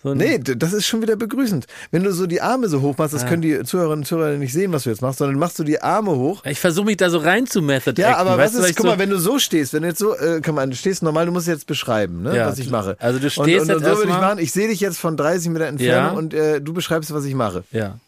So 0.03 0.13
Nee, 0.13 0.39
das 0.39 0.73
ist 0.73 0.85
schon 0.87 1.01
wieder 1.01 1.15
begrüßend. 1.15 1.65
Wenn 1.91 2.03
du 2.03 2.11
so 2.11 2.25
die 2.27 2.41
Arme 2.41 2.67
so 2.69 2.81
hoch 2.81 2.97
machst, 2.97 3.13
das 3.13 3.25
können 3.25 3.41
die 3.41 3.61
Zuhörerinnen 3.63 3.99
und 3.99 4.05
Zuhörer 4.05 4.37
nicht 4.37 4.53
sehen, 4.53 4.73
was 4.73 4.83
du 4.83 4.89
jetzt 4.89 5.01
machst, 5.01 5.19
sondern 5.19 5.37
machst 5.37 5.59
du 5.59 5.63
die 5.63 5.81
Arme 5.81 6.11
hoch. 6.15 6.43
Ich 6.45 6.59
versuche 6.59 6.85
mich 6.85 6.97
da 6.97 7.09
so 7.09 7.19
rein 7.19 7.45
zu 7.47 7.61
Method 7.61 8.01
Ja, 8.01 8.17
aber 8.17 8.37
was 8.37 8.53
ist, 8.55 8.75
guck 8.75 8.85
so, 8.85 8.91
mal, 8.91 8.99
wenn 8.99 9.09
du 9.09 9.19
so 9.19 9.37
stehst, 9.39 9.73
wenn 9.73 9.83
du 9.83 9.89
jetzt 9.89 9.99
so, 9.99 10.15
äh, 10.15 10.41
komm 10.43 10.55
mal, 10.55 10.67
du 10.67 10.75
stehst 10.75 11.03
normal, 11.03 11.25
du 11.27 11.31
musst 11.31 11.47
jetzt 11.47 11.67
beschreiben, 11.67 12.23
ne, 12.23 12.35
Ja, 12.35 12.47
was 12.47 12.57
ich 12.59 12.69
mache. 12.69 12.95
also 12.99 13.19
du 13.19 13.25
und, 13.25 13.31
stehst 13.31 13.45
und, 13.61 13.67
jetzt 13.69 13.77
und 13.77 13.83
so 13.83 13.97
würde 13.97 14.11
ich 14.11 14.17
machen, 14.17 14.39
ich 14.39 14.51
sehe 14.51 14.67
dich 14.67 14.79
jetzt 14.79 14.97
von 14.97 15.17
30 15.17 15.49
Meter 15.51 15.65
Entfernung 15.67 16.11
Ja. 16.13 16.17
und 16.17 16.33
äh, 16.33 16.61
du 16.61 16.73
beschreibst, 16.73 17.13
was 17.13 17.25
ich 17.25 17.35
mache. 17.35 17.63
Ja. 17.71 17.99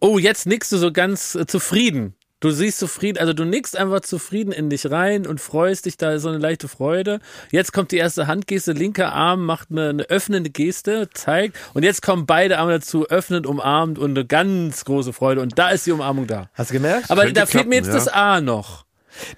Oh, 0.00 0.18
jetzt 0.18 0.46
nickst 0.46 0.70
du 0.72 0.76
so 0.76 0.92
ganz 0.92 1.34
äh, 1.34 1.46
zufrieden. 1.46 2.14
Du 2.44 2.50
siehst 2.50 2.78
zufrieden, 2.78 3.16
also 3.16 3.32
du 3.32 3.46
nickst 3.46 3.74
einfach 3.74 4.00
zufrieden 4.00 4.52
in 4.52 4.68
dich 4.68 4.90
rein 4.90 5.26
und 5.26 5.40
freust 5.40 5.86
dich, 5.86 5.96
da 5.96 6.12
ist 6.12 6.20
so 6.20 6.28
eine 6.28 6.36
leichte 6.36 6.68
Freude. 6.68 7.20
Jetzt 7.50 7.72
kommt 7.72 7.90
die 7.90 7.96
erste 7.96 8.26
Handgeste, 8.26 8.72
linker 8.72 9.14
Arm 9.14 9.46
macht 9.46 9.70
eine, 9.70 9.88
eine 9.88 10.02
öffnende 10.10 10.50
Geste, 10.50 11.08
zeigt. 11.14 11.56
Und 11.72 11.84
jetzt 11.84 12.02
kommen 12.02 12.26
beide 12.26 12.58
Arme 12.58 12.72
dazu, 12.72 13.08
öffnend, 13.08 13.46
umarmt 13.46 13.98
und 13.98 14.10
eine 14.10 14.26
ganz 14.26 14.84
große 14.84 15.14
Freude. 15.14 15.40
Und 15.40 15.58
da 15.58 15.70
ist 15.70 15.86
die 15.86 15.92
Umarmung 15.92 16.26
da. 16.26 16.50
Hast 16.52 16.68
du 16.68 16.74
gemerkt? 16.74 17.10
Aber 17.10 17.22
Könnte 17.22 17.40
da 17.40 17.46
fehlt 17.46 17.66
mir 17.66 17.76
jetzt 17.76 17.88
klappen, 17.88 18.04
das 18.04 18.12
A 18.12 18.42
noch. 18.42 18.84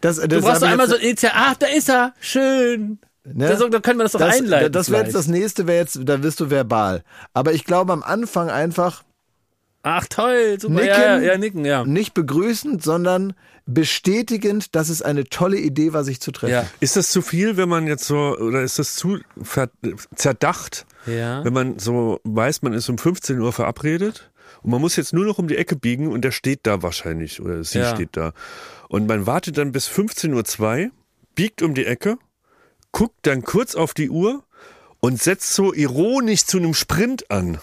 das, 0.00 0.16
das 0.16 0.26
Du 0.26 0.40
brauchst 0.40 0.62
doch 0.62 0.68
einmal 0.68 0.88
so 0.88 0.96
ein 0.96 1.02
Initial, 1.02 1.32
ach, 1.32 1.54
da 1.54 1.66
ist 1.68 1.88
er, 1.88 2.12
schön. 2.18 2.98
Ne? 3.22 3.46
Da, 3.46 3.56
so, 3.56 3.68
da 3.68 3.78
können 3.78 4.00
wir 4.00 4.02
das 4.02 4.12
doch 4.12 4.18
das, 4.18 4.36
einleiten. 4.36 4.72
Das 4.72 4.90
wäre 4.90 5.04
jetzt 5.04 5.14
das 5.14 5.28
nächste, 5.28 5.68
wäre 5.68 5.78
jetzt, 5.78 5.96
da 6.02 6.24
wirst 6.24 6.40
du 6.40 6.50
verbal. 6.50 7.04
Aber 7.34 7.52
ich 7.52 7.64
glaube 7.64 7.92
am 7.92 8.02
Anfang 8.02 8.50
einfach 8.50 9.04
Ach 9.88 10.04
toll, 10.08 10.58
super. 10.60 10.74
Nicken. 10.74 10.88
Ja, 10.88 11.18
ja, 11.18 11.20
ja, 11.20 11.38
nicken, 11.38 11.64
ja. 11.64 11.84
nicht 11.84 12.12
begrüßend, 12.12 12.82
sondern 12.82 13.34
bestätigend, 13.66 14.74
dass 14.74 14.88
es 14.88 15.00
eine 15.00 15.24
tolle 15.24 15.58
Idee 15.58 15.92
war, 15.92 16.02
sich 16.02 16.20
zu 16.20 16.32
treffen. 16.32 16.52
Ja. 16.52 16.66
Ist 16.80 16.96
das 16.96 17.10
zu 17.10 17.22
viel, 17.22 17.56
wenn 17.56 17.68
man 17.68 17.86
jetzt 17.86 18.04
so, 18.04 18.36
oder 18.36 18.62
ist 18.62 18.80
das 18.80 18.96
zu 18.96 19.18
ver 19.40 19.68
zerdacht, 20.16 20.86
Ja. 21.06 21.44
wenn 21.44 21.52
man 21.52 21.78
so 21.78 22.20
weiß, 22.24 22.62
man 22.62 22.72
ist 22.72 22.88
um 22.88 22.98
15 22.98 23.38
Uhr 23.40 23.52
verabredet 23.52 24.30
und 24.62 24.72
man 24.72 24.80
muss 24.80 24.96
jetzt 24.96 25.12
nur 25.12 25.24
noch 25.24 25.38
um 25.38 25.46
die 25.46 25.56
Ecke 25.56 25.76
biegen 25.76 26.08
und 26.08 26.22
der 26.22 26.32
steht 26.32 26.60
da 26.64 26.82
wahrscheinlich 26.82 27.40
oder 27.40 27.62
sie 27.62 27.78
Ja. 27.78 27.94
steht 27.94 28.16
da. 28.16 28.32
Und 28.88 29.06
man 29.06 29.26
wartet 29.26 29.56
dann 29.58 29.70
bis 29.70 29.86
15.02 29.88 30.84
Uhr, 30.86 30.90
biegt 31.36 31.62
um 31.62 31.74
die 31.74 31.86
Ecke, 31.86 32.18
guckt 32.90 33.18
dann 33.22 33.42
kurz 33.42 33.76
auf 33.76 33.94
die 33.94 34.10
Uhr 34.10 34.42
und 35.00 35.22
setzt 35.22 35.52
so 35.54 35.72
ironisch 35.72 36.44
zu 36.44 36.58
einem 36.58 36.74
Sprint 36.74 37.30
an. 37.30 37.58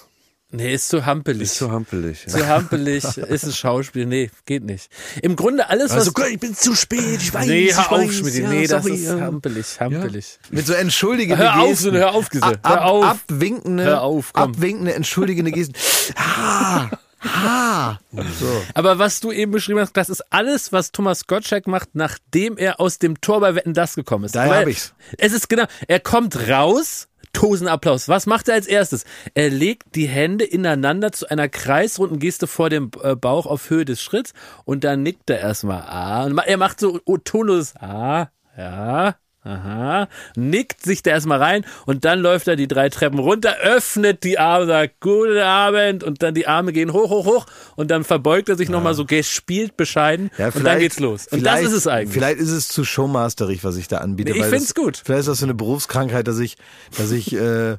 Nee, 0.55 0.75
ist 0.75 0.87
zu 0.87 1.03
hampelig. 1.03 1.41
Ist 1.41 1.57
so 1.57 1.71
hampelig. 1.71 2.25
Ja. 2.27 2.33
zu 2.33 2.47
hampelig, 2.47 3.03
ist 3.03 3.43
es 3.43 3.57
Schauspiel. 3.57 4.05
Nee, 4.05 4.29
geht 4.45 4.63
nicht. 4.63 4.87
Im 5.23 5.35
Grunde 5.35 5.67
alles, 5.67 5.89
was. 5.89 5.97
Also 5.97 6.11
Gott, 6.11 6.27
ich 6.29 6.39
bin 6.39 6.53
zu 6.55 6.75
spät, 6.75 7.19
ich 7.21 7.33
weiß, 7.33 7.47
nee, 7.47 7.73
hör 7.73 7.91
auf, 7.91 8.11
Schmidt. 8.13 8.35
ja, 8.35 8.49
nee, 8.49 8.67
das 8.67 8.83
sorry, 8.83 8.95
ist 8.95 9.05
ja. 9.05 9.19
hampelig, 9.19 9.65
hampelig. 9.79 10.37
Mit 10.51 10.67
so 10.67 10.73
entschuldigenden 10.73 11.43
Hör 11.43 11.59
auf, 11.59 11.69
Gesten. 11.69 11.93
hör 11.95 12.13
auf, 12.13 12.29
Gise. 12.29 12.43
Ab, 12.43 12.59
Hör 12.63 12.85
auf. 12.85 13.03
Abwinkende, 13.03 13.83
Hör 13.83 14.01
auf, 14.03 14.31
komm. 14.31 14.43
abwinkende, 14.51 14.93
entschuldigende 14.93 15.51
Gesten. 15.51 15.73
Ha, 16.17 16.91
ha. 17.23 17.99
So. 18.39 18.61
Aber 18.75 18.99
was 18.99 19.21
du 19.21 19.31
eben 19.31 19.51
beschrieben 19.51 19.79
hast, 19.79 19.97
das 19.97 20.09
ist 20.09 20.21
alles, 20.31 20.71
was 20.71 20.91
Thomas 20.91 21.25
Gottschalk 21.25 21.65
macht, 21.65 21.89
nachdem 21.93 22.57
er 22.57 22.79
aus 22.79 22.99
dem 22.99 23.19
Tor 23.21 23.39
bei 23.39 23.55
Wetten 23.55 23.73
das 23.73 23.95
gekommen 23.95 24.25
ist. 24.25 24.35
Daher 24.35 24.51
Weil 24.51 24.61
hab 24.61 24.67
ich's. 24.67 24.93
Es 25.17 25.33
ist 25.33 25.49
genau, 25.49 25.65
er 25.87 25.99
kommt 25.99 26.47
raus, 26.47 27.07
Tosenapplaus. 27.33 28.07
Was 28.07 28.25
macht 28.25 28.47
er 28.47 28.55
als 28.55 28.67
erstes? 28.67 29.05
Er 29.33 29.49
legt 29.49 29.95
die 29.95 30.07
Hände 30.07 30.45
ineinander 30.45 31.11
zu 31.11 31.29
einer 31.29 31.49
kreisrunden 31.49 32.19
Geste 32.19 32.47
vor 32.47 32.69
dem 32.69 32.91
äh, 33.01 33.15
Bauch 33.15 33.45
auf 33.45 33.69
Höhe 33.69 33.85
des 33.85 34.01
Schritts 34.01 34.33
und 34.65 34.83
dann 34.83 35.03
nickt 35.03 35.29
er 35.29 35.39
erstmal 35.39 35.81
ah 35.81 36.29
er 36.45 36.57
macht 36.57 36.79
so 36.79 36.99
oh, 37.05 37.17
tonloses 37.17 37.75
ah, 37.77 38.27
ja, 38.57 39.15
aha, 39.43 40.07
nickt 40.35 40.83
sich 40.83 41.03
da 41.03 41.11
erstmal 41.11 41.39
rein 41.41 41.65
und 41.85 42.05
dann 42.05 42.19
läuft 42.19 42.47
er 42.47 42.55
die 42.55 42.67
drei 42.67 42.89
Treppen 42.89 43.19
runter, 43.19 43.55
öffnet 43.61 44.23
die 44.23 44.39
Arme, 44.39 44.65
sagt 44.67 44.99
guten 45.01 45.37
Abend 45.39 46.03
und 46.03 46.23
dann 46.23 46.33
die 46.33 46.47
Arme 46.47 46.71
gehen 46.73 46.93
hoch, 46.93 47.09
hoch, 47.09 47.25
hoch 47.25 47.45
und 47.75 47.91
dann 47.91 48.03
verbeugt 48.03 48.49
er 48.49 48.55
sich 48.55 48.69
nochmal 48.69 48.93
so 48.93 49.05
gespielt 49.05 49.75
bescheiden 49.77 50.31
Ja, 50.37 50.47
und 50.49 50.63
dann 50.63 50.79
geht's 50.79 50.99
los. 50.99 51.27
Und 51.27 51.45
das 51.45 51.61
ist 51.61 51.73
es 51.73 51.87
eigentlich. 51.87 52.13
Vielleicht 52.13 52.39
ist 52.39 52.51
es 52.51 52.67
zu 52.67 52.83
showmasterig, 52.85 53.63
was 53.63 53.75
ich 53.77 53.87
da 53.87 53.97
anbiete. 53.97 54.31
Nee, 54.31 54.39
ich 54.39 54.45
find's 54.45 54.73
das- 54.73 54.75
gut. 54.75 55.01
Vielleicht 55.03 55.21
ist 55.21 55.27
das 55.27 55.39
so 55.39 55.45
eine 55.45 55.53
Berufskrankheit, 55.53 56.27
dass 56.27 56.39
ich, 56.39 56.57
dass 56.97 57.11
ich 57.11 57.33
äh, 57.35 57.77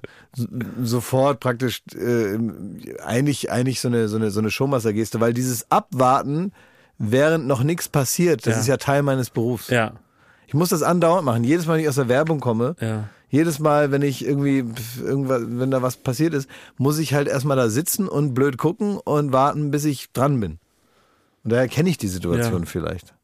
sofort 0.82 1.40
praktisch 1.40 1.82
äh, 1.94 2.38
eigentlich, 3.04 3.50
eigentlich 3.50 3.80
so 3.80 3.88
eine, 3.88 4.08
so 4.08 4.16
eine, 4.16 4.30
so 4.30 4.40
eine 4.40 4.50
Showmaster-Geste, 4.50 5.20
weil 5.20 5.32
dieses 5.32 5.70
Abwarten, 5.70 6.52
während 6.98 7.46
noch 7.46 7.62
nichts 7.62 7.88
passiert, 7.88 8.46
das 8.46 8.54
Ja. 8.54 8.60
ist 8.60 8.66
ja 8.66 8.76
Teil 8.76 9.02
meines 9.02 9.30
Berufs. 9.30 9.68
Ja, 9.68 9.92
Ich 10.46 10.54
muss 10.54 10.68
das 10.70 10.82
andauernd 10.82 11.24
machen. 11.24 11.44
Jedes 11.44 11.66
Mal, 11.66 11.74
wenn 11.74 11.80
ich 11.82 11.88
aus 11.88 11.94
der 11.96 12.08
Werbung 12.08 12.40
komme, 12.40 12.76
ja. 12.80 13.08
jedes 13.30 13.58
Mal, 13.58 13.90
wenn 13.90 14.02
ich 14.02 14.24
irgendwie, 14.24 14.64
irgendwas, 15.02 15.42
wenn 15.46 15.70
da 15.70 15.82
was 15.82 15.96
passiert 15.96 16.34
ist, 16.34 16.48
muss 16.76 16.98
ich 16.98 17.14
halt 17.14 17.28
erstmal 17.28 17.56
da 17.56 17.68
sitzen 17.68 18.08
und 18.08 18.34
blöd 18.34 18.58
gucken 18.58 18.98
und 18.98 19.32
warten, 19.32 19.70
bis 19.70 19.84
ich 19.84 20.12
dran 20.12 20.38
bin. 20.40 20.58
Und 21.44 21.52
daher 21.52 21.68
kenne 21.68 21.90
ich 21.90 21.98
die 21.98 22.08
Situation 22.08 22.62
Ja. 22.62 22.66
vielleicht. 22.66 23.14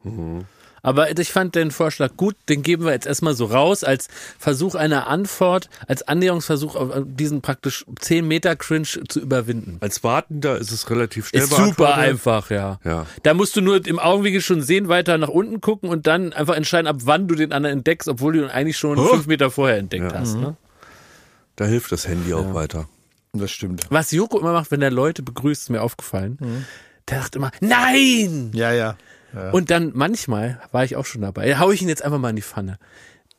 Aber 0.83 1.17
ich 1.19 1.31
fand 1.33 1.55
den 1.55 1.71
Vorschlag 1.71 2.17
gut, 2.17 2.37
den 2.49 2.63
geben 2.63 2.85
wir 2.85 2.93
jetzt 2.93 3.07
erstmal 3.07 3.35
so 3.35 3.47
raus 3.47 3.85
als 3.85 4.09
Versuch 4.39 4.75
einer 4.75 5.07
Antwort, 5.07 5.69
als 5.87 6.03
Annäherungsversuch 6.07 6.75
auf 6.77 6.91
diesen 7.05 7.43
praktisch 7.43 7.85
10 8.01 8.27
Meter 8.27 8.57
Cringe 8.57 8.87
zu 9.09 9.21
überwinden. 9.21 9.79
Als 9.81 10.03
Wartender 10.05 10.59
ist 10.59 10.71
es 10.73 10.89
relativ 10.91 11.29
schnell 11.29 11.43
Ist 11.43 11.51
super 11.55 11.95
einfach, 11.97 12.51
ja. 12.51 12.79
Ja. 12.85 13.07
Da 13.23 13.35
musst 13.35 13.57
du 13.57 13.61
nur 13.61 13.85
im 13.87 13.99
Augenwinkel 13.99 14.41
schon 14.41 14.63
sehen, 14.63 14.89
weiter 14.89 15.19
nach 15.19 15.29
unten 15.29 15.61
gucken 15.61 15.89
und 15.91 16.07
dann 16.07 16.33
einfach 16.33 16.55
entscheiden, 16.57 16.87
ab 16.87 16.97
wann 17.05 17.29
du 17.29 17.35
den 17.35 17.53
anderen 17.53 17.79
entdeckst, 17.79 18.09
obwohl 18.09 18.33
du 18.35 18.43
ihn 18.45 18.51
eigentlich 18.51 18.79
schon 18.79 18.99
Oh. 18.99 19.05
fünf 19.07 19.27
Meter 19.27 19.51
vorher 19.51 19.79
entdeckt 19.79 20.13
hast. 20.15 20.37
Ne? 20.37 20.57
Da 21.57 21.67
hilft 21.67 21.93
das 21.93 22.09
Handy 22.09 22.33
auch 22.35 22.55
weiter. 22.55 22.89
Das 23.33 23.51
stimmt. 23.51 23.83
Was 23.91 24.11
Joko 24.11 24.41
immer 24.41 24.53
macht, 24.53 24.71
wenn 24.71 24.83
er 24.83 24.91
Leute 24.91 25.23
begrüßt, 25.23 25.63
ist 25.63 25.71
mir 25.71 25.83
aufgefallen. 25.83 26.37
Mhm. 26.41 26.65
Der 27.09 27.23
sagt 27.23 27.37
immer, 27.37 27.51
nein! 27.61 28.51
Ja, 28.55 28.73
ja. 28.73 28.97
Und 29.53 29.71
dann 29.71 29.93
manchmal 29.95 30.61
war 30.73 30.85
ich 30.85 30.97
auch 30.97 31.07
schon 31.07 31.23
dabei. 31.23 31.49
Da 31.49 31.59
hau 31.59 31.71
ich 31.71 31.83
ihn 31.83 31.89
jetzt 31.89 32.03
einfach 32.03 32.19
mal 32.19 32.31
in 32.31 32.37
die 32.37 32.43
Pfanne. 32.43 32.79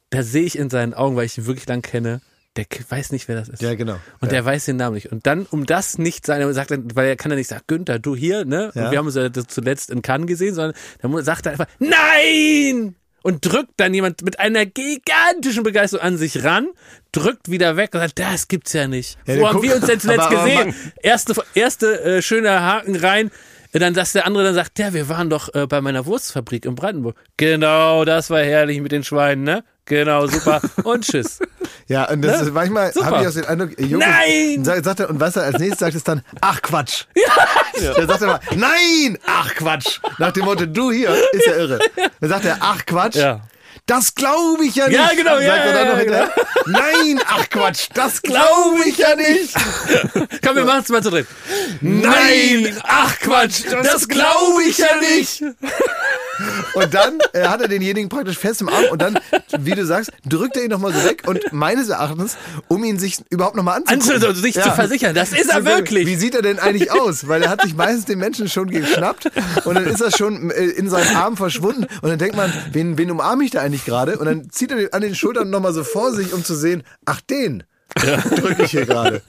Da 0.09 0.23
sehe 0.23 0.43
ich 0.43 0.57
in 0.57 0.69
seinen 0.69 0.93
Augen, 0.93 1.15
weil 1.15 1.25
ich 1.25 1.37
ihn 1.37 1.45
wirklich 1.45 1.67
lang 1.67 1.81
kenne, 1.81 2.21
der 2.57 2.65
weiß 2.89 3.13
nicht, 3.13 3.27
wer 3.29 3.35
das 3.37 3.47
ist. 3.47 3.61
Ja, 3.61 3.75
genau. 3.75 3.93
Und 4.19 4.27
Ja. 4.27 4.29
der 4.29 4.45
weiß 4.45 4.65
den 4.65 4.75
Namen 4.75 4.95
nicht. 4.95 5.09
Und 5.11 5.25
dann, 5.25 5.45
um 5.45 5.65
das 5.65 5.97
nicht 5.97 6.25
sein, 6.25 6.53
sagt 6.53 6.71
er, 6.71 6.79
weil 6.95 7.07
er 7.07 7.15
kann 7.15 7.31
ja 7.31 7.37
nicht 7.37 7.47
sagen, 7.47 7.63
Günther, 7.67 7.97
du 7.97 8.13
hier, 8.15 8.43
ne? 8.43 8.71
Ja. 8.75 8.85
Und 8.85 8.91
wir 8.91 8.97
haben 8.97 9.05
uns 9.05 9.15
ja 9.15 9.29
das 9.29 9.47
zuletzt 9.47 9.89
in 9.89 10.01
Cannes 10.01 10.27
gesehen, 10.27 10.53
sondern 10.53 10.75
dann 11.01 11.23
sagt 11.23 11.45
er 11.45 11.53
einfach, 11.53 11.67
nein! 11.79 12.95
Und 13.23 13.45
drückt 13.45 13.73
dann 13.77 13.93
jemand 13.93 14.23
mit 14.23 14.39
einer 14.39 14.65
gigantischen 14.65 15.61
Begeisterung 15.63 16.03
an 16.03 16.17
sich 16.17 16.43
ran, 16.43 16.67
drückt 17.11 17.51
wieder 17.51 17.77
weg 17.77 17.91
und 17.93 17.99
sagt, 18.01 18.17
das 18.17 18.47
gibt's 18.47 18.73
ja 18.73 18.87
nicht. 18.87 19.17
Ja, 19.27 19.37
Wo 19.39 19.47
haben 19.47 19.53
guckt- 19.57 19.67
wir 19.67 19.75
uns 19.75 19.85
denn 19.85 19.99
zuletzt 20.01 20.21
aber- 20.21 20.37
aber 20.39 20.45
gesehen? 20.49 20.67
Mann- 20.69 20.75
Erste, 21.03 21.35
erste 21.53 22.01
äh, 22.03 22.21
schöner 22.23 22.61
Haken 22.63 22.95
rein. 22.95 23.29
Dann 23.73 23.95
sagt 23.95 24.13
der 24.15 24.25
andere, 24.25 24.43
dann 24.43 24.55
sagt 24.55 24.77
der, 24.77 24.93
wir 24.93 25.07
waren 25.09 25.29
doch 25.29 25.53
äh, 25.53 25.65
bei 25.67 25.79
meiner 25.81 26.05
Wurstfabrik 26.05 26.65
in 26.65 26.75
Brandenburg. 26.75 27.15
Genau, 27.37 28.03
das 28.05 28.29
war 28.29 28.41
herrlich 28.41 28.81
mit 28.81 28.91
den 28.91 29.03
Schweinen, 29.03 29.43
ne? 29.43 29.63
Genau, 29.85 30.27
super. 30.27 30.61
Und 30.83 31.05
tschüss. 31.05 31.39
Ja, 31.87 32.09
und 32.09 32.21
das 32.21 32.39
Ne? 32.41 32.47
ist 32.47 32.53
manchmal 32.53 32.93
habe 33.03 33.21
ich 33.21 33.27
auch 33.27 33.33
den 33.33 33.45
Eindruck, 33.45 33.77
äh, 33.77 33.83
Joko 33.83 34.05
Nein! 34.05 34.63
sagt, 34.63 34.85
sagt 34.85 34.99
er, 35.01 35.09
und 35.09 35.19
was 35.19 35.35
er 35.35 35.43
als 35.43 35.57
nächstes 35.59 35.79
sagt, 35.79 35.95
ist 35.95 36.07
dann, 36.07 36.21
ach 36.39 36.61
Quatsch. 36.61 37.05
Ja. 37.81 37.93
Der 37.95 38.05
sagt 38.07 38.21
immer, 38.21 38.39
nein, 38.55 39.17
ach 39.25 39.53
Quatsch. 39.55 39.99
Nach 40.19 40.31
dem 40.31 40.45
Motto, 40.45 40.65
du 40.65 40.91
hier, 40.91 41.09
ist 41.31 41.47
ja 41.47 41.55
irre. 41.55 41.79
Dann 42.19 42.29
sagt 42.29 42.45
er, 42.45 42.57
ach 42.59 42.85
Quatsch. 42.85 43.15
Ja. 43.15 43.41
Das 43.85 44.15
glaube 44.15 44.65
ich 44.65 44.75
ja 44.75 44.87
nicht. 44.87 44.97
Ja, 44.97 45.09
genau, 45.15 45.39
ja, 45.39 45.55
dann 45.57 45.75
ja, 45.75 45.85
noch 45.85 45.93
ja, 45.93 45.99
hinterher, 45.99 46.33
Nein, 46.67 47.19
ach 47.27 47.49
Quatsch, 47.49 47.87
das 47.93 48.21
glaube 48.21 48.87
ich 48.87 48.97
ja 48.97 49.15
nicht. 49.15 49.53
Komm, 50.43 50.55
wir 50.55 50.65
machen 50.65 50.81
es 50.83 50.89
mal 50.89 51.03
zu 51.03 51.09
dritt. 51.09 51.27
Nein, 51.81 52.79
ach 52.83 53.19
Quatsch, 53.19 53.65
das 53.83 54.07
glaube 54.07 54.63
ich 54.63 54.77
ja 54.77 54.95
nicht. 54.97 55.43
Und 56.73 56.93
dann 56.93 57.19
äh, 57.33 57.47
hat 57.47 57.61
er 57.61 57.67
denjenigen 57.67 58.09
praktisch 58.09 58.37
fest 58.37 58.61
im 58.61 58.69
Arm 58.69 58.85
und 58.91 59.01
dann, 59.01 59.19
wie 59.59 59.71
du 59.71 59.85
sagst, 59.85 60.11
drückt 60.25 60.57
er 60.57 60.63
ihn 60.63 60.69
nochmal 60.69 60.93
so 60.93 61.03
weg 61.03 61.23
und 61.27 61.39
meines 61.51 61.89
Erachtens, 61.89 62.37
um 62.67 62.83
ihn 62.83 62.99
sich 62.99 63.17
überhaupt 63.29 63.55
nochmal 63.55 63.77
anzugucken. 63.77 64.23
Anzu 64.23 64.41
sich 64.41 64.53
zu 64.55 64.71
versichern, 64.71 65.13
das 65.13 65.31
ist 65.31 65.49
er 65.49 65.65
wirklich. 65.65 66.07
Wie 66.07 66.15
sieht 66.15 66.35
er 66.35 66.41
denn 66.41 66.59
eigentlich 66.59 66.91
aus? 66.91 67.27
Weil 67.27 67.43
er 67.43 67.49
hat 67.49 67.61
sich 67.61 67.75
meistens 67.75 68.05
den 68.05 68.19
Menschen 68.19 68.49
schon 68.49 68.69
geschnappt 68.69 69.31
und 69.65 69.75
dann 69.75 69.85
ist 69.85 70.01
er 70.01 70.11
schon 70.11 70.51
äh, 70.51 70.63
in 70.63 70.89
seinem 70.89 71.15
Arm 71.15 71.37
verschwunden 71.37 71.85
und 72.01 72.09
dann 72.09 72.19
denkt 72.19 72.35
man, 72.35 72.51
wen, 72.71 72.97
wen 72.97 73.11
umarme 73.11 73.43
ich 73.43 73.51
da 73.51 73.61
eigentlich 73.61 73.85
gerade? 73.85 74.17
Und 74.17 74.25
dann 74.25 74.49
zieht 74.49 74.71
er 74.71 74.93
an 74.93 75.01
den 75.01 75.15
Schultern 75.15 75.49
nochmal 75.49 75.73
so 75.73 75.83
vor 75.83 76.13
sich, 76.13 76.33
um 76.33 76.43
zu 76.43 76.55
sehen, 76.55 76.83
ach 77.05 77.21
den 77.21 77.63
drücke 77.95 78.63
ich 78.63 78.71
hier 78.71 78.85
gerade. 78.85 79.21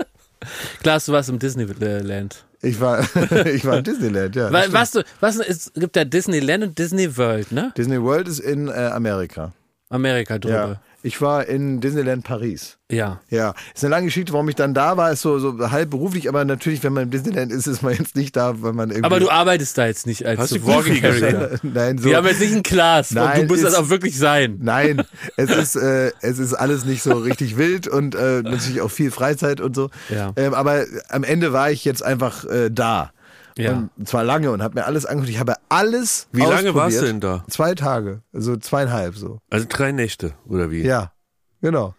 Klaas, 0.83 1.07
du 1.07 1.13
warst 1.13 1.29
im 1.29 1.39
Disneyland. 1.39 2.45
Ich 2.63 2.81
war, 2.81 3.01
ich 3.47 3.65
war 3.65 3.79
in 3.79 3.85
Disneyland, 3.85 4.37
ja. 4.37 4.53
Weil, 4.53 4.73
was 4.73 4.93
du, 4.93 5.03
was 5.21 5.37
es 5.39 5.73
gibt 5.75 5.97
ja 5.97 6.05
Disneyland 6.05 6.63
und 6.63 6.79
Disney 6.79 7.17
World, 7.17 7.51
ne? 7.51 7.73
Disney 7.77 8.01
World 8.01 8.29
ist 8.29 8.39
in 8.39 8.69
äh, 8.69 8.71
Amerika. 8.71 9.53
Amerika 9.91 10.39
drüber. 10.39 10.55
Ja. 10.55 10.81
Ich 11.05 11.21
war 11.21 11.47
in 11.47 11.81
Disneyland 11.81 12.23
Paris. 12.23 12.79
Ja. 12.91 13.21
Ja, 13.29 13.55
ist 13.75 13.83
eine 13.85 13.91
lange 13.91 14.07
Geschichte, 14.07 14.33
warum 14.33 14.49
ich 14.49 14.55
dann 14.55 14.73
da 14.73 14.97
war, 14.97 15.11
ist 15.11 15.23
so, 15.23 15.39
so 15.41 15.71
halb 15.71 15.91
beruflich, 15.91 16.29
aber 16.29 16.45
natürlich, 16.45 16.85
wenn 16.85 16.93
man 16.93 17.05
im 17.05 17.11
Disneyland 17.11 17.51
ist, 17.51 17.67
ist 17.67 17.83
man 17.83 17.95
jetzt 17.95 18.15
nicht 18.15 18.37
da, 18.37 18.63
weil 18.63 18.73
man 18.73 18.91
irgendwie. 18.91 19.05
Aber 19.07 19.19
du 19.19 19.29
arbeitest 19.31 19.77
da 19.79 19.87
jetzt 19.87 20.07
nicht 20.07 20.25
als 20.27 20.39
Hast 20.39 20.51
so 20.51 20.65
Walking 20.67 21.01
Character. 21.01 21.59
Nein, 21.63 21.99
so. 21.99 22.05
Wir 22.05 22.17
haben 22.19 22.27
jetzt 22.27 22.41
nicht 22.41 22.55
ein 22.55 22.63
Glas 22.63 23.11
und 23.11 23.17
du 23.17 23.23
Nein, 23.25 23.47
musst 23.49 23.65
das 23.65 23.73
ist- 23.73 23.79
auch 23.79 23.89
wirklich 23.89 24.17
sein. 24.17 24.59
Nein, 24.61 25.03
es 25.37 25.51
ist, 25.51 25.77
äh, 25.77 26.13
es 26.21 26.39
ist 26.39 26.55
alles 26.55 26.85
nicht 26.85 27.03
so 27.03 27.15
richtig 27.15 27.57
wild 27.57 27.89
und 27.89 28.15
äh, 28.15 28.43
natürlich 28.43 28.81
auch 28.81 28.91
viel 28.91 29.11
Freizeit 29.11 29.61
und 29.61 29.75
so. 29.75 29.91
Ja. 30.09 30.33
Ähm, 30.37 30.55
aber 30.55 30.85
am 31.09 31.25
Ende 31.25 31.53
war 31.53 31.71
ich 31.73 31.85
jetzt 31.85 32.05
einfach 32.05 32.45
äh, 32.45 32.71
da. 32.71 33.13
Ja. 33.59 33.89
Und 33.97 34.09
zwar 34.09 34.25
lange 34.25 34.51
und 34.51 34.63
habe 34.63 34.81
mir 34.81 34.87
alles 34.87 35.07
angeguckt. 35.07 35.31
Ich 35.31 35.39
habe 35.39 35.55
alles 35.69 36.29
Wie 36.33 36.43
lange 36.43 36.75
warst 36.75 37.01
du 37.01 37.07
denn 37.07 37.21
da? 37.21 37.45
Zwei 37.49 37.75
Tage, 37.75 38.23
also 38.33 38.57
zweieinhalb 38.57 39.17
so. 39.17 39.39
Also 39.51 39.67
drei 39.69 39.93
Nächte, 39.93 40.35
oder 40.47 40.71
wie? 40.71 40.83
Ja, 40.83 41.13
genau. 41.61 41.95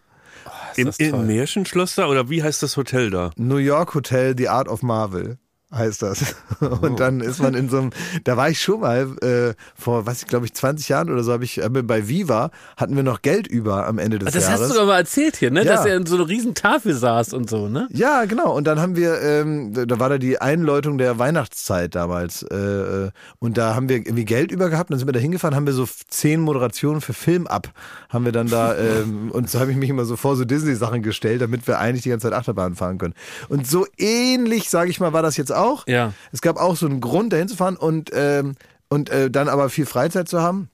Im, 0.76 0.86
das 0.86 0.98
toll. 0.98 1.08
Im 1.08 1.26
Märchenschloss 1.26 1.94
da, 1.94 2.06
oder 2.06 2.28
wie 2.30 2.42
heißt 2.42 2.62
das 2.62 2.76
Hotel 2.76 3.10
da? 3.10 3.30
New 3.36 3.56
York 3.56 3.94
Hotel 3.94 4.34
The 4.36 4.48
Art 4.48 4.68
of 4.68 4.82
Marvel 4.82 5.38
heißt 5.74 6.02
das. 6.02 6.36
Oh. 6.60 6.86
Und 6.86 7.00
dann 7.00 7.20
ist 7.20 7.42
man 7.42 7.54
in 7.54 7.68
so 7.68 7.78
einem, 7.78 7.90
da 8.22 8.36
war 8.36 8.48
ich 8.48 8.60
schon 8.60 8.80
mal 8.80 9.08
äh, 9.22 9.54
vor, 9.76 10.06
was 10.06 10.22
ich 10.22 10.28
glaube 10.28 10.46
ich 10.46 10.54
20 10.54 10.88
Jahren 10.88 11.10
oder 11.10 11.24
so, 11.24 11.32
habe 11.32 11.44
ich 11.44 11.56
wir 11.56 11.82
bei 11.82 12.08
Viva 12.08 12.50
hatten 12.76 12.94
wir 12.94 13.02
noch 13.02 13.22
Geld 13.22 13.46
über 13.48 13.86
am 13.86 13.98
Ende 13.98 14.18
des 14.18 14.32
Das 14.32 14.44
Jahres. 14.44 14.60
hast 14.60 14.70
du 14.70 14.78
doch 14.78 14.86
mal 14.86 14.98
erzählt 14.98 15.36
hier, 15.36 15.50
ne? 15.50 15.64
Ja. 15.64 15.74
Dass 15.74 15.86
er 15.86 15.96
in 15.96 16.06
so 16.06 16.16
einer 16.16 16.28
riesen 16.28 16.54
Tafel 16.54 16.94
saß 16.94 17.32
und 17.32 17.50
so, 17.50 17.68
ne? 17.68 17.88
Ja, 17.90 18.24
genau. 18.24 18.54
Und 18.56 18.66
dann 18.66 18.80
haben 18.80 18.96
wir, 18.96 19.20
ähm, 19.20 19.72
da 19.74 19.98
war 19.98 20.08
da 20.08 20.18
die 20.18 20.40
Einläutung 20.40 20.96
der 20.96 21.18
Weihnachtszeit 21.18 21.94
damals. 21.94 22.42
Äh, 22.44 22.56
äh, 22.56 23.10
und 23.38 23.58
da 23.58 23.74
haben 23.74 23.88
wir 23.88 23.96
irgendwie 23.96 24.24
Geld 24.24 24.52
über 24.52 24.70
gehabt. 24.70 24.90
Dann 24.90 24.98
sind 24.98 25.08
wir 25.08 25.12
da 25.12 25.20
hingefahren, 25.20 25.56
haben 25.56 25.66
wir 25.66 25.72
so 25.72 25.86
zehn 26.08 26.40
Moderationen 26.40 27.00
für 27.00 27.12
Film 27.12 27.46
ab. 27.46 27.68
Haben 28.08 28.24
wir 28.24 28.32
dann 28.32 28.48
da, 28.48 28.76
ähm, 28.78 29.30
und 29.32 29.50
so 29.50 29.60
habe 29.60 29.70
ich 29.70 29.76
mich 29.76 29.90
immer 29.90 30.04
so 30.04 30.16
vor 30.16 30.36
so 30.36 30.44
Disney-Sachen 30.44 31.02
gestellt, 31.02 31.42
damit 31.42 31.66
wir 31.66 31.78
eigentlich 31.78 32.02
die 32.02 32.10
ganze 32.10 32.28
Zeit 32.28 32.38
Achterbahn 32.38 32.74
fahren 32.74 32.98
können. 32.98 33.14
Und 33.48 33.66
so 33.66 33.86
ähnlich, 33.98 34.70
sage 34.70 34.90
ich 34.90 35.00
mal, 35.00 35.12
war 35.12 35.22
das 35.22 35.36
jetzt 35.36 35.52
auch. 35.52 35.63
Ja. 35.86 36.12
Es 36.32 36.40
gab 36.40 36.56
auch 36.56 36.76
so 36.76 36.86
einen 36.86 37.00
Grund, 37.00 37.32
dahin 37.32 37.48
zu 37.48 37.56
fahren 37.56 37.76
und, 37.76 38.10
ähm, 38.12 38.54
und 38.88 39.10
äh, 39.10 39.30
dann 39.30 39.48
aber 39.48 39.68
viel 39.68 39.86
Freizeit 39.86 40.28
zu 40.28 40.40
haben. 40.40 40.70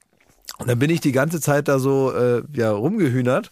Und 0.58 0.68
dann 0.68 0.78
bin 0.78 0.90
ich 0.90 1.00
die 1.00 1.12
ganze 1.12 1.40
Zeit 1.40 1.68
da 1.68 1.78
so 1.78 2.12
äh, 2.12 2.42
ja, 2.52 2.70
rumgehühnert 2.70 3.50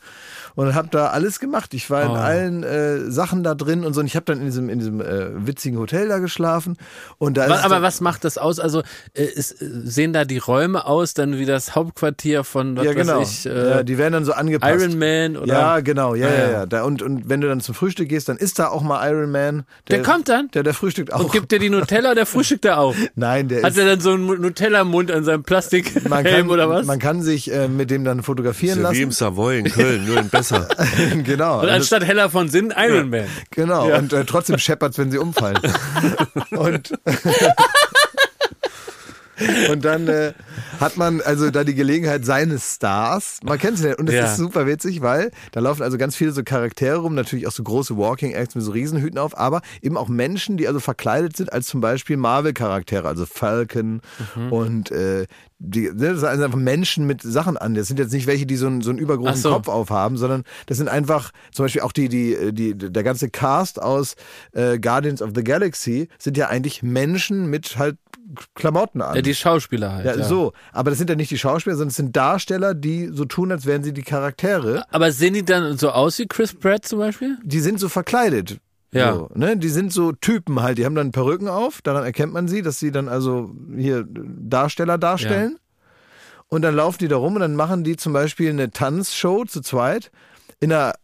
und 0.58 0.74
habe 0.74 0.88
da 0.90 1.08
alles 1.10 1.38
gemacht. 1.38 1.72
Ich 1.72 1.88
war 1.88 2.02
in 2.02 2.08
Oh. 2.10 2.14
allen 2.14 2.62
äh, 2.64 3.10
Sachen 3.12 3.44
da 3.44 3.54
drin 3.54 3.84
und 3.84 3.94
so. 3.94 4.00
Und 4.00 4.06
ich 4.06 4.16
habe 4.16 4.24
dann 4.26 4.40
in 4.40 4.46
diesem, 4.46 4.68
in 4.68 4.80
diesem 4.80 5.00
äh, 5.00 5.46
witzigen 5.46 5.78
Hotel 5.78 6.08
da 6.08 6.18
geschlafen. 6.18 6.76
Und 7.18 7.36
da 7.36 7.48
Wa- 7.48 7.54
ist 7.54 7.64
Aber 7.64 7.74
dann- 7.76 7.82
was 7.84 8.00
macht 8.00 8.24
das 8.24 8.38
aus? 8.38 8.58
Also 8.58 8.82
äh, 9.14 9.22
ist, 9.22 9.62
äh, 9.62 9.66
sehen 9.84 10.12
da 10.12 10.24
die 10.24 10.38
Räume 10.38 10.84
aus, 10.84 11.14
dann 11.14 11.38
wie 11.38 11.44
das 11.46 11.76
Hauptquartier 11.76 12.42
von 12.42 12.76
was 12.76 12.84
ja, 12.86 12.92
genau. 12.92 13.20
weiß 13.20 13.30
ich, 13.30 13.46
äh, 13.46 13.70
ja, 13.70 13.82
die 13.84 13.98
werden 13.98 14.14
dann 14.14 14.24
so 14.24 14.32
angepasst. 14.32 14.80
Iron 14.82 14.98
Man 14.98 15.36
oder 15.36 15.52
Ja, 15.52 15.80
genau, 15.80 16.14
ja, 16.16 16.26
Ah, 16.26 16.30
ja, 16.30 16.38
ja. 16.38 16.50
ja. 16.50 16.66
Da, 16.66 16.82
und, 16.82 17.02
und 17.02 17.28
wenn 17.28 17.40
du 17.40 17.46
dann 17.46 17.60
zum 17.60 17.76
Frühstück 17.76 18.08
gehst, 18.08 18.28
dann 18.28 18.36
ist 18.36 18.58
da 18.58 18.66
auch 18.68 18.82
mal 18.82 19.08
Iron 19.08 19.30
Man. 19.30 19.62
Der 19.88 20.02
kommt 20.02 20.28
dann? 20.28 20.48
Der, 20.54 20.64
der 20.64 20.74
frühstückt 20.74 21.12
auch. 21.12 21.20
und 21.20 21.32
gibt 21.32 21.52
dir 21.52 21.60
die 21.60 21.70
Nutella, 21.70 22.14
der 22.16 22.26
frühstückt 22.26 22.64
er 22.64 22.78
auch. 22.78 22.96
Nein, 23.14 23.46
der 23.46 23.62
Hat 23.62 23.70
ist. 23.72 23.78
er 23.78 23.86
dann 23.86 24.00
so 24.00 24.10
einen 24.12 24.26
Nutella-Mund 24.26 25.12
an 25.12 25.22
seinem 25.22 25.44
Plastikhelm 25.44 26.50
oder 26.50 26.68
was? 26.68 26.84
man 26.86 26.98
kann 26.98 27.22
sich 27.22 27.52
äh, 27.52 27.68
mit 27.68 27.90
dem 27.90 28.02
dann 28.04 28.22
fotografieren 28.24 28.82
So 28.82 28.90
wie 28.92 29.02
im 29.02 29.08
lassen. 29.10 29.18
Savoy 29.18 29.58
in 29.60 29.64
Köln, 29.70 30.04
nur 30.06 30.18
in 30.18 30.28
besser. 30.30 30.47
genau. 31.24 31.60
und 31.60 31.68
anstatt 31.68 32.04
heller 32.04 32.30
von 32.30 32.48
Sinn 32.48 32.72
Iron 32.76 33.10
Man. 33.10 33.26
Genau, 33.50 33.92
und 33.94 34.12
äh, 34.12 34.24
trotzdem 34.24 34.58
scheppert's, 34.58 34.98
wenn 34.98 35.10
sie 35.10 35.18
umfallen. 35.18 35.58
und, 36.50 36.92
und 39.70 39.84
dann 39.84 40.08
äh, 40.08 40.32
hat 40.80 40.96
man 40.96 41.20
also 41.20 41.50
da 41.50 41.64
die 41.64 41.74
Gelegenheit 41.74 42.24
seines 42.24 42.74
Stars, 42.76 43.38
man 43.44 43.58
kennt 43.58 43.78
sie 43.78 43.88
ja, 43.88 43.96
und 43.96 44.08
es 44.08 44.14
Ja. 44.14 44.24
ist 44.24 44.36
super 44.36 44.66
witzig, 44.66 45.00
weil 45.00 45.30
da 45.52 45.60
laufen 45.60 45.82
also 45.82 45.98
ganz 45.98 46.16
viele 46.16 46.32
so 46.32 46.42
Charaktere 46.42 46.96
rum, 46.98 47.14
natürlich 47.14 47.46
auch 47.46 47.52
so 47.52 47.62
große 47.62 47.96
Walking 47.96 48.32
Acts 48.32 48.54
mit 48.54 48.64
so 48.64 48.72
Riesenhüten 48.72 49.18
auf, 49.18 49.36
aber 49.36 49.60
eben 49.82 49.96
auch 49.96 50.08
Menschen, 50.08 50.56
die 50.56 50.66
also 50.68 50.80
verkleidet 50.80 51.36
sind 51.36 51.52
als 51.52 51.66
zum 51.66 51.80
Beispiel 51.80 52.16
Marvel-Charaktere, 52.16 53.06
also 53.06 53.26
Falcon 53.26 54.00
Mhm. 54.34 54.52
und 54.52 54.90
äh, 54.90 55.26
die, 55.60 55.82
ne, 55.90 56.12
das 56.14 56.20
sind 56.20 56.42
einfach 56.42 56.56
Menschen 56.58 57.06
mit 57.06 57.20
Sachen 57.22 57.56
an. 57.56 57.74
Das 57.74 57.88
sind 57.88 57.98
jetzt 57.98 58.12
nicht 58.12 58.26
welche, 58.28 58.46
die 58.46 58.56
so 58.56 58.68
einen, 58.68 58.80
so 58.80 58.90
einen 58.90 58.98
übergroßen 59.00 59.42
so. 59.42 59.50
Kopf 59.52 59.66
aufhaben, 59.68 60.16
sondern 60.16 60.44
das 60.66 60.76
sind 60.78 60.88
einfach 60.88 61.32
zum 61.52 61.64
Beispiel 61.64 61.82
auch 61.82 61.90
die, 61.92 62.08
die, 62.08 62.52
die, 62.52 62.74
der 62.76 63.02
ganze 63.02 63.28
Cast 63.28 63.82
aus 63.82 64.14
äh, 64.52 64.78
Guardians 64.78 65.20
of 65.20 65.30
the 65.34 65.42
Galaxy 65.42 66.08
sind 66.18 66.36
ja 66.36 66.46
eigentlich 66.48 66.82
Menschen 66.84 67.50
mit 67.50 67.76
halt 67.76 67.96
Klamotten 68.54 69.00
an. 69.00 69.16
Ja, 69.16 69.22
die 69.22 69.34
Schauspieler 69.34 69.92
halt. 69.92 70.06
ja, 70.06 70.16
ja. 70.16 70.24
so. 70.24 70.52
Aber 70.72 70.90
das 70.90 70.98
sind 70.98 71.10
ja 71.10 71.16
nicht 71.16 71.30
die 71.30 71.38
Schauspieler, 71.38 71.76
sondern 71.76 71.88
es 71.88 71.96
sind 71.96 72.16
Darsteller, 72.16 72.74
die 72.74 73.08
so 73.12 73.24
tun, 73.24 73.52
als 73.52 73.66
wären 73.66 73.82
sie 73.82 73.92
die 73.92 74.02
Charaktere. 74.02 74.84
Aber 74.90 75.12
sehen 75.12 75.34
die 75.34 75.44
dann 75.44 75.78
so 75.78 75.90
aus 75.90 76.18
wie 76.18 76.26
Chris 76.26 76.54
Pratt 76.54 76.84
zum 76.84 76.98
Beispiel? 76.98 77.38
Die 77.42 77.60
sind 77.60 77.80
so 77.80 77.88
verkleidet. 77.88 78.58
Ja. 78.92 79.14
So, 79.14 79.30
ne? 79.34 79.56
Die 79.56 79.68
sind 79.68 79.92
so 79.92 80.12
Typen 80.12 80.62
halt, 80.62 80.78
die 80.78 80.84
haben 80.84 80.94
dann 80.94 81.12
Perücken 81.12 81.48
auf, 81.48 81.82
daran 81.82 82.04
erkennt 82.04 82.32
man 82.32 82.48
sie, 82.48 82.62
dass 82.62 82.78
sie 82.78 82.90
dann 82.90 83.08
also 83.08 83.54
hier 83.76 84.06
Darsteller 84.08 84.98
darstellen. 84.98 85.58
Und 86.48 86.62
dann 86.62 86.74
laufen 86.74 86.98
die 87.00 87.08
da 87.08 87.16
rum 87.16 87.34
und 87.34 87.40
dann 87.40 87.56
machen 87.56 87.84
die 87.84 87.96
zum 87.96 88.14
Beispiel 88.14 88.48
eine 88.48 88.70
Tanzshow 88.70 89.44
zu 89.44 89.60
zweit. 89.60 90.10
In 90.60 90.72
einer, 90.72 90.94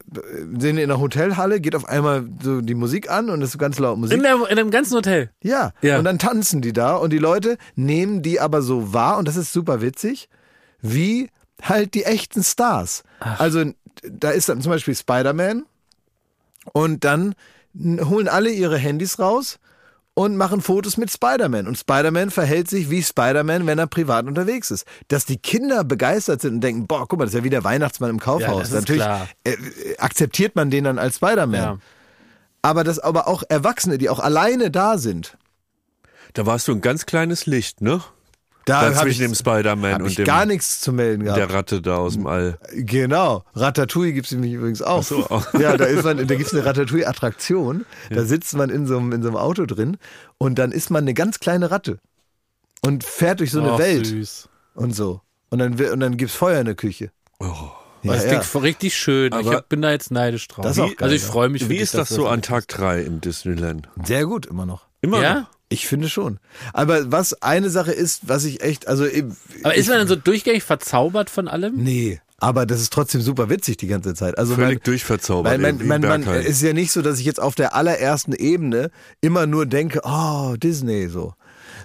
sind 0.59 0.79
in 0.79 0.91
einer 0.91 0.99
Hotelhalle, 0.99 1.61
geht 1.61 1.77
auf 1.77 1.85
einmal 1.85 2.25
so 2.43 2.61
die 2.61 2.75
Musik 2.75 3.09
an 3.09 3.31
und 3.31 3.41
es 3.41 3.51
ist 3.51 3.59
ganz 3.59 3.79
laut 3.79 3.99
Musik. 3.99 4.17
In, 4.17 4.25
der, 4.25 4.51
in 4.51 4.57
dem 4.57 4.71
ganzen 4.71 4.97
Hotel. 4.97 5.31
Ja. 5.43 5.73
Ja. 5.81 5.99
Und 5.99 6.05
dann 6.05 6.19
tanzen 6.19 6.61
die 6.61 6.73
da 6.73 6.97
und 6.97 7.13
die 7.13 7.19
Leute 7.19 7.57
nehmen 7.77 8.23
die 8.23 8.41
aber 8.41 8.63
so 8.63 8.93
wahr 8.93 9.17
und 9.19 9.29
das 9.29 9.37
ist 9.37 9.53
super 9.53 9.81
witzig, 9.81 10.29
wie 10.81 11.31
halt 11.63 11.95
die 11.95 12.05
echten 12.05 12.43
Stars. 12.43 13.05
Also 13.21 13.65
da 14.03 14.31
ist 14.31 14.49
dann 14.49 14.61
zum 14.61 14.73
Beispiel 14.73 14.95
Spider-Man 14.95 15.65
und 16.73 17.05
dann 17.05 17.35
holen 17.77 18.29
alle 18.29 18.51
ihre 18.51 18.79
Handys 18.79 19.19
raus 19.19 19.59
und 20.15 20.37
machen 20.37 20.61
Fotos 20.61 20.97
mit 20.97 21.11
Spider-Man. 21.11 21.67
Und 21.67 21.77
Spider-Man 21.77 22.31
verhält 22.31 22.71
sich 22.71 22.89
wie 22.89 23.03
Spider-Man, 23.03 23.67
wenn 23.67 23.79
er 23.79 23.87
privat 23.87 24.27
unterwegs 24.27 24.71
ist. 24.71 24.87
Dass 25.09 25.25
die 25.27 25.37
Kinder 25.37 25.85
begeistert 25.85 26.41
sind 26.41 26.55
und 26.55 26.61
denken, 26.61 26.87
boah, 26.87 27.07
guck 27.09 27.19
mal, 27.19 27.25
das 27.25 27.35
ist 27.35 27.39
ja 27.41 27.45
wie 27.45 27.51
der 27.51 27.65
Weihnachtsmann 27.65 28.11
im 28.11 28.21
Kaufhaus. 28.21 28.69
ist 28.69 28.75
Natürlich 28.75 29.05
äh, 29.45 29.57
akzeptiert 29.99 30.57
man 30.57 30.71
den 30.71 30.85
dann 30.85 30.99
als 30.99 31.17
Spider-Man. 31.17 31.61
Ja. 31.61 31.79
Aber 32.63 32.85
dass 32.85 32.99
aber 32.99 33.29
auch 33.29 33.43
Erwachsene, 33.49 33.99
die 33.99 34.09
auch 34.09 34.21
alleine 34.21 34.71
da 34.71 34.99
sind, 34.99 35.37
Da 36.35 36.47
warst 36.47 36.67
du 36.67 36.73
ein 36.73 36.81
ganz 36.81 37.07
kleines 37.07 37.47
Licht, 37.47 37.81
ne? 37.81 38.03
Da 38.67 38.93
zwischen 38.95 39.23
ich, 39.23 39.29
dem 39.29 39.35
Spider-Man 39.35 40.03
und 40.03 40.09
ich 40.09 40.15
dem, 40.17 40.25
gar 40.25 40.47
nichts 40.47 40.81
zu 40.81 40.93
melden 40.93 41.25
gehabt. 41.25 41.39
der 41.39 41.51
Ratte 41.53 41.83
da 41.83 41.97
aus 41.97 42.15
dem 42.15 42.27
All. 42.27 42.59
Genau. 42.75 43.45
Ratatouille 43.55 44.13
gibt's 44.13 44.33
nämlich 44.33 44.53
übrigens 44.53 44.83
auch. 44.83 45.03
so, 45.03 45.27
auch. 45.31 45.53
Ja, 45.59 45.77
da 45.77 45.85
ist 45.85 46.05
man, 46.05 46.19
da 46.27 46.35
gibt's 46.35 46.53
eine 46.55 46.65
Ratatouille-Attraktion. 46.65 47.85
Da 48.11 48.25
sitzt 48.25 48.55
man 48.55 48.71
in 48.71 48.87
so, 48.87 48.97
einem, 48.99 49.13
in 49.13 49.23
so 49.23 49.29
einem 49.29 49.37
Auto 49.37 49.67
drin 49.67 49.97
und 50.39 50.59
dann 50.59 50.73
ist 50.73 50.91
man 50.91 51.05
eine 51.05 51.15
ganz 51.15 51.41
kleine 51.41 51.71
Ratte 51.71 51.99
und 52.83 53.05
fährt 53.05 53.41
durch 53.41 53.51
so 53.53 53.61
eine 53.61 53.75
Och, 53.75 53.79
Welt 53.79 54.07
Süß. 54.07 54.49
und 54.75 54.95
so. 54.95 55.21
Und 55.51 55.59
dann, 55.59 55.75
und 55.75 56.01
dann 56.01 56.17
gibt's 56.17 56.35
Feuer 56.35 56.59
in 56.61 56.67
der 56.67 56.75
Küche. 56.75 57.11
Oh. 57.41 57.47
Ja, 58.03 58.13
Das 58.15 58.25
ja. 58.25 58.41
klingt 58.41 58.65
richtig 58.65 58.97
schön. 58.97 59.33
ich 59.33 59.47
Aber- 59.47 59.57
hab, 59.57 59.69
bin 59.69 59.81
da 59.81 59.91
jetzt 59.91 60.11
neidisch 60.11 60.47
drauf. 60.49 60.63
Das 60.65 60.77
ist 60.77 60.83
auch 60.83 60.87
geil, 60.89 60.97
also 61.01 61.15
ich 61.15 61.23
ja. 61.23 61.29
freue 61.29 61.49
mich. 61.49 61.69
Wie 61.69 61.75
dich, 61.75 61.83
ist 61.83 61.95
das 61.95 62.09
dass 62.11 62.17
so 62.17 62.27
an 62.29 62.43
Tag 62.43 62.69
3 62.69 63.01
im 63.03 63.21
Disneyland? 63.23 63.89
Sehr 64.05 64.27
gut 64.27 64.45
immer 64.47 64.67
noch. 64.67 64.87
Immer 65.01 65.23
Ja? 65.23 65.35
noch? 65.41 65.47
Ich 65.75 65.89
finde 65.89 66.09
schon. 66.09 66.39
Aber 66.73 67.11
was 67.11 67.43
eine 67.43 67.69
Sache 67.69 67.93
ist, 67.93 68.29
was 68.29 68.45
ich 68.45 68.63
echt, 68.63 68.87
also 68.87 69.07
eben- 69.07 69.37
Aber 69.65 69.75
ist 69.75 69.89
man 69.89 69.99
dann 69.99 70.09
so 70.09 70.17
durchgängig 70.17 70.63
verzaubert 70.63 71.31
von 71.31 71.49
allem? 71.49 71.75
nee, 71.77 72.21
aber 72.39 72.67
das 72.67 72.81
ist 72.81 72.93
trotzdem 72.93 73.23
super 73.23 73.49
witzig 73.49 73.79
die 73.79 73.87
ganze 73.87 74.15
Zeit. 74.15 74.37
Also 74.39 74.55
Völlig 74.55 74.81
man, 74.81 74.85
durchverzaubert. 74.85 75.53
Weil 75.53 75.59
man, 75.59 75.87
man, 75.87 76.01
man, 76.03 76.23
es 76.23 76.47
ist 76.47 76.63
ja 76.63 76.73
nicht 76.75 76.93
so, 76.93 77.01
dass 77.01 77.19
ich 77.19 77.25
jetzt 77.25 77.41
auf 77.41 77.55
der 77.55 77.75
allerersten 77.75 78.35
Ebene 78.35 78.91
immer 79.21 79.47
nur 79.47 79.67
denke, 79.67 80.01
oh, 80.05 80.55
Disney, 80.57 81.09
so. 81.09 81.35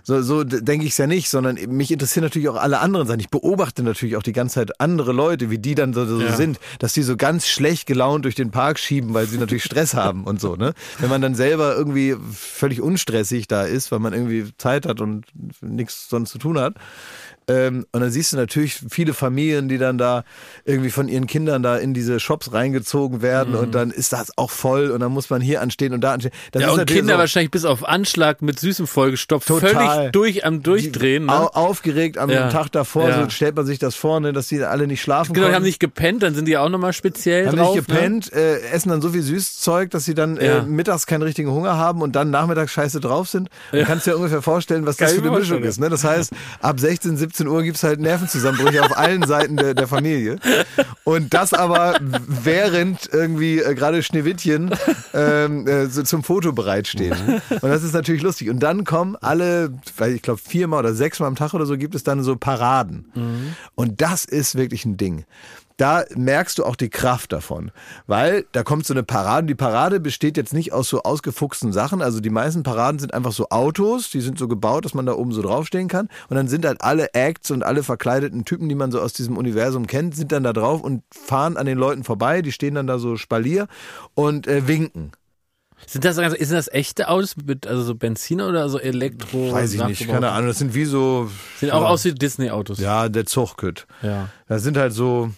So, 0.10 0.24
so 0.24 0.44
denke 0.44 0.88
ich 0.88 0.94
es 0.94 0.98
ja 0.98 1.06
nicht, 1.06 1.30
sondern 1.30 1.56
mich 1.68 1.92
interessieren 1.92 2.24
natürlich 2.24 2.50
auch 2.50 2.56
alle 2.56 2.80
anderen 2.80 3.06
Sachen. 3.06 3.20
Ich 3.20 3.30
beobachte 3.30 3.84
natürlich 3.84 4.18
auch 4.18 4.24
die 4.24 4.32
ganze 4.32 4.56
Zeit 4.56 4.82
andere 4.82 5.12
Leute, 5.12 5.52
wie 5.52 5.60
die 5.60 5.76
dann 5.76 5.94
so, 5.94 6.04
so 6.08 6.20
Ja. 6.20 6.36
sind, 6.36 6.58
dass 6.80 6.94
die 6.94 7.04
so 7.04 7.16
ganz 7.16 7.48
schlecht 7.48 7.86
gelaunt 7.86 8.26
durch 8.26 8.34
den 8.34 8.50
Park 8.50 8.80
schieben, 8.80 9.14
weil 9.14 9.28
sie 9.28 9.38
natürlich 9.38 9.64
Stress 9.64 9.94
haben 9.94 10.24
und 10.24 10.42
so. 10.42 10.56
Ne? 10.56 10.74
Wenn 10.98 11.10
man 11.10 11.22
dann 11.22 11.36
selber 11.36 11.76
irgendwie 11.76 12.16
völlig 12.34 12.82
unstressig 12.82 13.48
da 13.48 13.66
ist, 13.66 13.92
weil 13.92 14.00
man 14.00 14.14
irgendwie 14.14 14.46
Zeit 14.58 14.88
hat 14.88 15.00
und 15.00 15.28
nichts 15.62 16.10
sonst 16.10 16.32
zu 16.32 16.40
tun 16.40 16.58
hat. 16.58 16.74
Ähm, 17.50 17.86
und 17.92 18.02
dann 18.02 18.12
siehst 18.12 18.32
du 18.34 18.38
natürlich 18.38 18.80
viele 18.90 19.14
Familien, 19.14 19.68
die 19.68 19.78
dann 19.78 19.98
da 19.98 20.24
irgendwie 20.66 20.90
von 20.92 21.08
ihren 21.10 21.28
Kindern 21.28 21.64
da 21.64 21.78
in 21.78 21.94
diese 21.94 22.20
Shops 22.20 22.54
reingezogen 22.54 23.22
werden 23.22 23.56
und 23.56 23.74
dann 23.76 23.92
ist 23.92 24.14
das 24.14 24.38
auch 24.38 24.52
voll 24.52 24.92
und 24.92 25.00
dann 25.00 25.12
muss 25.12 25.30
man 25.30 25.42
hier 25.42 25.62
anstehen 25.62 25.94
und 25.94 26.02
da 26.02 26.14
anstehen. 26.14 26.32
Das 26.52 26.62
Ja, 26.62 26.70
und 26.72 26.86
Kinder 26.86 27.14
so 27.16 27.20
wahrscheinlich 27.20 27.52
bis 27.52 27.66
auf 27.66 27.84
Anschlag 27.88 28.42
mit 28.42 28.60
Süßem 28.60 28.88
vollgestopft, 28.88 29.48
Total. 29.48 29.74
völlig 29.74 30.12
durch 30.12 30.46
am 30.46 30.62
Durchdrehen. 30.64 31.30
au 31.30 31.44
Ne? 31.44 31.56
aufgeregt 31.56 32.18
am 32.18 32.30
Ja. 32.30 32.50
Tag 32.50 32.72
davor, 32.72 33.10
Ja. 33.10 33.24
so 33.24 33.30
stellt 33.30 33.56
man 33.56 33.66
sich 33.66 33.80
das 33.80 33.96
vor, 33.96 34.20
ne, 34.20 34.32
dass 34.34 34.48
die 34.48 34.62
alle 34.64 34.86
nicht 34.88 35.02
schlafen 35.02 35.34
Genau, 35.34 35.48
die 35.48 35.52
konnten. 35.52 35.56
haben 35.56 35.64
nicht 35.64 35.80
gepennt, 35.80 36.24
dann 36.24 36.36
sind 36.36 36.46
die 36.46 36.58
auch 36.58 36.70
nochmal 36.70 36.94
speziell 36.94 37.48
haben 37.48 37.58
drauf. 37.58 37.76
nicht 37.76 37.88
gepennt, 37.88 38.32
äh, 38.34 38.60
essen 38.72 38.90
dann 38.90 39.02
so 39.02 39.10
viel 39.10 39.22
Süßzeug, 39.24 39.90
dass 39.90 40.06
sie 40.06 40.14
dann 40.14 40.38
äh, 40.38 40.62
mittags 40.62 41.08
keinen 41.08 41.24
richtigen 41.24 41.50
Hunger 41.52 41.78
haben 41.78 42.02
und 42.02 42.16
dann 42.16 42.30
nachmittags 42.30 42.72
scheiße 42.72 43.00
drauf 43.00 43.28
sind. 43.30 43.50
Du 43.72 43.84
kannst 43.84 44.06
dir 44.06 44.16
ungefähr 44.16 44.42
vorstellen, 44.42 44.86
was 44.86 44.98
das 44.98 45.14
Kann 45.16 45.22
für 45.24 45.30
eine 45.30 45.40
Mischung 45.40 45.64
ist. 45.64 45.80
Ne? 45.80 45.90
Das 45.90 46.04
heißt, 46.04 46.32
ab 46.62 46.80
16, 46.80 47.18
17 47.18 47.39
Uhr 47.48 47.64
gibt's 47.64 47.84
halt 47.84 48.00
Nervenzusammenbrüche 48.00 48.84
auf 48.84 48.98
allen 48.98 49.26
Seiten 49.26 49.58
der, 49.58 49.74
der 49.74 49.88
Familie. 49.88 50.38
Und 51.04 51.34
das 51.34 51.54
aber 51.54 52.00
während 52.28 53.10
irgendwie 53.12 53.60
äh, 53.60 53.76
gerade 53.76 54.04
Schneewittchen 54.04 54.72
ähm, 55.14 55.68
äh, 55.68 55.88
so 55.88 56.04
zum 56.04 56.24
Foto 56.24 56.54
bereitstehen. 56.54 57.42
Und 57.50 57.70
das 57.70 57.84
ist 57.84 57.94
natürlich 57.94 58.22
lustig. 58.22 58.50
Und 58.50 58.60
dann 58.60 58.84
kommen 58.84 59.16
alle, 59.22 59.74
weil 59.98 60.14
ich 60.14 60.22
glaube 60.22 60.40
viermal 60.44 60.80
oder 60.80 60.94
sechsmal 60.94 61.28
am 61.28 61.36
Tag 61.36 61.54
oder 61.54 61.66
so 61.66 61.78
gibt 61.78 61.96
es 61.96 62.04
dann 62.04 62.24
so 62.24 62.36
Paraden. 62.36 63.12
Und 63.76 64.02
das 64.02 64.26
ist 64.26 64.56
wirklich 64.56 64.86
ein 64.86 64.98
Ding 64.98 65.26
da 65.80 66.04
merkst 66.16 66.58
du 66.60 66.66
auch 66.66 66.76
die 66.76 66.90
Kraft 66.90 67.32
davon. 67.32 67.72
Weil 68.06 68.46
da 68.52 68.64
kommt 68.64 68.86
so 68.86 68.94
eine 68.94 69.04
Parade. 69.04 69.48
Die 69.48 69.56
Parade 69.56 70.00
besteht 70.00 70.36
jetzt 70.36 70.54
nicht 70.54 70.74
aus 70.74 70.90
so 70.90 71.04
ausgefuchsten 71.04 71.72
Sachen. 71.72 72.02
Also 72.02 72.20
die 72.20 72.30
meisten 72.30 72.64
Paraden 72.64 73.00
sind 73.00 73.14
einfach 73.14 73.32
so 73.32 73.48
Autos, 73.50 74.10
die 74.10 74.20
sind 74.20 74.38
so 74.38 74.48
gebaut, 74.48 74.84
dass 74.84 74.94
man 74.94 75.06
da 75.06 75.14
oben 75.14 75.32
so 75.32 75.42
draufstehen 75.42 75.88
kann. 75.88 76.10
Und 76.28 76.36
dann 76.36 76.50
sind 76.50 76.66
halt 76.66 76.82
alle 76.82 77.14
Acts 77.14 77.50
und 77.52 77.64
alle 77.64 77.84
verkleideten 77.84 78.44
Typen, 78.44 78.68
die 78.68 78.76
man 78.76 78.92
so 78.92 79.00
aus 79.00 79.14
diesem 79.14 79.38
Universum 79.38 79.88
kennt, 79.88 80.16
sind 80.16 80.32
dann 80.34 80.44
da 80.44 80.52
drauf 80.52 80.82
und 80.82 81.04
fahren 81.12 81.56
an 81.56 81.66
den 81.66 81.78
Leuten 81.78 82.04
vorbei. 82.04 82.42
Die 82.42 82.52
stehen 82.52 82.76
dann 82.76 82.88
da 82.88 83.00
so 83.00 83.16
Spalier 83.16 83.68
und 84.16 84.48
äh, 84.48 84.68
winken. 84.68 85.14
Sind 85.88 86.04
das, 86.06 86.18
also, 86.18 86.36
sind 86.36 86.52
das 86.52 86.68
echte 86.68 87.08
Autos 87.08 87.38
mit 87.38 87.66
also 87.66 87.84
so 87.84 87.96
Benziner 87.96 88.50
oder 88.50 88.70
so 88.70 88.80
Elektro? 88.80 89.54
Weiß 89.54 89.74
ich 89.74 89.84
nicht, 89.86 90.08
keine 90.08 90.32
Ahnung. 90.32 90.48
Das 90.48 90.60
sind 90.60 90.74
wie 90.74 90.86
so. 90.86 91.32
Sehen 91.58 91.72
auch 91.72 91.88
aus 91.88 92.04
wie 92.06 92.14
Disney-Autos. 92.14 92.80
Ja, 92.80 93.08
der 93.10 93.26
Zuchtkütt. 93.26 93.88
ja. 94.02 94.30
Das 94.48 94.64
sind 94.64 94.78
halt 94.78 94.94
so, 94.94 95.32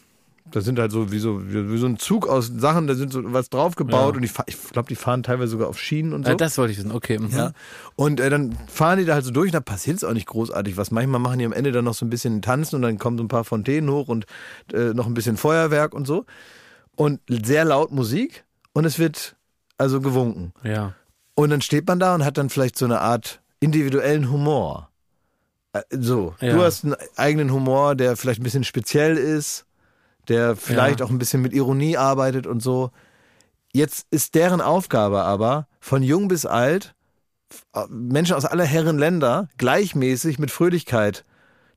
das 0.52 0.66
sind 0.66 0.78
halt 0.80 0.91
so 0.91 1.12
wie 1.12 1.20
so, 1.20 1.41
wie 1.52 1.78
so 1.78 1.86
ein 1.88 1.97
Zug 1.97 2.28
aus 2.28 2.52
Sachen, 2.56 2.88
da 2.88 2.95
sind 2.95 3.12
so 3.12 3.22
was 3.34 3.49
draufgebaut 3.49 4.14
Ja. 4.14 4.18
und 4.18 4.24
ich, 4.24 4.32
ich 4.47 4.70
glaube, 4.72 4.88
die 4.89 4.95
fahren 4.95 5.24
teilweise 5.24 5.52
sogar 5.52 5.68
auf 5.68 5.80
Schienen 5.80 6.14
und 6.14 6.26
so. 6.26 6.32
Äh, 6.34 6.38
Das 6.38 6.58
wollte 6.58 6.72
ich 6.74 6.78
wissen, 6.80 6.91
okay. 6.91 7.18
mhm. 7.20 7.30
ja. 7.30 7.52
Und 7.95 8.20
äh, 8.20 8.30
dann 8.30 8.58
fahren 8.68 8.99
die 8.99 9.06
da 9.06 9.14
halt 9.16 9.26
so 9.26 9.32
durch 9.32 9.47
und 9.49 9.54
da 9.56 9.60
passiert 9.62 9.97
es 9.97 10.04
auch 10.04 10.14
nicht 10.14 10.28
großartig 10.28 10.78
was. 10.78 10.91
Manchmal 10.91 11.20
machen 11.20 11.39
die 11.39 11.45
am 11.45 11.54
Ende 11.54 11.72
dann 11.72 11.86
noch 11.86 11.93
so 11.93 12.06
ein 12.06 12.10
bisschen 12.10 12.41
Tanzen 12.41 12.76
und 12.76 12.82
dann 12.84 12.97
kommen 12.97 13.18
so 13.18 13.24
ein 13.24 13.28
paar 13.28 13.43
Fontänen 13.43 13.89
hoch 13.89 14.08
und 14.08 14.26
äh, 14.74 14.93
noch 14.93 15.08
ein 15.08 15.14
bisschen 15.14 15.38
Feuerwerk 15.38 15.93
und 15.93 16.06
so. 16.08 16.26
Und 16.95 17.20
sehr 17.28 17.66
laut 17.66 17.91
Musik 17.91 18.43
und 18.74 18.86
es 18.86 18.99
wird 18.99 19.36
also 19.78 20.02
gewunken. 20.02 20.54
ja. 20.64 20.93
Und 21.34 21.49
dann 21.49 21.62
steht 21.62 21.88
man 21.88 21.97
da 21.97 22.14
und 22.14 22.26
hat 22.26 22.38
dann 22.38 22.49
vielleicht 22.49 22.78
so 22.78 22.86
eine 22.86 22.99
Art 22.99 23.41
individuellen 23.62 24.30
Humor. 24.30 24.89
Äh, 25.74 25.82
So, 25.91 26.36
Ja. 26.41 26.54
du 26.54 26.62
hast 26.62 26.84
einen 26.84 26.95
eigenen 27.16 27.52
Humor, 27.54 27.95
der 27.95 28.18
vielleicht 28.18 28.41
ein 28.41 28.43
bisschen 28.43 28.66
speziell 28.66 29.16
ist, 29.18 29.66
der 30.32 30.55
vielleicht 30.55 30.99
Ja. 30.99 31.05
auch 31.05 31.09
ein 31.09 31.19
bisschen 31.19 31.41
mit 31.41 31.53
Ironie 31.53 31.97
arbeitet 31.97 32.47
und 32.47 32.61
so. 32.61 32.91
Jetzt 33.73 34.07
ist 34.11 34.36
deren 34.36 34.61
Aufgabe 34.61 35.21
aber, 35.23 35.67
von 35.79 36.03
jung 36.03 36.27
bis 36.27 36.45
alt, 36.45 36.93
f- 37.49 37.88
Menschen 37.89 38.36
aus 38.36 38.45
aller 38.45 38.65
Herren 38.65 38.97
Länder 38.97 39.47
gleichmäßig 39.57 40.39
mit 40.39 40.51
Fröhlichkeit 40.51 41.23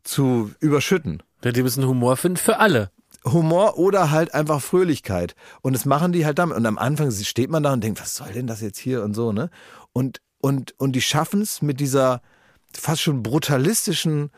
zu 0.03 0.51
überschütten. 0.61 1.23
Ja, 1.45 1.53
Die 1.53 1.63
müssen 1.63 1.87
Humor 1.87 2.17
finden 2.17 2.37
für 2.39 2.59
alle. 2.59 2.91
Humor 3.25 3.79
oder 3.79 4.11
halt 4.11 4.35
einfach 4.35 4.61
Fröhlichkeit. 4.61 5.35
Und 5.63 5.73
das 5.75 5.85
machen 5.87 6.13
die 6.13 6.27
halt 6.27 6.39
damit. 6.39 6.57
Und 6.57 6.67
am 6.67 6.79
Anfang 6.79 7.11
steht 7.11 7.51
man 7.51 7.63
da 7.63 7.73
und 7.73 7.83
denkt, 7.83 8.01
was 8.01 8.15
soll 8.17 8.33
denn 8.33 8.47
das 8.47 8.61
jetzt 8.61 8.79
hier 8.79 9.03
und 9.03 9.15
so, 9.15 9.33
ne? 9.33 9.49
Und, 9.93 10.21
und, 10.41 10.75
und 10.79 10.93
die 10.93 11.01
schaffen 11.01 11.41
es 11.41 11.63
mit 11.63 11.81
dieser 11.81 12.21
fast 12.73 13.01
schon 13.01 13.23
brutalistischen 13.23 14.31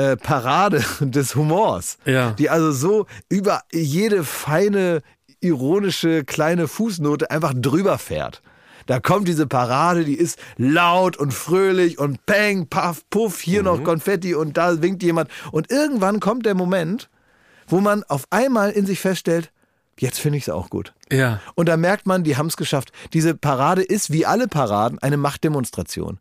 äh, 0.00 0.16
Parade 0.16 0.82
des 1.00 1.34
Humors. 1.34 1.98
Ja. 2.04 2.32
Die 2.32 2.48
also 2.48 2.72
so 2.72 3.06
über 3.28 3.62
jede 3.72 4.24
feine, 4.24 5.02
ironische 5.40 6.24
kleine 6.24 6.68
Fußnote 6.68 7.30
einfach 7.30 7.52
drüber 7.54 7.98
fährt. 7.98 8.42
Da 8.86 8.98
kommt 8.98 9.28
diese 9.28 9.46
Parade, 9.46 10.04
die 10.04 10.16
ist 10.16 10.38
laut 10.56 11.16
und 11.16 11.32
fröhlich 11.32 11.98
und 11.98 12.24
peng, 12.26 12.66
paff, 12.66 13.02
puff, 13.10 13.40
hier 13.40 13.62
noch 13.62 13.84
Konfetti 13.84 14.34
und 14.34 14.56
da 14.56 14.82
winkt 14.82 15.02
jemand. 15.02 15.30
Und 15.52 15.70
irgendwann 15.70 16.18
kommt 16.18 16.46
der 16.46 16.54
Moment, 16.54 17.08
wo 17.68 17.80
man 17.80 18.02
auf 18.04 18.24
einmal 18.30 18.70
in 18.70 18.86
sich 18.86 18.98
feststellt, 18.98 19.52
jetzt 19.98 20.18
finde 20.18 20.38
ich 20.38 20.44
es 20.44 20.48
auch 20.48 20.70
gut. 20.70 20.92
Ja. 21.12 21.40
Und 21.54 21.68
da 21.68 21.76
merkt 21.76 22.06
man, 22.06 22.24
die 22.24 22.36
haben 22.36 22.46
es 22.46 22.56
geschafft. 22.56 22.90
Diese 23.12 23.34
Parade 23.34 23.82
ist 23.82 24.10
wie 24.10 24.26
alle 24.26 24.48
Paraden 24.48 24.98
eine 24.98 25.18
Machtdemonstration. 25.18 26.18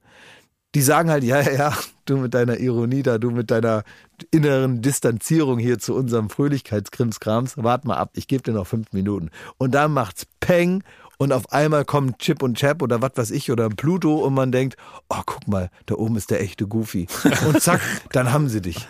Die 0.75 0.81
sagen 0.81 1.09
halt, 1.09 1.23
ja, 1.23 1.41
ja, 1.41 1.51
ja, 1.51 1.73
du 2.05 2.17
mit 2.17 2.33
deiner 2.33 2.59
Ironie 2.59 3.01
da, 3.01 3.17
du 3.17 3.31
mit 3.31 3.49
deiner 3.49 3.83
inneren 4.29 4.81
Distanzierung 4.81 5.57
hier 5.57 5.79
zu 5.79 5.95
unserem 5.95 6.29
Fröhlichkeitskrimskrams, 6.29 7.57
wart 7.57 7.85
mal 7.85 7.97
ab, 7.97 8.11
ich 8.13 8.27
gebe 8.27 8.43
dir 8.43 8.51
noch 8.51 8.67
fünf 8.67 8.93
Minuten. 8.93 9.31
Und 9.57 9.73
dann 9.73 9.91
macht's 9.93 10.27
Peng 10.39 10.83
und 11.17 11.33
auf 11.33 11.51
einmal 11.51 11.85
kommen 11.85 12.17
Chip 12.17 12.43
und 12.43 12.57
Chap 12.57 12.81
oder 12.81 13.01
was 13.01 13.11
weiß 13.15 13.31
ich 13.31 13.51
oder 13.51 13.65
ein 13.65 13.75
Pluto 13.75 14.19
und 14.19 14.33
man 14.33 14.51
denkt, 14.51 14.77
oh, 15.09 15.21
guck 15.25 15.47
mal, 15.47 15.69
da 15.85 15.95
oben 15.95 16.15
ist 16.15 16.29
der 16.29 16.41
echte 16.41 16.67
Goofy. 16.67 17.07
Und 17.47 17.61
zack, 17.61 17.81
dann 18.11 18.31
haben 18.31 18.47
sie 18.47 18.61
dich. 18.61 18.87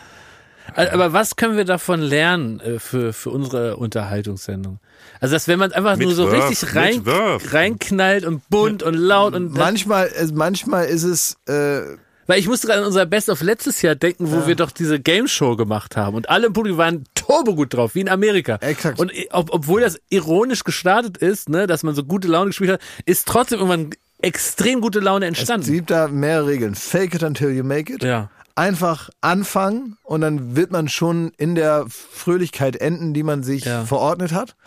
Aber 0.76 1.14
was 1.14 1.36
können 1.36 1.58
wir 1.58 1.66
davon 1.66 2.02
lernen 2.02 2.60
äh, 2.60 2.80
für, 2.80 3.14
für 3.14 3.30
unsere 3.30 3.78
Unterhaltungssendung? 3.78 4.80
Also, 5.22 5.36
dass 5.36 5.48
wenn 5.48 5.60
man 5.60 5.72
einfach 5.72 5.98
Mit 5.98 6.08
nur 6.08 6.16
so 6.16 6.32
Wurf, 6.32 6.50
richtig 6.50 6.76
rein, 6.76 7.02
reinknallt 7.06 8.26
und 8.26 8.48
bunt 8.50 8.84
und 8.84 8.94
laut 8.96 9.34
und 9.34 9.54
Manchmal, 9.54 10.08
äh, 10.08 10.28
manchmal 10.34 10.86
ist 10.86 11.04
es, 11.04 11.38
äh, 11.48 11.82
Weil 12.28 12.40
ich 12.40 12.48
musste 12.48 12.68
gerade 12.68 12.82
an 12.82 12.86
unser 12.88 13.06
Best 13.06 13.30
of 13.30 13.42
letztes 13.42 13.82
Jahr 13.82 13.96
denken, 13.96 14.32
wo 14.32 14.46
wir 14.48 14.56
doch 14.56 14.72
diese 14.72 15.00
Game 15.00 15.28
Show 15.28 15.56
gemacht 15.56 15.98
haben 15.98 16.16
und 16.16 16.30
alle 16.30 16.48
im 16.48 16.54
Publikum 16.54 16.78
waren 16.78 17.04
turbo 17.16 17.56
gut 17.56 17.74
drauf, 17.74 17.96
wie 17.96 18.02
in 18.02 18.10
Amerika. 18.10 18.58
Exakt. 18.62 19.00
Und 19.00 19.12
ob, 19.32 19.54
obwohl 19.54 19.82
das 19.82 20.00
ironisch 20.10 20.64
gestartet 20.64 21.18
ist, 21.18 21.50
ne, 21.50 21.68
dass 21.68 21.84
man 21.84 21.96
so 21.96 22.04
gute 22.04 22.28
Laune 22.28 22.48
gespielt 22.48 22.72
hat, 22.72 22.82
ist 23.06 23.28
trotzdem 23.28 23.60
irgendwann 23.60 23.90
extrem 24.22 24.82
gute 24.82 25.00
Laune 25.00 25.26
Es 25.26 25.30
entstanden. 25.30 25.72
gibt 25.72 25.92
da 25.92 26.08
mehrere 26.08 26.48
Regeln. 26.48 26.76
Fake 26.76 27.14
it 27.16 27.24
until 27.24 27.52
you 27.52 27.64
make 27.64 27.92
it. 27.92 28.04
Ja. 28.04 28.30
Einfach 28.60 29.10
anfangen 29.22 29.98
und 30.04 30.20
dann 30.20 30.58
wird 30.58 30.70
man 30.72 30.90
schon 30.90 31.32
in 31.38 31.56
der 31.56 31.86
Fröhlichkeit 31.88 32.76
enden, 32.76 33.14
die 33.14 33.24
man 33.24 33.42
sich 33.42 33.64
Ja. 33.64 33.86
verordnet 33.86 34.34
hat. 34.34 34.58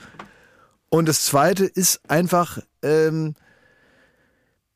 Und 0.89 1.07
das 1.09 1.25
zweite 1.27 1.67
ist 1.67 2.01
einfach, 2.09 2.59
ähm, 2.83 3.35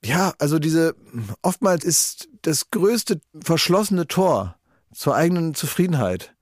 ja, 0.05 0.35
also 0.39 0.59
diese, 0.59 0.95
oftmals 1.41 1.83
ist 1.85 2.29
das 2.43 2.71
größte 2.71 3.21
verschlossene 3.43 4.07
Tor 4.07 4.57
zur 4.93 5.15
eigenen 5.17 5.55
Zufriedenheit 5.55 6.35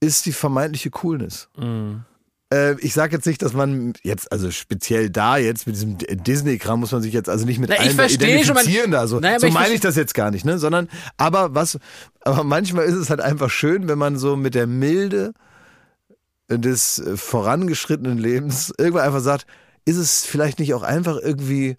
ist 0.00 0.26
die 0.26 0.32
vermeintliche 0.32 0.90
Coolness. 0.90 1.48
Äh, 2.52 2.76
ich 2.80 2.92
sage 2.92 3.16
jetzt 3.16 3.24
nicht, 3.26 3.40
dass 3.40 3.54
man 3.54 3.94
jetzt, 4.02 4.30
also 4.30 4.50
speziell 4.50 5.08
da 5.08 5.38
jetzt 5.38 5.66
mit 5.66 5.74
diesem 5.76 5.96
Disney-Kram 5.98 6.80
muss 6.80 6.92
man 6.92 7.00
sich 7.00 7.14
jetzt 7.14 7.28
also 7.30 7.46
nicht 7.46 7.58
mit 7.58 7.70
Na, 7.70 7.76
man- 7.76 8.08
identifizieren 8.10 8.90
da. 8.90 9.06
So, 9.06 9.16
aber 9.18 9.40
so 9.40 9.48
meine 9.50 9.72
ich 9.72 9.80
das 9.80 9.96
jetzt 9.96 10.12
gar 10.14 10.30
nicht, 10.30 10.44
ne? 10.44 10.58
Sondern, 10.58 10.88
aber 11.16 11.54
was, 11.54 11.78
aber 12.20 12.44
manchmal 12.44 12.84
ist 12.84 12.94
es 12.96 13.08
halt 13.08 13.20
einfach 13.20 13.48
schön, 13.50 13.88
wenn 13.88 13.98
man 13.98 14.18
so 14.18 14.36
mit 14.36 14.54
der 14.54 14.66
Milde 14.66 15.32
des 16.50 16.98
äh, 16.98 17.16
vorangeschrittenen 17.16 18.18
Lebens 18.18 18.72
irgendwann 18.76 19.06
einfach 19.06 19.20
sagt, 19.20 19.46
ist 19.86 19.96
es 19.96 20.24
vielleicht 20.26 20.58
nicht 20.58 20.74
auch 20.74 20.82
einfach 20.82 21.16
irgendwie 21.20 21.76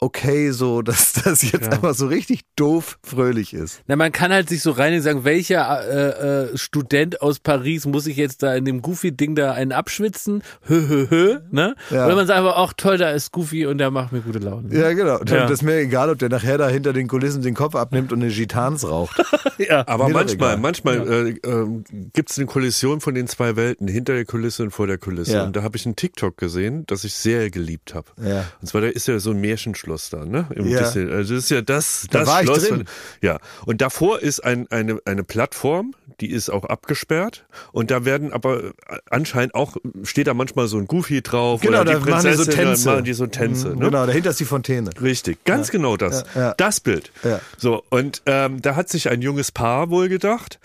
okay, 0.00 0.50
so, 0.50 0.82
dass 0.82 1.12
das 1.12 1.42
jetzt 1.42 1.72
einfach 1.72 1.94
so 1.94 2.06
richtig 2.06 2.42
doof 2.56 2.98
fröhlich 3.02 3.54
ist. 3.54 3.82
Na, 3.86 3.96
man 3.96 4.12
kann 4.12 4.32
halt 4.32 4.48
sich 4.48 4.62
so 4.62 4.70
rein 4.70 4.94
und 4.94 5.02
sagen, 5.02 5.24
welcher 5.24 5.88
äh, 5.88 6.52
äh, 6.52 6.56
Student 6.56 7.22
aus 7.22 7.38
Paris 7.38 7.86
muss 7.86 8.06
ich 8.06 8.16
jetzt 8.16 8.42
da 8.42 8.54
in 8.54 8.64
dem 8.64 8.82
Goofy-Ding 8.82 9.34
da 9.34 9.52
einen 9.52 9.72
abschwitzen? 9.72 10.42
Hö, 10.66 10.88
hö, 10.88 11.06
hö, 11.10 11.38
ne? 11.50 11.74
Ja. 11.90 12.06
Oder 12.06 12.16
man 12.16 12.26
sagt 12.26 12.38
aber 12.38 12.58
auch, 12.58 12.72
toll, 12.72 12.98
da 12.98 13.10
ist 13.10 13.32
Goofy 13.32 13.66
und 13.66 13.78
der 13.78 13.90
macht 13.90 14.12
mir 14.12 14.20
gute 14.20 14.38
Laune. 14.38 14.74
Ja, 14.76 14.92
genau. 14.92 15.18
Ja. 15.18 15.42
Das 15.42 15.50
ist 15.50 15.62
mir 15.62 15.76
egal, 15.76 16.10
ob 16.10 16.18
der 16.18 16.28
nachher 16.28 16.58
da 16.58 16.68
hinter 16.68 16.92
den 16.92 17.08
Kulissen 17.08 17.42
den 17.42 17.54
Kopf 17.54 17.74
abnimmt 17.74 18.12
und 18.12 18.22
eine 18.22 18.32
Gitans 18.32 18.88
raucht. 18.88 19.22
Ja. 19.58 19.84
Aber 19.88 20.08
Mir 20.08 20.14
manchmal, 20.14 20.58
manchmal 20.58 21.08
äh, 21.08 21.48
ähm, 21.48 21.84
gibt 22.12 22.30
es 22.30 22.36
eine 22.36 22.46
Kollision 22.46 23.00
von 23.00 23.14
den 23.14 23.26
zwei 23.26 23.56
Welten, 23.56 23.88
hinter 23.88 24.12
der 24.12 24.26
Kulisse 24.26 24.64
und 24.64 24.70
vor 24.70 24.86
der 24.86 24.98
Kulisse. 24.98 25.32
Ja. 25.32 25.44
Und 25.44 25.56
da 25.56 25.62
habe 25.62 25.78
ich 25.78 25.86
einen 25.86 25.96
TikTok 25.96 26.36
gesehen, 26.36 26.84
das 26.86 27.04
ich 27.04 27.14
sehr 27.14 27.50
geliebt 27.50 27.94
habe. 27.94 28.06
Ja. 28.22 28.44
Und 28.60 28.66
zwar, 28.66 28.82
da 28.82 28.88
ist 28.88 29.08
ja 29.08 29.18
so 29.18 29.30
ein 29.30 29.40
Märchenschloss 29.86 30.10
da, 30.10 30.24
ne? 30.24 30.46
Im 30.54 30.66
Ja. 30.66 30.80
Disney. 30.80 31.10
Also 31.10 31.34
das 31.34 31.44
ist 31.44 31.50
ja 31.50 31.62
das, 31.62 32.06
Da 32.10 32.20
das 32.20 32.28
war 32.28 32.40
ich 32.42 32.46
Schloss. 32.46 32.68
drin. 32.68 32.76
Von, 32.78 32.86
ja. 33.22 33.38
Und 33.64 33.80
davor 33.80 34.20
ist 34.20 34.40
ein, 34.40 34.70
eine, 34.70 34.98
eine 35.04 35.24
Plattform, 35.24 35.94
die 36.20 36.30
ist 36.30 36.50
auch 36.50 36.64
abgesperrt. 36.64 37.44
Und 37.72 37.90
da 37.90 38.04
werden 38.04 38.32
aber 38.32 38.64
äh, 38.64 38.70
anscheinend 39.10 39.54
auch, 39.54 39.76
steht 40.02 40.26
da 40.26 40.34
manchmal 40.34 40.66
so 40.68 40.78
ein 40.78 40.86
Goofy 40.86 41.22
drauf. 41.22 41.60
Genau, 41.60 41.80
oder 41.80 41.92
da 41.92 41.98
die 42.00 42.10
machen 42.10 42.26
die 42.30 42.36
so 42.36 42.44
Tänze. 42.44 42.90
Machen 42.90 43.04
die 43.04 43.12
so 43.12 43.26
Tänze. 43.26 43.68
Mhm, 43.70 43.78
ne? 43.78 43.84
Genau, 43.86 44.06
dahinter 44.06 44.30
ist 44.30 44.40
die 44.40 44.44
Fontäne. 44.44 44.90
Richtig, 45.00 45.44
ganz 45.44 45.70
genau 45.70 45.96
das. 45.96 46.24
Ja, 46.34 46.40
ja. 46.40 46.54
Das 46.56 46.80
Bild. 46.80 47.10
Ja. 47.24 47.40
So, 47.56 47.82
und 47.90 48.22
ähm, 48.26 48.62
da 48.62 48.76
hat 48.76 48.88
sich 48.88 49.08
ein 49.10 49.22
junges 49.22 49.52
Paar 49.52 49.90
wohl 49.90 50.08
gedacht, 50.08 50.58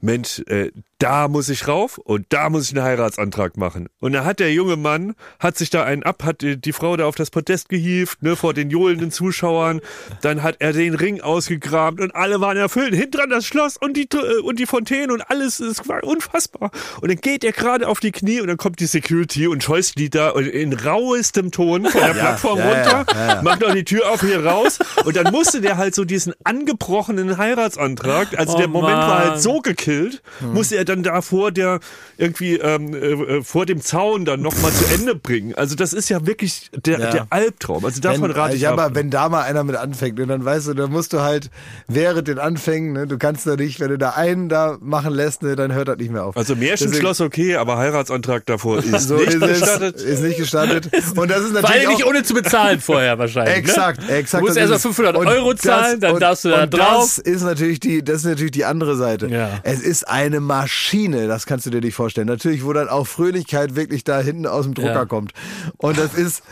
Mensch, 0.00 0.40
äh, 0.46 0.70
da 0.98 1.28
muss 1.28 1.48
ich 1.48 1.68
rauf 1.68 1.98
und 1.98 2.26
da 2.30 2.50
muss 2.50 2.70
ich 2.70 2.76
einen 2.76 2.84
Heiratsantrag 2.84 3.56
machen. 3.56 3.88
Und 4.00 4.12
da 4.12 4.24
hat 4.24 4.40
der 4.40 4.52
junge 4.52 4.76
Mann, 4.76 5.14
hat 5.38 5.56
sich 5.58 5.70
da 5.70 5.84
einen 5.84 6.02
ab, 6.02 6.22
hat 6.24 6.42
die, 6.42 6.72
Frau 6.72 6.96
da 6.96 7.06
auf 7.06 7.14
das 7.14 7.30
Podest 7.30 7.68
gehievt, 7.68 8.22
ne, 8.22 8.36
vor 8.36 8.54
den 8.54 8.70
johlenden 8.70 9.10
Zuschauern. 9.10 9.80
Dann 10.22 10.42
hat 10.42 10.56
er 10.60 10.72
den 10.72 10.94
Ring 10.94 11.20
ausgegraben 11.20 12.00
und 12.00 12.14
alle 12.14 12.40
waren 12.40 12.56
erfüllt. 12.56 12.94
Hinten 12.94 13.12
dran 13.12 13.30
das 13.30 13.46
Schloss 13.46 13.76
und 13.76 13.96
die, 13.96 14.08
äh, 14.12 14.40
und 14.42 14.58
die 14.58 14.66
Fontäne 14.66 15.12
und 15.12 15.22
alles, 15.30 15.60
es 15.60 15.88
war 15.88 16.02
unfassbar. 16.04 16.70
Und 17.00 17.08
dann 17.08 17.18
geht 17.18 17.44
er 17.44 17.52
gerade 17.52 17.88
auf 17.88 18.00
die 18.00 18.12
Knie 18.12 18.40
und 18.40 18.48
dann 18.48 18.56
kommt 18.56 18.80
die 18.80 18.86
Security 18.86 19.46
und 19.46 19.62
scheußt 19.62 19.98
die 19.98 20.10
da 20.10 20.30
in 20.30 20.72
rauestem 20.72 21.50
Ton 21.50 21.86
von 21.86 22.00
der 22.00 22.14
Plattform 22.14 22.58
ja, 22.58 22.64
ja, 22.64 22.98
runter, 22.98 23.42
macht 23.42 23.60
noch 23.60 23.72
die 23.74 23.84
Tür 23.84 24.10
auf 24.10 24.20
hier 24.20 24.44
raus 24.44 24.78
und 25.04 25.16
dann 25.16 25.32
musste 25.32 25.60
der 25.60 25.76
halt 25.76 25.94
so 25.94 26.04
diesen 26.04 26.34
angebrochenen 26.44 27.36
Heiratsantrag, 27.36 28.38
also 28.38 28.54
Oh 28.54 28.58
der 28.58 28.68
Moment 28.68 28.96
war 28.96 29.08
Mann. 29.08 29.30
halt 29.30 29.42
so 29.42 29.60
gekillt, 29.60 30.22
musste 30.40 30.76
er 30.76 30.83
dann 30.84 31.02
da 31.02 31.20
vor 31.22 31.50
der 31.52 31.80
irgendwie 32.16 32.56
ähm, 32.56 32.94
äh, 32.94 33.42
vor 33.42 33.66
dem 33.66 33.80
Zaun 33.80 34.24
dann 34.24 34.40
noch 34.42 34.54
mal 34.62 34.72
zu 34.72 34.84
Ende 34.94 35.14
bringen. 35.14 35.54
Also 35.54 35.74
das 35.74 35.92
ist 35.92 36.08
ja 36.08 36.26
wirklich 36.26 36.70
der, 36.74 36.98
Ja. 37.00 37.10
der 37.10 37.26
Albtraum. 37.30 37.84
Also 37.84 38.00
davon 38.00 38.22
wenn, 38.22 38.30
rate 38.32 38.56
ich 38.56 38.62
ja, 38.62 38.72
ab. 38.72 38.78
aber 38.78 38.94
wenn 38.94 39.10
da 39.10 39.28
mal 39.28 39.42
einer 39.42 39.64
mit 39.64 39.76
anfängt, 39.76 40.18
ne, 40.18 40.26
dann 40.26 40.44
weißt 40.44 40.68
du, 40.68 40.74
dann 40.74 40.90
musst 40.90 41.12
du 41.12 41.20
halt 41.20 41.50
während 41.88 42.28
den 42.28 42.38
Anfängen, 42.38 42.92
ne, 42.92 43.06
du 43.06 43.18
kannst 43.18 43.46
da 43.46 43.56
nicht, 43.56 43.80
wenn 43.80 43.88
du 43.90 43.98
da 43.98 44.10
einen 44.10 44.48
da 44.48 44.76
machen 44.80 45.12
lässt, 45.12 45.42
ne, 45.42 45.56
dann 45.56 45.72
hört 45.72 45.88
das 45.88 45.96
nicht 45.98 46.10
mehr 46.12 46.24
auf. 46.24 46.36
also 46.36 46.54
Märchenschloss 46.56 47.20
okay, 47.20 47.56
aber 47.56 47.76
Heiratsantrag 47.78 48.46
davor 48.46 48.78
ist 48.84 49.08
so 49.08 49.16
nicht 49.16 49.34
ist 49.34 49.40
gestattet. 49.40 49.96
es, 49.96 50.02
ist 50.02 50.22
nicht 50.22 50.36
gestattet. 50.38 50.90
Und 51.16 51.30
das 51.30 51.40
ist 51.44 51.52
natürlich 51.52 51.70
allem 51.70 51.88
nicht 51.90 52.04
auch, 52.04 52.08
ohne 52.10 52.22
zu 52.22 52.34
bezahlen 52.34 52.80
vorher 52.80 53.18
wahrscheinlich. 53.18 53.56
Exakt, 53.56 54.00
ne? 54.06 54.16
exakt. 54.16 54.42
Du 54.42 54.46
musst 54.46 54.56
das 54.56 54.70
erst 54.70 54.70
mal 54.70 54.76
ist- 54.90 54.96
500 54.96 55.16
und 55.16 55.26
Euro 55.26 55.54
zahlen, 55.54 56.00
dann 56.00 56.14
und, 56.14 56.20
darfst 56.20 56.44
du 56.44 56.50
da 56.50 56.62
und 56.64 56.74
drauf. 56.74 57.16
Das 57.16 57.18
ist 57.18 57.42
natürlich 57.42 57.80
die, 57.80 58.04
das 58.04 58.18
ist 58.18 58.24
natürlich 58.24 58.52
die 58.52 58.64
andere 58.64 58.96
Seite. 58.96 59.28
Ja. 59.28 59.60
Es 59.62 59.80
ist 59.80 60.08
eine 60.08 60.40
Maschine, 60.74 61.28
das 61.28 61.46
kannst 61.46 61.66
du 61.66 61.70
dir 61.70 61.80
nicht 61.80 61.94
vorstellen. 61.94 62.26
Natürlich, 62.26 62.64
wo 62.64 62.72
dann 62.72 62.88
auch 62.88 63.06
Fröhlichkeit 63.06 63.76
wirklich 63.76 64.02
da 64.02 64.18
hinten 64.20 64.46
aus 64.46 64.64
dem 64.64 64.74
Drucker 64.74 64.92
Ja. 64.92 65.04
kommt. 65.06 65.32
Und 65.76 65.96
das 65.96 66.14
ist, 66.14 66.42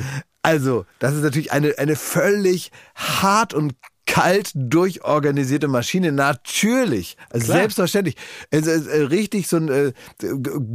also, 0.43 0.87
das 1.01 1.15
ist 1.15 1.23
natürlich 1.23 1.51
eine, 1.51 1.77
eine 1.79 1.97
völlig 1.97 2.71
hart 2.95 3.53
und 3.53 3.75
kalt 4.07 4.51
durchorganisierte 4.55 5.69
Maschine, 5.69 6.13
natürlich, 6.13 7.17
also 7.31 7.47
Klar. 7.47 7.59
selbstverständlich. 7.59 8.17
Es 8.51 8.67
ist 8.67 8.87
äh, 8.87 9.03
richtig 9.03 9.49
so 9.49 9.57
ein 9.57 9.69
äh, 9.69 9.93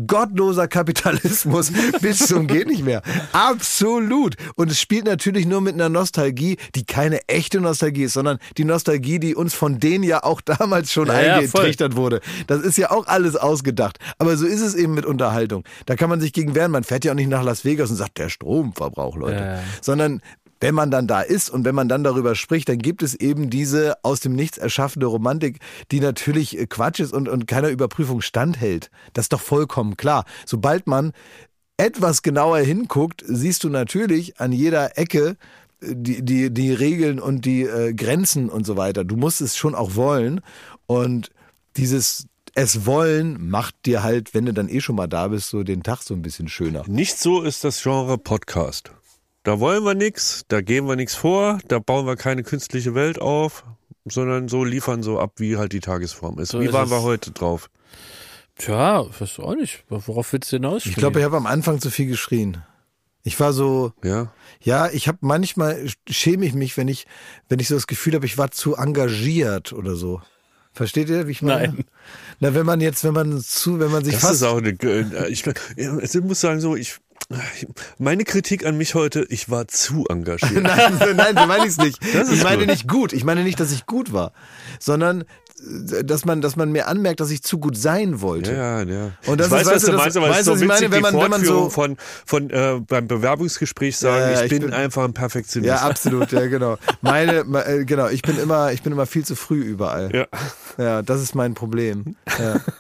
gottloser 0.08 0.68
Kapitalismus 0.68 1.72
bis 2.02 2.20
zum 2.20 2.48
geht 2.48 2.68
nicht 2.68 2.84
mehr. 2.84 3.02
Absolut. 3.34 4.36
Und 4.56 4.72
es 4.72 4.80
spielt 4.80 5.06
natürlich 5.06 5.46
nur 5.46 5.62
mit 5.62 5.74
einer 5.74 5.90
Nostalgie, 5.90 6.58
die 6.76 6.86
keine 6.86 7.28
echte 7.28 7.60
Nostalgie 7.60 8.04
ist, 8.04 8.14
sondern 8.14 8.40
die 8.58 8.66
Nostalgie, 8.66 9.20
die 9.20 9.36
uns 9.36 9.54
von 9.54 9.80
denen 9.80 10.04
ja 10.04 10.24
auch 10.24 10.42
damals 10.42 10.92
schon 10.92 11.08
Ja, 11.08 11.22
ja, 11.22 11.36
eingetrichtert 11.36 11.96
wurde. 11.96 12.22
Das 12.48 12.62
ist 12.62 12.78
ja 12.78 12.92
auch 12.92 13.08
alles 13.08 13.36
ausgedacht. 13.36 14.00
Aber 14.18 14.38
so 14.38 14.46
ist 14.46 14.62
es 14.62 14.74
eben 14.76 14.94
mit 14.94 15.06
Unterhaltung. 15.06 15.64
Da 15.86 15.96
kann 15.96 16.10
man 16.10 16.22
sich 16.22 16.34
gegen 16.34 16.56
wehren. 16.56 16.72
Man 16.72 16.84
fährt 16.84 17.06
ja 17.06 17.12
auch 17.12 17.16
nicht 17.16 17.30
nach 17.30 17.44
Las 17.44 17.66
Vegas 17.66 17.90
und 17.90 17.98
sagt, 17.98 18.18
der 18.18 18.30
Stromverbrauch, 18.30 19.16
Leute. 19.16 19.36
Ja, 19.36 19.54
ja. 19.56 19.64
Sondern 19.82 20.22
wenn 20.60 20.76
man 20.76 20.92
dann 20.92 21.08
da 21.08 21.22
ist 21.22 21.50
und 21.50 21.66
wenn 21.66 21.76
man 21.76 21.90
dann 21.90 22.04
darüber 22.04 22.36
spricht, 22.36 22.70
dann 22.70 22.80
gibt 22.80 23.04
es 23.04 23.16
eben 23.16 23.50
diese 23.50 24.04
aus 24.04 24.20
dem 24.20 24.34
Nichts 24.34 24.58
erschaffene 24.58 25.06
Romantik, 25.06 25.60
die 25.92 26.00
natürlich 26.00 26.58
äh, 26.58 26.68
Quatsch 26.68 27.00
ist 27.00 27.14
und, 27.14 27.30
und 27.30 27.48
keiner 27.48 27.70
Überprüfung 27.70 28.22
standhält. 28.22 28.90
Das 29.14 29.26
ist 29.26 29.34
doch 29.34 29.42
vollkommen 29.42 29.98
klar. 29.98 30.26
Sobald 30.46 30.88
man 30.88 31.14
etwas 31.78 32.22
genauer 32.24 32.60
hinguckt, 32.60 33.24
siehst 33.26 33.64
du 33.64 33.70
natürlich 33.70 34.40
an 34.40 34.52
jeder 34.52 34.98
Ecke 34.98 35.38
äh, 35.82 35.94
die, 35.96 36.24
die, 36.24 36.52
die 36.52 36.74
Regeln 36.74 37.20
und 37.20 37.46
die 37.46 37.64
äh, 37.64 37.94
Grenzen 37.94 38.50
und 38.50 38.66
so 38.66 38.78
weiter. 38.78 39.04
Du 39.04 39.16
musst 39.16 39.42
es 39.42 39.56
schon 39.56 39.76
auch 39.76 39.96
wollen. 39.96 40.42
Und 40.88 41.32
dieses 41.76 42.28
es 42.60 42.88
wollen 42.88 43.50
macht 43.52 43.86
dir 43.86 44.02
halt, 44.02 44.34
wenn 44.34 44.48
du 44.48 44.54
dann 44.54 44.68
eh 44.68 44.82
schon 44.82 44.96
mal 44.96 45.06
da 45.06 45.28
bist, 45.28 45.50
so 45.50 45.62
den 45.62 45.84
Tag 45.84 46.02
so 46.02 46.16
ein 46.16 46.24
bisschen 46.24 46.48
schöner. 46.48 46.84
Nicht 46.88 47.20
so 47.20 47.44
ist 47.44 47.64
das 47.64 47.84
Genre 47.84 48.18
Podcast. 48.18 48.92
Da 49.48 49.62
wollen 49.62 49.86
wir 49.86 49.94
nichts, 49.96 50.44
da 50.50 50.60
geben 50.60 50.90
wir 50.90 50.98
nichts 50.98 51.16
vor, 51.16 51.60
da 51.70 51.80
bauen 51.80 52.06
wir 52.06 52.18
keine 52.18 52.44
künstliche 52.44 52.96
Welt 52.96 53.22
auf, 53.22 53.64
sondern 54.04 54.50
so 54.50 54.66
liefern 54.66 55.04
so 55.04 55.22
ab, 55.22 55.36
wie 55.38 55.56
halt 55.56 55.72
die 55.72 55.80
Tagesform 55.80 56.38
ist. 56.40 56.50
So 56.50 56.60
wie 56.60 56.66
ist 56.66 56.74
waren 56.74 56.84
es. 56.84 56.92
wir 56.92 57.02
heute 57.02 57.32
drauf? 57.32 57.70
Tja, 58.58 59.06
weiß 59.18 59.40
auch 59.40 59.56
nicht. 59.56 59.86
Worauf 59.88 60.34
willst 60.34 60.52
du 60.52 60.58
hinaus? 60.58 60.86
Ich 60.86 60.96
glaube, 60.96 61.20
ich 61.20 61.26
habe 61.26 61.38
am 61.38 61.46
Anfang 61.46 61.80
zu 61.80 61.90
viel 61.92 62.08
geschrien. 62.08 62.62
Ich 63.24 63.40
war 63.40 63.54
so, 63.54 63.94
Ja. 64.04 64.34
ja, 64.60 64.90
ich 64.90 65.08
habe 65.08 65.20
manchmal 65.22 65.88
schäme 66.10 66.46
ich 66.46 66.54
mich, 66.54 66.76
wenn 66.76 66.90
ich, 66.90 67.08
wenn 67.48 67.60
ich 67.60 67.70
so 67.70 67.76
das 67.76 67.88
Gefühl 67.88 68.16
habe, 68.16 68.26
ich 68.26 68.38
war 68.38 68.52
zu 68.52 68.76
engagiert 68.76 69.72
oder 69.72 69.96
so. 69.96 70.22
Versteht 70.74 71.08
ihr, 71.08 71.26
wie 71.28 71.32
ich 71.32 71.42
meine? 71.42 71.70
Nein. 71.74 71.86
Na, 72.42 72.54
wenn 72.54 72.66
man 72.66 72.82
jetzt, 72.82 73.04
wenn 73.06 73.14
man 73.14 73.40
zu, 73.42 73.80
wenn 73.80 73.92
man 73.92 74.04
sich 74.04 74.14
Das 74.16 74.24
fast 74.24 74.36
ist 74.36 74.44
auch 74.44 74.58
eine. 74.58 74.72
äh, 74.72 75.30
Ich, 75.30 75.46
ja, 75.78 75.98
ich 76.00 76.14
muss 76.16 76.42
sagen, 76.42 76.60
so, 76.60 76.76
ich. 76.76 76.98
Meine 77.98 78.24
Kritik 78.24 78.66
an 78.66 78.78
mich 78.78 78.96
heute, 78.96 79.26
ich 79.30 79.50
war 79.50 79.68
zu 79.68 80.06
engagiert. 80.10 80.64
Nein, 80.64 80.98
so- 81.00 81.14
nein, 81.14 81.36
so 81.38 81.46
meine 81.46 81.64
ich 81.64 81.72
es 81.72 81.78
nicht. 81.78 82.00
Ich 82.32 82.44
meine 82.44 82.60
gut. 82.60 82.68
nicht 82.68 82.88
gut. 82.88 83.14
Ich 83.14 83.24
meine 83.24 83.44
nicht, 83.44 83.60
dass 83.60 83.72
ich 83.72 83.86
gut 83.86 84.14
war, 84.14 84.32
sondern 84.80 85.22
äh, 85.22 86.04
dass 86.06 86.24
man, 86.24 86.40
dass 86.40 86.56
man 86.56 86.72
mir 86.72 86.88
anmerkt, 86.88 87.20
dass 87.20 87.30
ich 87.30 87.44
zu 87.44 87.58
gut 87.60 87.76
sein 87.78 88.22
wollte. 88.22 88.54
Ja, 88.54 88.82
ja. 88.84 89.12
Und 89.26 89.40
das 89.42 89.48
ich 89.48 89.54
weiß, 89.54 89.62
ist, 89.68 89.74
was 89.74 89.84
du 89.84 89.92
meinst, 89.98 90.18
aber 90.18 90.30
weißt 90.30 90.46
so 90.46 90.52
was 90.54 90.62
ich 90.62 90.68
meine, 90.68 90.90
wenn 90.92 91.02
man- 91.02 91.16
wenn 91.20 91.30
man 91.30 91.44
so- 91.44 91.70
von, 91.70 91.98
von 92.26 92.50
äh, 92.50 92.80
beim 92.88 93.08
Bewerbungsgespräch 93.10 93.98
sagen, 93.98 94.22
Ja, 94.22 94.30
ja, 94.32 94.38
ich, 94.38 94.44
ich 94.44 94.50
bin, 94.50 94.62
bin- 94.62 94.74
einfach 94.74 95.04
ein 95.04 95.14
Perfektionist. 95.14 95.68
Ja, 95.70 95.82
absolut, 95.82 96.32
ja, 96.32 96.48
genau. 96.48 96.78
Meine, 97.02 97.44
me- 97.44 97.66
äh, 97.66 97.84
genau, 97.86 98.08
ich 98.08 98.22
bin 98.22 98.40
immer, 98.40 98.72
ich 98.72 98.84
bin 98.84 98.94
immer 98.94 99.06
viel 99.06 99.26
zu 99.26 99.36
früh 99.36 99.62
überall. 99.62 100.12
Ja. 100.16 100.28
Ja, 100.78 101.02
das 101.02 101.22
ist 101.22 101.36
mein 101.36 101.56
Problem. 101.56 102.16
Ja. 102.40 102.62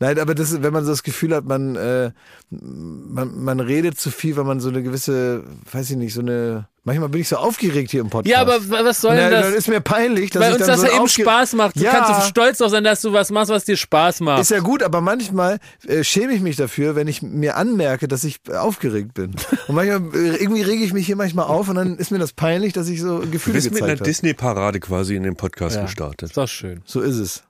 Nein, 0.00 0.18
aber 0.18 0.34
das, 0.34 0.52
ist, 0.52 0.62
wenn 0.62 0.72
man 0.72 0.84
so 0.84 0.90
das 0.92 1.02
Gefühl 1.02 1.34
hat, 1.34 1.44
man, 1.44 1.76
äh, 1.76 2.10
man, 2.50 3.42
man 3.42 3.60
redet 3.60 3.98
zu 3.98 4.10
viel, 4.10 4.36
weil 4.36 4.44
man 4.44 4.60
so 4.60 4.68
eine 4.68 4.82
gewisse, 4.82 5.44
weiß 5.72 5.90
ich 5.90 5.96
nicht, 5.96 6.14
so 6.14 6.20
eine 6.20 6.68
Manchmal 6.88 7.10
bin 7.10 7.20
ich 7.20 7.28
so 7.28 7.36
aufgeregt 7.36 7.90
hier 7.90 8.00
im 8.00 8.08
Podcast. 8.08 8.32
Ja, 8.32 8.40
aber 8.40 8.70
wa- 8.70 8.82
was 8.82 9.02
soll 9.02 9.14
denn 9.14 9.30
dann, 9.30 9.42
das? 9.42 9.46
dann 9.50 9.54
ist 9.58 9.68
mir 9.68 9.80
peinlich, 9.82 10.30
dass 10.30 10.40
Weil 10.40 10.52
ich 10.52 10.56
uns 10.56 10.66
dann 10.66 10.80
das 10.80 10.80
so 10.80 10.86
ja 10.86 10.96
eben 10.96 11.08
Spaß 11.08 11.52
macht. 11.52 11.76
Du 11.76 11.80
ja, 11.80 11.90
kannst 11.90 12.10
doch 12.10 12.24
stolz 12.24 12.56
darauf 12.56 12.70
sein, 12.70 12.82
dass 12.82 13.02
du 13.02 13.12
was 13.12 13.30
machst, 13.30 13.50
was 13.50 13.66
dir 13.66 13.76
Spaß 13.76 14.20
macht. 14.20 14.40
Ist 14.40 14.50
ja 14.50 14.60
gut, 14.60 14.82
aber 14.82 15.02
manchmal 15.02 15.58
äh, 15.86 16.02
schäme 16.02 16.32
ich 16.32 16.40
mich 16.40 16.56
dafür, 16.56 16.96
wenn 16.96 17.06
ich 17.06 17.20
mir 17.20 17.56
anmerke, 17.58 18.08
dass 18.08 18.24
ich 18.24 18.40
aufgeregt 18.50 19.12
bin. 19.12 19.34
Und 19.66 19.74
manchmal 19.74 20.00
äh, 20.14 20.36
irgendwie 20.36 20.62
rege 20.62 20.82
ich 20.82 20.94
mich 20.94 21.04
hier 21.04 21.16
manchmal 21.16 21.44
auf 21.44 21.68
und 21.68 21.74
dann 21.74 21.98
ist 21.98 22.10
mir 22.10 22.18
das 22.18 22.32
peinlich, 22.32 22.72
dass 22.72 22.88
ich 22.88 23.02
so 23.02 23.18
Du 23.18 23.30
Gefühle 23.32 23.56
bist 23.56 23.66
mit 23.66 23.82
einer 23.82 23.88
gezeigt 23.88 24.00
habe. 24.00 24.08
Disney-Parade 24.08 24.80
quasi 24.80 25.14
in 25.14 25.24
den 25.24 25.36
Podcast 25.36 25.76
ja. 25.76 25.82
gestartet. 25.82 26.30
Ist 26.30 26.38
doch 26.38 26.48
schön. 26.48 26.80
So 26.86 27.02
ist 27.02 27.16
es. 27.16 27.42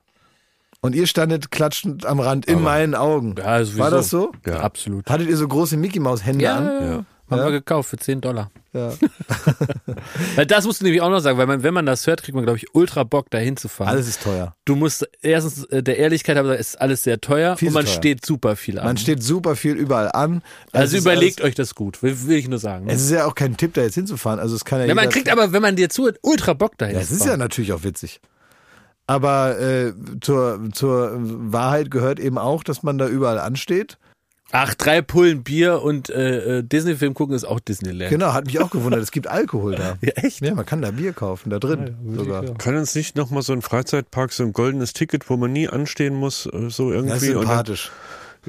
Und 0.81 0.95
ihr 0.95 1.07
standet 1.07 1.51
klatschend 1.51 2.05
am 2.05 2.19
Rand 2.21 2.45
in 2.45 2.61
meinen 2.61 2.95
Augen. 2.95 3.35
Ja, 3.37 3.63
sowieso. 3.65 3.79
War 3.79 3.91
das 3.91 4.09
so? 4.09 4.31
Ja. 4.45 4.61
Absolut. 4.61 5.09
Hattet 5.09 5.27
ihr 5.29 5.35
so 5.37 5.47
große 5.47 5.75
Mickey 5.75 5.99
Maus 5.99 6.25
Hände 6.25 6.45
Ja, 6.45 6.55
an? 6.57 6.65
ja, 6.65 6.81
ja. 6.81 7.05
Haben 7.29 7.37
Ja. 7.41 7.45
wir 7.45 7.51
gekauft 7.51 7.89
für 7.91 7.97
10 7.97 8.21
Dollar. 8.21 8.49
Ja. 8.73 8.91
Weil 10.35 10.45
das 10.45 10.65
musst 10.65 10.81
du 10.81 10.85
nämlich 10.85 11.01
auch 11.01 11.09
noch 11.09 11.19
sagen, 11.19 11.37
weil 11.37 11.45
man, 11.47 11.61
wenn 11.63 11.73
man 11.73 11.85
das 11.85 12.07
hört, 12.07 12.23
kriegt 12.23 12.35
man, 12.35 12.43
glaube 12.43 12.57
ich, 12.57 12.73
ultra 12.73 13.03
Bock, 13.03 13.27
da 13.29 13.37
hinzufahren. 13.37 13.91
Alles 13.93 14.07
ist 14.07 14.23
teuer. 14.23 14.55
Du 14.65 14.75
musst 14.75 15.07
erstens 15.21 15.63
äh, 15.65 15.83
der 15.83 15.97
Ehrlichkeit 15.97 16.37
haben, 16.37 16.49
es 16.49 16.69
ist 16.69 16.81
alles 16.81 17.03
sehr 17.03 17.19
teuer 17.21 17.57
Viel 17.57 17.67
und 17.69 17.73
man 17.75 17.85
teuer. 17.85 17.93
steht 17.93 18.25
super 18.25 18.55
viel 18.55 18.79
an. 18.79 18.85
Man 18.85 18.97
steht 18.97 19.21
super 19.21 19.55
viel 19.55 19.73
überall 19.75 20.11
an. 20.11 20.41
also 20.71 20.97
überlegt 20.97 21.41
alles, 21.41 21.49
euch 21.49 21.55
das 21.55 21.75
gut, 21.75 22.01
will, 22.01 22.15
will 22.27 22.37
ich 22.37 22.47
nur 22.47 22.59
sagen. 22.59 22.85
Ne? 22.85 22.93
Es 22.93 23.01
ist 23.01 23.11
ja 23.11 23.25
auch 23.25 23.35
kein 23.35 23.57
Tipp, 23.57 23.73
da 23.75 23.81
jetzt 23.81 23.95
hinzufahren. 23.95 24.39
Also 24.39 24.55
es 24.55 24.65
kann 24.65 24.79
ja 24.81 24.87
Wenn 24.87 24.95
man 24.95 25.09
kriegt 25.09 25.29
aber, 25.31 25.51
wenn 25.51 25.61
man 25.61 25.75
dir 25.75 25.89
zuhört, 25.89 26.17
ultra 26.23 26.53
Bock 26.53 26.77
dahin. 26.77 26.95
Ja, 26.95 27.01
es 27.01 27.11
ist 27.11 27.25
ja 27.25 27.37
natürlich 27.37 27.73
auch 27.73 27.83
witzig. 27.83 28.21
Aber 29.09 29.59
äh, 29.59 29.91
zur, 30.21 30.69
zur 30.71 31.13
Wahrheit 31.17 31.89
gehört 31.89 32.19
eben 32.19 32.37
auch, 32.37 32.63
dass 32.63 32.83
man 32.83 32.99
da 32.99 33.07
überall 33.07 33.39
ansteht. 33.39 33.97
Ach, 34.51 34.75
drei 34.75 35.01
Pullen 35.01 35.41
Bier 35.41 35.81
und 35.81 36.11
äh, 36.11 36.59
äh, 36.59 36.63
Disney-Film 36.63 37.15
gucken 37.15 37.35
ist 37.35 37.43
auch 37.43 37.59
Disneyland. 37.59 38.11
Genau, 38.11 38.33
hat 38.33 38.45
mich 38.45 38.59
auch 38.59 38.69
gewundert. 38.69 39.01
Es 39.01 39.09
gibt 39.09 39.25
Alkohol 39.25 39.75
da. 39.77 39.97
Ja, 40.01 40.11
echt? 40.13 40.41
Ja, 40.41 40.53
man 40.53 40.67
kann 40.67 40.83
da 40.83 40.91
Bier 40.91 41.13
kaufen, 41.13 41.49
da 41.49 41.57
drin 41.57 41.95
sogar. 42.15 42.45
Kann 42.59 42.75
uns 42.75 42.93
nicht 42.93 43.15
nochmal 43.15 43.41
so 43.41 43.51
ein 43.51 43.63
Freizeitpark, 43.63 44.31
so 44.31 44.43
ein 44.43 44.53
goldenes 44.53 44.93
Ticket, 44.93 45.27
wo 45.27 45.37
man 45.37 45.53
nie 45.53 45.67
anstehen 45.67 46.13
muss, 46.13 46.45
äh, 46.45 46.69
so 46.69 46.91
irgendwie? 46.91 47.09
Das 47.13 47.23
ist 47.23 47.29
und 47.29 47.35
dann- 47.37 47.45
sympathisch. 47.47 47.91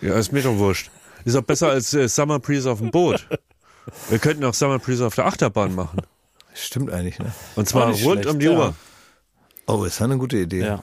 Ja, 0.02 0.14
ist 0.18 0.30
mir 0.30 0.42
doch 0.42 0.58
wurscht. 0.58 0.90
Ist 1.24 1.36
auch 1.36 1.42
besser 1.42 1.70
als 1.70 1.94
äh, 1.94 2.06
Summer 2.06 2.38
Breeze 2.38 2.70
auf 2.70 2.80
dem 2.80 2.90
Boot. 2.90 3.26
Wir 4.10 4.18
könnten 4.18 4.44
auch 4.44 4.52
Summer 4.52 4.78
Breeze 4.78 5.06
auf 5.06 5.14
der 5.14 5.24
Achterbahn 5.24 5.74
machen. 5.74 6.02
Stimmt 6.52 6.92
eigentlich, 6.92 7.18
ne? 7.18 7.32
Und 7.56 7.66
zwar 7.66 7.86
rund 7.86 7.98
schlecht, 7.98 8.26
um 8.26 8.38
die 8.38 8.44
ja. 8.46 8.52
Uhr. 8.52 8.74
Oh, 9.72 9.84
ist 9.84 9.98
ja 10.00 10.06
eine 10.06 10.18
gute 10.18 10.38
Idee. 10.38 10.60
Ja. 10.64 10.82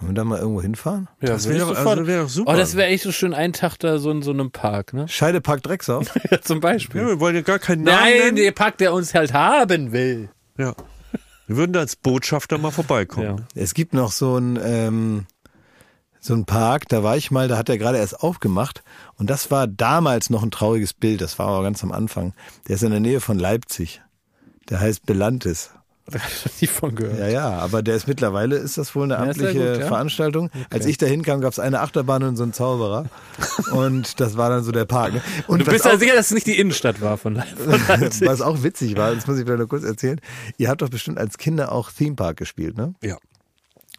Wollen 0.00 0.10
wir 0.10 0.14
da 0.14 0.24
mal 0.24 0.38
irgendwo 0.38 0.62
hinfahren? 0.62 1.08
Ja, 1.20 1.28
Das 1.28 1.48
wäre 1.48 1.60
doch, 1.60 1.76
also 1.76 2.06
wär 2.06 2.22
doch 2.22 2.28
super. 2.28 2.52
Oh, 2.52 2.56
das 2.56 2.74
wäre 2.76 2.88
echt 2.88 3.04
so 3.04 3.12
schön 3.12 3.34
ein 3.34 3.52
Tag 3.52 3.76
da 3.78 3.98
so 3.98 4.10
in 4.10 4.22
so 4.22 4.30
einem 4.32 4.50
Park, 4.50 4.92
ne? 4.94 5.06
Scheidepark 5.08 5.62
Drecksau. 5.62 6.02
Ja, 6.30 6.40
zum 6.40 6.60
Beispiel. 6.60 7.00
ja, 7.02 7.06
wir 7.08 7.20
wollen 7.20 7.36
ja 7.36 7.42
gar 7.42 7.58
keinen 7.58 7.84
Namen 7.84 7.98
Nein, 8.00 8.18
nennen. 8.18 8.36
der 8.36 8.52
Park, 8.52 8.78
der 8.78 8.92
uns 8.92 9.14
halt 9.14 9.32
haben 9.32 9.92
will. 9.92 10.28
Ja. 10.58 10.74
Wir 11.46 11.56
würden 11.56 11.72
da 11.72 11.80
als 11.80 11.96
Botschafter 11.96 12.58
mal 12.58 12.70
vorbeikommen. 12.70 13.38
Ja. 13.38 13.44
Es 13.54 13.74
gibt 13.74 13.92
noch 13.94 14.10
so 14.12 14.36
ein, 14.38 14.58
ähm, 14.62 15.26
so 16.20 16.34
ein 16.34 16.46
Park, 16.46 16.88
da 16.88 17.02
war 17.02 17.16
ich 17.16 17.30
mal, 17.30 17.48
da 17.48 17.56
hat 17.58 17.68
er 17.68 17.78
gerade 17.78 17.98
erst 17.98 18.22
aufgemacht. 18.22 18.82
Und 19.16 19.28
das 19.30 19.50
war 19.50 19.66
damals 19.66 20.30
noch 20.30 20.42
ein 20.42 20.50
trauriges 20.50 20.94
Bild, 20.94 21.20
das 21.20 21.38
war 21.38 21.48
aber 21.48 21.62
ganz 21.62 21.82
am 21.84 21.92
Anfang. 21.92 22.32
Der 22.68 22.76
ist 22.76 22.82
in 22.82 22.90
der 22.90 23.00
Nähe 23.00 23.20
von 23.20 23.38
Leipzig. 23.38 24.00
Der 24.70 24.80
heißt 24.80 25.04
Belantis. 25.04 25.70
Da 26.06 26.18
hab 26.20 26.28
ich 26.28 26.44
noch 26.44 26.60
nie 26.60 26.66
von 26.66 26.94
gehört. 26.94 27.18
Ja, 27.18 27.28
ja, 27.28 27.48
aber 27.50 27.82
der 27.82 27.94
ist 27.94 28.08
mittlerweile, 28.08 28.56
ist 28.56 28.78
das 28.78 28.94
wohl 28.94 29.04
eine 29.04 29.14
Ja, 29.14 29.20
amtliche 29.20 29.52
gut, 29.52 29.80
ja. 29.80 29.86
Veranstaltung. 29.86 30.50
Als 30.70 30.86
ich 30.86 30.98
da 30.98 31.06
hinkam, 31.06 31.40
gab 31.40 31.52
es 31.52 31.58
eine 31.58 31.80
Achterbahn 31.80 32.22
und 32.24 32.36
so 32.36 32.42
einen 32.42 32.52
Zauberer. 32.52 33.06
und 33.72 34.20
das 34.20 34.36
war 34.36 34.50
dann 34.50 34.64
so 34.64 34.72
der 34.72 34.84
Park. 34.84 35.14
Ne? 35.14 35.22
Und 35.46 35.60
Du 35.60 35.70
bist 35.70 35.84
ja 35.84 35.96
sicher, 35.96 36.14
dass 36.14 36.26
es 36.26 36.32
nicht 36.32 36.46
die 36.46 36.58
Innenstadt 36.58 37.00
war 37.00 37.18
von, 37.18 37.36
von 37.36 37.80
Leipzig. 37.88 38.26
Was 38.28 38.40
auch 38.40 38.62
witzig 38.62 38.96
war, 38.96 39.14
das 39.14 39.26
muss 39.26 39.38
ich 39.38 39.44
vielleicht 39.44 39.60
noch 39.60 39.68
kurz 39.68 39.84
erzählen. 39.84 40.20
Ihr 40.58 40.68
habt 40.68 40.82
doch 40.82 40.88
bestimmt 40.88 41.18
als 41.18 41.38
Kinder 41.38 41.72
auch 41.72 41.90
Theme 41.92 42.16
Park 42.16 42.36
gespielt, 42.38 42.76
ne? 42.76 42.94
Ja. 43.02 43.16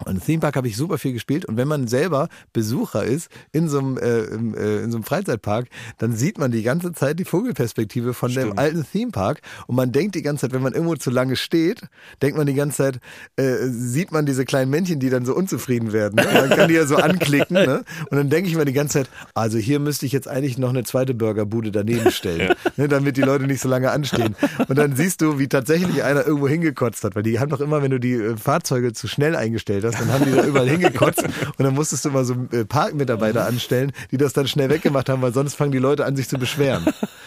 Und 0.06 0.26
Theme 0.26 0.40
Park 0.40 0.56
habe 0.56 0.68
ich 0.68 0.76
super 0.76 0.98
viel 0.98 1.14
gespielt. 1.14 1.46
Und 1.46 1.56
wenn 1.56 1.68
man 1.68 1.88
selber 1.88 2.28
Besucher 2.52 3.04
ist 3.04 3.30
in 3.52 3.70
so 3.70 3.78
einem, 3.78 3.98
äh, 3.98 4.22
im, 4.24 4.56
äh, 4.56 4.80
in 4.80 4.92
so 4.92 4.98
einem 4.98 5.04
Freizeitpark, 5.04 5.68
dann 6.00 6.16
sieht 6.16 6.40
man 6.40 6.52
die 6.52 6.64
ganze 6.64 6.94
Zeit 6.94 7.20
die 7.20 7.26
Vogelperspektive 7.26 8.16
von 8.16 8.34
dem 8.34 8.58
alten 8.58 8.86
Theme 8.92 9.12
Park. 9.12 9.42
Und 9.68 9.76
man 9.76 9.92
denkt 9.92 10.16
die 10.16 10.24
ganze 10.24 10.42
Zeit, 10.42 10.54
wenn 10.54 10.64
man 10.64 10.74
irgendwo 10.74 10.96
zu 10.96 11.12
lange 11.12 11.36
steht, 11.36 11.84
denkt 12.24 12.38
man 12.38 12.48
die 12.48 12.56
ganze 12.56 12.78
Zeit, 12.78 13.00
äh, 13.36 13.68
sieht 13.70 14.12
man 14.12 14.26
diese 14.26 14.46
kleinen 14.46 14.72
Männchen, 14.72 15.00
die 15.00 15.12
dann 15.12 15.26
so 15.26 15.36
unzufrieden 15.36 15.94
werden. 15.94 16.16
Ne? 16.16 16.28
Man 16.34 16.50
kann 16.50 16.68
die 16.70 16.74
ja 16.74 16.88
so 16.88 16.96
anklicken. 16.98 17.56
Ne? 17.56 17.84
Und 18.10 18.18
dann 18.18 18.30
denke 18.32 18.50
ich 18.50 18.56
mir 18.56 18.66
die 18.66 18.74
ganze 18.74 19.00
Zeit, 19.00 19.10
also 19.36 19.60
hier 19.60 19.80
müsste 19.80 20.08
ich 20.08 20.12
jetzt 20.12 20.28
eigentlich 20.28 20.58
noch 20.58 20.70
eine 20.70 20.84
zweite 20.84 21.14
Burgerbude 21.14 21.72
daneben 21.72 22.10
stellen, 22.12 22.56
ne? 22.78 22.88
damit 22.88 23.16
die 23.16 23.22
Leute 23.22 23.46
nicht 23.46 23.62
so 23.62 23.70
lange 23.70 23.92
anstehen. 23.92 24.36
Und 24.68 24.76
dann 24.76 24.96
siehst 24.96 25.22
du, 25.22 25.38
wie 25.38 25.48
tatsächlich 25.48 26.04
einer 26.04 26.26
irgendwo 26.26 26.48
hingekotzt 26.48 27.04
hat. 27.04 27.16
Weil 27.16 27.24
die 27.24 27.40
haben 27.40 27.50
doch 27.50 27.62
immer, 27.62 27.84
wenn 27.84 27.92
du 27.92 28.00
die 28.00 28.14
äh, 28.14 28.38
Fahrzeuge 28.38 28.94
zu 28.94 29.08
schnell 29.08 29.36
eingestellt 29.36 29.83
hast, 29.84 30.00
dann 30.00 30.12
haben 30.12 30.26
die 30.26 30.32
da 30.32 30.44
überall 30.44 30.70
hingekotzt. 30.70 31.24
Und 31.58 31.60
dann 31.60 31.74
musstest 31.74 32.06
du 32.06 32.10
immer 32.10 32.24
so 32.26 32.36
äh, 32.52 32.66
Parkmitarbeiter 32.66 33.46
anstellen, 33.46 33.92
die 34.12 34.18
das 34.18 34.34
dann 34.34 34.48
schnell 34.48 34.70
weggemacht 34.70 35.10
haben, 35.10 35.22
weil 35.22 35.34
sonst 35.34 35.56
fangen 35.56 35.72
die 35.72 35.78
Leute 35.80 36.06
an, 36.06 36.16
sich 36.16 36.28
zu 36.30 36.38
beschweren. 36.38 36.86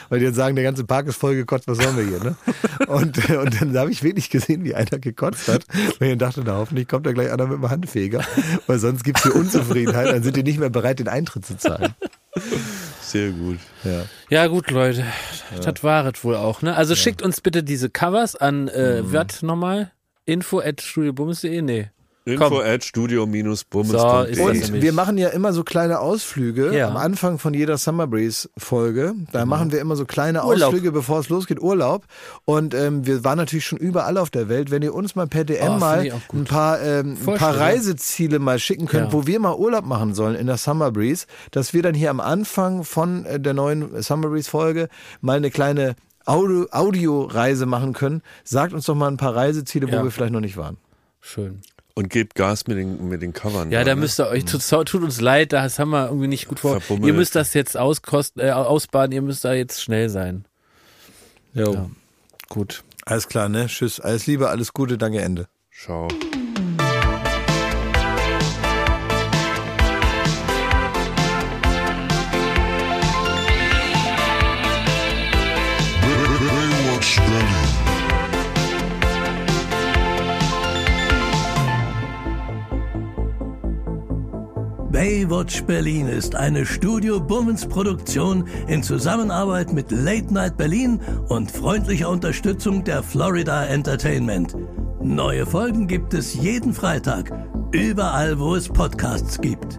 Weil 0.08 0.20
die 0.20 0.24
dann 0.26 0.34
sagen, 0.34 0.54
der 0.54 0.64
ganze 0.64 0.84
Park 0.84 1.06
ist 1.08 1.16
voll 1.16 1.34
gekotzt, 1.34 1.66
was 1.68 1.78
sollen 1.78 1.96
wir 1.96 2.04
hier? 2.04 2.22
Ne? 2.22 2.36
Und, 2.86 3.28
äh, 3.30 3.36
und 3.38 3.60
dann 3.60 3.76
habe 3.76 3.90
ich 3.90 4.02
wirklich 4.02 4.30
gesehen, 4.30 4.64
wie 4.64 4.74
einer 4.74 4.98
gekotzt 4.98 5.48
hat. 5.48 5.64
Und 5.98 6.06
ich 6.06 6.18
dachte, 6.18 6.42
na, 6.44 6.54
hoffentlich 6.56 6.86
kommt 6.88 7.06
da 7.06 7.12
gleich 7.12 7.30
einer 7.32 7.46
mit 7.46 7.58
dem 7.58 7.68
Handfeger. 7.70 8.20
Weil 8.66 8.78
sonst 8.78 9.02
gibt's 9.04 9.22
hier 9.24 9.34
Unzufriedenheit, 9.34 10.06
dann 10.08 10.22
sind 10.22 10.36
die 10.36 10.42
nicht 10.42 10.58
mehr 10.60 10.70
bereit, 10.70 10.98
den 11.00 11.08
Eintritt 11.08 11.44
zu 11.46 11.56
zahlen. 11.56 11.94
Sehr 13.02 13.30
gut. 13.30 13.58
Ja. 13.84 14.02
Ja, 14.28 14.46
gut, 14.48 14.70
Leute. 14.70 15.04
Das 15.64 15.82
war 15.82 16.04
es 16.06 16.22
wohl 16.24 16.36
auch, 16.36 16.62
ne? 16.62 16.76
Also 16.76 16.94
schickt 16.94 17.22
uns 17.22 17.40
bitte 17.40 17.62
diese 17.62 17.88
Covers 17.88 18.36
an, 18.36 18.68
äh, 18.68 19.02
Mhm. 19.02 19.12
was 19.12 19.42
nochmal? 19.42 19.92
Info 20.24 20.58
at 20.60 20.80
studiobums.de? 20.82 21.62
Nee. 21.62 21.88
Info 22.28 22.48
Komm. 22.48 22.60
at 22.64 22.82
studio-bummens.de. 22.82 24.34
So, 24.34 24.42
Und 24.46 24.82
wir 24.82 24.92
machen 24.92 25.16
ja 25.16 25.28
immer 25.28 25.52
so 25.52 25.62
kleine 25.62 26.00
Ausflüge 26.00 26.76
Ja. 26.76 26.88
am 26.88 26.96
Anfang 26.96 27.38
von 27.38 27.54
jeder 27.54 27.78
Summer 27.78 28.08
Breeze 28.08 28.48
Folge. 28.58 29.14
Da 29.30 29.46
machen 29.46 29.70
wir 29.70 29.80
immer 29.80 29.94
so 29.94 30.04
kleine 30.06 30.44
Urlaub. 30.44 30.68
Ausflüge, 30.74 30.90
bevor 30.90 31.20
es 31.20 31.28
losgeht, 31.28 31.60
Urlaub. 31.62 32.04
Und 32.44 32.74
ähm, 32.74 33.06
wir 33.06 33.22
waren 33.22 33.38
natürlich 33.38 33.64
schon 33.64 33.78
überall 33.78 34.18
auf 34.18 34.30
der 34.30 34.48
Welt. 34.48 34.72
Wenn 34.72 34.82
ihr 34.82 34.92
uns 34.92 35.14
mal 35.14 35.28
per 35.28 35.44
DM 35.44 35.74
Oh, 35.76 35.78
mal 35.78 36.12
ein 36.32 36.44
paar, 36.44 36.82
ähm, 36.82 37.16
ein 37.24 37.34
paar. 37.36 37.56
Reiseziele 37.60 38.40
mal 38.40 38.58
schicken 38.58 38.86
könnt, 38.86 39.06
Ja. 39.06 39.12
wo 39.12 39.26
wir 39.28 39.38
mal 39.38 39.54
Urlaub 39.54 39.84
machen 39.86 40.12
sollen 40.12 40.34
in 40.34 40.48
der 40.48 40.56
Summer 40.56 40.90
Breeze, 40.90 41.26
dass 41.52 41.74
wir 41.74 41.82
dann 41.84 41.94
hier 41.94 42.10
am 42.10 42.18
Anfang 42.18 42.82
von 42.82 43.24
äh, 43.24 43.38
der 43.38 43.54
neuen 43.54 44.02
Summer 44.02 44.28
Breeze 44.30 44.50
Folge 44.50 44.88
mal 45.20 45.36
eine 45.36 45.52
kleine 45.52 45.94
Audio- 46.24 46.66
Audioreise 46.72 47.66
machen 47.66 47.92
können. 47.92 48.20
Sagt 48.42 48.72
uns 48.72 48.84
doch 48.86 48.96
mal 48.96 49.06
ein 49.06 49.16
paar 49.16 49.36
Reiseziele, 49.36 49.86
wo 49.86 49.92
Ja. 49.92 50.02
wir 50.02 50.10
vielleicht 50.10 50.32
noch 50.32 50.40
nicht 50.40 50.56
waren. 50.56 50.76
Schön. 51.20 51.60
Und 51.98 52.10
gebt 52.10 52.34
Gas 52.34 52.66
mit 52.66 52.76
den, 52.76 53.08
mit 53.08 53.22
den 53.22 53.32
Covern. 53.32 53.70
Ja, 53.70 53.82
da 53.82 53.94
ne? 53.94 54.02
müsst 54.02 54.20
ihr 54.20 54.28
euch, 54.28 54.44
tut, 54.44 54.62
tut 54.86 55.02
uns 55.02 55.18
leid, 55.18 55.54
das 55.54 55.78
haben 55.78 55.90
wir 55.90 56.08
irgendwie 56.08 56.28
nicht 56.28 56.46
gut 56.46 56.60
vor. 56.60 56.78
Verbummelt. 56.78 57.08
Ihr 57.08 57.14
müsst 57.14 57.34
das 57.34 57.54
jetzt 57.54 57.74
auskosten, 57.74 58.42
äh, 58.42 58.50
ausbaden, 58.50 59.12
ihr 59.12 59.22
müsst 59.22 59.46
da 59.46 59.54
jetzt 59.54 59.82
schnell 59.82 60.10
sein. 60.10 60.44
Jo. 61.54 61.72
Ja. 61.72 61.90
Gut. 62.50 62.84
Alles 63.06 63.28
klar, 63.28 63.48
ne? 63.48 63.66
Tschüss. 63.66 63.98
Alles 63.98 64.26
Liebe, 64.26 64.50
alles 64.50 64.74
Gute, 64.74 64.98
danke, 64.98 65.22
Ende. 65.22 65.48
Ciao. 65.72 66.08
Baywatch 84.96 85.64
Berlin 85.64 86.08
ist 86.08 86.34
eine 86.36 86.64
Studio 86.64 87.20
Bummens 87.20 87.66
Produktion 87.66 88.48
in 88.66 88.82
Zusammenarbeit 88.82 89.70
mit 89.74 89.90
Late 89.90 90.32
Night 90.32 90.56
Berlin 90.56 90.98
und 91.28 91.50
freundlicher 91.50 92.08
Unterstützung 92.08 92.82
der 92.82 93.02
Florida 93.02 93.66
Entertainment. 93.66 94.56
Neue 95.02 95.44
Folgen 95.44 95.86
gibt 95.86 96.14
es 96.14 96.32
jeden 96.32 96.72
Freitag, 96.72 97.30
überall 97.72 98.38
wo 98.38 98.54
es 98.54 98.70
Podcasts 98.70 99.38
gibt. 99.38 99.78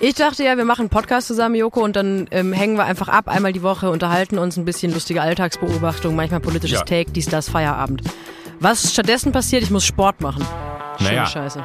Ich 0.00 0.16
dachte 0.16 0.42
ja, 0.42 0.56
wir 0.56 0.64
machen 0.64 0.80
einen 0.80 0.88
Podcast 0.88 1.28
zusammen, 1.28 1.54
Joko, 1.54 1.84
und 1.84 1.94
dann 1.94 2.26
ähm, 2.32 2.52
hängen 2.52 2.76
wir 2.76 2.84
einfach 2.84 3.08
ab, 3.08 3.28
einmal 3.28 3.52
die 3.52 3.62
Woche, 3.62 3.92
unterhalten 3.92 4.38
uns 4.38 4.56
ein 4.56 4.64
bisschen 4.64 4.92
lustige 4.92 5.22
Alltagsbeobachtung, 5.22 6.16
manchmal 6.16 6.40
politisches 6.40 6.80
Ja. 6.80 6.84
Take, 6.84 7.12
dies, 7.12 7.26
das, 7.26 7.48
Feierabend. 7.48 8.02
Was 8.60 8.92
stattdessen 8.92 9.32
passiert, 9.32 9.62
ich 9.62 9.70
muss 9.70 9.84
Sport 9.84 10.20
machen. 10.20 10.44
Schöne 10.98 11.10
Naja. 11.10 11.26
Scheiße. 11.26 11.64